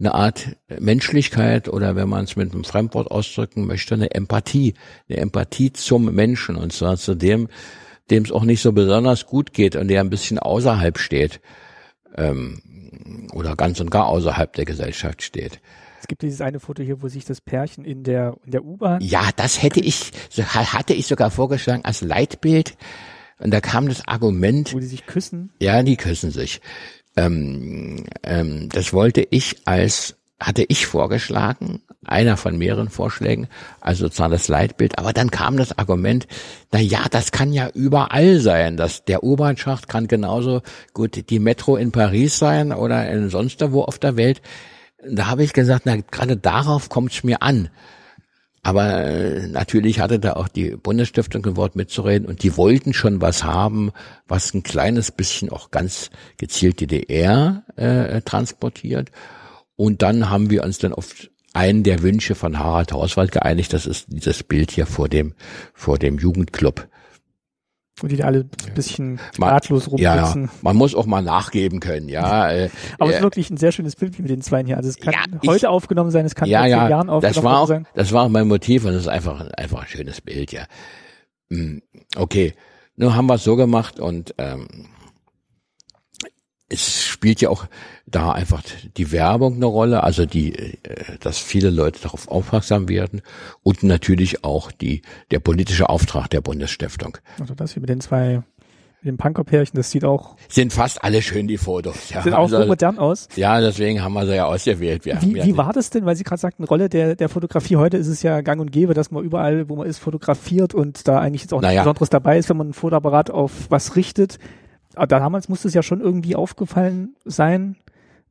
eine 0.00 0.14
Art 0.14 0.56
Menschlichkeit 0.80 1.68
oder 1.68 1.94
wenn 1.94 2.08
man 2.08 2.24
es 2.24 2.34
mit 2.34 2.52
einem 2.52 2.64
Fremdwort 2.64 3.10
ausdrücken 3.10 3.66
möchte, 3.66 3.94
eine 3.94 4.10
Empathie, 4.10 4.74
eine 5.08 5.18
Empathie 5.18 5.72
zum 5.72 6.12
Menschen 6.12 6.56
und 6.56 6.72
zwar 6.72 6.96
zu 6.96 7.14
dem, 7.14 7.48
dem 8.10 8.24
es 8.24 8.32
auch 8.32 8.44
nicht 8.44 8.60
so 8.60 8.72
besonders 8.72 9.26
gut 9.26 9.52
geht 9.52 9.76
und 9.76 9.88
der 9.88 10.00
ein 10.00 10.10
bisschen 10.10 10.38
außerhalb 10.40 10.98
steht 10.98 11.40
ähm, 12.16 12.60
oder 13.32 13.54
ganz 13.54 13.80
und 13.80 13.90
gar 13.90 14.06
außerhalb 14.06 14.52
der 14.52 14.64
Gesellschaft 14.64 15.22
steht. 15.22 15.60
Es 16.12 16.18
gibt 16.18 16.24
dieses 16.24 16.42
eine 16.42 16.60
Foto 16.60 16.82
hier, 16.82 17.00
wo 17.00 17.08
sich 17.08 17.24
das 17.24 17.40
Pärchen 17.40 17.86
in 17.86 18.04
der, 18.04 18.36
in 18.44 18.50
der 18.50 18.66
U-Bahn. 18.66 19.00
Ja, 19.00 19.30
das 19.34 19.62
hätte 19.62 19.80
ich, 19.80 20.10
hatte 20.36 20.92
ich 20.92 21.06
sogar 21.06 21.30
vorgeschlagen 21.30 21.86
als 21.86 22.02
Leitbild. 22.02 22.76
Und 23.38 23.50
da 23.50 23.62
kam 23.62 23.88
das 23.88 24.06
Argument. 24.06 24.74
Wo 24.74 24.78
die 24.78 24.84
sich 24.84 25.06
küssen? 25.06 25.54
Ja, 25.58 25.82
die 25.82 25.96
küssen 25.96 26.30
sich. 26.30 26.60
Ähm, 27.16 28.04
ähm, 28.24 28.68
das 28.68 28.92
wollte 28.92 29.26
ich 29.30 29.66
als, 29.66 30.16
hatte 30.38 30.66
ich 30.68 30.84
vorgeschlagen, 30.84 31.80
einer 32.04 32.36
von 32.36 32.58
mehreren 32.58 32.90
Vorschlägen, 32.90 33.48
also 33.80 34.04
sozusagen 34.04 34.32
das 34.32 34.48
Leitbild. 34.48 34.98
Aber 34.98 35.14
dann 35.14 35.30
kam 35.30 35.56
das 35.56 35.78
Argument, 35.78 36.26
na 36.72 36.78
ja, 36.78 37.06
das 37.10 37.32
kann 37.32 37.54
ja 37.54 37.70
überall 37.70 38.38
sein. 38.40 38.76
dass 38.76 39.06
der 39.06 39.24
U-Bahn-Schacht 39.24 39.88
kann 39.88 40.08
genauso 40.08 40.60
gut 40.92 41.30
die 41.30 41.38
Metro 41.38 41.76
in 41.76 41.90
Paris 41.90 42.38
sein 42.38 42.70
oder 42.70 43.10
in 43.10 43.30
sonst 43.30 43.62
wo 43.72 43.80
auf 43.80 43.98
der 43.98 44.18
Welt 44.18 44.42
da 45.08 45.26
habe 45.26 45.44
ich 45.44 45.52
gesagt, 45.52 45.82
na 45.86 45.96
gerade 45.96 46.36
darauf 46.36 46.88
kommt 46.88 47.12
es 47.12 47.24
mir 47.24 47.42
an. 47.42 47.68
Aber 48.64 49.04
äh, 49.04 49.48
natürlich 49.48 49.98
hatte 49.98 50.20
da 50.20 50.34
auch 50.34 50.46
die 50.46 50.76
Bundesstiftung 50.76 51.44
ein 51.44 51.56
Wort 51.56 51.74
mitzureden 51.74 52.28
und 52.28 52.44
die 52.44 52.56
wollten 52.56 52.92
schon 52.92 53.20
was 53.20 53.42
haben, 53.42 53.90
was 54.28 54.54
ein 54.54 54.62
kleines 54.62 55.10
bisschen 55.10 55.50
auch 55.50 55.72
ganz 55.72 56.10
gezielt 56.36 56.80
DDR 56.80 57.64
äh, 57.74 58.22
transportiert. 58.22 59.10
Und 59.74 60.02
dann 60.02 60.30
haben 60.30 60.48
wir 60.50 60.62
uns 60.62 60.78
dann 60.78 60.92
auf 60.92 61.12
einen 61.54 61.82
der 61.82 62.02
Wünsche 62.02 62.36
von 62.36 62.58
Harald 62.58 62.92
Hauswald 62.92 63.32
geeinigt. 63.32 63.72
Das 63.72 63.84
ist 63.84 64.06
dieses 64.08 64.44
Bild 64.44 64.70
hier 64.70 64.86
vor 64.86 65.08
dem 65.08 65.34
vor 65.74 65.98
dem 65.98 66.18
Jugendclub. 66.18 66.86
Und 68.02 68.10
die 68.10 68.16
da 68.16 68.26
alle 68.26 68.40
ein 68.40 68.74
bisschen 68.74 69.20
ratlos 69.38 69.90
rumsitzen. 69.90 70.44
Ja, 70.44 70.50
man 70.62 70.76
muss 70.76 70.94
auch 70.94 71.06
mal 71.06 71.22
nachgeben 71.22 71.80
können, 71.80 72.08
ja. 72.08 72.42
Äh, 72.52 72.70
Aber 72.98 73.10
es 73.10 73.16
ist 73.16 73.22
wirklich 73.22 73.50
ein 73.50 73.56
sehr 73.56 73.72
schönes 73.72 73.94
Bild 73.96 74.18
mit 74.18 74.28
den 74.28 74.42
Zweien 74.42 74.66
hier. 74.66 74.76
Also 74.76 74.88
es 74.88 74.96
kann 74.96 75.14
ja, 75.14 75.20
heute 75.46 75.56
ich, 75.56 75.66
aufgenommen 75.66 76.10
sein, 76.10 76.26
es 76.26 76.34
kann 76.34 76.48
ja, 76.48 76.66
ja, 76.66 76.88
Jahren 76.88 77.08
aufgenommen 77.08 77.34
das 77.34 77.44
war 77.44 77.60
auch, 77.60 77.68
sein. 77.68 77.86
Das 77.94 78.12
war 78.12 78.24
auch 78.24 78.28
mein 78.28 78.48
Motiv 78.48 78.84
und 78.84 78.92
es 78.92 79.02
ist 79.02 79.08
einfach, 79.08 79.48
einfach 79.56 79.82
ein 79.82 79.88
schönes 79.88 80.20
Bild, 80.20 80.52
ja. 80.52 80.64
Hm, 81.50 81.82
okay, 82.16 82.54
nun 82.96 83.14
haben 83.14 83.26
wir 83.26 83.34
es 83.34 83.44
so 83.44 83.56
gemacht 83.56 84.00
und 84.00 84.34
ähm, 84.38 84.88
es 86.72 87.04
spielt 87.04 87.40
ja 87.40 87.50
auch 87.50 87.66
da 88.06 88.32
einfach 88.32 88.62
die 88.96 89.12
Werbung 89.12 89.56
eine 89.56 89.66
Rolle, 89.66 90.02
also 90.02 90.26
die, 90.26 90.54
äh, 90.54 90.74
dass 91.20 91.38
viele 91.38 91.70
Leute 91.70 92.00
darauf 92.00 92.28
aufmerksam 92.28 92.88
werden 92.88 93.22
und 93.62 93.82
natürlich 93.82 94.44
auch 94.44 94.72
die, 94.72 95.02
der 95.30 95.40
politische 95.40 95.88
Auftrag 95.88 96.28
der 96.30 96.40
Bundesstiftung. 96.40 97.18
Also 97.38 97.54
das 97.54 97.72
hier 97.72 97.80
mit 97.80 97.90
den 97.90 98.00
zwei, 98.00 98.42
mit 99.02 99.12
dem 99.12 99.16
Punkerpärchen, 99.18 99.76
das 99.76 99.90
sieht 99.90 100.04
auch. 100.04 100.36
Sind 100.48 100.72
fast 100.72 101.02
alle 101.02 101.22
schön, 101.22 101.48
die 101.48 101.58
Fotos. 101.58 102.10
Ja. 102.10 102.22
Sehen 102.22 102.34
auch 102.34 102.44
also, 102.44 102.62
so 102.62 102.66
modern 102.66 102.98
aus. 102.98 103.28
Ja, 103.36 103.60
deswegen 103.60 104.02
haben 104.02 104.12
wir 104.14 104.26
sie 104.26 104.36
ja 104.36 104.46
ausgewählt. 104.46 105.04
Wir 105.04 105.20
wie, 105.22 105.34
wie 105.34 105.56
war 105.56 105.72
das 105.72 105.90
denn, 105.90 106.04
weil 106.04 106.16
Sie 106.16 106.24
gerade 106.24 106.40
sagten, 106.40 106.64
Rolle 106.64 106.88
der, 106.88 107.16
der 107.16 107.28
Fotografie 107.28 107.76
heute 107.76 107.96
ist 107.96 108.08
es 108.08 108.22
ja 108.22 108.40
gang 108.40 108.60
und 108.60 108.72
gäbe, 108.72 108.94
dass 108.94 109.10
man 109.10 109.24
überall, 109.24 109.68
wo 109.68 109.76
man 109.76 109.86
ist, 109.86 109.98
fotografiert 109.98 110.74
und 110.74 111.08
da 111.08 111.18
eigentlich 111.18 111.42
jetzt 111.42 111.52
auch 111.52 111.60
naja. 111.60 111.72
nichts 111.72 111.84
Besonderes 111.84 112.10
dabei 112.10 112.38
ist, 112.38 112.48
wenn 112.48 112.56
man 112.56 112.70
ein 112.70 112.74
Fotoapparat 112.74 113.30
auf 113.30 113.52
was 113.70 113.96
richtet. 113.96 114.38
Aber 114.94 115.06
damals 115.06 115.48
musste 115.48 115.68
es 115.68 115.74
ja 115.74 115.82
schon 115.82 116.00
irgendwie 116.00 116.36
aufgefallen 116.36 117.14
sein, 117.24 117.76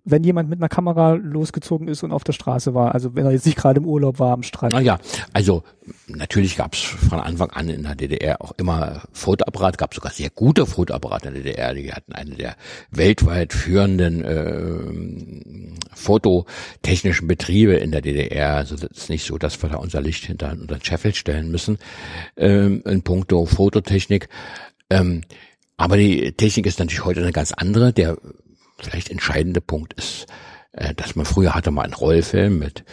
wenn 0.04 0.24
jemand 0.24 0.50
mit 0.50 0.60
einer 0.60 0.70
Kamera 0.70 1.14
losgezogen 1.14 1.88
ist 1.88 2.04
und 2.04 2.12
auf 2.12 2.24
der 2.24 2.34
Straße 2.34 2.74
war, 2.74 2.96
also 2.96 3.16
wenn 3.16 3.26
er 3.26 3.32
jetzt 3.32 3.46
nicht 3.46 3.58
gerade 3.58 3.80
im 3.80 3.86
Urlaub 3.86 4.18
war 4.18 4.34
am 4.34 4.42
Strand. 4.42 4.74
Naja, 4.74 4.98
also 5.32 5.64
natürlich 6.08 6.58
gab 6.58 6.74
es 6.74 6.80
von 6.80 7.20
Anfang 7.20 7.52
an 7.52 7.70
in 7.70 7.84
der 7.84 7.96
DDR 7.96 8.42
auch 8.42 8.54
immer 8.58 9.04
Fotoapparat, 9.12 9.78
gab 9.78 9.94
sogar 9.94 10.12
sehr 10.12 10.32
gute 10.32 10.66
Fotoapparate 10.66 11.28
in 11.28 11.36
der 11.36 11.44
DDR. 11.44 11.74
Die 11.76 11.92
hatten 11.92 12.14
eine 12.14 12.32
der 12.32 12.56
weltweit 12.90 13.54
führenden 13.54 14.24
äh, 14.24 15.76
fototechnischen 15.94 17.28
Betriebe 17.28 17.74
in 17.74 17.92
der 17.92 18.02
DDR. 18.02 18.56
Also 18.56 18.76
das 18.76 18.90
ist 18.98 19.10
nicht 19.10 19.26
so, 19.26 19.38
dass 19.38 19.62
wir 19.62 19.70
da 19.70 19.76
unser 19.78 20.02
Licht 20.02 20.26
hinter 20.26 20.52
unter 20.52 20.78
den 20.78 20.84
Scheffel 20.84 21.14
stellen 21.14 21.52
müssen 21.52 21.78
ähm, 22.38 22.82
in 22.86 23.04
puncto 23.04 23.46
Fototechnik. 23.46 24.30
Ähm, 24.90 25.22
aber 25.82 25.98
die 25.98 26.32
Technik 26.34 26.68
ist 26.68 26.78
natürlich 26.78 27.06
heute 27.06 27.22
eine 27.22 27.32
ganz 27.32 27.54
andere. 27.54 27.92
Der 27.92 28.16
vielleicht 28.78 29.10
entscheidende 29.10 29.62
Punkt 29.62 29.94
ist, 29.94 30.28
äh, 30.74 30.94
dass 30.94 31.16
man 31.16 31.26
früher 31.26 31.56
hatte 31.56 31.72
mal 31.72 31.82
einen 31.82 31.96
Rollfilm 31.96 32.60
mit 32.60 32.84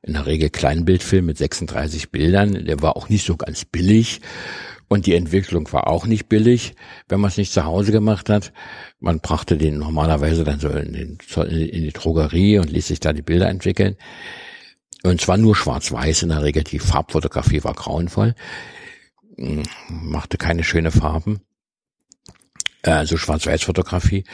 in 0.00 0.14
der 0.14 0.24
Regel 0.24 0.48
Kleinbildfilm 0.48 1.26
mit 1.26 1.36
36 1.36 2.10
Bildern. 2.10 2.64
Der 2.64 2.80
war 2.80 2.96
auch 2.96 3.10
nicht 3.10 3.26
so 3.26 3.36
ganz 3.36 3.66
billig. 3.66 4.22
Und 4.88 5.04
die 5.04 5.14
Entwicklung 5.14 5.70
war 5.70 5.86
auch 5.86 6.06
nicht 6.06 6.30
billig, 6.30 6.74
wenn 7.10 7.20
man 7.20 7.28
es 7.28 7.36
nicht 7.36 7.52
zu 7.52 7.64
Hause 7.64 7.92
gemacht 7.92 8.30
hat. 8.30 8.54
Man 9.00 9.20
brachte 9.20 9.58
den 9.58 9.76
normalerweise 9.76 10.42
dann 10.42 10.60
so 10.60 10.70
in, 10.70 10.94
den, 10.94 11.18
in 11.46 11.82
die 11.82 11.92
Drogerie 11.92 12.58
und 12.58 12.70
ließ 12.70 12.88
sich 12.88 13.00
da 13.00 13.12
die 13.12 13.20
Bilder 13.20 13.50
entwickeln. 13.50 13.96
Und 15.02 15.20
zwar 15.20 15.36
nur 15.36 15.54
schwarz-weiß 15.54 16.22
in 16.22 16.30
der 16.30 16.42
Regel. 16.42 16.64
Die 16.64 16.78
Farbfotografie 16.78 17.62
war 17.64 17.74
grauenvoll. 17.74 18.34
Hm, 19.36 19.62
machte 19.90 20.38
keine 20.38 20.64
schöne 20.64 20.90
Farben. 20.90 21.40
Also 22.82 23.16
Schwarz-Weiß-Fotografie. 23.16 24.24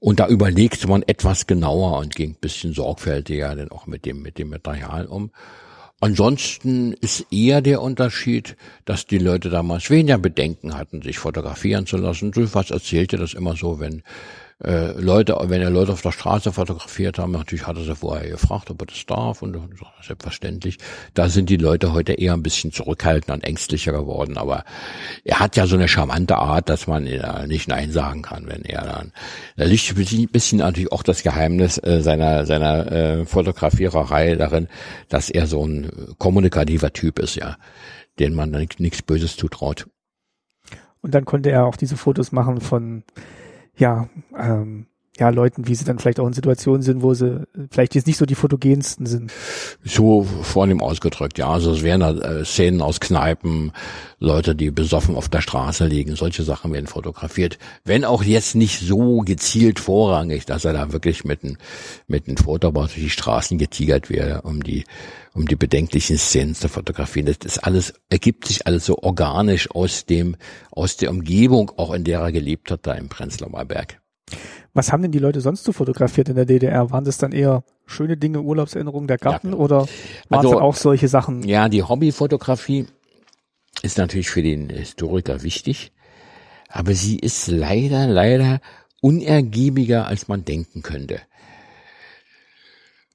Und 0.00 0.20
da 0.20 0.28
überlegte 0.28 0.86
man 0.86 1.02
etwas 1.02 1.46
genauer 1.46 1.98
und 1.98 2.14
ging 2.14 2.32
ein 2.32 2.40
bisschen 2.40 2.74
sorgfältiger 2.74 3.54
dann 3.56 3.70
auch 3.70 3.86
mit 3.86 4.04
dem, 4.04 4.20
mit 4.20 4.38
dem 4.38 4.50
Material 4.50 5.06
um. 5.06 5.30
Ansonsten 6.00 6.92
ist 6.92 7.32
eher 7.32 7.62
der 7.62 7.80
Unterschied, 7.80 8.56
dass 8.84 9.06
die 9.06 9.16
Leute 9.16 9.48
damals 9.48 9.88
weniger 9.88 10.18
Bedenken 10.18 10.76
hatten, 10.76 11.00
sich 11.00 11.18
fotografieren 11.18 11.86
zu 11.86 11.96
lassen. 11.96 12.32
Was 12.34 12.70
erzählte 12.70 13.16
das 13.16 13.32
immer 13.32 13.56
so, 13.56 13.80
wenn 13.80 14.02
äh, 14.62 14.92
Leute, 14.92 15.36
wenn 15.42 15.60
er 15.60 15.70
Leute 15.70 15.92
auf 15.92 16.02
der 16.02 16.12
Straße 16.12 16.52
fotografiert 16.52 17.18
haben, 17.18 17.32
natürlich 17.32 17.66
hat 17.66 17.76
er 17.76 17.84
sie 17.84 17.96
vorher 17.96 18.30
gefragt, 18.30 18.70
ob 18.70 18.82
er 18.82 18.86
das 18.86 19.04
darf 19.06 19.42
und, 19.42 19.56
selbstverständlich. 20.00 20.78
Da 21.14 21.28
sind 21.28 21.50
die 21.50 21.56
Leute 21.56 21.92
heute 21.92 22.12
eher 22.12 22.34
ein 22.34 22.42
bisschen 22.42 22.72
zurückhaltender 22.72 23.34
und 23.34 23.44
ängstlicher 23.44 23.92
geworden, 23.92 24.36
aber 24.36 24.64
er 25.24 25.40
hat 25.40 25.56
ja 25.56 25.66
so 25.66 25.76
eine 25.76 25.88
charmante 25.88 26.36
Art, 26.36 26.68
dass 26.68 26.86
man 26.86 27.06
äh, 27.06 27.46
nicht 27.46 27.68
Nein 27.68 27.90
sagen 27.90 28.22
kann, 28.22 28.46
wenn 28.46 28.62
er 28.62 28.82
dann, 28.82 29.12
da 29.56 29.64
liegt 29.64 29.90
ein 29.90 29.96
bisschen, 29.96 30.28
bisschen 30.28 30.58
natürlich 30.58 30.92
auch 30.92 31.02
das 31.02 31.22
Geheimnis 31.22 31.78
äh, 31.78 32.00
seiner, 32.00 32.46
seiner 32.46 32.92
äh, 32.92 33.26
Fotografiererei 33.26 34.36
darin, 34.36 34.68
dass 35.08 35.30
er 35.30 35.46
so 35.46 35.66
ein 35.66 36.14
kommunikativer 36.18 36.92
Typ 36.92 37.18
ist, 37.18 37.34
ja, 37.34 37.56
den 38.18 38.34
man 38.34 38.52
dann 38.52 38.66
nichts 38.78 39.02
Böses 39.02 39.36
zutraut. 39.36 39.86
Und 41.00 41.14
dann 41.14 41.24
konnte 41.24 41.50
er 41.50 41.66
auch 41.66 41.76
diese 41.76 41.98
Fotos 41.98 42.32
machen 42.32 42.60
von 42.60 43.04
ja, 43.76 44.08
ähm, 44.36 44.86
ja, 45.18 45.28
Leuten, 45.28 45.68
wie 45.68 45.74
sie 45.76 45.84
dann 45.84 46.00
vielleicht 46.00 46.18
auch 46.18 46.26
in 46.26 46.32
Situationen 46.32 46.82
sind, 46.82 47.02
wo 47.02 47.14
sie 47.14 47.44
vielleicht 47.70 47.94
jetzt 47.94 48.08
nicht 48.08 48.16
so 48.16 48.26
die 48.26 48.34
fotogensten 48.34 49.06
sind. 49.06 49.32
So 49.84 50.24
vornehm 50.24 50.80
ausgedrückt, 50.80 51.38
ja. 51.38 51.48
Also 51.48 51.72
es 51.72 51.82
wären 51.84 52.02
äh, 52.02 52.44
Szenen 52.44 52.82
aus 52.82 52.98
Kneipen, 52.98 53.70
Leute, 54.18 54.56
die 54.56 54.72
besoffen 54.72 55.14
auf 55.14 55.28
der 55.28 55.40
Straße 55.40 55.86
liegen, 55.86 56.16
solche 56.16 56.42
Sachen 56.42 56.72
werden 56.72 56.88
fotografiert. 56.88 57.58
Wenn 57.84 58.04
auch 58.04 58.24
jetzt 58.24 58.56
nicht 58.56 58.80
so 58.80 59.20
gezielt 59.20 59.78
vorrangig, 59.78 60.46
dass 60.46 60.64
er 60.64 60.72
da 60.72 60.92
wirklich 60.92 61.24
mit 61.24 61.44
einem 61.44 61.58
mit 62.08 62.26
einem 62.26 62.36
Fotoapparat 62.36 62.90
durch 62.90 63.04
die 63.04 63.10
Straßen 63.10 63.56
getigert 63.56 64.10
wäre, 64.10 64.42
um 64.42 64.64
die 64.64 64.84
um 65.32 65.46
die 65.46 65.56
bedenklichen 65.56 66.16
Szenen 66.16 66.54
zu 66.54 66.68
fotografieren. 66.68 67.26
Das 67.26 67.38
ist 67.44 67.58
alles, 67.58 67.94
ergibt 68.08 68.46
sich 68.46 68.66
alles 68.66 68.86
so 68.86 68.98
organisch 68.98 69.70
aus 69.70 70.06
dem, 70.06 70.36
aus 70.70 70.96
der 70.96 71.10
Umgebung, 71.10 71.72
auch 71.76 71.92
in 71.92 72.04
der 72.04 72.20
er 72.20 72.30
gelebt 72.30 72.70
hat, 72.70 72.86
da 72.86 72.94
im 72.94 73.08
Prenzlauer 73.08 73.64
Berg. 73.64 74.00
Was 74.72 74.92
haben 74.92 75.02
denn 75.02 75.12
die 75.12 75.18
Leute 75.20 75.40
sonst 75.40 75.64
so 75.64 75.72
fotografiert 75.72 76.28
in 76.28 76.34
der 76.34 76.46
DDR? 76.46 76.90
Waren 76.90 77.04
das 77.04 77.18
dann 77.18 77.32
eher 77.32 77.62
schöne 77.86 78.16
Dinge, 78.16 78.40
Urlaubserinnerungen 78.40 79.06
der 79.06 79.18
Garten 79.18 79.52
ja, 79.52 79.58
oder 79.58 79.86
waren 80.28 80.44
also, 80.44 80.54
es 80.54 80.60
auch 80.60 80.76
solche 80.76 81.08
Sachen? 81.08 81.42
Ja, 81.44 81.68
die 81.68 81.82
Hobbyfotografie 81.82 82.86
ist 83.82 83.98
natürlich 83.98 84.30
für 84.30 84.42
den 84.42 84.70
Historiker 84.70 85.42
wichtig, 85.42 85.92
aber 86.68 86.94
sie 86.94 87.18
ist 87.18 87.46
leider, 87.48 88.08
leider 88.08 88.60
unergiebiger, 89.00 90.06
als 90.06 90.28
man 90.28 90.44
denken 90.44 90.82
könnte. 90.82 91.20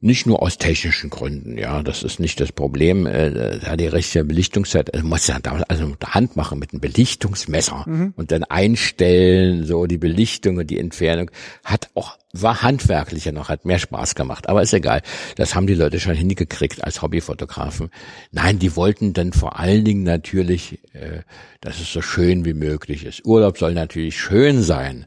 Nicht 0.01 0.25
nur 0.25 0.41
aus 0.41 0.57
technischen 0.57 1.09
Gründen, 1.09 1.57
ja, 1.57 1.83
das 1.83 2.03
ist 2.03 2.21
nicht 2.21 2.39
das 2.39 2.53
Problem. 2.53 3.05
Äh, 3.05 3.59
da 3.59 3.75
die 3.75 3.87
richtige 3.87 4.23
Belichtungszeit, 4.23 4.93
also 4.93 5.05
muss 5.05 5.27
ja 5.27 5.39
da 5.39 5.61
also 5.67 5.87
mit 5.87 6.01
der 6.01 6.13
Hand 6.13 6.37
machen 6.37 6.57
mit 6.57 6.71
einem 6.71 6.79
Belichtungsmesser 6.79 7.83
mhm. 7.85 8.13
und 8.15 8.31
dann 8.31 8.45
einstellen, 8.45 9.65
so 9.65 9.87
die 9.87 9.97
Belichtung 9.97 10.57
und 10.57 10.69
die 10.69 10.79
Entfernung, 10.79 11.29
hat 11.65 11.89
auch 11.95 12.17
war 12.31 12.61
handwerklicher 12.61 13.31
noch, 13.31 13.49
hat 13.49 13.65
mehr 13.65 13.79
Spaß 13.79 14.15
gemacht, 14.15 14.47
aber 14.47 14.61
ist 14.61 14.73
egal. 14.73 15.01
Das 15.35 15.55
haben 15.55 15.67
die 15.67 15.73
Leute 15.73 15.99
schon 15.99 16.13
hingekriegt 16.15 16.83
als 16.83 17.01
Hobbyfotografen. 17.01 17.89
Nein, 18.31 18.59
die 18.59 18.75
wollten 18.75 19.13
dann 19.13 19.33
vor 19.33 19.59
allen 19.59 19.83
Dingen 19.83 20.03
natürlich, 20.03 20.79
äh, 20.93 21.23
dass 21.59 21.79
es 21.79 21.91
so 21.91 22.01
schön 22.01 22.45
wie 22.45 22.53
möglich 22.53 23.03
ist. 23.03 23.25
Urlaub 23.25 23.57
soll 23.57 23.73
natürlich 23.73 24.17
schön 24.17 24.61
sein. 24.61 25.05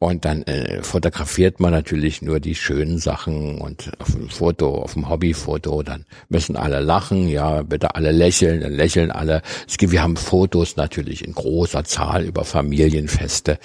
Und 0.00 0.24
dann 0.24 0.42
äh, 0.42 0.82
fotografiert 0.82 1.60
man 1.60 1.70
natürlich 1.70 2.20
nur 2.20 2.40
die 2.40 2.56
schönen 2.56 2.98
Sachen 2.98 3.58
und 3.58 3.92
auf 4.00 4.12
dem 4.12 4.28
Foto, 4.28 4.82
auf 4.82 4.94
dem 4.94 5.08
Hobbyfoto, 5.08 5.82
dann 5.82 6.04
müssen 6.28 6.56
alle 6.56 6.80
lachen, 6.80 7.28
ja, 7.28 7.62
bitte 7.62 7.94
alle 7.94 8.10
lächeln, 8.10 8.60
dann 8.60 8.72
lächeln 8.72 9.10
alle. 9.10 9.40
Es 9.66 9.78
gibt, 9.78 9.92
wir 9.92 10.02
haben 10.02 10.16
Fotos 10.16 10.76
natürlich 10.76 11.24
in 11.24 11.32
großer 11.32 11.84
Zahl 11.84 12.24
über 12.24 12.44
Familienfeste, 12.44 13.58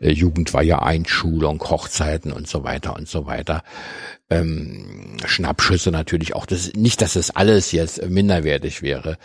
äh, 0.00 0.10
Jugendweihe, 0.10 0.82
Einschulung, 0.82 1.62
Hochzeiten 1.62 2.32
und 2.32 2.48
so 2.48 2.64
weiter 2.64 2.96
und 2.96 3.06
so 3.06 3.26
weiter. 3.26 3.62
Ähm, 4.30 5.18
Schnappschüsse 5.26 5.90
natürlich 5.90 6.34
auch. 6.34 6.46
Das, 6.46 6.72
nicht, 6.72 7.02
dass 7.02 7.12
das 7.12 7.30
alles 7.30 7.72
jetzt 7.72 8.04
minderwertig 8.08 8.82
wäre, 8.82 9.16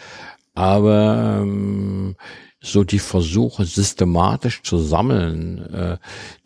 aber 0.53 1.39
ähm, 1.41 2.15
so 2.61 2.83
die 2.83 2.99
Versuche 2.99 3.63
systematisch 3.65 4.63
zu 4.63 4.77
sammeln, 4.77 5.73
äh, 5.73 5.97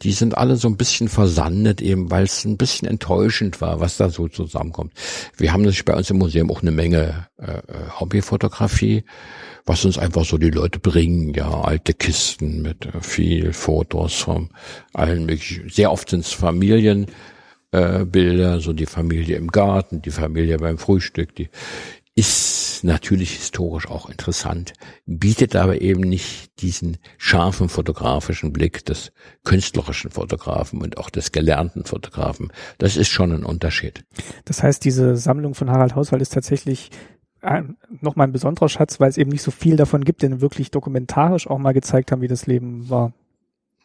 die 0.03 0.11
sind 0.11 0.37
alle 0.37 0.57
so 0.57 0.67
ein 0.67 0.77
bisschen 0.77 1.09
versandet, 1.09 1.81
eben 1.81 2.11
weil 2.11 2.23
es 2.23 2.45
ein 2.45 2.57
bisschen 2.57 2.87
enttäuschend 2.87 3.61
war, 3.61 3.79
was 3.79 3.97
da 3.97 4.09
so 4.09 4.27
zusammenkommt. 4.27 4.93
Wir 5.37 5.51
haben 5.51 5.61
natürlich 5.61 5.85
bei 5.85 5.95
uns 5.95 6.09
im 6.11 6.19
Museum 6.19 6.51
auch 6.51 6.61
eine 6.61 6.71
Menge 6.71 7.27
äh, 7.37 7.61
Hobbyfotografie, 7.99 9.05
was 9.65 9.85
uns 9.85 9.97
einfach 9.97 10.25
so 10.25 10.37
die 10.37 10.51
Leute 10.51 10.79
bringen, 10.79 11.33
ja, 11.33 11.49
alte 11.49 11.95
Kisten 11.95 12.61
mit 12.61 12.85
äh, 12.85 13.01
viel 13.01 13.51
Fotos 13.51 14.13
von 14.13 14.49
allen 14.93 15.25
möglichen, 15.25 15.69
sehr 15.69 15.91
oft 15.91 16.09
sind 16.09 16.25
es 16.25 16.31
Familien, 16.31 17.07
äh, 17.71 18.05
Bilder, 18.05 18.59
so 18.59 18.71
die 18.71 18.85
Familie 18.85 19.37
im 19.37 19.47
Garten, 19.47 20.03
die 20.03 20.11
Familie 20.11 20.57
beim 20.57 20.77
Frühstück, 20.77 21.33
die 21.33 21.49
ist 22.15 22.83
natürlich 22.83 23.31
historisch 23.35 23.89
auch 23.89 24.09
interessant, 24.09 24.73
bietet 25.05 25.55
aber 25.55 25.81
eben 25.81 26.01
nicht 26.01 26.61
diesen 26.61 26.97
scharfen 27.17 27.69
fotografischen 27.69 28.53
Blick 28.53 28.85
des 28.85 29.11
künstlerischen 29.43 30.11
Fotografen 30.11 30.81
und 30.81 30.97
auch 30.97 31.09
des 31.09 31.31
gelernten 31.31 31.85
Fotografen. 31.85 32.51
Das 32.77 32.97
ist 32.97 33.09
schon 33.09 33.31
ein 33.31 33.43
Unterschied. 33.43 34.05
Das 34.45 34.61
heißt, 34.61 34.85
diese 34.85 35.15
Sammlung 35.15 35.55
von 35.55 35.71
Harald 35.71 35.95
Hauswald 35.95 36.21
ist 36.21 36.33
tatsächlich 36.33 36.91
nochmal 38.01 38.27
ein 38.27 38.31
besonderer 38.31 38.69
Schatz, 38.69 38.99
weil 38.99 39.09
es 39.09 39.17
eben 39.17 39.29
nicht 39.29 39.41
so 39.41 39.51
viel 39.51 39.75
davon 39.75 40.05
gibt, 40.05 40.21
den 40.21 40.39
wirklich 40.39 40.71
dokumentarisch 40.71 41.47
auch 41.47 41.57
mal 41.57 41.73
gezeigt 41.73 42.11
haben, 42.11 42.21
wie 42.21 42.29
das 42.29 42.47
Leben 42.47 42.89
war. 42.89 43.11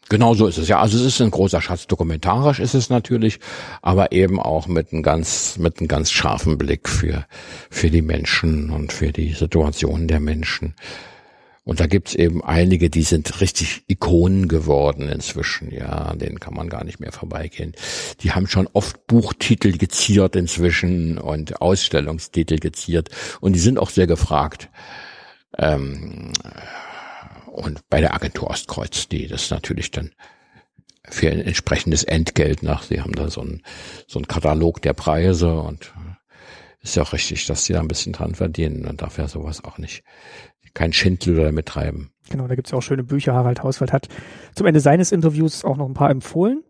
Genau 0.09 0.33
so 0.35 0.47
ist 0.47 0.59
es 0.59 0.69
ja. 0.69 0.81
Also 0.81 0.97
es 0.99 1.05
ist 1.05 1.21
ein 1.21 1.31
großer 1.31 1.61
Schatz. 1.61 1.87
Dokumentarisch 1.87 2.61
ist 2.61 2.75
es 2.75 2.89
natürlich, 2.89 3.41
aber 3.83 4.13
eben 4.13 4.41
auch 4.41 4.67
mit 4.67 4.93
einem 4.93 5.03
ganz, 5.03 5.59
mit 5.59 5.79
einem 5.79 5.89
ganz 5.89 6.11
scharfen 6.11 6.57
Blick 6.57 6.89
für, 6.89 7.27
für 7.71 7.91
die 7.91 8.03
Menschen 8.03 8.71
und 8.71 8.93
für 8.93 9.13
die 9.13 9.33
Situation 9.33 10.09
der 10.09 10.21
Menschen. 10.21 10.75
Und 11.65 11.81
da 11.81 11.87
gibt's 11.87 12.15
eben 12.15 12.43
einige, 12.43 12.89
die 12.89 13.03
sind 13.03 13.43
richtig 13.43 13.83
Ikonen 13.89 14.49
geworden 14.49 15.11
inzwischen, 15.11 15.71
ja, 15.71 16.15
denen 16.15 16.41
kann 16.41 16.55
man 16.55 16.71
gar 16.71 16.83
nicht 16.83 16.99
mehr 16.99 17.13
vorbeigehen. 17.13 17.75
Die 18.23 18.33
haben 18.33 18.47
schon 18.47 18.71
oft 18.73 19.07
Buchtitel 19.07 19.77
geziert 19.77 20.35
inzwischen 20.35 21.19
und 21.19 21.61
Ausstellungstitel 21.61 22.57
geziert 22.57 23.11
und 23.43 23.53
die 23.53 23.61
sind 23.61 23.79
auch 23.79 23.91
sehr 23.91 24.07
gefragt. 24.07 24.71
Ähm, 25.59 26.33
und 27.59 27.89
bei 27.89 28.01
der 28.01 28.15
Agentur 28.15 28.51
Ostkreuz, 28.51 29.09
die 29.09 29.27
das 29.27 29.51
natürlich 29.51 29.91
dann 29.91 30.13
für 31.05 31.31
ein 31.31 31.41
entsprechendes 31.41 32.05
Entgelt 32.05 32.63
nach, 32.63 32.83
sie 32.83 33.01
haben 33.01 33.15
da 33.15 33.31
so 33.31 33.41
ein 33.41 33.63
so 34.07 34.19
ein 34.19 34.29
Katalog 34.29 34.83
der 34.83 34.93
Preise 34.93 35.55
und 35.55 35.93
äh, 35.97 36.83
ist 36.83 36.97
ja 36.97 37.03
auch 37.03 37.13
richtig, 37.13 37.47
dass 37.47 37.65
sie 37.65 37.73
da 37.73 37.81
ein 37.81 37.89
bisschen 37.89 38.13
dran 38.13 38.35
verdienen. 38.35 38.83
Man 38.83 38.97
darf 38.97 39.19
ja 39.19 39.29
sowas 39.29 39.65
auch 39.65 39.79
nicht, 39.79 40.05
kein 40.75 40.93
Schindluder 40.93 41.45
damit 41.45 41.67
treiben. 41.67 42.13
Genau, 42.31 42.47
da 42.47 42.55
gibt's 42.55 42.71
ja 42.71 42.79
auch 42.79 42.83
schöne 42.83 43.05
Bücher. 43.05 43.35
Harald 43.35 43.63
Hauswald 43.63 43.93
hat 43.93 44.09
zum 44.55 44.67
Ende 44.67 44.81
seines 44.81 45.13
Interviews 45.13 45.65
auch 45.65 45.77
noch 45.77 45.87
ein 45.87 45.95
paar 45.95 46.11
empfohlen. 46.11 46.63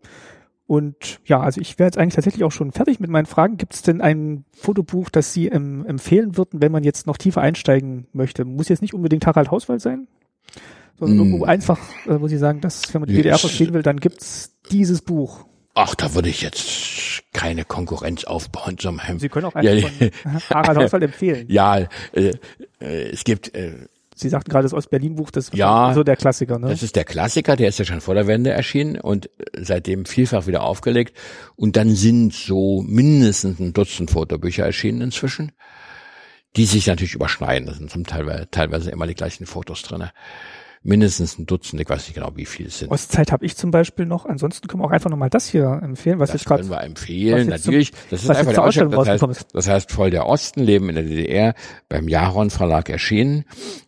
Und 0.65 1.19
ja, 1.25 1.39
also 1.39 1.59
ich 1.59 1.79
wäre 1.79 1.87
jetzt 1.87 1.97
eigentlich 1.97 2.13
tatsächlich 2.13 2.43
auch 2.43 2.51
schon 2.51 2.71
fertig 2.71 2.99
mit 2.99 3.09
meinen 3.09 3.25
Fragen. 3.25 3.57
Gibt 3.57 3.73
es 3.73 3.81
denn 3.81 4.01
ein 4.01 4.45
Fotobuch, 4.53 5.09
das 5.09 5.33
Sie 5.33 5.47
ähm, 5.47 5.83
empfehlen 5.85 6.37
würden, 6.37 6.61
wenn 6.61 6.71
man 6.71 6.83
jetzt 6.83 7.07
noch 7.07 7.17
tiefer 7.17 7.41
einsteigen 7.41 8.07
möchte? 8.13 8.45
Muss 8.45 8.69
jetzt 8.69 8.83
nicht 8.83 8.93
unbedingt 8.93 9.25
Harald 9.25 9.49
Hauswald 9.49 9.81
sein? 9.81 10.07
Sondern 10.99 11.17
mm. 11.17 11.19
irgendwo 11.21 11.45
einfach, 11.45 11.79
äh, 12.07 12.17
muss 12.17 12.31
ich 12.31 12.39
sagen, 12.39 12.61
dass, 12.61 12.93
wenn 12.93 13.01
man 13.01 13.09
die 13.09 13.15
DDR 13.15 13.37
verstehen 13.37 13.73
will, 13.73 13.81
dann 13.83 13.99
gibt's 13.99 14.57
dieses 14.71 15.01
Buch. 15.01 15.45
Ach, 15.75 15.95
da 15.95 16.13
würde 16.13 16.29
ich 16.29 16.41
jetzt 16.41 17.23
keine 17.31 17.63
Konkurrenz 17.63 18.25
aufbauen 18.25 18.77
zum 18.77 18.99
Hem. 18.99 19.19
Sie 19.19 19.29
können 19.29 19.45
auch 19.45 19.55
einfach 19.55 19.91
ja, 20.01 20.09
von 20.11 20.41
Harald 20.49 20.77
Hauswald 20.83 21.03
empfehlen. 21.03 21.45
Ja, 21.49 21.77
äh, 21.77 21.87
äh, 22.79 23.09
es 23.11 23.23
gibt 23.23 23.55
äh, 23.55 23.87
Sie 24.19 24.27
sagten 24.27 24.51
gerade 24.51 24.63
das 24.63 24.73
Ost-Berlin-Buch, 24.73 25.31
das 25.31 25.49
Ja. 25.53 25.91
ist 25.91 25.95
so 25.95 26.03
der 26.03 26.17
Klassiker, 26.17 26.59
ne? 26.59 26.67
Das 26.67 26.83
ist 26.83 26.97
der 26.97 27.05
Klassiker, 27.05 27.55
der 27.55 27.69
ist 27.69 27.79
ja 27.79 27.85
schon 27.85 28.01
vor 28.01 28.15
der 28.15 28.27
Wende 28.27 28.51
erschienen 28.51 28.99
und 28.99 29.27
äh, 29.27 29.63
seitdem 29.63 30.05
vielfach 30.05 30.45
wieder 30.45 30.63
aufgelegt. 30.63 31.17
Und 31.55 31.77
dann 31.77 31.95
sind 31.95 32.33
so 32.33 32.83
mindestens 32.85 33.59
ein 33.59 33.71
Dutzend 33.71 34.11
Fotobücher 34.11 34.65
erschienen 34.65 34.99
inzwischen, 34.99 35.53
die 36.57 36.65
sich 36.65 36.87
natürlich 36.87 37.15
überschneiden. 37.15 37.67
Das 37.67 37.77
sind 37.77 37.89
zum 37.89 38.05
Teil 38.05 38.45
teilweise 38.51 38.91
immer 38.91 39.07
die 39.07 39.15
gleichen 39.15 39.45
Fotos 39.45 39.83
drinne. 39.83 40.11
Mindestens 40.81 41.37
ein 41.37 41.45
Dutzend, 41.45 41.81
ich 41.81 41.89
weiß 41.89 42.07
nicht 42.07 42.13
genau, 42.15 42.31
wie 42.35 42.45
viele 42.45 42.69
es 42.69 42.79
sind. 42.79 42.89
Ostzeit 42.89 43.31
habe 43.33 43.45
ich 43.45 43.57
zum 43.57 43.69
Beispiel 43.69 44.05
noch. 44.05 44.25
Ansonsten 44.25 44.67
können 44.67 44.81
wir 44.81 44.87
auch 44.87 44.91
einfach 44.91 45.09
nochmal 45.09 45.29
das 45.29 45.47
hier 45.47 45.79
empfehlen, 45.83 46.19
was 46.19 46.31
das 46.31 46.41
jetzt 46.41 46.47
gerade 46.47 46.61
können 46.61 46.71
wir 46.71 46.81
empfehlen, 46.83 47.49
jetzt 47.49 47.63
zum- 47.63 47.73
natürlich. 47.73 47.91
das 48.09 48.23
ist 48.23 48.29
einfach 48.29 48.53
der 48.53 48.63
Ausstellung. 48.63 48.91
Das 48.93 49.07
heißt, 49.07 49.47
das 49.53 49.67
heißt, 49.67 49.91
voll 49.91 50.09
der 50.09 50.25
Osten, 50.25 50.61
Leben 50.61 50.87
in 50.89 50.95
der 50.95 51.03
DDR, 51.03 51.53
beim 51.89 52.07
Jaron 52.07 52.49
Verlag 52.49 52.89
erschienen. 52.89 53.43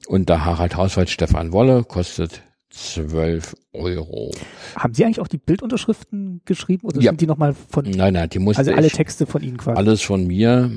Unter 0.07 0.43
Harald 0.43 0.75
Hauswald 0.75 1.09
Stefan 1.09 1.53
Wolle, 1.53 1.83
kostet 1.85 2.41
12 2.71 3.55
Euro. 3.73 4.31
Haben 4.75 4.93
Sie 4.93 5.03
eigentlich 5.05 5.19
auch 5.19 5.27
die 5.27 5.37
Bildunterschriften 5.37 6.41
geschrieben 6.45 6.87
oder 6.87 7.01
Ja. 7.01 7.11
sind 7.11 7.21
die 7.21 7.27
nochmal 7.27 7.53
von, 7.53 7.85
Nein, 7.85 8.13
nein, 8.13 8.29
die 8.29 8.39
musste 8.39 8.59
also 8.59 8.71
alle 8.73 8.89
Texte 8.89 9.25
von 9.25 9.43
Ihnen 9.43 9.57
quasi? 9.57 9.77
alles 9.77 10.01
von 10.01 10.25
mir. 10.25 10.71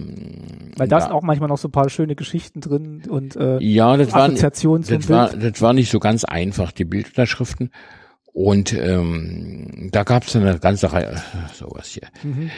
Weil 0.77 0.89
da 0.89 0.99
Ja. 0.99 1.03
sind 1.05 1.13
auch 1.13 1.23
manchmal 1.23 1.49
noch 1.49 1.59
so 1.59 1.69
ein 1.69 1.73
paar 1.73 1.89
schöne 1.89 2.15
Geschichten 2.17 2.61
drin 2.61 3.03
und 3.09 3.37
äh, 3.37 3.59
Ja, 3.63 3.97
das 3.97 4.13
war, 4.13 4.25
Assoziationen 4.25 4.83
zum 4.83 4.97
das 4.99 5.09
war, 5.09 5.31
Bild. 5.31 5.55
das 5.55 5.63
war 5.63 5.73
nicht 5.73 5.91
so 5.91 6.01
ganz 6.01 6.25
einfach, 6.25 6.73
die 6.73 6.85
Bildunterschriften. 6.85 7.71
Und 8.33 8.73
ähm, 8.73 9.89
da 9.93 10.03
gab 10.03 10.25
es 10.27 10.35
eine 10.35 10.59
ganze 10.59 10.93
Reihe, 10.93 11.23
sowas 11.55 11.87
hier. 11.89 12.09
Mhm. 12.25 12.51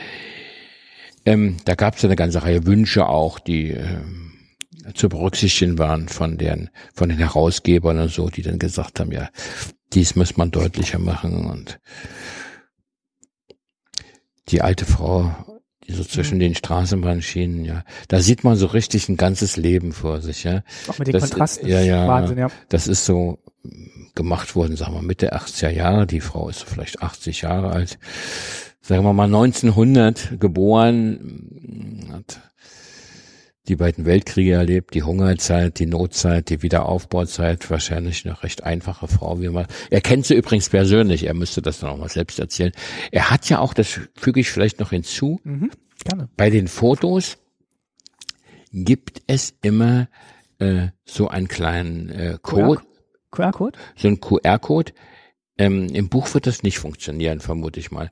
Ähm, 1.26 1.56
da 1.66 1.74
gab 1.74 1.96
es 1.96 2.04
eine 2.04 2.16
ganze 2.16 2.42
Reihe 2.42 2.64
Wünsche 2.66 3.06
auch, 3.08 3.38
die 3.38 3.72
ähm, 3.72 4.32
zu 4.94 5.08
berücksichtigen 5.08 5.78
waren 5.78 6.08
von 6.08 6.36
den 6.38 6.70
von 6.94 7.08
den 7.08 7.18
Herausgebern 7.18 7.98
und 7.98 8.10
so, 8.10 8.28
die 8.28 8.42
dann 8.42 8.58
gesagt 8.58 9.00
haben, 9.00 9.12
ja, 9.12 9.28
dies 9.92 10.16
muss 10.16 10.36
man 10.36 10.50
deutlicher 10.50 10.98
machen 10.98 11.46
und 11.46 11.78
die 14.48 14.62
alte 14.62 14.84
Frau, 14.84 15.34
die 15.86 15.92
so 15.92 16.02
Mhm. 16.02 16.08
zwischen 16.08 16.38
den 16.38 16.54
Straßenbahnschienen, 16.54 17.64
ja, 17.64 17.84
da 18.08 18.20
sieht 18.20 18.44
man 18.44 18.56
so 18.56 18.66
richtig 18.66 19.08
ein 19.08 19.16
ganzes 19.16 19.56
Leben 19.56 19.92
vor 19.92 20.20
sich, 20.20 20.44
ja. 20.44 20.62
Auch 20.88 20.98
mit 20.98 21.08
den 21.08 21.12
das- 21.12 21.30
Kontrasten. 21.30 21.68
ja, 21.68 21.80
ja. 21.80 22.06
Wahnsinn, 22.06 22.38
ja. 22.38 22.48
Das 22.68 22.86
ist 22.86 23.04
so 23.04 23.38
gemacht 24.14 24.54
worden, 24.56 24.76
sagen 24.76 24.94
wir 24.94 25.02
Mitte 25.02 25.34
80er 25.34 25.70
Jahre. 25.70 26.06
Die 26.06 26.20
Frau 26.20 26.48
ist 26.48 26.60
so 26.60 26.66
vielleicht 26.66 27.02
80 27.02 27.42
Jahre 27.42 27.70
alt. 27.70 27.98
Sagen 28.80 29.04
wir 29.04 29.12
mal 29.12 29.26
1900 29.28 30.38
geboren, 30.40 32.08
hat 32.12 32.40
die 33.68 33.76
beiden 33.76 34.04
Weltkriege 34.04 34.52
erlebt, 34.52 34.94
die 34.94 35.02
Hungerzeit, 35.02 35.78
die 35.78 35.86
Notzeit, 35.86 36.50
die 36.50 36.62
Wiederaufbauzeit, 36.62 37.68
wahrscheinlich 37.70 38.24
eine 38.24 38.42
recht 38.42 38.64
einfache 38.64 39.08
Frau, 39.08 39.40
wie 39.40 39.48
man. 39.48 39.66
Er 39.90 40.00
kennt 40.00 40.26
sie 40.26 40.34
übrigens 40.34 40.68
persönlich, 40.68 41.24
er 41.24 41.34
müsste 41.34 41.62
das 41.62 41.80
dann 41.80 41.90
auch 41.90 41.98
mal 41.98 42.08
selbst 42.08 42.38
erzählen. 42.38 42.72
Er 43.10 43.30
hat 43.30 43.48
ja 43.48 43.58
auch, 43.58 43.74
das 43.74 44.00
füge 44.14 44.40
ich 44.40 44.50
vielleicht 44.50 44.80
noch 44.80 44.90
hinzu, 44.90 45.40
Mhm. 45.44 45.70
Gerne. 46.04 46.28
bei 46.36 46.50
den 46.50 46.68
Fotos 46.68 47.38
gibt 48.72 49.22
es 49.26 49.54
immer 49.62 50.08
äh, 50.58 50.88
so 51.04 51.28
einen 51.28 51.48
kleinen 51.48 52.08
äh, 52.10 52.38
Code, 52.42 52.82
QR-Code? 53.30 53.78
so 53.96 54.08
einen 54.08 54.20
QR-Code. 54.20 54.92
Ähm, 55.58 55.88
Im 55.88 56.08
Buch 56.08 56.32
wird 56.34 56.46
das 56.46 56.62
nicht 56.62 56.78
funktionieren, 56.78 57.40
vermute 57.40 57.80
ich 57.80 57.90
mal. 57.90 58.10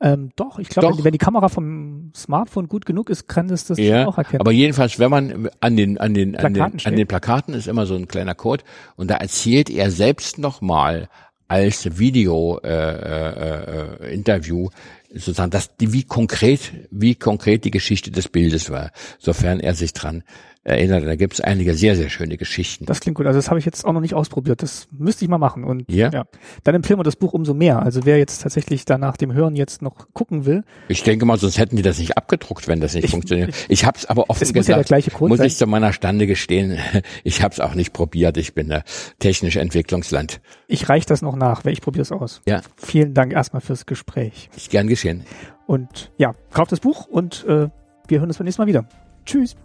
Ähm, 0.00 0.30
doch, 0.36 0.58
ich 0.58 0.68
glaube, 0.68 0.98
wenn, 0.98 1.04
wenn 1.04 1.12
die 1.12 1.18
Kamera 1.18 1.48
vom 1.48 2.12
Smartphone 2.14 2.68
gut 2.68 2.84
genug 2.84 3.08
ist, 3.08 3.28
kann 3.28 3.48
das 3.48 3.64
das 3.64 3.78
Ja, 3.78 4.06
auch 4.06 4.18
erkennen. 4.18 4.40
aber 4.40 4.52
jedenfalls, 4.52 4.98
wenn 4.98 5.10
man 5.10 5.48
an 5.60 5.76
den 5.76 5.96
an 5.98 6.12
den 6.12 6.36
an 6.36 6.52
den, 6.52 6.62
Plakaten 6.62 6.80
an 6.84 6.96
den 6.96 7.06
Plakaten 7.06 7.54
ist 7.54 7.66
immer 7.66 7.86
so 7.86 7.94
ein 7.94 8.06
kleiner 8.06 8.34
Code 8.34 8.62
und 8.96 9.10
da 9.10 9.14
erzählt 9.16 9.70
er 9.70 9.90
selbst 9.90 10.38
nochmal 10.38 11.08
als 11.48 11.98
Video 11.98 12.58
äh, 12.62 12.68
äh, 12.68 14.08
äh, 14.10 14.14
Interview 14.14 14.68
sozusagen, 15.14 15.50
dass 15.50 15.76
die, 15.76 15.92
wie 15.92 16.02
konkret 16.02 16.72
wie 16.90 17.14
konkret 17.14 17.64
die 17.64 17.70
Geschichte 17.70 18.10
des 18.10 18.28
Bildes 18.28 18.70
war, 18.70 18.90
sofern 19.18 19.60
er 19.60 19.74
sich 19.74 19.94
dran 19.94 20.24
erinnert. 20.66 21.04
Da 21.06 21.14
gibt 21.16 21.34
es 21.34 21.40
einige 21.40 21.74
sehr 21.74 21.96
sehr 21.96 22.08
schöne 22.10 22.36
Geschichten. 22.36 22.84
Das 22.86 23.00
klingt 23.00 23.16
gut. 23.16 23.26
Also 23.26 23.38
das 23.38 23.48
habe 23.48 23.58
ich 23.58 23.64
jetzt 23.64 23.84
auch 23.84 23.92
noch 23.92 24.00
nicht 24.00 24.14
ausprobiert. 24.14 24.62
Das 24.62 24.88
müsste 24.90 25.24
ich 25.24 25.28
mal 25.30 25.38
machen. 25.38 25.64
Und 25.64 25.90
Ja. 25.90 26.10
ja. 26.10 26.24
Dann 26.64 26.74
empfehlen 26.74 26.98
wir 26.98 27.04
das 27.04 27.16
Buch 27.16 27.32
umso 27.32 27.54
mehr. 27.54 27.80
Also 27.82 28.04
wer 28.04 28.18
jetzt 28.18 28.42
tatsächlich 28.42 28.84
da 28.84 28.98
nach 28.98 29.16
dem 29.16 29.32
Hören 29.32 29.54
jetzt 29.56 29.80
noch 29.82 30.12
gucken 30.12 30.44
will, 30.46 30.64
Ich 30.88 31.02
denke 31.02 31.24
mal, 31.24 31.38
sonst 31.38 31.58
hätten 31.58 31.76
die 31.76 31.82
das 31.82 31.98
nicht 31.98 32.16
abgedruckt, 32.16 32.68
wenn 32.68 32.80
das 32.80 32.94
nicht 32.94 33.04
Ich- 33.04 33.10
funktioniert. 33.10 33.54
Ich 33.68 33.84
habe 33.84 33.96
es 33.98 34.06
aber 34.06 34.28
offen 34.28 34.42
es 34.42 34.48
muss 34.54 34.66
ja 34.66 34.74
der 34.74 34.84
gesagt, 34.84 34.88
gleiche 34.88 35.10
Code 35.12 35.28
muss 35.30 35.38
sein. 35.38 35.46
ich 35.46 35.56
zu 35.56 35.66
meiner 35.66 35.92
Stande 35.92 36.26
gestehen, 36.26 36.78
ich 37.24 37.42
habe 37.42 37.52
es 37.52 37.60
auch 37.60 37.74
nicht 37.74 37.92
probiert. 37.92 38.36
Ich 38.36 38.54
bin 38.54 38.70
ein 38.72 38.82
technisch 39.18 39.56
Entwicklungsland. 39.56 40.40
Ich 40.68 40.88
reiche 40.88 41.06
das 41.06 41.22
noch 41.22 41.36
nach, 41.36 41.64
weil 41.64 41.72
ich 41.72 41.80
probiere 41.80 42.02
es 42.02 42.12
aus. 42.12 42.42
Ja, 42.46 42.60
Vielen 42.76 43.14
Dank 43.14 43.32
erstmal 43.32 43.60
fürs 43.60 43.86
Gespräch. 43.86 44.50
ist 44.56 44.70
gern 44.70 44.88
geschehen. 44.88 45.24
Und 45.66 46.12
ja, 46.18 46.34
kauft 46.52 46.72
das 46.72 46.80
Buch 46.80 47.06
und 47.06 47.44
äh, 47.48 47.68
wir 48.08 48.18
hören 48.20 48.28
uns 48.28 48.38
beim 48.38 48.44
nächsten 48.44 48.62
Mal 48.62 48.66
wieder. 48.68 48.88
Tschüss. 49.24 49.56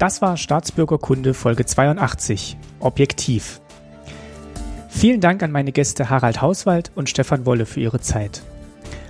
Das 0.00 0.22
war 0.22 0.38
Staatsbürgerkunde 0.38 1.34
Folge 1.34 1.66
82. 1.66 2.56
Objektiv. 2.80 3.60
Vielen 4.88 5.20
Dank 5.20 5.42
an 5.42 5.52
meine 5.52 5.72
Gäste 5.72 6.08
Harald 6.08 6.40
Hauswald 6.40 6.90
und 6.94 7.10
Stefan 7.10 7.44
Wolle 7.44 7.66
für 7.66 7.80
ihre 7.80 8.00
Zeit. 8.00 8.40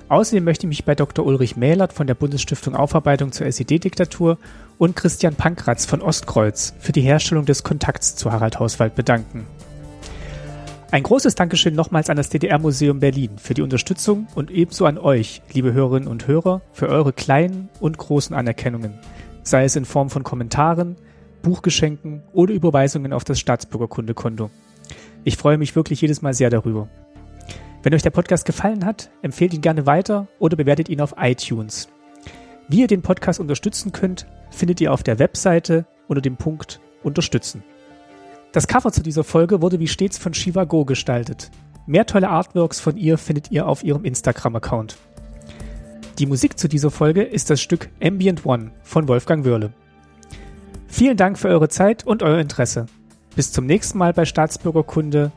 Außerdem 0.09 0.43
möchte 0.43 0.67
ich 0.67 0.69
mich 0.69 0.85
bei 0.85 0.97
Dr. 0.97 1.25
Ulrich 1.25 1.57
Mählert 1.57 1.93
von 1.93 2.09
der 2.09 2.17
Bundesstiftung 2.17 2.75
Aufarbeitung 2.75 3.31
zur 3.31 3.47
SED-Diktatur 3.47 4.37
und 4.79 4.97
Christian 4.97 5.37
Pankratz 5.37 5.87
von 5.87 6.03
Ostkreuz 6.03 6.75
für 6.81 6.91
die 6.91 7.03
Herstellung 7.03 7.45
des 7.45 7.63
Kontakts 7.63 8.17
zu 8.17 8.33
Harald 8.33 8.59
Hauswald 8.59 8.97
bedanken. 8.97 9.47
Ein 10.91 11.05
großes 11.05 11.37
Dankeschön 11.37 11.77
nochmals 11.77 12.11
an 12.11 12.17
das 12.17 12.31
DDR-Museum 12.31 12.99
Berlin 12.99 13.39
für 13.39 13.55
die 13.55 13.63
Unterstützung 13.63 14.27
und 14.35 14.51
ebenso 14.51 14.87
an 14.87 14.99
euch, 14.99 15.41
liebe 15.53 15.73
Hörerinnen 15.73 16.09
und 16.09 16.27
Hörer, 16.27 16.63
für 16.73 16.89
eure 16.89 17.13
kleinen 17.13 17.69
und 17.79 17.97
großen 17.97 18.35
Anerkennungen, 18.35 18.99
sei 19.43 19.65
es 19.65 19.77
in 19.77 19.85
Form 19.85 20.11
von 20.11 20.23
Kommentaren, 20.23 20.97
Buchgeschenken 21.43 22.23
oder 22.33 22.53
Überweisungen 22.53 23.13
auf 23.13 23.25
das 23.25 23.41
Staatsbürgerkundekonto. 23.41 24.51
Ich 25.25 25.37
freue 25.37 25.59
mich 25.59 25.77
wirklich 25.77 26.01
jedes 26.01 26.23
Mal 26.23 26.35
sehr 26.35 26.51
darüber. 26.51 26.89
Wenn 27.83 27.95
euch 27.95 28.03
der 28.03 28.11
Podcast 28.11 28.45
gefallen 28.45 28.85
hat, 28.85 29.11
empfehlt 29.23 29.55
ihn 29.55 29.63
gerne 29.63 29.87
weiter 29.87 30.29
oder 30.39 30.57
bewertet 30.57 30.89
ihn 30.89 31.01
auf 31.01 31.15
iTunes. 31.19 31.89
Wie 32.69 32.81
ihr 32.81 32.87
den 32.87 33.03
Podcast 33.03 33.41
unterstützen 33.41 33.93
könnt, 33.93 34.27
findet 34.51 34.81
ihr 34.81 34.93
auf 34.93 35.03
der 35.03 35.19
Webseite 35.19 35.87
unter 36.09 36.21
dem 36.21 36.37
Punkt 36.37 36.81
Unterstützen. 37.03 37.63
Das 38.53 38.67
Cover 38.67 38.93
zu 38.93 39.03
dieser 39.03 39.25
Folge 39.25 39.63
wurde 39.63 39.81
wie 39.81 39.89
stets 39.89 40.19
von 40.19 40.35
Shiva 40.35 40.65
Go 40.65 40.85
gestaltet. 40.85 41.51
Mehr 41.87 42.05
tolle 42.05 42.29
Artworks 42.29 42.81
von 42.81 42.97
ihr 42.97 43.17
findet 43.17 43.51
ihr 43.51 43.67
auf 43.67 43.83
ihrem 43.83 44.05
Instagram-Account. 44.05 44.97
Die 46.21 46.27
Musik 46.27 46.59
zu 46.59 46.69
dieser 46.69 46.91
Folge 46.91 47.23
ist 47.23 47.49
das 47.49 47.63
Stück 47.63 47.89
Ambient 48.03 48.45
One 48.45 48.73
von 48.83 49.09
Wolfgang 49.09 49.47
Wörle. 49.47 49.73
Vielen 50.87 51.17
Dank 51.17 51.39
für 51.39 51.49
eure 51.49 51.71
Zeit 51.71 52.07
und 52.07 52.23
euer 52.23 52.39
Interesse. 52.39 52.85
Bis 53.35 53.53
zum 53.53 53.65
nächsten 53.65 53.97
Mal 53.97 54.13
bei 54.13 54.27
Staatsbürgerkunde. 54.27 55.33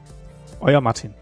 Euer 0.60 0.82
Martin. 0.82 1.14